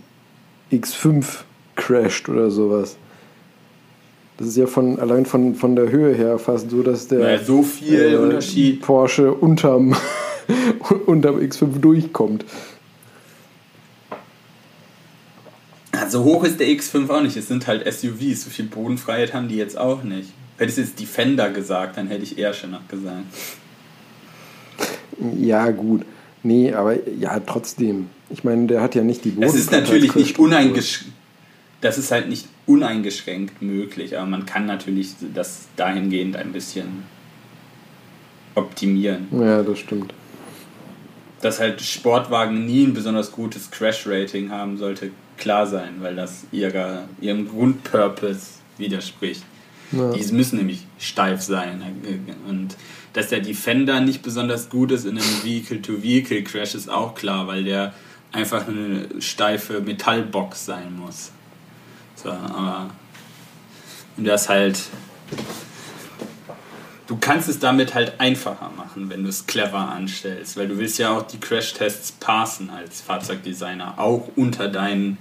X5 0.71 1.25
crasht 1.75 2.29
oder 2.29 2.51
sowas 2.51 2.97
das 4.41 4.49
ist 4.49 4.57
ja 4.57 4.65
von, 4.65 4.99
allein 4.99 5.27
von, 5.27 5.53
von 5.53 5.75
der 5.75 5.91
Höhe 5.91 6.15
her 6.15 6.39
fast 6.39 6.71
so, 6.71 6.81
dass 6.81 7.07
der 7.07 7.19
naja, 7.19 7.43
so 7.43 7.61
viel 7.61 8.13
äh, 8.13 8.15
Unterschied. 8.15 8.81
Porsche 8.81 9.31
unterm, 9.31 9.95
unterm 11.05 11.37
X5 11.37 11.77
durchkommt. 11.77 12.43
So 16.09 16.23
hoch 16.23 16.43
ist 16.43 16.59
der 16.59 16.67
X5 16.67 17.07
auch 17.09 17.21
nicht. 17.21 17.37
Es 17.37 17.49
sind 17.49 17.67
halt 17.67 17.85
SUVs. 17.85 18.45
So 18.45 18.49
viel 18.49 18.65
Bodenfreiheit 18.65 19.35
haben 19.35 19.47
die 19.47 19.57
jetzt 19.57 19.77
auch 19.77 20.01
nicht. 20.01 20.31
Hättest 20.57 20.77
du 20.79 20.81
jetzt 20.81 20.99
Defender 20.99 21.51
gesagt, 21.51 21.97
dann 21.97 22.07
hätte 22.07 22.23
ich 22.23 22.39
eher 22.39 22.55
schon 22.55 22.75
gesagt. 22.87 23.23
Ja, 25.39 25.69
gut. 25.69 26.01
Nee, 26.43 26.73
aber 26.73 26.95
ja, 27.09 27.39
trotzdem. 27.39 28.09
Ich 28.29 28.43
meine, 28.43 28.67
der 28.67 28.81
hat 28.81 28.95
ja 28.95 29.03
nicht 29.03 29.25
die 29.25 29.29
Bodenfreiheit. 29.29 29.55
Es 29.55 29.61
ist 29.61 29.71
natürlich 29.71 30.15
nicht 30.15 30.39
uneingeschränkt 30.39 31.13
das 31.81 31.97
ist 31.97 32.11
halt 32.11 32.29
nicht 32.29 32.47
uneingeschränkt 32.67 33.61
möglich, 33.61 34.17
aber 34.17 34.27
man 34.27 34.45
kann 34.45 34.65
natürlich 34.65 35.15
das 35.33 35.67
dahingehend 35.75 36.35
ein 36.35 36.53
bisschen 36.53 37.03
optimieren. 38.55 39.27
Ja, 39.31 39.63
das 39.63 39.79
stimmt. 39.79 40.13
dass 41.41 41.59
halt 41.59 41.81
Sportwagen 41.81 42.65
nie 42.65 42.85
ein 42.85 42.93
besonders 42.93 43.31
gutes 43.31 43.71
Crash-Rating 43.71 44.51
haben 44.51 44.77
sollte, 44.77 45.09
klar 45.37 45.65
sein, 45.65 45.95
weil 45.99 46.15
das 46.15 46.45
ihrer, 46.51 47.05
ihrem 47.19 47.49
Grundpurpose 47.49 48.59
widerspricht. 48.77 49.43
Ja. 49.91 50.11
Die 50.11 50.31
müssen 50.33 50.59
nämlich 50.59 50.85
steif 50.99 51.41
sein. 51.41 51.81
Und 52.47 52.77
dass 53.13 53.27
der 53.29 53.39
Defender 53.39 53.99
nicht 53.99 54.21
besonders 54.21 54.69
gut 54.69 54.91
ist 54.91 55.05
in 55.05 55.17
einem 55.17 55.43
Vehicle-to-Vehicle-Crash 55.43 56.75
ist 56.75 56.89
auch 56.89 57.15
klar, 57.15 57.47
weil 57.47 57.63
der 57.63 57.93
einfach 58.31 58.67
eine 58.67 59.21
steife 59.21 59.81
Metallbox 59.81 60.65
sein 60.65 60.97
muss. 60.97 61.31
So, 62.15 62.29
aber 62.29 62.91
und 64.17 64.25
das 64.25 64.49
halt 64.49 64.79
du 67.11 67.17
kannst 67.19 67.49
es 67.49 67.59
damit 67.59 67.93
halt 67.93 68.21
einfacher 68.21 68.71
machen, 68.77 69.09
wenn 69.09 69.23
du 69.23 69.29
es 69.29 69.45
clever 69.45 69.89
anstellst, 69.89 70.55
weil 70.55 70.69
du 70.69 70.77
willst 70.77 70.97
ja 70.97 71.09
auch 71.09 71.23
die 71.23 71.39
Crash-Tests 71.39 72.13
passen 72.13 72.69
als 72.69 73.01
Fahrzeugdesigner, 73.01 73.99
auch 73.99 74.29
unter 74.37 74.69
deinen 74.69 75.17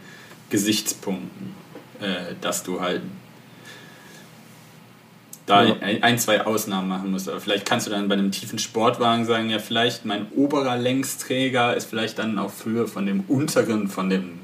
Gesichtspunkten, 0.50 1.54
äh, 2.00 2.34
dass 2.40 2.62
du 2.62 2.80
halt 2.80 3.02
da 5.46 5.64
ja. 5.64 5.76
ein, 5.80 6.18
zwei 6.18 6.46
Ausnahmen 6.46 6.88
machen 6.88 7.10
musst. 7.10 7.28
Aber 7.28 7.40
vielleicht 7.40 7.66
kannst 7.66 7.86
du 7.86 7.90
dann 7.90 8.08
bei 8.08 8.14
einem 8.14 8.30
tiefen 8.30 8.58
Sportwagen 8.58 9.24
sagen, 9.24 9.50
ja, 9.50 9.58
vielleicht 9.58 10.04
mein 10.04 10.26
oberer 10.36 10.76
Längsträger 10.76 11.76
ist 11.76 11.86
vielleicht 11.86 12.18
dann 12.18 12.38
auf 12.38 12.64
Höhe 12.64 12.86
von 12.86 13.06
dem 13.06 13.20
unteren, 13.28 13.88
von 13.88 14.10
dem 14.10 14.40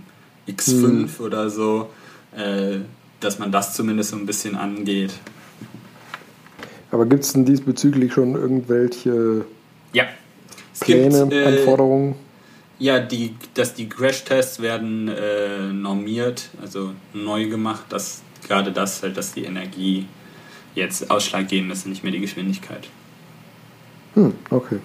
X5 0.49 0.87
mhm. 0.87 1.09
oder 1.21 1.51
so, 1.51 1.91
äh, 2.37 2.79
dass 3.21 3.39
man 3.39 3.53
das 3.53 3.75
zumindest 3.75 4.11
so 4.11 4.17
ein 4.17 4.27
bisschen 4.27 4.57
angeht. 4.57 5.13
Aber 6.91 7.07
gibt 7.07 7.25
es 7.25 7.33
denn 7.33 7.45
diesbezüglich 7.45 8.13
schon 8.13 8.35
irgendwelche 8.35 9.45
ja. 9.93 10.05
es 10.73 10.81
Pläne, 10.81 11.23
gibt, 11.23 11.33
äh, 11.33 11.45
Anforderungen? 11.45 12.15
Ja, 12.79 13.01
die, 13.01 13.35
dass 13.55 13.75
die 13.75 13.89
Crash-Tests 13.89 14.61
werden 14.61 15.09
äh, 15.09 15.73
normiert, 15.73 16.51
also 16.61 16.93
neu 17.15 17.49
gemacht, 17.49 17.85
dass 17.89 18.23
gerade 18.47 18.71
das 18.71 19.03
halt, 19.03 19.17
dass 19.17 19.33
die 19.33 19.45
Energie 19.45 20.07
jetzt 20.77 21.11
ausschlaggebend 21.11 21.73
ist 21.73 21.87
nicht 21.87 22.05
mehr 22.05 22.13
die 22.13 22.21
Geschwindigkeit. 22.21 22.89
Hm, 24.15 24.33
okay. 24.51 24.79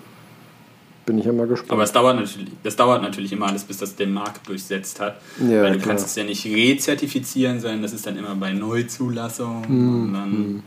Bin 1.05 1.19
ich 1.19 1.25
ja 1.25 1.33
mal 1.33 1.47
gespannt. 1.47 1.71
Aber 1.71 1.83
es 1.83 1.91
dauert 1.91 2.15
natürlich, 2.15 2.49
das 2.63 2.75
dauert 2.75 3.01
natürlich 3.03 3.31
immer 3.31 3.47
alles, 3.47 3.63
bis 3.63 3.77
das 3.77 3.95
den 3.95 4.13
Markt 4.13 4.47
durchsetzt 4.47 4.99
hat. 4.99 5.21
Ja, 5.39 5.61
weil 5.61 5.73
du 5.73 5.77
klar. 5.77 5.89
kannst 5.89 6.07
es 6.07 6.15
ja 6.15 6.23
nicht 6.23 6.45
rezertifizieren, 6.45 7.59
sondern 7.59 7.83
das 7.83 7.93
ist 7.93 8.07
dann 8.07 8.17
immer 8.17 8.33
bei 8.35 8.51
Neuzulassung 8.51 9.67
hm, 9.67 10.03
und 10.03 10.13
dann. 10.13 10.31
Hm 10.31 10.63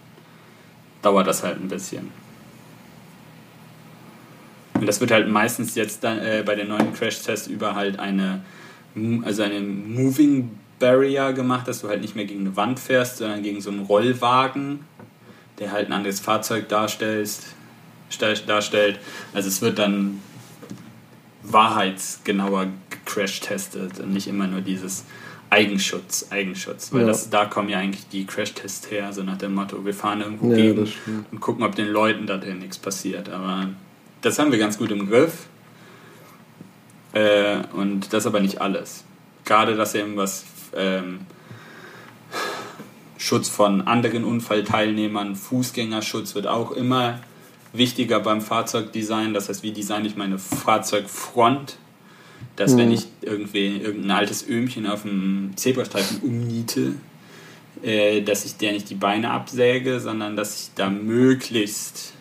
dauert 1.05 1.27
das 1.27 1.43
halt 1.43 1.61
ein 1.61 1.69
bisschen. 1.69 2.11
Und 4.75 4.87
das 4.87 5.01
wird 5.01 5.11
halt 5.11 5.29
meistens 5.29 5.75
jetzt 5.75 6.03
dann 6.03 6.19
äh, 6.19 6.43
bei 6.45 6.55
den 6.55 6.69
neuen 6.69 6.93
Crash-Tests 6.93 7.47
über 7.47 7.75
halt 7.75 7.99
eine, 7.99 8.43
also 9.23 9.43
eine 9.43 9.61
Moving 9.61 10.51
Barrier 10.79 11.33
gemacht, 11.33 11.69
dass 11.69 11.81
du 11.81 11.89
halt 11.89 12.01
nicht 12.01 12.17
mehr 12.17 12.25
gegen 12.25 12.41
eine 12.41 12.57
Wand 12.57 12.81
fährst, 12.81 13.19
sondern 13.19 13.43
gegen 13.43 13.61
so 13.61 13.71
einen 13.71 13.81
Rollwagen, 13.81 14.81
der 15.59 15.73
halt 15.73 15.89
ein 15.89 15.93
anderes 15.93 16.21
Fahrzeug 16.21 16.69
darstellst, 16.69 17.47
darstellt. 18.47 18.99
Also 19.33 19.49
es 19.49 19.63
wird 19.63 19.79
dann 19.79 20.21
wahrheitsgenauer 21.43 22.69
gecrash-testet 22.91 24.01
und 24.01 24.13
nicht 24.13 24.27
immer 24.27 24.47
nur 24.47 24.61
dieses 24.61 25.05
Eigenschutz, 25.51 26.27
Eigenschutz. 26.31 26.93
Weil 26.93 27.03
ja. 27.03 27.07
das, 27.09 27.31
da 27.31 27.45
kommen 27.45 27.69
ja 27.69 27.79
eigentlich 27.79 28.09
die 28.09 28.27
Crash-Tests 28.27 28.91
her, 28.91 29.13
so 29.13 29.23
nach 29.23 29.39
dem 29.39 29.55
Motto, 29.55 29.85
wir 29.85 29.95
fahren 29.95 30.21
irgendwo 30.21 30.51
ja, 30.51 30.57
gegen 30.57 30.93
und 31.31 31.41
gucken, 31.41 31.65
ob 31.65 31.75
den 31.75 31.89
Leuten 31.89 32.27
da 32.27 32.39
denn 32.39 32.59
nichts 32.59 32.79
passiert. 32.79 33.29
Aber 33.29 33.69
das 34.23 34.39
haben 34.39 34.51
wir 34.51 34.59
ganz 34.59 34.79
gut 34.79 34.91
im 34.91 35.09
Griff. 35.09 35.47
Äh, 37.13 37.59
und 37.73 38.13
das 38.13 38.27
aber 38.27 38.41
nicht 38.41 38.61
alles. 38.61 39.05
Gerade 39.45 39.77
dass 39.77 39.95
eben 39.95 40.17
was 40.17 40.45
ähm, 40.75 41.21
Schutz 43.17 43.49
von 43.49 43.83
anderen 43.83 44.25
Unfallteilnehmern, 44.25 45.37
Fußgängerschutz 45.37 46.35
wird 46.35 46.47
auch 46.47 46.73
immer 46.73 47.21
wichtiger 47.73 48.21
beim 48.21 48.41
Fahrzeugdesign. 48.41 49.35
Das 49.35 49.49
heißt, 49.49 49.63
wie 49.63 49.73
designe 49.73 50.07
ich 50.07 50.17
meine 50.17 50.39
Fahrzeugfront? 50.39 51.79
dass 52.57 52.73
mhm. 52.73 52.79
wenn 52.79 52.93
ich 52.93 53.07
irgendwie 53.23 53.79
irgendein 53.79 54.13
altes 54.13 54.49
Öhmchen 54.49 54.87
auf 54.87 55.03
dem 55.03 55.53
Zebrastreifen 55.57 56.21
umniete, 56.21 56.95
äh, 57.83 58.23
dass 58.23 58.45
ich 58.45 58.57
der 58.57 58.73
nicht 58.73 58.89
die 58.91 58.95
Beine 58.95 59.31
absäge, 59.31 60.01
sondern 60.01 60.37
dass 60.37 60.61
ich 60.61 60.71
da 60.75 60.89
möglichst 60.89 62.13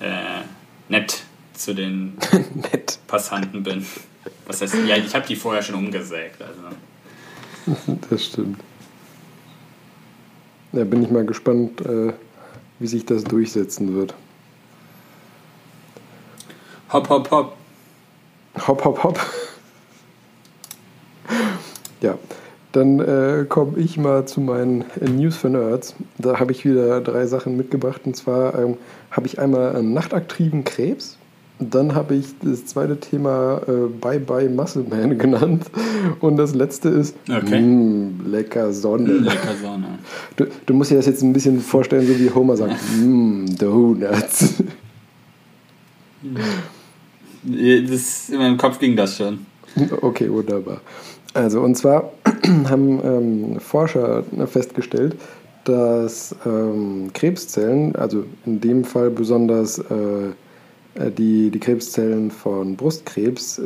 äh, 0.00 0.42
nett 0.88 1.22
zu 1.54 1.74
den. 1.74 2.16
Passanten 3.06 3.62
bin. 3.62 3.86
Was 4.46 4.60
heißt, 4.60 4.74
ja, 4.86 4.96
ich 4.98 5.14
habe 5.14 5.26
die 5.26 5.34
vorher 5.34 5.62
schon 5.62 5.76
umgesägt. 5.76 6.42
Also. 6.42 7.88
Das 8.10 8.24
stimmt. 8.24 8.60
Da 10.72 10.84
bin 10.84 11.02
ich 11.02 11.10
mal 11.10 11.24
gespannt, 11.24 11.80
äh, 11.80 12.12
wie 12.78 12.86
sich 12.86 13.06
das 13.06 13.24
durchsetzen 13.24 13.94
wird. 13.94 14.14
Hopp, 16.92 17.08
hopp, 17.08 17.30
hopp. 17.30 17.56
Hopp, 18.66 18.84
hopp, 18.84 19.04
hopp. 19.04 19.20
ja, 22.00 22.18
dann 22.72 23.00
äh, 23.00 23.44
komme 23.48 23.78
ich 23.78 23.98
mal 23.98 24.26
zu 24.26 24.40
meinen 24.40 24.84
äh, 25.00 25.08
News 25.08 25.36
for 25.36 25.50
Nerds. 25.50 25.94
Da 26.16 26.40
habe 26.40 26.52
ich 26.52 26.64
wieder 26.64 27.00
drei 27.00 27.26
Sachen 27.26 27.56
mitgebracht. 27.56 28.02
Und 28.04 28.16
zwar 28.16 28.58
ähm, 28.58 28.76
habe 29.10 29.26
ich 29.26 29.38
einmal 29.38 29.76
einen 29.76 29.92
nachtaktiven 29.92 30.64
Krebs. 30.64 31.17
Dann 31.60 31.94
habe 31.94 32.14
ich 32.14 32.26
das 32.42 32.66
zweite 32.66 33.00
Thema 33.00 33.60
äh, 33.66 33.88
Bye 34.00 34.20
Bye 34.20 34.48
Muscle 34.48 34.84
Man 34.88 35.18
genannt. 35.18 35.66
Und 36.20 36.36
das 36.36 36.54
letzte 36.54 36.88
ist 36.88 37.16
okay. 37.28 37.60
mh, 37.60 37.66
mm, 37.66 38.30
lecker 38.30 38.72
Sonne. 38.72 39.12
Lecker 39.14 39.54
Sonne. 39.60 39.98
Du, 40.36 40.46
du, 40.66 40.74
musst 40.74 40.90
dir 40.90 40.96
das 40.96 41.06
jetzt 41.06 41.22
ein 41.22 41.32
bisschen 41.32 41.60
vorstellen, 41.60 42.06
so 42.06 42.18
wie 42.18 42.30
Homer 42.30 42.56
sagt: 42.56 42.76
mmm, 43.00 43.46
Donuts. 43.58 44.54
Das, 47.42 48.28
in 48.28 48.38
meinem 48.38 48.56
Kopf 48.56 48.78
ging 48.78 48.94
das 48.94 49.16
schon. 49.16 49.46
Okay, 50.00 50.30
wunderbar. 50.30 50.80
Also, 51.34 51.60
und 51.60 51.76
zwar 51.76 52.12
haben 52.68 53.00
ähm, 53.04 53.60
Forscher 53.60 54.24
festgestellt, 54.46 55.16
dass 55.64 56.34
ähm, 56.46 57.10
Krebszellen, 57.12 57.94
also 57.96 58.24
in 58.46 58.60
dem 58.60 58.84
Fall 58.84 59.10
besonders 59.10 59.78
äh, 59.78 59.84
äh, 59.94 60.32
die, 61.06 61.50
die 61.50 61.60
Krebszellen 61.60 62.30
von 62.30 62.76
Brustkrebs, 62.76 63.58
äh, 63.58 63.62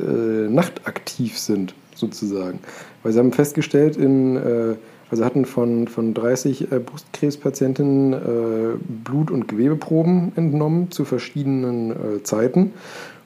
nachtaktiv 0.48 1.38
sind, 1.38 1.74
sozusagen. 1.94 2.58
Weil 3.02 3.12
sie 3.12 3.18
haben 3.18 3.32
festgestellt, 3.32 3.96
in, 3.96 4.36
äh, 4.36 4.74
also 5.10 5.24
hatten 5.24 5.44
von, 5.44 5.88
von 5.88 6.14
30 6.14 6.72
äh, 6.72 6.78
Brustkrebspatientinnen 6.78 8.12
äh, 8.12 8.76
Blut- 9.04 9.30
und 9.30 9.48
Gewebeproben 9.48 10.32
entnommen 10.36 10.90
zu 10.90 11.04
verschiedenen 11.04 12.24
Zeiten 12.24 12.72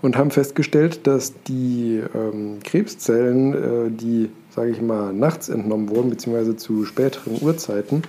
und 0.02 0.16
haben 0.16 0.30
festgestellt, 0.30 1.06
dass 1.06 1.32
die 1.44 2.02
ähm, 2.14 2.58
Krebszellen, 2.64 3.54
äh, 3.54 3.90
die, 3.90 4.30
sage 4.50 4.70
ich 4.70 4.80
mal, 4.80 5.12
nachts 5.12 5.48
entnommen 5.48 5.88
wurden, 5.90 6.10
beziehungsweise 6.10 6.56
zu 6.56 6.84
späteren 6.84 7.38
Uhrzeiten, 7.40 8.02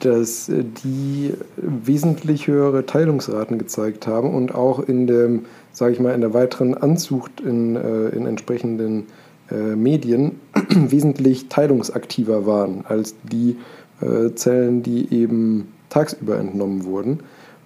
dass 0.00 0.50
die 0.50 1.32
wesentlich 1.56 2.46
höhere 2.46 2.86
Teilungsraten 2.86 3.58
gezeigt 3.58 4.06
haben 4.06 4.34
und 4.34 4.54
auch 4.54 4.80
in 4.80 5.06
dem, 5.06 5.46
sage 5.72 5.92
ich 5.92 6.00
mal, 6.00 6.14
in 6.14 6.20
der 6.20 6.34
weiteren 6.34 6.74
Anzucht 6.74 7.40
in, 7.40 7.76
äh, 7.76 8.08
in 8.08 8.26
entsprechenden 8.26 9.06
äh, 9.50 9.76
Medien 9.76 10.40
wesentlich 10.68 11.48
teilungsaktiver 11.48 12.46
waren 12.46 12.84
als 12.86 13.14
die 13.22 13.56
äh, 14.00 14.34
Zellen, 14.34 14.82
die 14.82 15.12
eben 15.12 15.68
tagsüber 15.88 16.38
entnommen 16.38 16.84
wurden. 16.84 17.20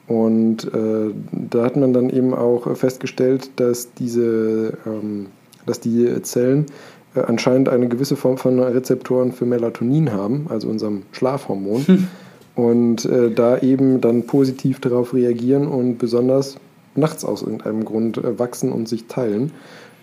Und 0.06 0.64
äh, 0.74 1.14
da 1.32 1.64
hat 1.64 1.76
man 1.76 1.92
dann 1.92 2.10
eben 2.10 2.34
auch 2.34 2.76
festgestellt, 2.76 3.50
dass 3.56 3.94
diese, 3.94 4.76
ähm, 4.86 5.26
dass 5.64 5.80
die 5.80 6.22
Zellen 6.22 6.66
äh, 7.14 7.20
anscheinend 7.20 7.68
eine 7.68 7.88
gewisse 7.88 8.16
Form 8.16 8.38
von 8.38 8.59
Rezeptoren 8.59 9.32
für 9.32 9.46
Melatonin 9.46 10.12
haben, 10.12 10.46
also 10.48 10.68
unserem 10.68 11.02
Schlafhormon. 11.12 11.86
Hm. 11.86 12.09
Und 12.54 13.04
äh, 13.06 13.30
da 13.30 13.58
eben 13.58 14.00
dann 14.00 14.26
positiv 14.26 14.80
darauf 14.80 15.14
reagieren 15.14 15.66
und 15.66 15.98
besonders 15.98 16.56
nachts 16.94 17.24
aus 17.24 17.42
irgendeinem 17.42 17.84
Grund 17.84 18.18
äh, 18.18 18.38
wachsen 18.38 18.72
und 18.72 18.88
sich 18.88 19.06
teilen. 19.06 19.52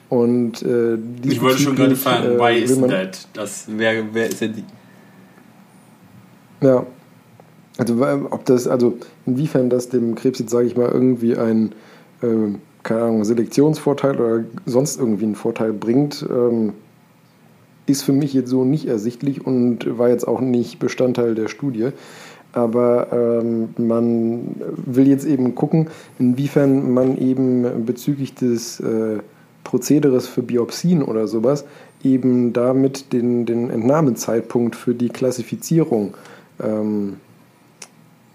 Und 0.10 0.64
äh, 0.64 0.98
ich 1.24 1.42
wollte 1.42 1.60
schon 1.60 1.76
gerade 1.76 1.96
fragen, 1.96 2.32
äh, 2.32 2.40
why 2.40 2.58
is 2.58 2.80
that? 2.82 3.28
Das, 3.34 3.66
wer, 3.68 4.04
wer 4.14 4.28
ist 4.28 4.42
denn 4.42 4.54
die? 4.54 4.64
Ja, 6.62 6.86
also 7.78 8.06
ob 8.32 8.44
das, 8.46 8.68
also 8.68 8.98
inwiefern 9.26 9.70
das 9.70 9.90
dem 9.90 10.16
Krebs 10.16 10.40
jetzt, 10.40 10.52
sage 10.52 10.68
ich 10.68 10.76
mal, 10.76 10.90
irgendwie 10.90 11.38
ein, 11.38 11.74
äh, 12.22 12.28
keine 12.84 13.04
Ahnung, 13.04 13.24
Selektionsvorteil 13.24 14.20
oder 14.20 14.44
sonst 14.66 15.00
irgendwie 15.00 15.26
einen 15.26 15.36
Vorteil 15.36 15.72
bringt, 15.72 16.26
ähm, 16.30 16.74
ist 17.86 18.04
für 18.04 18.12
mich 18.12 18.34
jetzt 18.34 18.50
so 18.50 18.66
nicht 18.66 18.88
ersichtlich 18.88 19.46
und 19.46 19.98
war 19.98 20.10
jetzt 20.10 20.28
auch 20.28 20.42
nicht 20.42 20.80
Bestandteil 20.80 21.36
der 21.36 21.48
Studie. 21.48 21.90
Aber 22.52 23.08
ähm, 23.12 23.70
man 23.78 24.56
will 24.86 25.08
jetzt 25.08 25.26
eben 25.26 25.54
gucken, 25.54 25.88
inwiefern 26.18 26.92
man 26.92 27.18
eben 27.18 27.86
bezüglich 27.86 28.34
des 28.34 28.80
äh, 28.80 29.20
Prozederes 29.64 30.28
für 30.28 30.42
Biopsien 30.42 31.04
oder 31.04 31.28
sowas 31.28 31.66
eben 32.04 32.54
damit 32.54 33.14
den, 33.14 33.46
den 33.46 33.70
Entnahmezeitpunkt 33.70 34.76
für 34.76 34.96
die 34.96 35.10
Klassifizierung 35.10 36.16
ähm, 36.62 37.18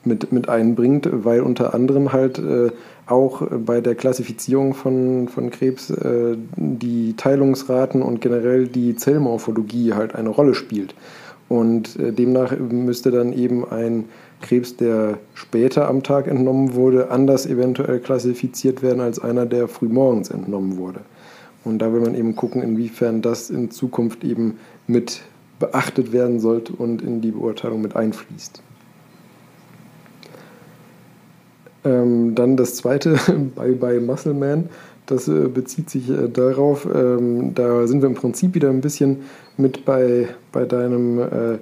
mit, 0.05 0.33
mit 0.33 0.49
einbringt, 0.49 1.09
weil 1.11 1.41
unter 1.41 1.75
anderem 1.75 2.13
halt 2.13 2.39
äh, 2.39 2.71
auch 3.07 3.43
bei 3.51 3.81
der 3.81 3.95
Klassifizierung 3.95 4.75
von, 4.75 5.29
von 5.29 5.51
Krebs 5.51 5.91
äh, 5.91 6.37
die 6.57 7.15
Teilungsraten 7.17 8.03
und 8.03 8.21
generell 8.21 8.67
die 8.67 8.97
Zellmorphologie 8.97 9.95
halt 9.95 10.15
eine 10.15 10.29
Rolle 10.29 10.55
spielt. 10.55 10.95
Und 11.49 11.99
äh, 11.99 12.13
demnach 12.13 12.57
müsste 12.59 13.11
dann 13.11 13.33
eben 13.33 13.69
ein 13.69 14.07
Krebs, 14.41 14.77
der 14.77 15.19
später 15.35 15.89
am 15.89 16.03
Tag 16.03 16.27
entnommen 16.27 16.75
wurde, 16.75 17.11
anders 17.11 17.47
eventuell 17.47 18.01
klassifiziert 18.01 18.83
werden 18.83 19.01
als 19.01 19.19
einer, 19.19 19.47
der 19.47 19.69
frühmorgens 19.69 20.31
entnommen 20.31 20.77
wurde. 20.77 21.01
Und 21.65 21.79
da 21.79 21.93
will 21.93 22.01
man 22.01 22.15
eben 22.15 22.37
gucken, 22.37 22.63
inwiefern 22.63 23.23
das 23.23 23.51
in 23.51 23.71
Zukunft 23.71 24.23
eben 24.25 24.59
mit 24.87 25.23
beachtet 25.59 26.13
werden 26.13 26.41
sollte 26.41 26.73
und 26.75 27.01
in 27.01 27.21
die 27.21 27.31
Beurteilung 27.31 27.81
mit 27.81 27.97
einfließt. 27.97 28.63
Ähm, 31.85 32.35
dann 32.35 32.57
das 32.57 32.77
zweite, 32.77 33.19
bei, 33.55 33.73
bei 33.73 34.01
Muscle 34.01 34.35
Man, 34.35 34.69
das 35.07 35.29
äh, 35.29 35.49
bezieht 35.49 35.91
sich 35.91 36.09
äh, 36.11 36.29
darauf, 36.29 36.87
ähm, 36.93 37.55
da 37.55 37.87
sind 37.87 38.03
wir 38.03 38.09
im 38.09 38.15
Prinzip 38.15 38.55
wieder 38.55 38.71
ein 38.71 38.81
bisschen 38.81 39.19
mit 39.57 39.85
bei, 39.85 40.29
bei 40.53 40.65
deinem 40.65 41.19
äh, 41.19 41.59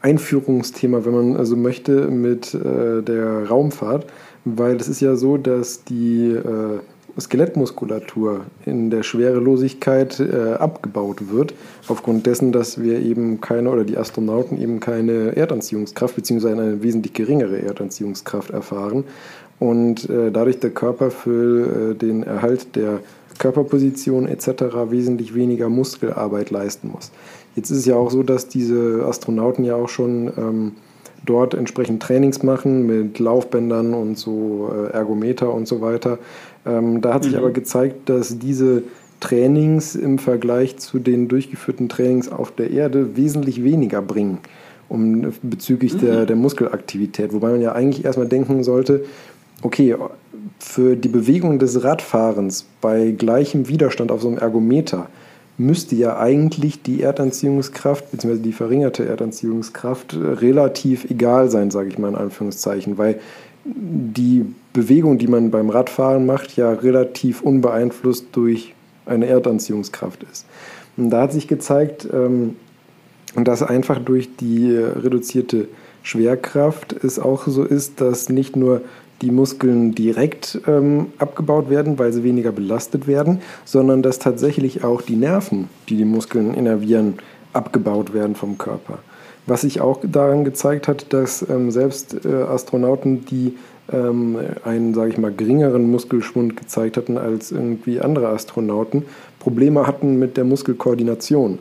Einführungsthema, 0.00 1.04
wenn 1.04 1.12
man 1.14 1.36
also 1.36 1.54
möchte, 1.54 2.08
mit 2.08 2.54
der 2.54 3.48
Raumfahrt, 3.48 4.06
weil 4.44 4.74
es 4.74 4.88
ist 4.88 5.00
ja 5.00 5.14
so, 5.14 5.36
dass 5.36 5.84
die 5.84 6.36
Skelettmuskulatur 7.20 8.46
in 8.66 8.90
der 8.90 9.04
Schwerelosigkeit 9.04 10.20
abgebaut 10.58 11.30
wird, 11.30 11.54
aufgrund 11.86 12.26
dessen, 12.26 12.50
dass 12.50 12.82
wir 12.82 12.98
eben 12.98 13.40
keine 13.40 13.70
oder 13.70 13.84
die 13.84 13.96
Astronauten 13.96 14.60
eben 14.60 14.80
keine 14.80 15.36
Erdanziehungskraft 15.36 16.16
bzw. 16.16 16.48
eine 16.48 16.82
wesentlich 16.82 17.12
geringere 17.12 17.62
Erdanziehungskraft 17.62 18.50
erfahren 18.50 19.04
und 19.62 20.10
äh, 20.10 20.32
dadurch 20.32 20.58
der 20.58 20.70
Körper 20.70 21.12
für 21.12 21.92
äh, 21.92 21.94
den 21.94 22.24
Erhalt 22.24 22.74
der 22.74 22.98
Körperposition 23.38 24.26
etc. 24.26 24.90
wesentlich 24.90 25.36
weniger 25.36 25.68
Muskelarbeit 25.68 26.50
leisten 26.50 26.90
muss. 26.90 27.12
Jetzt 27.54 27.70
ist 27.70 27.78
es 27.78 27.86
ja 27.86 27.94
auch 27.94 28.10
so, 28.10 28.24
dass 28.24 28.48
diese 28.48 29.04
Astronauten 29.06 29.64
ja 29.64 29.76
auch 29.76 29.88
schon 29.88 30.32
ähm, 30.36 30.72
dort 31.24 31.54
entsprechend 31.54 32.02
Trainings 32.02 32.42
machen 32.42 32.86
mit 32.86 33.20
Laufbändern 33.20 33.94
und 33.94 34.18
so 34.18 34.68
äh, 34.74 34.90
Ergometer 34.90 35.54
und 35.54 35.68
so 35.68 35.80
weiter. 35.80 36.18
Ähm, 36.66 37.00
da 37.00 37.14
hat 37.14 37.22
sich 37.22 37.34
mhm. 37.34 37.38
aber 37.38 37.50
gezeigt, 37.52 38.08
dass 38.08 38.40
diese 38.40 38.82
Trainings 39.20 39.94
im 39.94 40.18
Vergleich 40.18 40.78
zu 40.78 40.98
den 40.98 41.28
durchgeführten 41.28 41.88
Trainings 41.88 42.32
auf 42.32 42.50
der 42.50 42.72
Erde 42.72 43.16
wesentlich 43.16 43.62
weniger 43.62 44.02
bringen 44.02 44.38
um, 44.92 45.32
bezüglich 45.42 45.94
mhm. 45.94 46.00
der, 46.00 46.26
der 46.26 46.36
Muskelaktivität. 46.36 47.32
Wobei 47.32 47.50
man 47.50 47.62
ja 47.62 47.72
eigentlich 47.72 48.04
erstmal 48.04 48.28
denken 48.28 48.62
sollte, 48.62 49.04
okay, 49.62 49.96
für 50.58 50.96
die 50.96 51.08
Bewegung 51.08 51.58
des 51.58 51.82
Radfahrens 51.82 52.66
bei 52.80 53.10
gleichem 53.10 53.68
Widerstand 53.68 54.12
auf 54.12 54.22
so 54.22 54.28
einem 54.28 54.38
Ergometer 54.38 55.08
müsste 55.58 55.94
ja 55.94 56.18
eigentlich 56.18 56.82
die 56.82 57.02
Erdanziehungskraft 57.02 58.10
bzw. 58.10 58.38
die 58.38 58.52
verringerte 58.52 59.06
Erdanziehungskraft 59.06 60.16
relativ 60.16 61.10
egal 61.10 61.50
sein, 61.50 61.70
sage 61.70 61.88
ich 61.88 61.98
mal 61.98 62.08
in 62.08 62.16
Anführungszeichen, 62.16 62.98
weil 62.98 63.20
die 63.64 64.44
Bewegung, 64.72 65.18
die 65.18 65.28
man 65.28 65.50
beim 65.50 65.70
Radfahren 65.70 66.26
macht, 66.26 66.56
ja 66.56 66.72
relativ 66.72 67.42
unbeeinflusst 67.42 68.26
durch 68.32 68.74
eine 69.06 69.26
Erdanziehungskraft 69.26 70.24
ist. 70.30 70.46
Und 70.96 71.10
da 71.10 71.22
hat 71.22 71.32
sich 71.32 71.48
gezeigt, 71.48 72.08
ähm, 72.12 72.56
dass 73.34 73.62
einfach 73.62 73.98
durch 73.98 74.36
die 74.36 74.74
reduzierte 74.76 75.68
Schwerkraft 76.02 76.92
es 76.92 77.18
auch 77.18 77.46
so 77.46 77.64
ist, 77.64 78.00
dass 78.00 78.28
nicht 78.28 78.56
nur 78.56 78.82
die 79.22 79.30
Muskeln 79.30 79.94
direkt 79.94 80.60
ähm, 80.66 81.06
abgebaut 81.18 81.70
werden, 81.70 81.98
weil 81.98 82.12
sie 82.12 82.24
weniger 82.24 82.52
belastet 82.52 83.06
werden, 83.06 83.40
sondern 83.64 84.02
dass 84.02 84.18
tatsächlich 84.18 84.84
auch 84.84 85.00
die 85.00 85.16
Nerven, 85.16 85.68
die 85.88 85.96
die 85.96 86.04
Muskeln 86.04 86.54
innervieren, 86.54 87.14
abgebaut 87.52 88.12
werden 88.12 88.34
vom 88.34 88.58
Körper. 88.58 88.98
Was 89.46 89.62
sich 89.62 89.80
auch 89.80 90.00
daran 90.02 90.44
gezeigt 90.44 90.88
hat, 90.88 91.12
dass 91.12 91.48
ähm, 91.48 91.70
selbst 91.70 92.24
äh, 92.24 92.28
Astronauten, 92.28 93.24
die 93.26 93.56
ähm, 93.92 94.38
einen, 94.64 94.94
sage 94.94 95.10
ich 95.10 95.18
mal, 95.18 95.32
geringeren 95.32 95.90
Muskelschwund 95.90 96.56
gezeigt 96.56 96.96
hatten 96.96 97.18
als 97.18 97.50
irgendwie 97.52 98.00
andere 98.00 98.28
Astronauten, 98.28 99.04
Probleme 99.38 99.86
hatten 99.86 100.18
mit 100.18 100.36
der 100.36 100.44
Muskelkoordination 100.44 101.58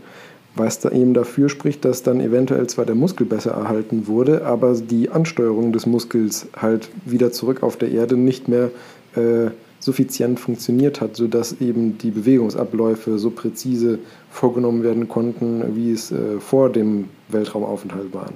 was 0.62 0.80
da 0.80 0.90
eben 0.90 1.14
dafür 1.14 1.50
spricht, 1.50 1.84
dass 1.84 2.04
dann 2.04 2.22
eventuell 2.22 2.68
zwar 2.68 2.86
der 2.86 2.96
Muskel 2.96 3.26
besser 3.26 3.52
erhalten 3.52 4.08
wurde, 4.08 4.46
aber 4.46 4.74
die 4.76 5.10
Ansteuerung 5.10 5.74
des 5.74 5.86
Muskels 5.86 6.48
halt 6.56 6.90
wieder 7.04 7.32
zurück 7.32 7.64
auf 7.64 7.78
der 7.78 7.92
Erde 7.92 8.16
nicht 8.16 8.48
mehr 8.48 8.70
äh, 9.16 9.50
suffizient 9.80 10.40
funktioniert 10.40 11.02
hat, 11.02 11.16
sodass 11.16 11.60
eben 11.60 11.98
die 11.98 12.12
Bewegungsabläufe 12.12 13.18
so 13.18 13.32
präzise 13.32 14.00
vorgenommen 14.30 14.84
werden 14.84 15.10
konnten, 15.10 15.76
wie 15.76 15.92
es 15.92 16.12
äh, 16.12 16.40
vor 16.40 16.70
dem 16.70 17.06
Weltraumaufenthalt 17.30 18.14
waren. 18.14 18.36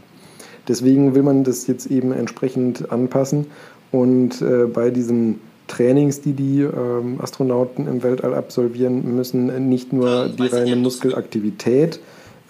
Deswegen 0.68 1.14
will 1.14 1.22
man 1.22 1.44
das 1.44 1.68
jetzt 1.68 1.86
eben 1.92 2.12
entsprechend 2.12 2.92
anpassen 2.92 3.46
und 3.92 4.42
äh, 4.42 4.66
bei 4.66 4.90
diesen 4.90 5.40
Trainings, 5.68 6.22
die 6.22 6.34
die 6.34 6.62
ähm, 6.62 7.20
Astronauten 7.22 7.88
im 7.88 8.04
Weltall 8.04 8.34
absolvieren 8.34 9.16
müssen, 9.16 9.70
nicht 9.70 9.94
nur 9.94 10.30
die 10.30 10.48
reine 10.48 10.76
Muskelaktivität, 10.76 12.00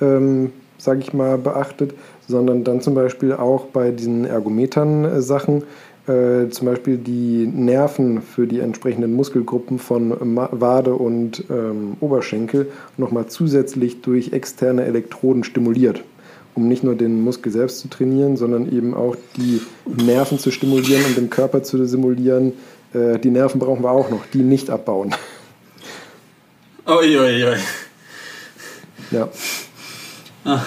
ähm, 0.02 0.52
sage 0.78 1.00
ich 1.00 1.14
mal, 1.14 1.38
beachtet, 1.38 1.94
sondern 2.28 2.64
dann 2.64 2.82
zum 2.82 2.96
Beispiel 2.96 3.34
auch 3.34 3.66
bei 3.66 3.92
diesen 3.92 4.26
Ergometern-Sachen, 4.26 5.64
äh, 6.08 6.50
zum 6.50 6.68
Beispiel 6.68 6.98
die 6.98 7.48
Nerven 7.48 8.22
für 8.22 8.48
die 8.48 8.60
entsprechenden 8.60 9.14
Muskelgruppen 9.14 9.80
von 9.80 10.14
Wade 10.52 10.94
und 10.94 11.46
ähm, 11.50 11.98
Oberschenkel 12.00 12.72
nochmal 12.98 13.28
zusätzlich 13.28 14.02
durch 14.02 14.34
externe 14.34 14.84
Elektroden 14.86 15.44
stimuliert 15.44 16.04
um 16.56 16.70
nicht 16.70 16.84
nur 16.84 16.96
den 16.96 17.22
Muskel 17.22 17.52
selbst 17.52 17.80
zu 17.80 17.90
trainieren, 17.90 18.38
sondern 18.38 18.72
eben 18.72 18.94
auch 18.94 19.16
die 19.36 19.62
Nerven 19.86 20.40
zu 20.40 20.52
stimulieren 20.52 21.04
und 21.06 21.18
den 21.18 21.30
Körper 21.30 21.64
zu 21.64 21.86
simulieren, 21.86 22.54
äh, 22.94 23.20
die 23.20 23.30
Nerven 23.30 23.60
brauchen 23.60 23.84
wir 23.84 23.92
auch 23.92 24.10
noch, 24.10 24.26
die 24.34 24.42
nicht 24.42 24.70
abbauen. 24.70 25.14
Uiuiui. 26.88 27.44
Ui, 27.44 27.44
ui. 27.44 27.58
Ja. 29.12 29.30
Ach. 30.46 30.66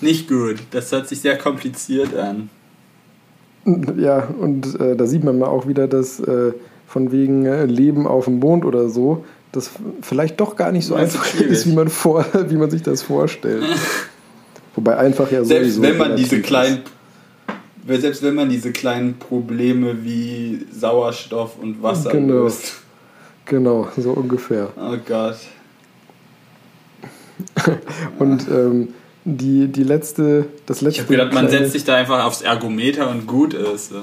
Nicht 0.00 0.28
gut. 0.28 0.56
Das 0.72 0.90
hört 0.92 1.08
sich 1.08 1.20
sehr 1.20 1.38
kompliziert 1.38 2.16
an. 2.16 2.50
Ja, 3.96 4.28
und 4.38 4.78
äh, 4.78 4.96
da 4.96 5.06
sieht 5.06 5.24
man 5.24 5.38
mal 5.38 5.46
auch 5.46 5.66
wieder, 5.66 5.86
dass 5.86 6.20
äh, 6.20 6.52
von 6.86 7.12
wegen 7.12 7.46
äh, 7.46 7.64
Leben 7.64 8.06
auf 8.06 8.26
dem 8.26 8.38
Mond 8.38 8.64
oder 8.64 8.88
so, 8.88 9.24
das 9.52 9.70
vielleicht 10.02 10.40
doch 10.40 10.56
gar 10.56 10.72
nicht 10.72 10.84
so 10.84 10.94
einfach 10.94 11.32
ist, 11.40 11.66
wie 11.66 11.72
man, 11.72 11.88
vor, 11.88 12.26
wie 12.48 12.56
man 12.56 12.70
sich 12.70 12.82
das 12.82 13.02
vorstellt. 13.02 13.64
Wobei 14.74 14.96
einfach 14.96 15.30
ja 15.30 15.44
Selbst 15.44 15.80
wenn 15.80 15.96
man 15.96 16.16
diese 16.16 16.40
kleinen 16.40 16.80
selbst 17.86 18.22
wenn 18.22 18.34
man 18.34 18.48
diese 18.48 18.72
kleinen 18.72 19.18
Probleme 19.18 20.02
wie 20.02 20.66
Sauerstoff 20.72 21.58
und 21.60 21.82
Wasser 21.82 22.10
genau. 22.10 22.44
löst. 22.44 22.76
Genau, 23.44 23.88
so 23.96 24.12
ungefähr. 24.12 24.70
Oh 24.76 24.96
Gott. 25.06 25.36
und 28.18 28.46
ähm, 28.48 28.88
die, 29.24 29.68
die 29.68 29.82
letzte, 29.82 30.46
das 30.66 30.80
letzte. 30.82 31.00
Ich 31.00 31.06
habe 31.06 31.16
gedacht, 31.16 31.32
man 31.32 31.48
setzt 31.48 31.72
sich 31.72 31.84
da 31.84 31.96
einfach 31.96 32.24
aufs 32.24 32.42
Ergometer 32.42 33.10
und 33.10 33.26
gut 33.26 33.54
ist. 33.54 33.92
Ne? 33.92 34.00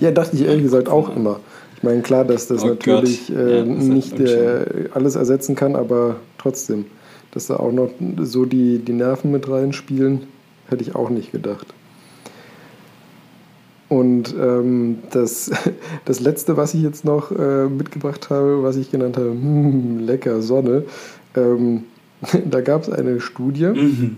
Ja, 0.00 0.10
dachte 0.10 0.36
ich 0.36 0.42
ehrlich 0.42 0.62
gesagt 0.62 0.88
auch 0.88 1.14
immer. 1.14 1.40
Ich 1.76 1.82
meine, 1.82 2.00
klar, 2.00 2.24
dass 2.24 2.46
das 2.46 2.62
oh 2.62 2.68
natürlich 2.68 3.30
äh, 3.30 3.58
ja, 3.58 3.64
das 3.64 3.84
nicht 3.84 4.18
äh, 4.18 4.88
alles 4.94 5.16
ersetzen 5.16 5.54
kann, 5.54 5.76
aber 5.76 6.16
trotzdem, 6.38 6.86
dass 7.32 7.48
da 7.48 7.56
auch 7.56 7.72
noch 7.72 7.90
so 8.22 8.46
die, 8.46 8.78
die 8.78 8.92
Nerven 8.92 9.30
mit 9.30 9.50
reinspielen, 9.50 10.22
hätte 10.68 10.82
ich 10.82 10.94
auch 10.94 11.10
nicht 11.10 11.30
gedacht. 11.30 11.66
Und 13.90 14.34
ähm, 14.34 15.00
das, 15.10 15.50
das 16.06 16.20
letzte, 16.20 16.56
was 16.56 16.72
ich 16.72 16.82
jetzt 16.82 17.04
noch 17.04 17.30
äh, 17.30 17.66
mitgebracht 17.66 18.30
habe, 18.30 18.62
was 18.62 18.76
ich 18.76 18.90
genannt 18.90 19.18
habe, 19.18 19.30
hm, 19.30 19.98
lecker 20.00 20.40
Sonne, 20.40 20.84
ähm, 21.36 21.84
da 22.50 22.60
gab 22.60 22.82
es 22.82 22.90
eine 22.90 23.20
Studie, 23.20 23.66
mhm. 23.66 24.16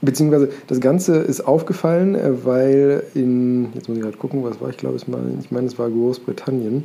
beziehungsweise 0.00 0.50
das 0.66 0.80
Ganze 0.80 1.16
ist 1.16 1.40
aufgefallen, 1.40 2.14
äh, 2.14 2.44
weil 2.44 3.02
in, 3.14 3.72
jetzt 3.74 3.88
muss 3.88 3.96
ich 3.98 4.02
gerade 4.02 4.16
gucken, 4.16 4.44
was 4.44 4.60
war 4.60 4.70
ich 4.70 4.76
glaube 4.76 4.96
ich 4.96 5.08
mal, 5.08 5.20
ich 5.40 5.50
meine 5.50 5.66
es 5.66 5.78
war 5.78 5.88
Großbritannien. 5.88 6.84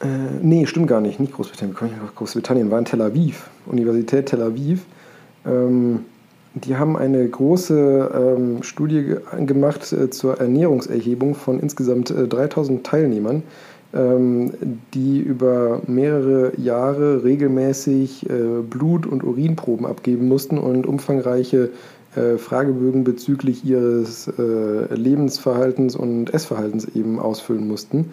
Äh, 0.00 0.06
nee, 0.42 0.66
stimmt 0.66 0.88
gar 0.88 1.00
nicht, 1.00 1.20
nicht 1.20 1.32
Großbritannien, 1.32 1.76
Großbritannien 2.14 2.70
war 2.70 2.78
in 2.78 2.84
Tel 2.84 3.00
Aviv, 3.00 3.48
Universität 3.66 4.26
Tel 4.26 4.42
Aviv. 4.42 4.84
Ähm, 5.46 6.00
die 6.56 6.76
haben 6.76 6.96
eine 6.96 7.28
große 7.28 8.10
ähm, 8.14 8.62
Studie 8.62 9.16
gemacht 9.44 9.92
äh, 9.92 10.08
zur 10.08 10.40
Ernährungserhebung 10.40 11.34
von 11.34 11.60
insgesamt 11.60 12.10
äh, 12.10 12.26
3000 12.26 12.84
Teilnehmern, 12.84 13.42
die 13.92 15.20
über 15.20 15.80
mehrere 15.86 16.52
Jahre 16.60 17.24
regelmäßig 17.24 18.28
äh, 18.28 18.62
Blut- 18.68 19.06
und 19.06 19.24
Urinproben 19.24 19.86
abgeben 19.86 20.28
mussten 20.28 20.58
und 20.58 20.86
umfangreiche 20.86 21.70
äh, 22.14 22.36
Fragebögen 22.36 23.04
bezüglich 23.04 23.64
ihres 23.64 24.28
äh, 24.28 24.94
Lebensverhaltens 24.94 25.96
und 25.96 26.34
Essverhaltens 26.34 26.86
eben 26.94 27.18
ausfüllen 27.18 27.66
mussten. 27.66 28.12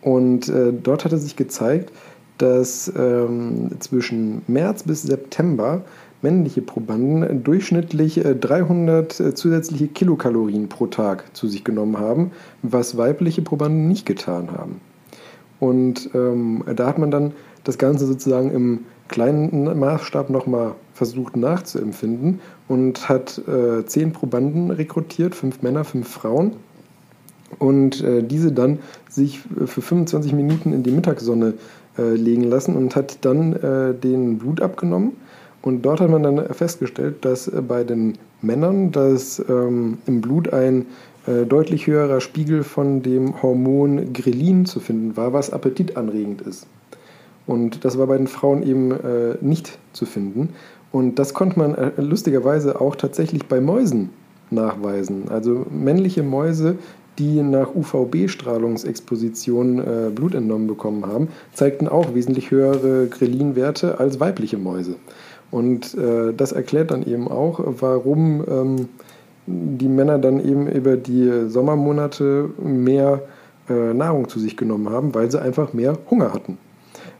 Und 0.00 0.52
dort 0.82 1.04
hatte 1.04 1.16
sich 1.16 1.36
gezeigt, 1.36 1.92
dass 2.38 2.92
ähm, 2.98 3.70
zwischen 3.78 4.42
März 4.48 4.82
bis 4.82 5.02
September 5.02 5.82
männliche 6.22 6.62
Probanden 6.62 7.44
durchschnittlich 7.44 8.20
300 8.20 9.20
äh, 9.20 9.34
zusätzliche 9.34 9.88
Kilokalorien 9.88 10.68
pro 10.68 10.86
Tag 10.86 11.36
zu 11.36 11.46
sich 11.46 11.62
genommen 11.62 11.98
haben, 11.98 12.32
was 12.62 12.96
weibliche 12.96 13.42
Probanden 13.42 13.88
nicht 13.88 14.06
getan 14.06 14.50
haben. 14.52 14.80
Und 15.62 16.10
ähm, 16.12 16.64
da 16.74 16.88
hat 16.88 16.98
man 16.98 17.12
dann 17.12 17.34
das 17.62 17.78
Ganze 17.78 18.04
sozusagen 18.04 18.50
im 18.50 18.80
kleinen 19.06 19.78
Maßstab 19.78 20.28
nochmal 20.28 20.74
versucht 20.92 21.36
nachzuempfinden 21.36 22.40
und 22.66 23.08
hat 23.08 23.40
äh, 23.46 23.86
zehn 23.86 24.12
Probanden 24.12 24.72
rekrutiert, 24.72 25.36
fünf 25.36 25.62
Männer, 25.62 25.84
fünf 25.84 26.08
Frauen. 26.08 26.54
Und 27.60 28.02
äh, 28.02 28.24
diese 28.24 28.50
dann 28.50 28.80
sich 29.08 29.38
für 29.38 29.82
25 29.82 30.32
Minuten 30.32 30.72
in 30.72 30.82
die 30.82 30.90
Mittagssonne 30.90 31.54
äh, 31.96 32.10
legen 32.16 32.42
lassen 32.42 32.74
und 32.74 32.96
hat 32.96 33.24
dann 33.24 33.52
äh, 33.52 33.94
den 33.94 34.38
Blut 34.38 34.60
abgenommen 34.60 35.12
und 35.62 35.82
dort 35.82 36.00
hat 36.00 36.10
man 36.10 36.24
dann 36.24 36.44
festgestellt, 36.52 37.24
dass 37.24 37.46
äh, 37.46 37.62
bei 37.62 37.84
den 37.84 38.18
Männern 38.42 38.90
dass 38.90 39.40
ähm, 39.48 39.98
im 40.06 40.20
Blut 40.20 40.52
ein 40.52 40.86
äh, 41.26 41.46
deutlich 41.46 41.86
höherer 41.86 42.20
Spiegel 42.20 42.64
von 42.64 43.02
dem 43.02 43.42
Hormon 43.42 44.12
Grelin 44.12 44.66
zu 44.66 44.80
finden 44.80 45.16
war, 45.16 45.32
was 45.32 45.52
appetitanregend 45.52 46.42
ist. 46.42 46.66
Und 47.46 47.84
das 47.84 47.98
war 47.98 48.06
bei 48.06 48.16
den 48.16 48.28
Frauen 48.28 48.62
eben 48.62 48.92
äh, 48.92 49.36
nicht 49.40 49.78
zu 49.92 50.06
finden. 50.06 50.50
Und 50.90 51.18
das 51.18 51.34
konnte 51.34 51.58
man 51.58 51.74
äh, 51.74 51.90
lustigerweise 51.96 52.80
auch 52.80 52.96
tatsächlich 52.96 53.46
bei 53.46 53.60
Mäusen 53.60 54.08
nachweisen. 54.50 55.28
Also 55.28 55.66
männliche 55.70 56.22
Mäuse, 56.22 56.76
die 57.18 57.42
nach 57.42 57.74
UVB-Strahlungsexposition 57.74 59.78
äh, 59.78 60.10
Blut 60.14 60.34
entnommen 60.34 60.66
bekommen 60.66 61.04
haben, 61.06 61.28
zeigten 61.52 61.88
auch 61.88 62.14
wesentlich 62.14 62.50
höhere 62.50 63.06
Grelin-Werte 63.06 64.00
als 64.00 64.18
weibliche 64.20 64.58
Mäuse. 64.58 64.96
Und 65.50 65.94
äh, 65.94 66.34
das 66.34 66.52
erklärt 66.52 66.90
dann 66.90 67.06
eben 67.06 67.28
auch, 67.28 67.60
warum 67.64 68.44
ähm, 68.48 68.88
die 69.46 69.88
Männer 69.88 70.18
dann 70.18 70.44
eben 70.44 70.68
über 70.68 70.96
die 70.96 71.48
Sommermonate 71.48 72.50
mehr 72.62 73.22
äh, 73.68 73.94
Nahrung 73.94 74.28
zu 74.28 74.38
sich 74.38 74.56
genommen 74.56 74.90
haben, 74.90 75.14
weil 75.14 75.30
sie 75.30 75.40
einfach 75.40 75.72
mehr 75.72 75.98
Hunger 76.10 76.32
hatten. 76.32 76.58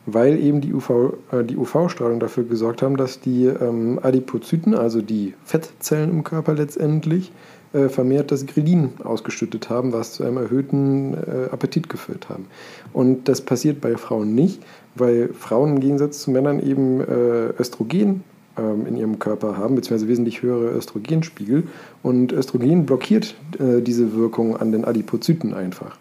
Weil 0.07 0.39
eben 0.39 0.61
die, 0.61 0.73
UV, 0.73 1.15
äh, 1.33 1.45
die 1.45 1.57
UV-Strahlung 1.57 2.21
dafür 2.21 2.45
gesorgt 2.45 2.83
haben, 2.83 2.97
dass 2.97 3.21
die 3.21 3.47
ähm, 3.47 3.99
Adipozyten, 4.03 4.75
also 4.75 5.01
die 5.01 5.35
Fettzellen 5.45 6.11
im 6.11 6.25
Körper 6.25 6.55
letztendlich, 6.55 7.33
äh, 7.73 7.89
vermehrt 7.89 8.31
das 8.31 8.47
Grelin 8.47 8.91
ausgeschüttet 9.03 9.71
haben, 9.71 9.93
was 9.93 10.13
zu 10.13 10.25
einem 10.25 10.37
erhöhten 10.37 11.15
äh, 11.15 11.51
Appetit 11.51 11.89
geführt 11.89 12.29
haben. 12.29 12.47
Und 12.93 13.29
das 13.29 13.41
passiert 13.41 13.81
bei 13.81 13.97
Frauen 13.97 14.35
nicht, 14.35 14.63
weil 14.95 15.31
Frauen 15.33 15.75
im 15.75 15.81
Gegensatz 15.81 16.21
zu 16.21 16.31
Männern 16.31 16.61
eben 16.61 17.01
äh, 17.01 17.49
Östrogen 17.59 18.25
in 18.57 18.97
ihrem 18.97 19.19
Körper 19.19 19.57
haben, 19.57 19.77
beziehungsweise 19.77 20.09
wesentlich 20.09 20.43
höhere 20.43 20.71
Östrogenspiegel. 20.77 21.65
Und 22.03 22.33
Östrogen 22.33 22.85
blockiert 22.85 23.35
äh, 23.59 23.81
diese 23.81 24.15
Wirkung 24.15 24.57
an 24.57 24.73
den 24.73 24.85
Adipozyten 24.85 25.55
einfach. 25.55 25.97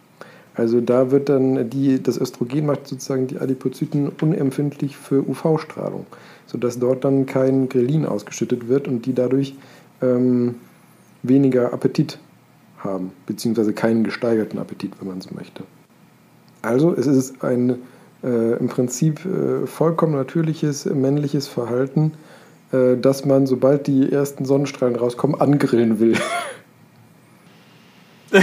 Also 0.53 0.81
da 0.81 1.11
wird 1.11 1.29
dann 1.29 1.69
die, 1.69 2.03
das 2.03 2.19
Östrogen 2.19 2.65
macht 2.65 2.87
sozusagen 2.87 3.27
die 3.27 3.39
Adipozyten 3.39 4.11
unempfindlich 4.21 4.97
für 4.97 5.27
UV-Strahlung, 5.27 6.05
sodass 6.45 6.77
dort 6.77 7.05
dann 7.05 7.25
kein 7.25 7.69
Grelin 7.69 8.05
ausgeschüttet 8.05 8.67
wird 8.67 8.87
und 8.87 9.05
die 9.05 9.13
dadurch 9.13 9.55
ähm, 10.01 10.55
weniger 11.23 11.71
Appetit 11.71 12.19
haben, 12.79 13.11
beziehungsweise 13.27 13.73
keinen 13.73 14.03
gesteigerten 14.03 14.59
Appetit, 14.59 14.91
wenn 14.99 15.07
man 15.07 15.21
so 15.21 15.29
möchte. 15.33 15.63
Also 16.61 16.93
es 16.93 17.07
ist 17.07 17.43
ein 17.43 17.77
äh, 18.23 18.57
im 18.57 18.67
Prinzip 18.67 19.25
äh, 19.25 19.65
vollkommen 19.67 20.13
natürliches 20.13 20.85
männliches 20.85 21.47
Verhalten, 21.47 22.11
äh, 22.71 22.97
dass 22.97 23.25
man, 23.25 23.47
sobald 23.47 23.87
die 23.87 24.11
ersten 24.11 24.45
Sonnenstrahlen 24.45 24.95
rauskommen, 24.95 25.39
angrillen 25.39 25.99
will. 25.99 26.17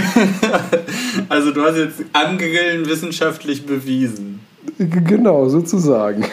also 1.29 1.51
du 1.51 1.63
hast 1.63 1.77
jetzt 1.77 2.03
Angrillen 2.13 2.87
wissenschaftlich 2.87 3.65
bewiesen. 3.65 4.39
Genau, 4.77 5.49
sozusagen. 5.49 6.25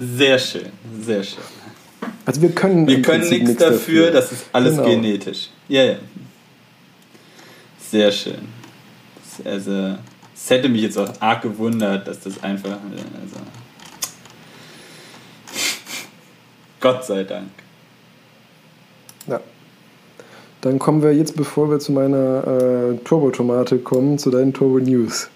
Sehr 0.00 0.38
schön, 0.38 0.72
sehr 1.00 1.22
schön. 1.22 1.44
Also 2.24 2.40
wir 2.40 2.52
können, 2.52 2.86
wir 2.86 3.02
können 3.02 3.28
nichts 3.28 3.56
dafür, 3.56 4.06
dafür, 4.06 4.10
das 4.10 4.32
ist 4.32 4.46
alles 4.52 4.76
genau. 4.76 4.88
genetisch. 4.88 5.50
Ja, 5.68 5.84
ja. 5.84 5.96
Sehr 7.90 8.10
schön. 8.10 8.48
Also 9.44 9.96
es 10.34 10.50
hätte 10.50 10.68
mich 10.68 10.82
jetzt 10.82 10.98
auch 10.98 11.10
arg 11.20 11.42
gewundert, 11.42 12.08
dass 12.08 12.20
das 12.20 12.42
einfach. 12.42 12.70
Also 12.70 13.36
Gott 16.84 17.02
sei 17.02 17.24
Dank. 17.24 17.48
Ja. 19.26 19.40
Dann 20.60 20.78
kommen 20.78 21.02
wir 21.02 21.14
jetzt, 21.14 21.34
bevor 21.34 21.70
wir 21.70 21.78
zu 21.78 21.92
meiner 21.92 22.46
äh, 22.46 22.96
Turbo-Tomate 23.02 23.78
kommen, 23.78 24.18
zu 24.18 24.30
deinen 24.30 24.52
Turbo-News. 24.52 25.30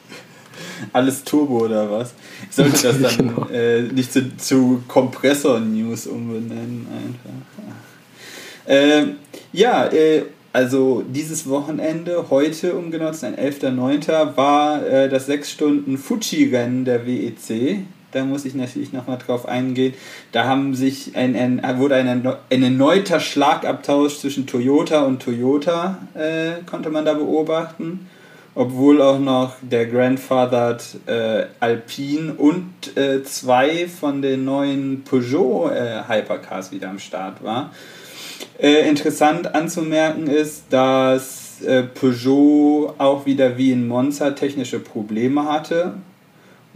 Alles 0.92 1.24
Turbo 1.24 1.64
oder 1.64 1.90
was? 1.90 2.12
Ich 2.50 2.56
sollte 2.56 2.72
das 2.72 3.00
dann 3.00 3.16
genau. 3.34 3.48
äh, 3.48 3.84
nicht 3.84 4.12
zu, 4.12 4.36
zu 4.36 4.82
Kompressor-News 4.86 6.08
umbenennen, 6.08 6.86
einfach. 6.90 8.70
Äh, 8.70 9.14
ja, 9.54 9.86
äh, 9.86 10.24
also 10.52 11.04
dieses 11.08 11.48
Wochenende, 11.48 12.26
heute 12.28 12.74
um 12.74 12.90
genau 12.90 13.12
zu 13.12 13.20
sein, 13.20 13.34
11.09., 13.34 14.36
war 14.36 14.86
äh, 14.86 15.08
das 15.08 15.24
6 15.24 15.50
Stunden 15.50 15.96
Fuji-Rennen 15.96 16.84
der 16.84 17.06
WEC. 17.06 17.86
Da 18.12 18.24
muss 18.24 18.44
ich 18.44 18.54
natürlich 18.54 18.92
nochmal 18.92 19.18
drauf 19.18 19.46
eingehen. 19.46 19.94
Da 20.32 20.44
haben 20.44 20.74
sich 20.74 21.16
ein, 21.16 21.34
ein, 21.36 21.78
wurde 21.78 21.96
ein, 21.96 22.08
ein 22.08 22.62
erneuter 22.62 23.20
Schlagabtausch 23.20 24.18
zwischen 24.18 24.46
Toyota 24.46 25.02
und 25.02 25.22
Toyota, 25.22 25.98
äh, 26.14 26.62
konnte 26.64 26.90
man 26.90 27.04
da 27.04 27.14
beobachten. 27.14 28.08
Obwohl 28.54 29.02
auch 29.02 29.18
noch 29.18 29.52
der 29.60 29.84
Grandfathered 29.84 30.82
äh, 31.04 31.44
Alpine 31.60 32.32
und 32.32 32.96
äh, 32.96 33.22
zwei 33.22 33.86
von 33.86 34.22
den 34.22 34.46
neuen 34.46 35.04
Peugeot 35.04 35.68
äh, 35.68 36.08
Hypercars 36.08 36.72
wieder 36.72 36.88
am 36.88 36.98
Start 36.98 37.44
war. 37.44 37.70
Äh, 38.58 38.88
interessant 38.88 39.54
anzumerken 39.54 40.26
ist, 40.26 40.64
dass 40.70 41.60
äh, 41.60 41.82
Peugeot 41.82 42.94
auch 42.96 43.26
wieder 43.26 43.58
wie 43.58 43.72
in 43.72 43.86
Monza 43.86 44.30
technische 44.30 44.78
Probleme 44.78 45.44
hatte 45.44 45.96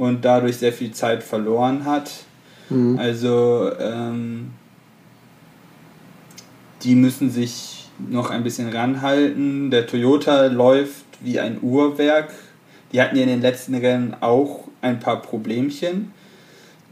und 0.01 0.24
dadurch 0.24 0.56
sehr 0.56 0.72
viel 0.72 0.93
Zeit 0.93 1.22
verloren 1.22 1.85
hat. 1.85 2.10
Mhm. 2.70 2.98
Also 2.98 3.70
ähm, 3.78 4.52
die 6.82 6.94
müssen 6.94 7.31
sich 7.31 7.90
noch 8.09 8.31
ein 8.31 8.43
bisschen 8.43 8.70
ranhalten. 8.70 9.70
Der 9.70 9.86
Toyota 9.86 10.47
läuft 10.47 11.05
wie 11.20 11.39
ein 11.39 11.59
Uhrwerk. 11.60 12.32
Die 12.94 13.02
hatten 13.02 13.14
ja 13.14 13.24
in 13.24 13.28
den 13.28 13.43
letzten 13.43 13.74
Rennen 13.74 14.16
auch 14.20 14.68
ein 14.81 15.01
paar 15.01 15.20
Problemchen. 15.20 16.12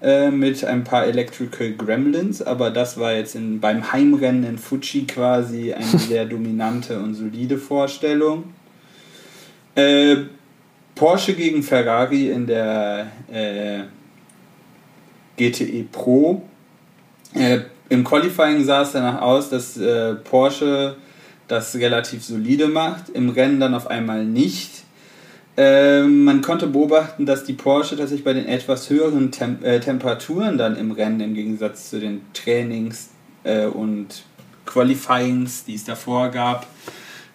Äh, 0.03 0.31
mit 0.31 0.63
ein 0.65 0.85
paar 0.85 1.07
Electrical 1.07 1.73
Gremlins, 1.73 2.43
aber 2.43 2.71
das 2.71 2.99
war 2.99 3.15
jetzt 3.15 3.35
in, 3.35 3.59
beim 3.59 3.91
Heimrennen 3.91 4.45
in 4.45 4.59
Fuji 4.59 5.07
quasi 5.07 5.73
eine 5.73 5.85
sehr 5.99 6.27
dominante 6.27 7.01
und 7.01 7.15
solide 7.15 7.57
Vorstellung. 7.57 8.53
Äh, 9.75 10.17
Porsche 10.99 11.35
gegen 11.35 11.63
Ferrari 11.63 12.29
in 12.31 12.49
der 12.49 13.07
äh, 13.33 13.85
GTE 15.37 15.85
Pro. 15.85 16.43
Äh, 17.35 17.61
Im 17.89 18.03
Qualifying 18.03 18.65
sah 18.65 18.83
es 18.83 18.93
danach 18.93 19.23
aus, 19.23 19.49
dass 19.49 19.77
äh, 19.77 20.17
Porsche 20.17 20.97
das 21.47 21.77
relativ 21.77 22.25
solide 22.25 22.67
macht, 22.67 23.11
im 23.11 23.29
Rennen 23.29 23.61
dann 23.61 23.75
auf 23.75 23.87
einmal 23.87 24.25
nicht. 24.25 24.83
Ähm, 25.57 26.25
man 26.25 26.43
konnte 26.43 26.67
beobachten, 26.67 27.27
dass 27.27 27.45
die 27.45 27.53
Porsche 27.53 27.97
tatsächlich 27.97 28.25
bei 28.25 28.33
den 28.33 28.47
etwas 28.47 28.91
höheren 28.91 29.31
Tem 29.31 29.63
äh, 29.63 29.79
Temperaturen 29.79 30.59
dann 30.59 30.77
im 30.77 30.91
Rennen 30.91 31.21
im 31.21 31.35
Gegensatz 31.35 31.91
zu 31.91 32.01
den 32.01 32.23
Trainings 32.35 33.11
äh, 33.45 33.67
und 33.67 34.25
Qualifyings, 34.67 35.65
die 35.65 35.77
es 35.77 35.85
davor 35.85 36.31
gab, 36.31 36.67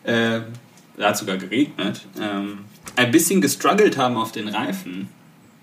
äh, 0.03 0.41
da 0.98 1.07
hat 1.07 1.18
sogar 1.18 1.38
geregnet, 1.38 2.02
ähm, 2.22 2.60
ein 2.95 3.11
bisschen 3.11 3.41
gestruggelt 3.41 3.97
haben 3.97 4.17
auf 4.17 4.31
den 4.31 4.47
Reifen. 4.47 5.09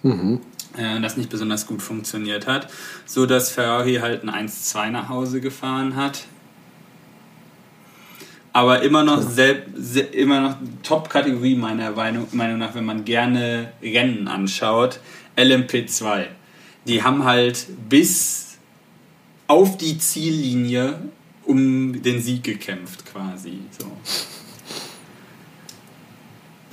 Mhm. 0.02 0.40
äh, 0.76 0.96
und 0.96 1.02
das 1.02 1.16
nicht 1.16 1.30
besonders 1.30 1.66
gut 1.66 1.82
funktioniert 1.82 2.46
hat, 2.46 2.68
so 3.04 3.26
dass 3.26 3.50
Ferrari 3.50 3.96
halt 3.96 4.24
ein 4.24 4.48
1-2 4.48 4.90
nach 4.90 5.08
Hause 5.08 5.40
gefahren 5.40 5.96
hat. 5.96 6.24
Aber 8.52 8.82
immer 8.82 9.04
noch, 9.04 9.22
selb, 9.22 9.68
se, 9.76 10.00
immer 10.00 10.40
noch 10.40 10.56
Top-Kategorie 10.82 11.54
meiner 11.54 11.92
Meinung 11.92 12.58
nach, 12.58 12.74
wenn 12.74 12.84
man 12.84 13.04
gerne 13.04 13.72
Rennen 13.82 14.26
anschaut, 14.26 14.98
LMP2. 15.36 16.26
Die 16.86 17.02
haben 17.02 17.24
halt 17.24 17.66
bis 17.88 18.58
auf 19.46 19.76
die 19.76 19.98
Ziellinie 19.98 20.98
um 21.44 22.02
den 22.02 22.20
Sieg 22.20 22.42
gekämpft 22.42 23.04
quasi. 23.06 23.58
So. 23.78 23.86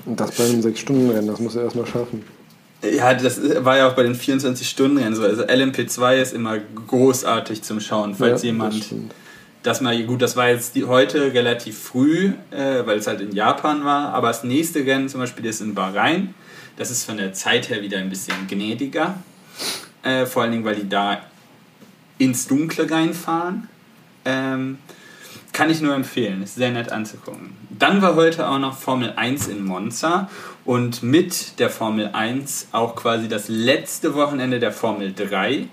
Und 0.07 0.19
das 0.19 0.31
bei 0.31 0.45
einem 0.45 0.61
6-Stunden-Rennen, 0.61 1.27
das 1.27 1.39
muss 1.39 1.55
er 1.55 1.63
erstmal 1.63 1.85
schaffen. 1.85 2.23
Ja, 2.81 3.13
das 3.13 3.41
war 3.63 3.77
ja 3.77 3.89
auch 3.89 3.93
bei 3.93 4.03
den 4.03 4.15
24-Stunden-Rennen 4.15 5.15
so. 5.15 5.23
Also 5.23 5.43
LMP2 5.43 6.15
ist 6.15 6.34
immer 6.34 6.59
großartig 6.59 7.61
zum 7.61 7.81
Schauen, 7.81 8.15
falls 8.15 8.41
ja, 8.41 8.47
jemand 8.47 8.79
das, 8.79 8.93
das, 9.63 9.81
mal, 9.81 10.01
gut, 10.05 10.21
das 10.21 10.38
war 10.38 10.49
jetzt 10.49 10.75
die, 10.75 10.85
heute 10.85 11.34
relativ 11.34 11.77
früh, 11.77 12.31
äh, 12.51 12.85
weil 12.85 12.99
es 12.99 13.07
halt 13.07 13.19
in 13.19 13.34
Japan 13.34 13.84
war, 13.84 14.13
aber 14.13 14.29
das 14.29 14.45
nächste 14.45 14.85
Rennen 14.85 15.09
zum 15.09 15.19
Beispiel 15.19 15.45
ist 15.45 15.59
in 15.59 15.75
Bahrain. 15.75 16.34
Das 16.77 16.89
ist 16.89 17.03
von 17.03 17.17
der 17.17 17.34
Zeit 17.34 17.69
her 17.69 17.81
wieder 17.81 17.97
ein 17.97 18.09
bisschen 18.09 18.35
gnädiger. 18.47 19.15
Äh, 20.03 20.25
vor 20.25 20.43
allen 20.43 20.51
Dingen, 20.53 20.63
weil 20.63 20.75
die 20.75 20.88
da 20.88 21.21
ins 22.17 22.47
Dunkle 22.47 22.89
reinfahren. 22.89 23.67
Ähm, 24.23 24.77
kann 25.57 25.71
ich 25.71 25.81
nur 25.81 25.95
empfehlen, 25.95 26.43
ist 26.43 26.53
sehr 26.53 26.69
nett 26.69 26.91
anzugucken. 26.91 27.55
Dann 27.71 27.99
war 28.03 28.13
heute 28.13 28.47
auch 28.47 28.59
noch 28.59 28.77
Formel 28.77 29.13
1 29.15 29.47
in 29.47 29.65
Monza 29.65 30.29
und 30.65 31.01
mit 31.01 31.57
der 31.57 31.71
Formel 31.71 32.11
1 32.13 32.67
auch 32.73 32.95
quasi 32.95 33.27
das 33.27 33.47
letzte 33.47 34.13
Wochenende 34.13 34.59
der 34.59 34.71
Formel 34.71 35.15
3 35.15 35.67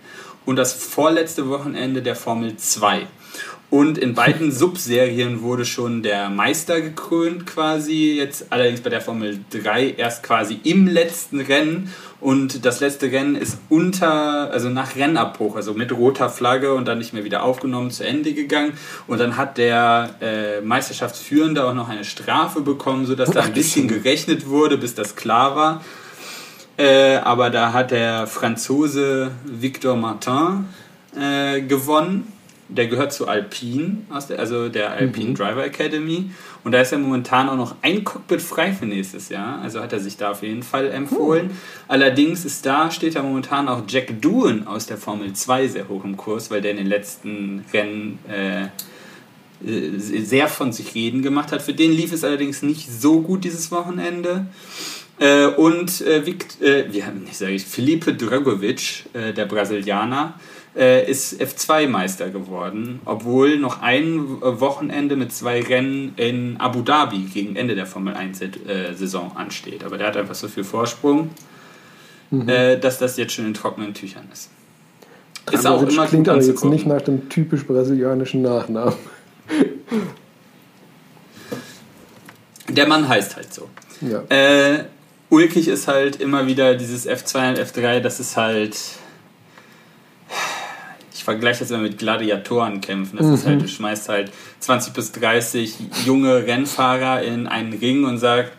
und 0.46 0.56
das 0.56 0.72
vorletzte 0.72 1.50
Wochenende 1.50 2.00
der 2.00 2.16
Formel 2.16 2.56
2. 2.56 3.06
Und 3.68 3.98
in 3.98 4.14
beiden 4.14 4.52
Subserien 4.62 5.42
wurde 5.42 5.66
schon 5.66 6.02
der 6.02 6.30
Meister 6.30 6.80
gekrönt 6.80 7.44
quasi, 7.44 8.14
jetzt 8.16 8.46
allerdings 8.48 8.80
bei 8.80 8.88
der 8.88 9.02
Formel 9.02 9.38
3 9.50 9.96
erst 9.98 10.22
quasi 10.22 10.60
im 10.64 10.86
letzten 10.86 11.40
Rennen 11.40 11.92
und 12.24 12.64
das 12.64 12.80
letzte 12.80 13.12
Rennen 13.12 13.36
ist 13.36 13.58
unter, 13.68 14.50
also 14.50 14.70
nach 14.70 14.96
Rennabbruch, 14.96 15.56
also 15.56 15.74
mit 15.74 15.92
roter 15.92 16.30
Flagge 16.30 16.72
und 16.72 16.88
dann 16.88 16.96
nicht 16.96 17.12
mehr 17.12 17.22
wieder 17.22 17.42
aufgenommen, 17.42 17.90
zu 17.90 18.02
Ende 18.06 18.32
gegangen. 18.32 18.72
Und 19.06 19.20
dann 19.20 19.36
hat 19.36 19.58
der 19.58 20.14
äh, 20.22 20.62
Meisterschaftsführende 20.62 21.66
auch 21.66 21.74
noch 21.74 21.90
eine 21.90 22.06
Strafe 22.06 22.62
bekommen, 22.62 23.04
sodass 23.04 23.30
da 23.30 23.42
ein 23.42 23.52
bisschen 23.52 23.88
gerechnet 23.88 24.48
wurde, 24.48 24.78
bis 24.78 24.94
das 24.94 25.16
klar 25.16 25.54
war. 25.54 25.84
Äh, 26.78 27.16
aber 27.16 27.50
da 27.50 27.74
hat 27.74 27.90
der 27.90 28.26
Franzose 28.26 29.32
Victor 29.44 29.94
Martin 29.94 30.64
äh, 31.20 31.60
gewonnen 31.60 32.32
der 32.68 32.86
gehört 32.86 33.12
zu 33.12 33.28
Alpine, 33.28 33.98
also 34.08 34.68
der 34.68 34.92
Alpine 34.92 35.30
mhm. 35.30 35.34
Driver 35.34 35.64
Academy. 35.64 36.30
Und 36.64 36.72
da 36.72 36.80
ist 36.80 36.92
er 36.92 36.98
momentan 36.98 37.48
auch 37.50 37.56
noch 37.56 37.76
ein 37.82 38.04
Cockpit 38.04 38.40
frei 38.40 38.72
für 38.72 38.86
nächstes 38.86 39.28
Jahr. 39.28 39.60
Also 39.60 39.80
hat 39.80 39.92
er 39.92 40.00
sich 40.00 40.16
da 40.16 40.30
auf 40.30 40.42
jeden 40.42 40.62
Fall 40.62 40.90
empfohlen. 40.90 41.48
Mhm. 41.48 41.56
Allerdings 41.88 42.44
ist 42.46 42.64
da, 42.64 42.90
steht 42.90 43.16
da 43.16 43.22
momentan 43.22 43.68
auch 43.68 43.82
Jack 43.86 44.20
Doohan 44.22 44.66
aus 44.66 44.86
der 44.86 44.96
Formel 44.96 45.34
2 45.34 45.68
sehr 45.68 45.88
hoch 45.88 46.04
im 46.04 46.16
Kurs, 46.16 46.50
weil 46.50 46.62
der 46.62 46.70
in 46.70 46.78
den 46.78 46.86
letzten 46.86 47.64
Rennen 47.72 48.18
äh, 48.28 48.68
sehr 49.96 50.48
von 50.48 50.72
sich 50.72 50.94
reden 50.94 51.22
gemacht 51.22 51.52
hat. 51.52 51.62
Für 51.62 51.74
den 51.74 51.92
lief 51.92 52.12
es 52.12 52.24
allerdings 52.24 52.62
nicht 52.62 52.90
so 52.90 53.20
gut 53.20 53.44
dieses 53.44 53.70
Wochenende. 53.70 54.46
Äh, 55.18 55.46
und 55.46 56.00
äh, 56.00 56.26
Vict, 56.26 56.60
äh, 56.60 56.92
wie, 56.92 57.02
nicht 57.20 57.36
sage 57.36 57.52
ich, 57.52 57.64
Felipe 57.64 58.14
Dragovic, 58.14 59.04
äh, 59.12 59.32
der 59.32 59.44
Brasilianer, 59.44 60.34
äh, 60.76 61.08
ist 61.08 61.40
F2-Meister 61.40 62.30
geworden, 62.30 63.00
obwohl 63.04 63.58
noch 63.58 63.80
ein 63.80 64.40
Wochenende 64.40 65.16
mit 65.16 65.32
zwei 65.32 65.60
Rennen 65.60 66.14
in 66.16 66.56
Abu 66.58 66.82
Dhabi 66.82 67.28
gegen 67.32 67.56
Ende 67.56 67.74
der 67.74 67.86
Formel 67.86 68.14
1-Saison 68.14 69.32
äh, 69.34 69.38
ansteht. 69.38 69.84
Aber 69.84 69.98
der 69.98 70.08
hat 70.08 70.16
einfach 70.16 70.34
so 70.34 70.48
viel 70.48 70.64
Vorsprung, 70.64 71.30
mhm. 72.30 72.48
äh, 72.48 72.76
dass 72.76 72.98
das 72.98 73.16
jetzt 73.16 73.32
schon 73.34 73.46
in 73.46 73.54
trockenen 73.54 73.94
Tüchern 73.94 74.24
ist. 74.32 74.50
Ist 75.52 75.66
auch 75.66 75.82
immer 75.82 76.06
klingt 76.06 76.28
aber 76.28 76.42
jetzt 76.42 76.64
nicht 76.64 76.86
nach 76.86 77.02
dem 77.02 77.28
typisch 77.28 77.66
brasilianischen 77.66 78.42
Nachnamen. 78.42 78.94
Der 82.68 82.88
Mann 82.88 83.06
heißt 83.08 83.36
halt 83.36 83.52
so. 83.52 83.68
Ja. 84.00 84.22
Äh, 84.30 84.84
ulkig 85.28 85.68
ist 85.68 85.86
halt 85.86 86.16
immer 86.20 86.46
wieder 86.46 86.74
dieses 86.74 87.06
F2 87.06 87.50
und 87.50 87.58
F3, 87.58 88.00
das 88.00 88.20
ist 88.20 88.36
halt 88.36 88.76
ich 91.24 91.26
vergleiche 91.26 91.60
das 91.60 91.70
immer 91.70 91.80
mit 91.80 91.96
Gladiatoren 91.96 92.82
kämpfen. 92.82 93.16
Das 93.16 93.26
mhm. 93.26 93.34
ist 93.34 93.46
halt, 93.46 93.62
du 93.62 93.66
schmeißt 93.66 94.10
halt 94.10 94.30
20 94.60 94.92
bis 94.92 95.12
30 95.12 95.74
junge 96.04 96.46
Rennfahrer 96.46 97.22
in 97.22 97.46
einen 97.46 97.72
Ring 97.72 98.04
und 98.04 98.18
sagst, 98.18 98.52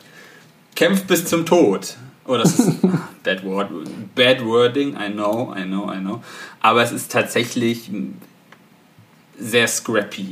kämpft 0.73 1.05
bis 1.05 1.27
zum 1.27 1.45
Tod. 1.45 1.95
Oh, 2.25 2.37
das 2.37 2.57
ist 2.57 2.81
bad, 3.23 3.45
word, 3.45 3.69
bad 4.15 4.43
wording, 4.43 4.95
I 4.95 5.11
know, 5.11 5.53
I 5.55 5.61
know, 5.61 5.93
I 5.93 5.99
know. 5.99 6.23
Aber 6.59 6.81
es 6.81 6.91
ist 6.91 7.11
tatsächlich 7.11 7.91
sehr 9.37 9.67
scrappy. 9.67 10.31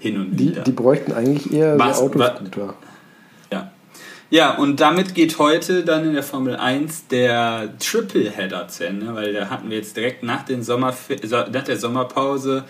Hin 0.00 0.20
und 0.20 0.38
wieder. 0.38 0.60
Die, 0.60 0.72
die 0.72 0.76
bräuchten 0.76 1.12
eigentlich 1.12 1.50
eher 1.50 1.78
was, 1.78 2.00
Autoscooter. 2.00 2.74
Ja, 4.30 4.56
und 4.56 4.78
damit 4.80 5.14
geht 5.14 5.38
heute 5.38 5.84
dann 5.84 6.04
in 6.04 6.12
der 6.12 6.22
Formel 6.22 6.56
1 6.56 7.08
der 7.08 7.72
Tripleheader 7.78 8.68
zu 8.68 8.86
Ende, 8.86 9.14
weil 9.14 9.32
da 9.32 9.48
hatten 9.48 9.70
wir 9.70 9.78
jetzt 9.78 9.96
direkt 9.96 10.22
nach, 10.22 10.44
den 10.44 10.62
Sommer, 10.62 10.94
nach 11.50 11.64
der 11.64 11.78
Sommerpause 11.78 12.64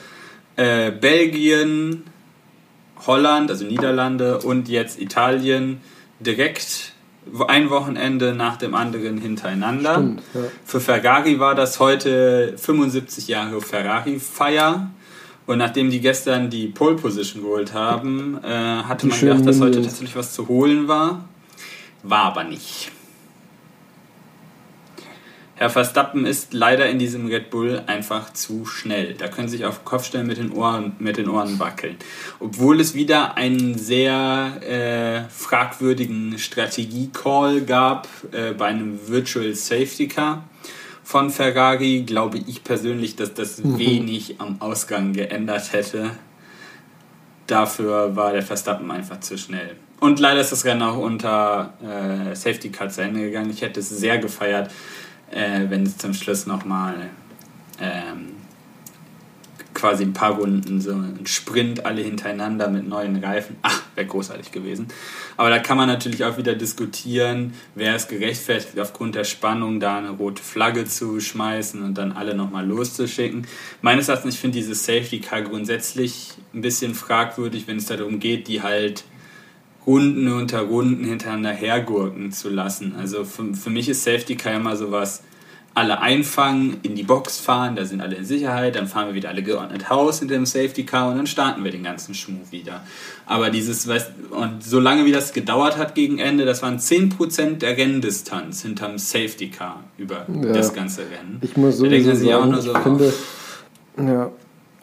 äh, 0.55 0.93
Belgien, 0.93 2.05
Holland, 3.07 3.51
also 3.51 3.65
Niederlande 3.65 4.39
und 4.39 4.69
jetzt 4.69 5.01
Italien 5.01 5.81
direkt 6.21 6.93
ein 7.47 7.71
Wochenende 7.71 8.35
nach 8.35 8.57
dem 8.57 8.75
anderen 8.75 9.19
hintereinander. 9.19 9.95
Stimmt, 9.95 10.23
ja. 10.35 10.41
Für 10.65 10.81
Ferrari 10.81 11.39
war 11.41 11.55
das 11.55 11.81
heute 11.81 12.55
75 12.57 13.29
Jahre 13.29 13.61
Ferrari-Feier. 13.61 14.91
Und 15.47 15.59
nachdem 15.59 15.91
die 15.91 16.01
gestern 16.01 16.51
die 16.51 16.69
Pole 16.69 16.97
Position 16.97 17.43
geholt 17.43 17.73
haben, 17.73 18.39
äh, 18.45 18.49
hatte 18.49 19.07
die 19.07 19.11
man 19.11 19.21
gedacht, 19.21 19.47
dass 19.47 19.61
heute 19.61 19.81
tatsächlich 19.81 20.15
was 20.15 20.35
zu 20.35 20.47
holen 20.47 20.89
war. 20.89 21.25
War 22.03 22.25
aber 22.25 22.45
nicht. 22.45 22.93
Herr 25.59 25.71
Verstappen 25.71 26.25
ist 26.25 26.55
leider 26.55 26.89
in 26.89 27.01
diesem 27.01 27.27
Red 27.27 27.51
Bull 27.51 27.83
einfach 27.89 28.33
zu 28.33 28.65
schnell. 28.65 29.15
Da 29.15 29.27
können 29.27 29.49
Sie 29.49 29.57
sich 29.57 29.67
auf 29.67 29.79
den 29.79 29.85
Kopf 29.85 30.05
stellen 30.05 30.29
mit 30.29 30.39
den 30.39 30.53
Ohren, 30.53 30.95
mit 31.01 31.17
den 31.17 31.29
Ohren 31.29 31.59
wackeln. 31.59 31.97
Obwohl 32.39 32.79
es 32.81 32.95
wieder 32.95 33.37
einen 33.37 33.77
sehr 33.77 34.63
äh, 34.63 35.29
fragwürdigen 35.29 36.39
Strategie-Call 36.39 37.63
gab 37.63 38.07
äh, 38.31 38.53
bei 38.53 38.67
einem 38.67 39.09
Virtual 39.09 39.53
Safety 39.53 40.07
Car 40.07 40.45
von 41.03 41.31
Ferrari, 41.31 42.05
glaube 42.07 42.39
ich 42.39 42.63
persönlich, 42.63 43.17
dass 43.17 43.35
das 43.35 43.59
mhm. 43.59 43.79
wenig 43.79 44.41
am 44.41 44.61
Ausgang 44.61 45.13
geändert 45.13 45.73
hätte. 45.73 46.13
Dafür 47.49 48.15
war 48.15 48.33
der 48.33 48.43
Verstappen 48.43 48.89
einfach 48.93 49.19
zu 49.19 49.37
schnell. 49.37 49.75
Und 50.01 50.21
leider 50.21 50.41
ist 50.41 50.53
das 50.53 50.65
Rennen 50.65 50.83
auch 50.83 50.97
unter 50.97 51.75
äh, 51.83 52.35
Safety 52.35 52.71
Car 52.71 52.89
zu 52.89 53.03
Ende 53.03 53.21
gegangen. 53.21 53.51
Ich 53.51 53.63
hätte 53.63 53.81
es 53.81 53.89
sehr 53.89 54.19
gefeiert, 54.19 54.71
äh, 55.31 55.67
wenn 55.69 55.85
es 55.85 55.99
zum 55.99 56.15
Schluss 56.15 56.47
nochmal 56.47 57.11
ähm, 57.81 58.37
quasi 59.79 60.03
ein 60.03 60.13
paar 60.13 60.33
Runden 60.33 60.81
so 60.81 60.93
ein 60.93 61.27
Sprint 61.27 61.87
alle 61.87 62.03
hintereinander 62.03 62.69
mit 62.69 62.89
neuen 62.89 63.23
Reifen. 63.23 63.57
Ach, 63.63 63.83
wäre 63.95 64.07
großartig 64.07 64.51
gewesen. 64.51 64.89
Aber 65.37 65.51
da 65.51 65.59
kann 65.59 65.77
man 65.77 65.89
natürlich 65.89 66.25
auch 66.25 66.37
wieder 66.37 66.55
diskutieren, 66.55 67.55
wäre 67.75 67.95
es 67.95 68.09
gerechtfertigt, 68.09 68.79
aufgrund 68.79 69.15
der 69.15 69.25
Spannung 69.25 69.79
da 69.79 69.99
eine 69.99 70.11
rote 70.11 70.43
Flagge 70.43 70.85
zu 70.85 71.21
schmeißen 71.21 71.83
und 71.83 71.97
dann 71.97 72.13
alle 72.13 72.35
nochmal 72.35 72.67
loszuschicken. 72.67 73.47
Meines 73.81 74.09
Erachtens, 74.09 74.35
ich 74.35 74.41
finde 74.41 74.59
dieses 74.59 74.85
Safety 74.85 75.21
Car 75.21 75.43
grundsätzlich 75.43 76.35
ein 76.53 76.61
bisschen 76.61 76.95
fragwürdig, 76.95 77.67
wenn 77.67 77.77
es 77.77 77.87
darum 77.87 78.19
geht, 78.19 78.49
die 78.49 78.63
halt 78.63 79.05
Runden 79.89 80.31
unter 80.31 80.61
Runden 80.61 81.03
hintereinander 81.05 81.51
hergurken 81.51 82.31
zu 82.31 82.51
lassen. 82.51 82.95
Also 82.99 83.25
für, 83.25 83.55
für 83.55 83.71
mich 83.71 83.89
ist 83.89 84.05
Safety 84.05 84.37
Car 84.37 84.53
immer 84.53 84.77
sowas, 84.77 85.23
alle 85.73 86.01
einfangen, 86.01 86.79
in 86.83 86.95
die 86.95 87.05
Box 87.05 87.39
fahren, 87.39 87.75
da 87.77 87.85
sind 87.85 88.03
alle 88.03 88.17
in 88.17 88.25
Sicherheit, 88.25 88.75
dann 88.75 88.87
fahren 88.87 89.09
wir 89.09 89.15
wieder 89.15 89.31
alle 89.31 89.43
geordnet 89.43 89.89
Haus 89.89 90.19
hinter 90.19 90.35
dem 90.35 90.45
Safety 90.45 90.85
Car 90.85 91.11
und 91.11 91.17
dann 91.17 91.27
starten 91.27 91.65
wir 91.65 91.71
den 91.71 91.85
ganzen 91.85 92.15
Schmuh 92.15 92.51
wieder. 92.51 92.83
Aber 93.27 93.49
dieses, 93.49 93.87
und 93.87 94.63
solange 94.63 95.07
wie 95.07 95.13
das 95.13 95.33
gedauert 95.33 95.79
hat 95.79 95.95
gegen 95.95 96.19
Ende, 96.19 96.45
das 96.45 96.63
waren 96.63 96.79
10% 96.79 97.59
der 97.59 97.77
Renndistanz 97.77 98.63
hinterm 98.63 98.99
Safety 98.99 99.51
Car 99.51 99.85
über 99.97 100.27
ja. 100.29 100.53
das 100.53 100.75
ganze 100.75 101.03
Rennen. 101.03 101.39
Ich 101.41 101.57
muss 101.57 101.79
sowieso 101.79 102.15
sagen, 102.15 102.33
auch 102.35 102.47
nur 102.47 102.61
so, 102.61 102.73
ich 102.73 102.79
finde, 102.79 103.13
ja, 103.97 104.31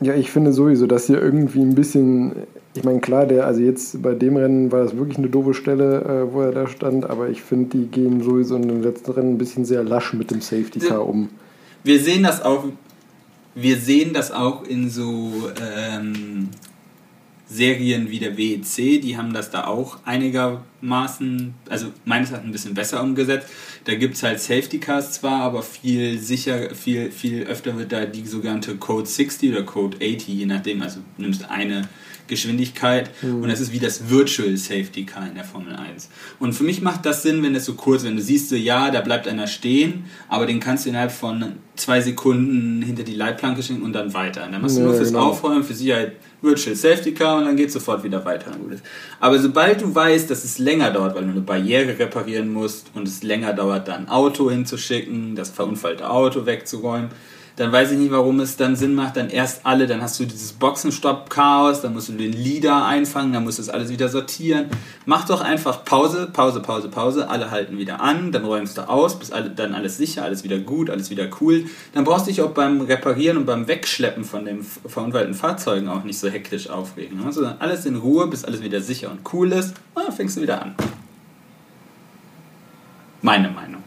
ja, 0.02 0.15
ich 0.15 0.32
finde 0.32 0.52
sowieso, 0.52 0.88
dass 0.88 1.07
hier 1.07 1.22
irgendwie 1.22 1.61
ein 1.61 1.76
bisschen 1.76 2.48
ich 2.76 2.84
meine, 2.84 2.99
klar, 2.99 3.26
der, 3.26 3.45
also 3.45 3.61
jetzt 3.61 4.02
bei 4.02 4.14
dem 4.14 4.35
Rennen 4.35 4.72
war 4.72 4.84
das 4.84 4.97
wirklich 4.97 5.18
eine 5.18 5.30
doofe 5.30 5.53
Stelle, 5.53 6.02
äh, 6.02 6.34
wo 6.34 6.41
er 6.41 6.52
da 6.52 6.68
stand, 6.68 7.10
aber 7.10 7.30
ich 7.30 7.41
finde, 7.41 7.77
die 7.77 7.85
gehen 7.88 8.22
sowieso 8.22 8.57
in 8.57 8.68
den 8.68 8.84
letzten 8.84 9.11
Rennen 9.11 9.35
ein 9.35 9.38
bisschen 9.38 9.64
sehr 9.64 9.84
lasch 9.84 10.14
mit 10.14 10.30
dem 10.30 10.41
Safety 10.41 10.80
Car 10.80 11.07
um. 11.07 11.30
Wir 11.84 11.99
sehen 11.99 12.23
das 12.23 12.41
auch, 12.41 12.65
wir 13.56 13.77
sehen 13.77 14.14
das 14.14 14.31
auch 14.31 14.65
in 14.65 14.89
so 14.89 15.31
ähm, 15.61 16.49
Serien 17.47 18.10
wie 18.10 18.19
der 18.19 18.38
WEC, 18.38 19.02
die 19.02 19.15
haben 19.15 19.34
das 19.34 19.52
da 19.52 19.68
auch 19.68 19.99
einigermaßen, 20.03 21.53
also 21.69 21.88
meines 22.03 22.31
Erachtens 22.31 22.49
ein 22.49 22.52
bisschen 22.52 22.73
besser 22.73 23.02
umgesetzt. 23.02 23.47
Da 23.85 23.95
gibt 23.95 24.15
es 24.15 24.23
halt 24.23 24.41
Safety 24.41 24.80
Cars 24.80 25.14
zwar, 25.14 25.43
aber 25.43 25.64
viel 25.64 26.18
sicher, 26.19 26.76
viel, 26.76 27.10
viel 27.11 27.43
öfter 27.43 27.77
wird 27.77 27.93
da 27.93 28.06
die 28.06 28.26
sogenannte 28.26 28.76
Code 28.76 29.06
60 29.06 29.52
oder 29.53 29.64
Code 29.64 29.97
80, 29.97 30.27
je 30.27 30.45
nachdem, 30.45 30.81
also 30.81 30.99
du 31.15 31.22
nimmst 31.22 31.49
eine 31.49 31.88
Geschwindigkeit 32.27 33.11
mhm. 33.22 33.43
und 33.43 33.49
das 33.49 33.60
ist 33.60 33.72
wie 33.72 33.80
das 33.80 34.10
Virtual 34.10 34.56
Safety 34.57 35.06
Car 35.06 35.27
in 35.27 35.35
der 35.35 35.43
Formel 35.43 35.76
1. 35.76 36.10
Und 36.39 36.53
für 36.53 36.64
mich 36.64 36.81
macht 36.81 37.06
das 37.06 37.23
Sinn, 37.23 37.43
wenn 37.43 37.56
es 37.56 37.65
so 37.65 37.73
kurz, 37.73 38.03
wenn 38.03 38.15
du 38.15 38.22
siehst, 38.22 38.49
so 38.49 38.56
ja, 38.56 38.91
da 38.91 39.02
bleibt 39.02 39.27
einer 39.27 39.47
stehen, 39.47 40.06
aber 40.30 40.45
den 40.45 40.60
kannst 40.60 40.85
du 40.85 40.89
innerhalb 40.89 41.11
von 41.11 41.53
zwei 41.76 42.02
Sekunden 42.02 42.81
hinter 42.81 43.03
die 43.03 43.15
Leitplanke 43.15 43.61
schicken 43.61 43.84
und 43.84 43.93
dann 43.93 44.14
weiter. 44.14 44.45
Und 44.45 44.53
dann 44.53 44.61
machst 44.61 44.77
du 44.77 44.81
ja, 44.81 44.88
nur 44.88 44.95
fürs 44.95 45.10
genau. 45.10 45.30
Aufräumen, 45.30 45.64
für 45.64 45.73
Sicherheit 45.73 46.14
Virtual 46.41 46.76
Safety 46.76 47.14
Car 47.14 47.38
und 47.38 47.45
dann 47.45 47.57
geht 47.57 47.68
es 47.68 47.73
sofort 47.73 48.03
wieder 48.03 48.23
weiter. 48.23 48.52
Aber 49.19 49.39
sobald 49.39 49.81
du 49.81 49.93
weißt, 49.93 50.30
dass 50.30 50.43
es 50.43 50.60
länger 50.60 50.91
dauert, 50.91 51.15
weil 51.15 51.23
du 51.23 51.31
eine 51.31 51.41
Barriere 51.41 51.97
reparieren 51.97 52.52
musst 52.52 52.88
und 52.93 53.07
es 53.07 53.23
länger 53.23 53.53
dauert, 53.53 53.88
da 53.88 53.95
ein 53.95 54.07
Auto 54.07 54.49
hinzuschicken, 54.49 55.35
das 55.35 55.49
verunfallte 55.49 56.10
Auto 56.10 56.45
wegzuräumen, 56.45 57.10
dann 57.56 57.72
weiß 57.72 57.91
ich 57.91 57.98
nicht, 57.98 58.11
warum 58.11 58.41
es 58.41 58.57
dann 58.57 58.76
Sinn 58.76 58.95
macht, 58.95 59.15
dann 59.15 59.30
erst 59.30 59.65
alle, 59.65 59.88
dann 59.88 60.02
hast 60.02 60.19
du 60.19 60.26
dieses 60.26 60.52
Boxenstopp-Chaos, 60.53 61.82
dann 61.82 61.94
musst 61.94 62.10
du 62.10 62.14
den 62.14 62.34
Leader 62.34 62.86
einfangen, 62.86 63.32
dann 63.32 63.45
musst 63.45 63.60
du 63.60 63.64
das 63.64 63.69
alles 63.69 63.90
wieder 63.90 64.10
sortieren. 64.10 64.65
Mach 65.06 65.26
doch 65.26 65.40
einfach 65.40 65.86
Pause, 65.86 66.27
Pause, 66.34 66.60
Pause, 66.60 66.90
Pause, 66.90 67.30
alle 67.30 67.52
halten 67.52 67.77
wieder 67.77 68.02
an, 68.02 68.34
dann 68.34 68.44
räumst 68.44 68.77
du 68.77 68.90
aus, 68.90 69.18
bis 69.18 69.32
alle, 69.32 69.52
dann 69.52 69.73
alles 69.73 69.95
sicher, 69.95 70.23
alles 70.23 70.44
wieder 70.44 70.57
gut, 70.57 70.90
alles 70.90 71.10
wieder 71.10 71.30
cool. 71.40 71.65
Dann 71.94 72.03
brauchst 72.03 72.27
du 72.27 72.32
dich 72.32 72.41
auch 72.41 72.52
beim 72.52 72.82
Reparieren 72.82 73.38
und 73.38 73.45
beim 73.45 73.69
Wegschleppen 73.69 74.26
von 74.26 74.44
den 74.44 74.61
verunfallten 74.64 75.34
Fahrzeugen 75.34 75.88
auch 75.88 76.03
nicht 76.03 76.19
so 76.19 76.27
hektisch 76.27 76.69
aufregen. 76.69 77.23
Also 77.26 77.45
alles 77.60 77.86
in 77.86 77.95
Ruhe, 77.95 78.27
bis 78.27 78.44
alles 78.44 78.64
wieder 78.64 78.82
sicher 78.82 79.10
und 79.11 79.22
cool 79.32 79.53
ist, 79.53 79.76
und 79.94 80.03
dann 80.06 80.14
fängst 80.14 80.36
du 80.36 80.41
wieder 80.41 80.61
an. 80.61 80.76
Meine 83.22 83.49
Meinung. 83.49 83.84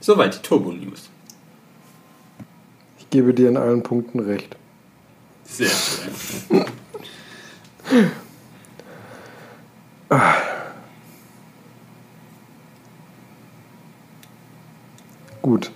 Soweit 0.00 0.34
die 0.34 0.42
Turbo 0.42 0.72
News 0.72 1.09
gebe 3.10 3.34
dir 3.34 3.48
in 3.48 3.56
allen 3.56 3.82
Punkten 3.82 4.20
recht. 4.20 4.56
Sehr 5.44 5.68
schön. 5.68 6.64
Gut. 15.42 15.72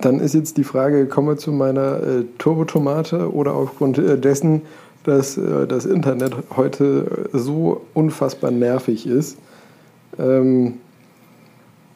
Dann 0.00 0.20
ist 0.20 0.34
jetzt 0.34 0.56
die 0.56 0.64
Frage, 0.64 1.06
kommen 1.06 1.28
wir 1.28 1.36
zu 1.36 1.52
meiner 1.52 2.02
äh, 2.02 2.24
Turbotomate 2.38 3.32
oder 3.32 3.54
aufgrund 3.54 3.98
äh, 3.98 4.18
dessen, 4.18 4.62
dass 5.04 5.36
äh, 5.36 5.66
das 5.66 5.84
Internet 5.84 6.34
heute 6.56 7.28
so 7.32 7.82
unfassbar 7.92 8.50
nervig 8.50 9.06
ist. 9.06 9.36
Ähm, 10.18 10.78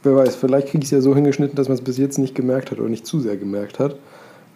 wer 0.05 0.17
weiß, 0.17 0.37
vielleicht 0.37 0.69
kriege 0.69 0.79
ich 0.79 0.87
es 0.87 0.91
ja 0.91 1.01
so 1.01 1.15
hingeschnitten, 1.15 1.57
dass 1.57 1.69
man 1.69 1.77
es 1.77 1.85
bis 1.85 1.99
jetzt 1.99 2.19
nicht 2.19 2.35
gemerkt 2.35 2.71
hat 2.71 2.79
oder 2.79 2.89
nicht 2.89 3.07
zu 3.07 3.21
sehr 3.21 3.37
gemerkt 3.37 3.79
hat. 3.79 3.97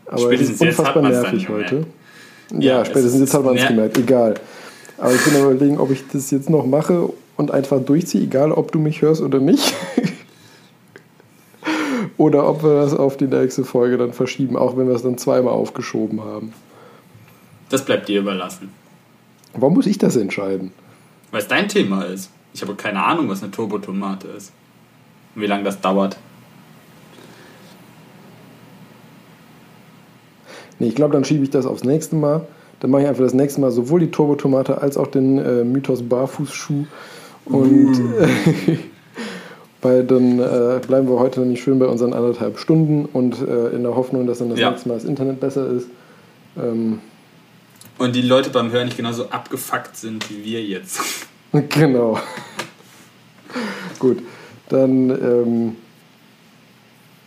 Aber 0.07 0.19
spätestens 0.19 0.57
es 0.57 0.63
ist 0.63 0.79
unfassbar 0.79 1.03
nervig 1.03 1.49
heute. 1.49 1.87
Ja, 2.53 2.79
ja 2.79 2.85
spätestens 2.85 3.21
jetzt 3.21 3.35
hat 3.35 3.45
man 3.45 3.57
es 3.57 3.67
gemerkt, 3.67 3.99
egal. 3.99 4.35
Aber 4.97 5.15
ich 5.15 5.25
bin 5.25 5.37
am 5.37 5.51
überlegen, 5.51 5.79
ob 5.79 5.91
ich 5.91 6.05
das 6.13 6.31
jetzt 6.31 6.51
noch 6.51 6.67
mache 6.67 7.09
und 7.37 7.51
einfach 7.51 7.81
durchziehe, 7.81 8.25
egal 8.25 8.53
ob 8.53 8.73
du 8.73 8.79
mich 8.79 9.03
hörst 9.03 9.21
oder 9.21 9.39
nicht. 9.39 9.75
oder 12.17 12.49
ob 12.49 12.63
wir 12.63 12.83
das 12.83 12.95
auf 12.95 13.17
die 13.17 13.27
nächste 13.27 13.65
Folge 13.65 13.97
dann 13.97 14.13
verschieben, 14.13 14.57
auch 14.57 14.77
wenn 14.77 14.89
wir 14.89 14.95
es 14.95 15.03
dann 15.03 15.19
zweimal 15.19 15.53
aufgeschoben 15.53 16.23
haben. 16.23 16.53
Das 17.69 17.85
bleibt 17.85 18.09
dir 18.09 18.21
überlassen. 18.21 18.71
Warum 19.53 19.75
muss 19.75 19.87
ich 19.87 19.99
das 19.99 20.17
entscheiden? 20.17 20.73
Weil 21.31 21.43
es 21.43 21.49
dein 21.49 21.69
Thema 21.69 22.05
ist. 22.05 22.31
Ich 22.55 22.63
habe 22.63 22.75
keine 22.75 23.05
Ahnung, 23.05 23.29
was 23.29 23.43
eine 23.43 23.53
Turbotomate 23.53 24.29
ist 24.29 24.53
wie 25.41 25.47
lange 25.47 25.65
das 25.65 25.81
dauert. 25.81 26.17
Nee, 30.79 30.89
ich 30.89 30.95
glaube, 30.95 31.13
dann 31.13 31.25
schiebe 31.25 31.43
ich 31.43 31.51
das 31.51 31.67
aufs 31.67 31.85
nächste 31.85 32.17
Mal. 32.17 32.47
Dann 32.81 32.91
mache 32.91 33.03
ich 33.03 33.09
einfach 33.09 33.25
das 33.25 33.35
nächste 33.35 33.61
Mal 33.61 33.71
sowohl 33.73 34.01
die 34.01 34.11
Turbotomate 34.11 34.81
als 34.81 34.97
auch 34.97 35.09
den 35.09 35.39
äh, 35.39 35.65
Mythos 35.65 36.03
Barfußschuh. 36.03 36.87
Und 37.47 37.99
mm. 37.99 38.13
weil 39.83 40.05
dann 40.05 40.39
äh, 40.39 40.81
bleiben 40.87 41.09
wir 41.09 41.19
heute 41.19 41.41
nicht 41.41 41.63
schön 41.63 41.79
bei 41.79 41.87
unseren 41.87 42.13
anderthalb 42.13 42.59
Stunden 42.59 43.07
und 43.07 43.41
äh, 43.41 43.69
in 43.71 43.83
der 43.83 43.97
Hoffnung, 43.97 44.27
dass 44.27 44.39
dann 44.39 44.51
das 44.51 44.59
ja. 44.59 44.71
nächste 44.71 44.89
Mal 44.89 44.95
das 44.97 45.05
Internet 45.05 45.41
besser 45.41 45.69
ist. 45.69 45.89
Ähm, 46.57 47.01
und 47.99 48.15
die 48.15 48.23
Leute 48.23 48.51
beim 48.51 48.71
Hören 48.71 48.85
nicht 48.85 48.97
genauso 48.97 49.29
abgefuckt 49.31 49.97
sind 49.97 50.31
wie 50.31 50.45
wir 50.45 50.63
jetzt. 50.63 51.01
genau. 51.71 52.21
Gut 53.99 54.19
dann 54.69 55.11
ähm, 55.11 55.77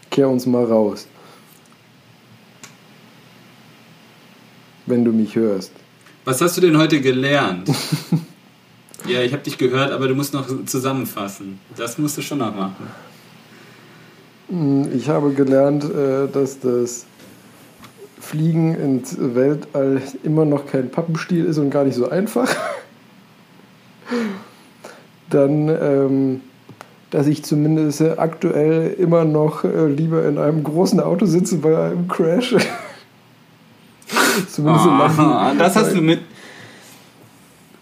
kehr 0.09 0.29
uns 0.29 0.45
mal 0.45 0.65
raus. 0.65 1.07
Wenn 4.85 5.05
du 5.05 5.11
mich 5.11 5.35
hörst. 5.35 5.71
Was 6.25 6.41
hast 6.41 6.57
du 6.57 6.61
denn 6.61 6.77
heute 6.77 7.01
gelernt? 7.01 7.69
ja, 9.07 9.21
ich 9.21 9.33
habe 9.33 9.43
dich 9.43 9.57
gehört, 9.57 9.91
aber 9.91 10.07
du 10.07 10.15
musst 10.15 10.33
noch 10.33 10.47
zusammenfassen. 10.65 11.59
Das 11.77 11.97
musst 11.97 12.17
du 12.17 12.21
schon 12.21 12.39
noch 12.39 12.55
machen. 12.55 12.87
Hm, 14.49 14.89
ich 14.95 15.09
habe 15.09 15.33
gelernt, 15.33 15.83
äh, 15.83 16.27
dass 16.27 16.59
das 16.59 17.05
Fliegen 18.19 18.75
ins 18.75 19.17
Weltall 19.17 20.01
immer 20.23 20.45
noch 20.45 20.67
kein 20.67 20.91
Pappenstiel 20.91 21.45
ist 21.45 21.57
und 21.57 21.69
gar 21.69 21.85
nicht 21.85 21.95
so 21.95 22.09
einfach. 22.09 22.49
Dann 25.29 25.69
ähm, 25.69 26.41
dass 27.11 27.27
ich 27.27 27.43
zumindest 27.43 28.01
aktuell 28.01 28.95
immer 28.97 29.25
noch 29.25 29.63
äh, 29.63 29.87
lieber 29.87 30.25
in 30.27 30.37
einem 30.37 30.63
großen 30.63 30.99
Auto 30.99 31.25
sitze 31.25 31.57
bei 31.57 31.91
einem 31.91 32.07
Crash. 32.07 32.55
zumindest 34.49 34.85
solange 34.85 35.51
die, 35.53 35.57
das 35.57 35.75
hast 35.75 35.95
du 35.95 36.01
mit. 36.01 36.21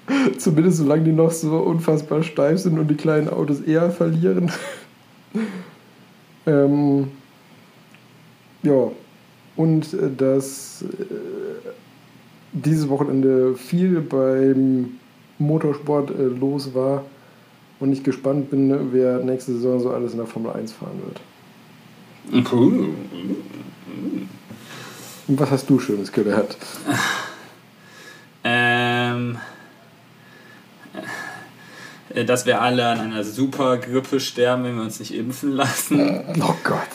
Zumindest 0.40 0.78
solange 0.78 1.04
die 1.04 1.12
noch 1.12 1.32
so 1.32 1.58
unfassbar 1.58 2.24
steif 2.24 2.60
sind 2.60 2.80
und 2.80 2.88
die 2.88 2.96
kleinen 2.96 3.30
Autos 3.30 3.62
eher 3.62 3.92
verlieren. 3.92 4.52
ähm, 6.48 7.12
ja, 8.64 8.90
und 9.56 9.94
äh, 9.94 10.10
dass 10.18 10.82
äh, 10.82 11.06
dieses 12.52 12.90
Wochenende 12.90 13.54
viel 13.54 14.02
beim 14.02 14.98
Motorsport 15.38 16.10
äh, 16.10 16.24
los 16.24 16.74
war 16.74 17.04
und 17.80 17.94
ich 17.94 18.04
gespannt 18.04 18.50
bin, 18.50 18.94
wer 18.94 19.20
nächste 19.20 19.54
Saison 19.54 19.80
so 19.80 19.92
alles 19.92 20.12
in 20.12 20.18
der 20.18 20.28
Formel 20.28 20.52
1 20.52 20.72
fahren 20.74 21.02
wird. 21.06 22.52
Cool. 22.52 22.90
Und 25.28 25.40
was 25.40 25.52
hast 25.52 25.70
du 25.70 25.80
Schönes 25.80 26.12
gelernt? 26.12 26.58
Ähm, 28.44 29.38
äh, 32.14 32.26
dass 32.26 32.46
wir 32.46 32.62
alle 32.62 32.88
an 32.88 33.00
einer 33.00 33.24
Supergrippe 33.24 34.20
sterben, 34.20 34.64
wenn 34.64 34.76
wir 34.76 34.84
uns 34.84 35.00
nicht 35.00 35.14
impfen 35.14 35.52
lassen. 35.52 36.24
Oh 36.42 36.56
Gott. 36.64 36.88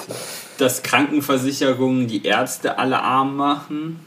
Dass 0.58 0.82
Krankenversicherungen 0.82 2.06
die 2.06 2.24
Ärzte 2.24 2.78
alle 2.78 3.02
arm 3.02 3.36
machen. 3.36 4.00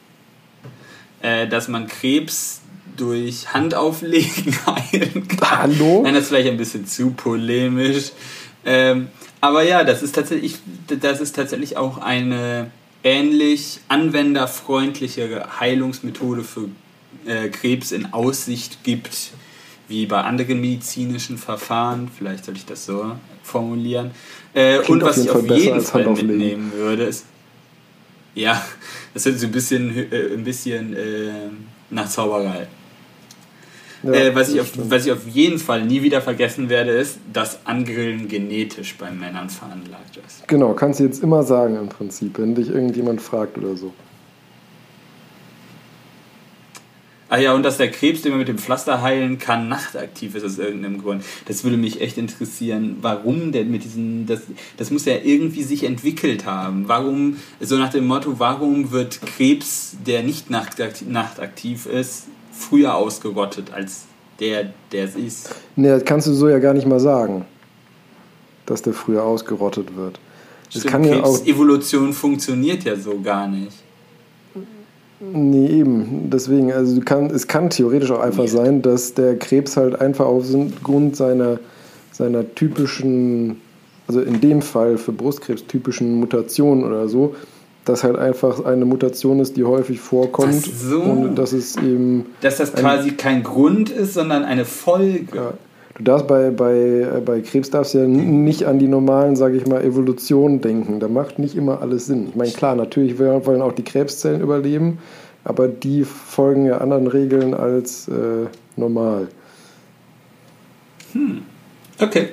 Äh, 1.22 1.48
dass 1.48 1.68
man 1.68 1.88
Krebs 1.88 2.62
durch 2.98 3.54
Handauflegen 3.54 4.56
heilen 4.66 5.28
kann. 5.28 5.60
Hallo? 5.80 6.02
Nein, 6.04 6.14
das 6.14 6.24
ist 6.24 6.30
vielleicht 6.30 6.50
ein 6.50 6.58
bisschen 6.58 6.86
zu 6.86 7.12
polemisch. 7.12 8.12
Ähm, 8.66 9.08
aber 9.40 9.64
ja, 9.64 9.84
das 9.84 10.04
ist 10.04 10.16
tatsächlich, 10.16 10.58
das 10.88 11.22
ist 11.22 11.36
tatsächlich 11.36 11.78
auch 11.78 12.00
eine 12.00 12.72
ähnlich 13.04 13.80
anwenderfreundliche 13.88 15.48
Heilungsmethode 15.60 16.44
für 16.44 16.70
äh, 17.26 17.50
Krebs 17.50 17.92
in 17.92 18.14
Aussicht 18.14 18.84
gibt, 18.84 19.32
wie 19.88 20.06
bei 20.06 20.22
anderen 20.22 20.60
medizinischen 20.60 21.38
Verfahren. 21.38 22.10
Vielleicht 22.16 22.46
sollte 22.46 22.60
ich 22.60 22.66
das 22.66 22.86
so 22.86 23.16
formulieren. 23.44 24.12
Äh, 24.54 24.80
und 24.80 25.02
was 25.04 25.18
ich 25.18 25.30
auf 25.30 25.48
jeden 25.50 25.82
Fall 25.82 26.08
mitnehmen 26.08 26.72
würde, 26.74 27.04
ist. 27.04 27.26
Ja, 28.36 28.64
das 29.14 29.26
ist 29.26 29.40
so 29.40 29.48
ein 29.48 29.52
bisschen, 29.52 30.12
äh, 30.12 30.34
ein 30.34 30.44
bisschen 30.44 30.96
äh, 30.96 31.50
nach 31.90 32.10
Zauberei. 32.10 32.68
Ja, 34.04 34.12
äh, 34.12 34.36
was, 34.36 34.54
ich 34.54 34.62
auf, 34.62 34.72
was 34.76 35.06
ich 35.06 35.12
auf 35.12 35.28
jeden 35.28 35.58
Fall 35.60 35.84
nie 35.86 36.02
wieder 36.04 36.22
vergessen 36.22 36.70
werde, 36.70 36.92
ist, 36.92 37.20
dass 37.34 37.66
Angrillen 37.66 38.28
genetisch 38.28 38.96
bei 38.98 39.12
Männern 39.12 39.50
veranlagt 39.50 40.18
ist. 40.26 40.48
Genau, 40.48 40.74
kannst 40.74 41.00
du 41.00 41.04
jetzt 41.04 41.24
immer 41.24 41.44
sagen 41.44 41.76
im 41.78 41.90
Prinzip, 41.90 42.38
wenn 42.38 42.56
dich 42.56 42.70
irgendjemand 42.70 43.22
fragt 43.22 43.58
oder 43.58 43.76
so. 43.76 43.94
Ah 47.30 47.38
ja, 47.38 47.54
und 47.54 47.64
dass 47.64 47.76
der 47.76 47.92
Krebs, 47.92 48.22
den 48.22 48.32
man 48.32 48.40
mit 48.40 48.48
dem 48.48 48.58
Pflaster 48.58 49.02
heilen 49.02 49.38
kann, 49.38 49.68
nachtaktiv 49.68 50.36
ist 50.36 50.46
aus 50.46 50.58
irgendeinem 50.60 51.02
Grund. 51.02 51.26
Das 51.46 51.66
würde 51.66 51.76
mich 51.76 52.00
echt 52.00 52.18
interessieren, 52.18 52.98
warum 53.02 53.52
denn 53.52 53.70
mit 53.70 53.84
diesen, 53.84 54.26
das, 54.26 54.44
das 54.78 54.92
muss 54.92 55.04
ja 55.04 55.16
irgendwie 55.22 55.64
sich 55.64 55.84
entwickelt 55.84 56.46
haben. 56.46 56.88
Warum, 56.88 57.36
so 57.60 57.76
nach 57.78 57.92
dem 57.92 58.08
Motto, 58.08 58.40
warum 58.40 58.92
wird 58.92 59.20
Krebs, 59.26 59.98
der 60.06 60.24
nicht 60.24 60.50
nachtaktiv 60.50 61.86
ist, 61.86 62.28
früher 62.58 62.96
ausgerottet 62.96 63.72
als 63.74 64.06
der, 64.40 64.72
der 64.92 65.06
es 65.06 65.16
ist? 65.16 65.56
Nee, 65.76 65.90
das 65.90 66.06
kannst 66.06 66.28
du 66.28 66.34
so 66.34 66.50
ja 66.50 66.60
gar 66.60 66.74
nicht 66.74 66.88
mal 66.88 67.00
sagen, 67.00 67.46
dass 68.66 68.82
der 68.82 68.94
früher 68.94 69.24
ausgerottet 69.24 69.96
wird. 69.96 70.20
Das 70.66 70.82
Stimmt, 70.82 70.92
kann 70.92 71.04
ja 71.04 71.24
auch 71.24 71.46
Evolution 71.46 72.14
funktioniert 72.14 72.84
ja 72.84 72.96
so 72.96 73.20
gar 73.22 73.48
nicht. 73.48 73.72
Nee, 75.20 75.68
eben. 75.68 76.30
Deswegen, 76.30 76.72
also 76.72 77.00
kann, 77.02 77.28
es 77.32 77.48
kann 77.48 77.70
theoretisch 77.70 78.12
auch 78.12 78.20
einfach 78.20 78.48
sein, 78.48 78.82
dass 78.82 79.14
der 79.14 79.38
Krebs 79.38 79.76
halt 79.76 80.00
einfach 80.00 80.26
aufgrund 80.26 81.16
seiner, 81.16 81.60
seiner 82.12 82.54
typischen, 82.54 83.60
also 84.08 84.22
in 84.22 84.40
dem 84.42 84.62
Fall 84.62 84.98
für 84.98 85.12
Brustkrebs 85.12 85.66
typischen 85.66 86.20
Mutationen 86.20 86.84
oder 86.84 87.08
so, 87.08 87.36
dass 87.90 88.04
halt 88.04 88.18
einfach 88.18 88.66
eine 88.66 88.86
Mutation 88.86 89.40
ist, 89.40 89.58
die 89.58 89.64
häufig 89.64 90.00
vorkommt. 90.00 90.66
so. 90.66 91.02
Und 91.02 91.36
dass 91.36 91.54
es 91.54 91.78
eben. 91.78 92.28
Dass 92.42 92.58
das 92.58 92.74
quasi 92.74 93.12
kein 93.12 93.44
Grund 93.44 93.90
ist, 93.90 94.14
sondern 94.14 94.44
eine 94.44 94.66
Folge. 94.66 95.36
Ja. 95.36 95.54
Du 95.98 96.04
darfst 96.04 96.28
bei, 96.28 96.52
bei, 96.52 97.08
bei 97.26 97.42
Krebs 97.42 97.72
darfst 97.72 97.96
ja 97.96 98.06
nicht 98.06 98.66
an 98.66 98.78
die 98.78 98.88
normalen, 98.88 99.36
sage 99.36 99.58
ich 99.58 99.66
mal, 99.66 99.84
Evolutionen 99.84 100.62
denken. 100.62 101.00
Da 101.00 101.08
macht 101.08 101.40
nicht 101.40 101.56
immer 101.56 101.82
alles 101.82 102.06
Sinn. 102.06 102.28
Ich 102.30 102.36
meine, 102.36 102.52
klar, 102.52 102.76
natürlich 102.76 103.18
wollen 103.18 103.62
auch 103.64 103.74
die 103.74 103.84
Krebszellen 103.84 104.42
überleben, 104.42 105.00
aber 105.44 105.68
die 105.68 106.04
folgen 106.04 106.68
ja 106.68 106.78
anderen 106.78 107.08
Regeln 107.08 107.56
als 107.56 108.08
äh, 108.10 108.46
normal. 108.76 109.30
Hm. 111.14 111.42
Okay. 112.00 112.28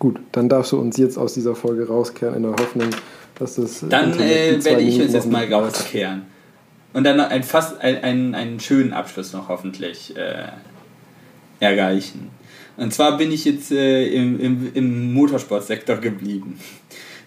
Gut, 0.00 0.18
dann 0.32 0.48
darfst 0.48 0.72
du 0.72 0.78
uns 0.78 0.96
jetzt 0.96 1.18
aus 1.18 1.34
dieser 1.34 1.54
Folge 1.54 1.86
rauskehren 1.86 2.34
in 2.34 2.42
der 2.42 2.52
Hoffnung, 2.52 2.88
dass 3.34 3.56
das. 3.56 3.84
Dann 3.86 4.18
äh, 4.18 4.58
werde 4.64 4.80
ich 4.80 4.98
uns 4.98 5.12
jetzt 5.12 5.30
mal 5.30 5.44
rauskehren. 5.52 6.22
Und 6.94 7.04
dann 7.04 7.20
ein 7.20 7.44
fast 7.44 7.78
ein, 7.82 8.02
ein, 8.02 8.34
einen 8.34 8.60
schönen 8.60 8.94
Abschluss 8.94 9.34
noch 9.34 9.48
hoffentlich 9.48 10.16
äh, 10.16 10.48
erreichen. 11.60 12.30
Und 12.78 12.94
zwar 12.94 13.18
bin 13.18 13.30
ich 13.30 13.44
jetzt 13.44 13.72
äh, 13.72 14.06
im, 14.06 14.40
im, 14.40 14.70
im 14.72 15.12
Motorsportsektor 15.12 15.96
geblieben. 15.96 16.58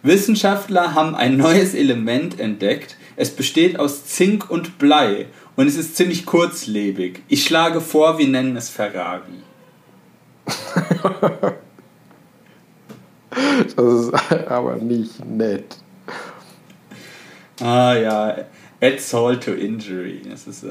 Wissenschaftler 0.02 0.96
haben 0.96 1.14
ein 1.14 1.38
neues 1.38 1.76
Element 1.76 2.40
entdeckt. 2.40 2.98
Es 3.16 3.30
besteht 3.30 3.80
aus 3.80 4.08
Zink 4.08 4.50
und 4.50 4.80
Blei 4.80 5.28
und 5.56 5.68
es 5.68 5.76
ist 5.76 5.96
ziemlich 5.96 6.26
kurzlebig. 6.26 7.22
Ich 7.28 7.44
schlage 7.44 7.82
vor, 7.82 8.18
wir 8.18 8.28
nennen 8.28 8.58
es 8.58 8.70
Ferrari. 8.70 9.44
das 13.76 13.94
ist 13.94 14.14
aber 14.48 14.76
nicht 14.78 15.26
nett. 15.26 15.78
Ah 17.62 17.94
ja, 17.96 18.36
Add 18.82 19.00
salt 19.00 19.44
to 19.44 19.52
injury. 19.52 20.22
Das 20.30 20.48
ist. 20.48 20.64
Äh, 20.64 20.70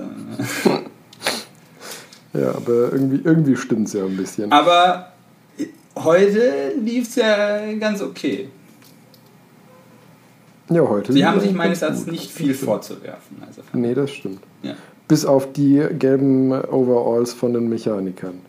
ja, 2.39 2.55
aber 2.55 2.93
irgendwie, 2.93 3.20
irgendwie 3.24 3.56
stimmt 3.56 3.89
es 3.89 3.94
ja 3.94 4.05
ein 4.05 4.16
bisschen. 4.16 4.52
Aber 4.52 5.12
heute 5.97 6.72
lief 6.78 7.09
es 7.09 7.16
ja 7.16 7.72
ganz 7.74 8.02
okay. 8.02 8.48
Ja, 10.68 10.82
heute. 10.89 11.12
Sie 11.12 11.24
haben 11.24 11.40
sich 11.40 11.52
meines 11.52 11.82
Erachtens 11.82 12.06
nicht 12.06 12.30
viel 12.30 12.55
vorzuwerfen. 12.55 13.43
Also 13.47 13.62
nee, 13.72 13.94
das 13.94 14.10
stimmt. 14.10 14.40
Ja. 14.62 14.74
Bis 15.09 15.24
auf 15.24 15.52
die 15.52 15.82
gelben 15.98 16.52
Overalls 16.52 17.32
von 17.32 17.52
den 17.52 17.68
Mechanikern. 17.68 18.40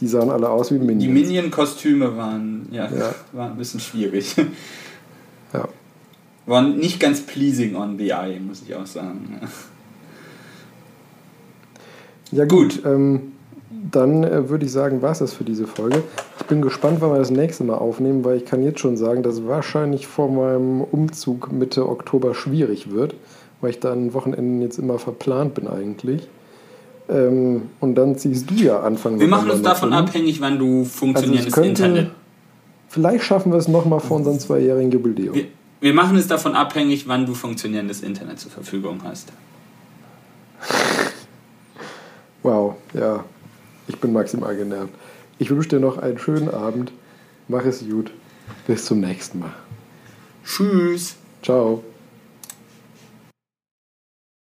Die 0.00 0.06
sahen 0.06 0.30
alle 0.30 0.48
aus 0.48 0.70
wie 0.70 0.78
Minions. 0.78 1.02
Die 1.02 1.08
Minion-Kostüme 1.08 2.16
waren, 2.16 2.68
ja, 2.70 2.88
ja. 2.90 3.14
waren 3.32 3.52
ein 3.52 3.58
bisschen 3.58 3.80
schwierig. 3.80 4.36
Ja. 5.54 5.66
War 6.44 6.60
nicht 6.60 7.00
ganz 7.00 7.22
pleasing 7.22 7.74
on 7.74 7.96
the 7.96 8.10
eye, 8.10 8.38
muss 8.38 8.60
ich 8.60 8.74
auch 8.74 8.84
sagen. 8.84 9.40
Ja, 12.30 12.44
gut. 12.44 12.82
Ähm, 12.84 13.32
dann 13.90 14.24
äh, 14.24 14.48
würde 14.48 14.66
ich 14.66 14.72
sagen, 14.72 15.02
war 15.02 15.12
es 15.12 15.18
das 15.18 15.32
für 15.32 15.44
diese 15.44 15.66
Folge. 15.66 16.02
Ich 16.38 16.46
bin 16.46 16.62
gespannt, 16.62 17.00
wann 17.00 17.12
wir 17.12 17.18
das 17.18 17.30
nächste 17.30 17.64
Mal 17.64 17.76
aufnehmen, 17.76 18.24
weil 18.24 18.36
ich 18.36 18.44
kann 18.44 18.62
jetzt 18.62 18.80
schon 18.80 18.96
sagen, 18.96 19.22
dass 19.22 19.46
wahrscheinlich 19.46 20.06
vor 20.06 20.30
meinem 20.30 20.82
Umzug 20.82 21.52
Mitte 21.52 21.88
Oktober 21.88 22.34
schwierig 22.34 22.90
wird, 22.90 23.14
weil 23.60 23.70
ich 23.70 23.80
da 23.80 23.92
an 23.92 24.14
Wochenenden 24.14 24.60
jetzt 24.60 24.78
immer 24.78 24.98
verplant 24.98 25.54
bin 25.54 25.66
eigentlich. 25.66 26.28
Ähm, 27.08 27.62
und 27.80 27.94
dann 27.94 28.16
ziehst 28.18 28.50
du 28.50 28.54
ja 28.54 28.80
Anfang 28.80 29.18
Wir 29.18 29.28
machen 29.28 29.50
uns 29.50 29.62
davon 29.62 29.92
hin. 29.92 29.98
abhängig, 29.98 30.40
wann 30.40 30.58
du 30.58 30.84
funktionierendes 30.84 31.54
also 31.54 31.62
könnte, 31.62 31.84
Internet. 31.84 32.10
Vielleicht 32.88 33.24
schaffen 33.24 33.52
wir 33.52 33.58
es 33.58 33.68
nochmal 33.68 34.00
vor 34.00 34.18
unserem 34.18 34.38
zweijährigen 34.38 34.90
Jubiläum. 34.90 35.34
Wir, 35.34 35.46
wir 35.80 35.94
machen 35.94 36.16
es 36.16 36.26
davon 36.26 36.54
abhängig, 36.54 37.08
wann 37.08 37.26
du 37.26 37.34
funktionierendes 37.34 38.02
Internet 38.02 38.40
zur 38.40 38.50
Verfügung 38.50 39.00
hast. 39.04 39.32
Wow, 42.44 42.76
ja. 42.94 43.24
Ich 43.88 43.98
bin 43.98 44.12
maximal 44.12 44.56
genervt. 44.56 44.92
Ich 45.38 45.50
wünsche 45.50 45.70
dir 45.70 45.80
noch 45.80 45.98
einen 45.98 46.18
schönen 46.18 46.48
Abend. 46.48 46.92
Mach 47.48 47.64
es 47.64 47.80
gut. 47.80 48.12
Bis 48.66 48.84
zum 48.84 49.00
nächsten 49.00 49.40
Mal. 49.40 49.52
Tschüss. 50.44 51.16
Ciao. 51.42 51.82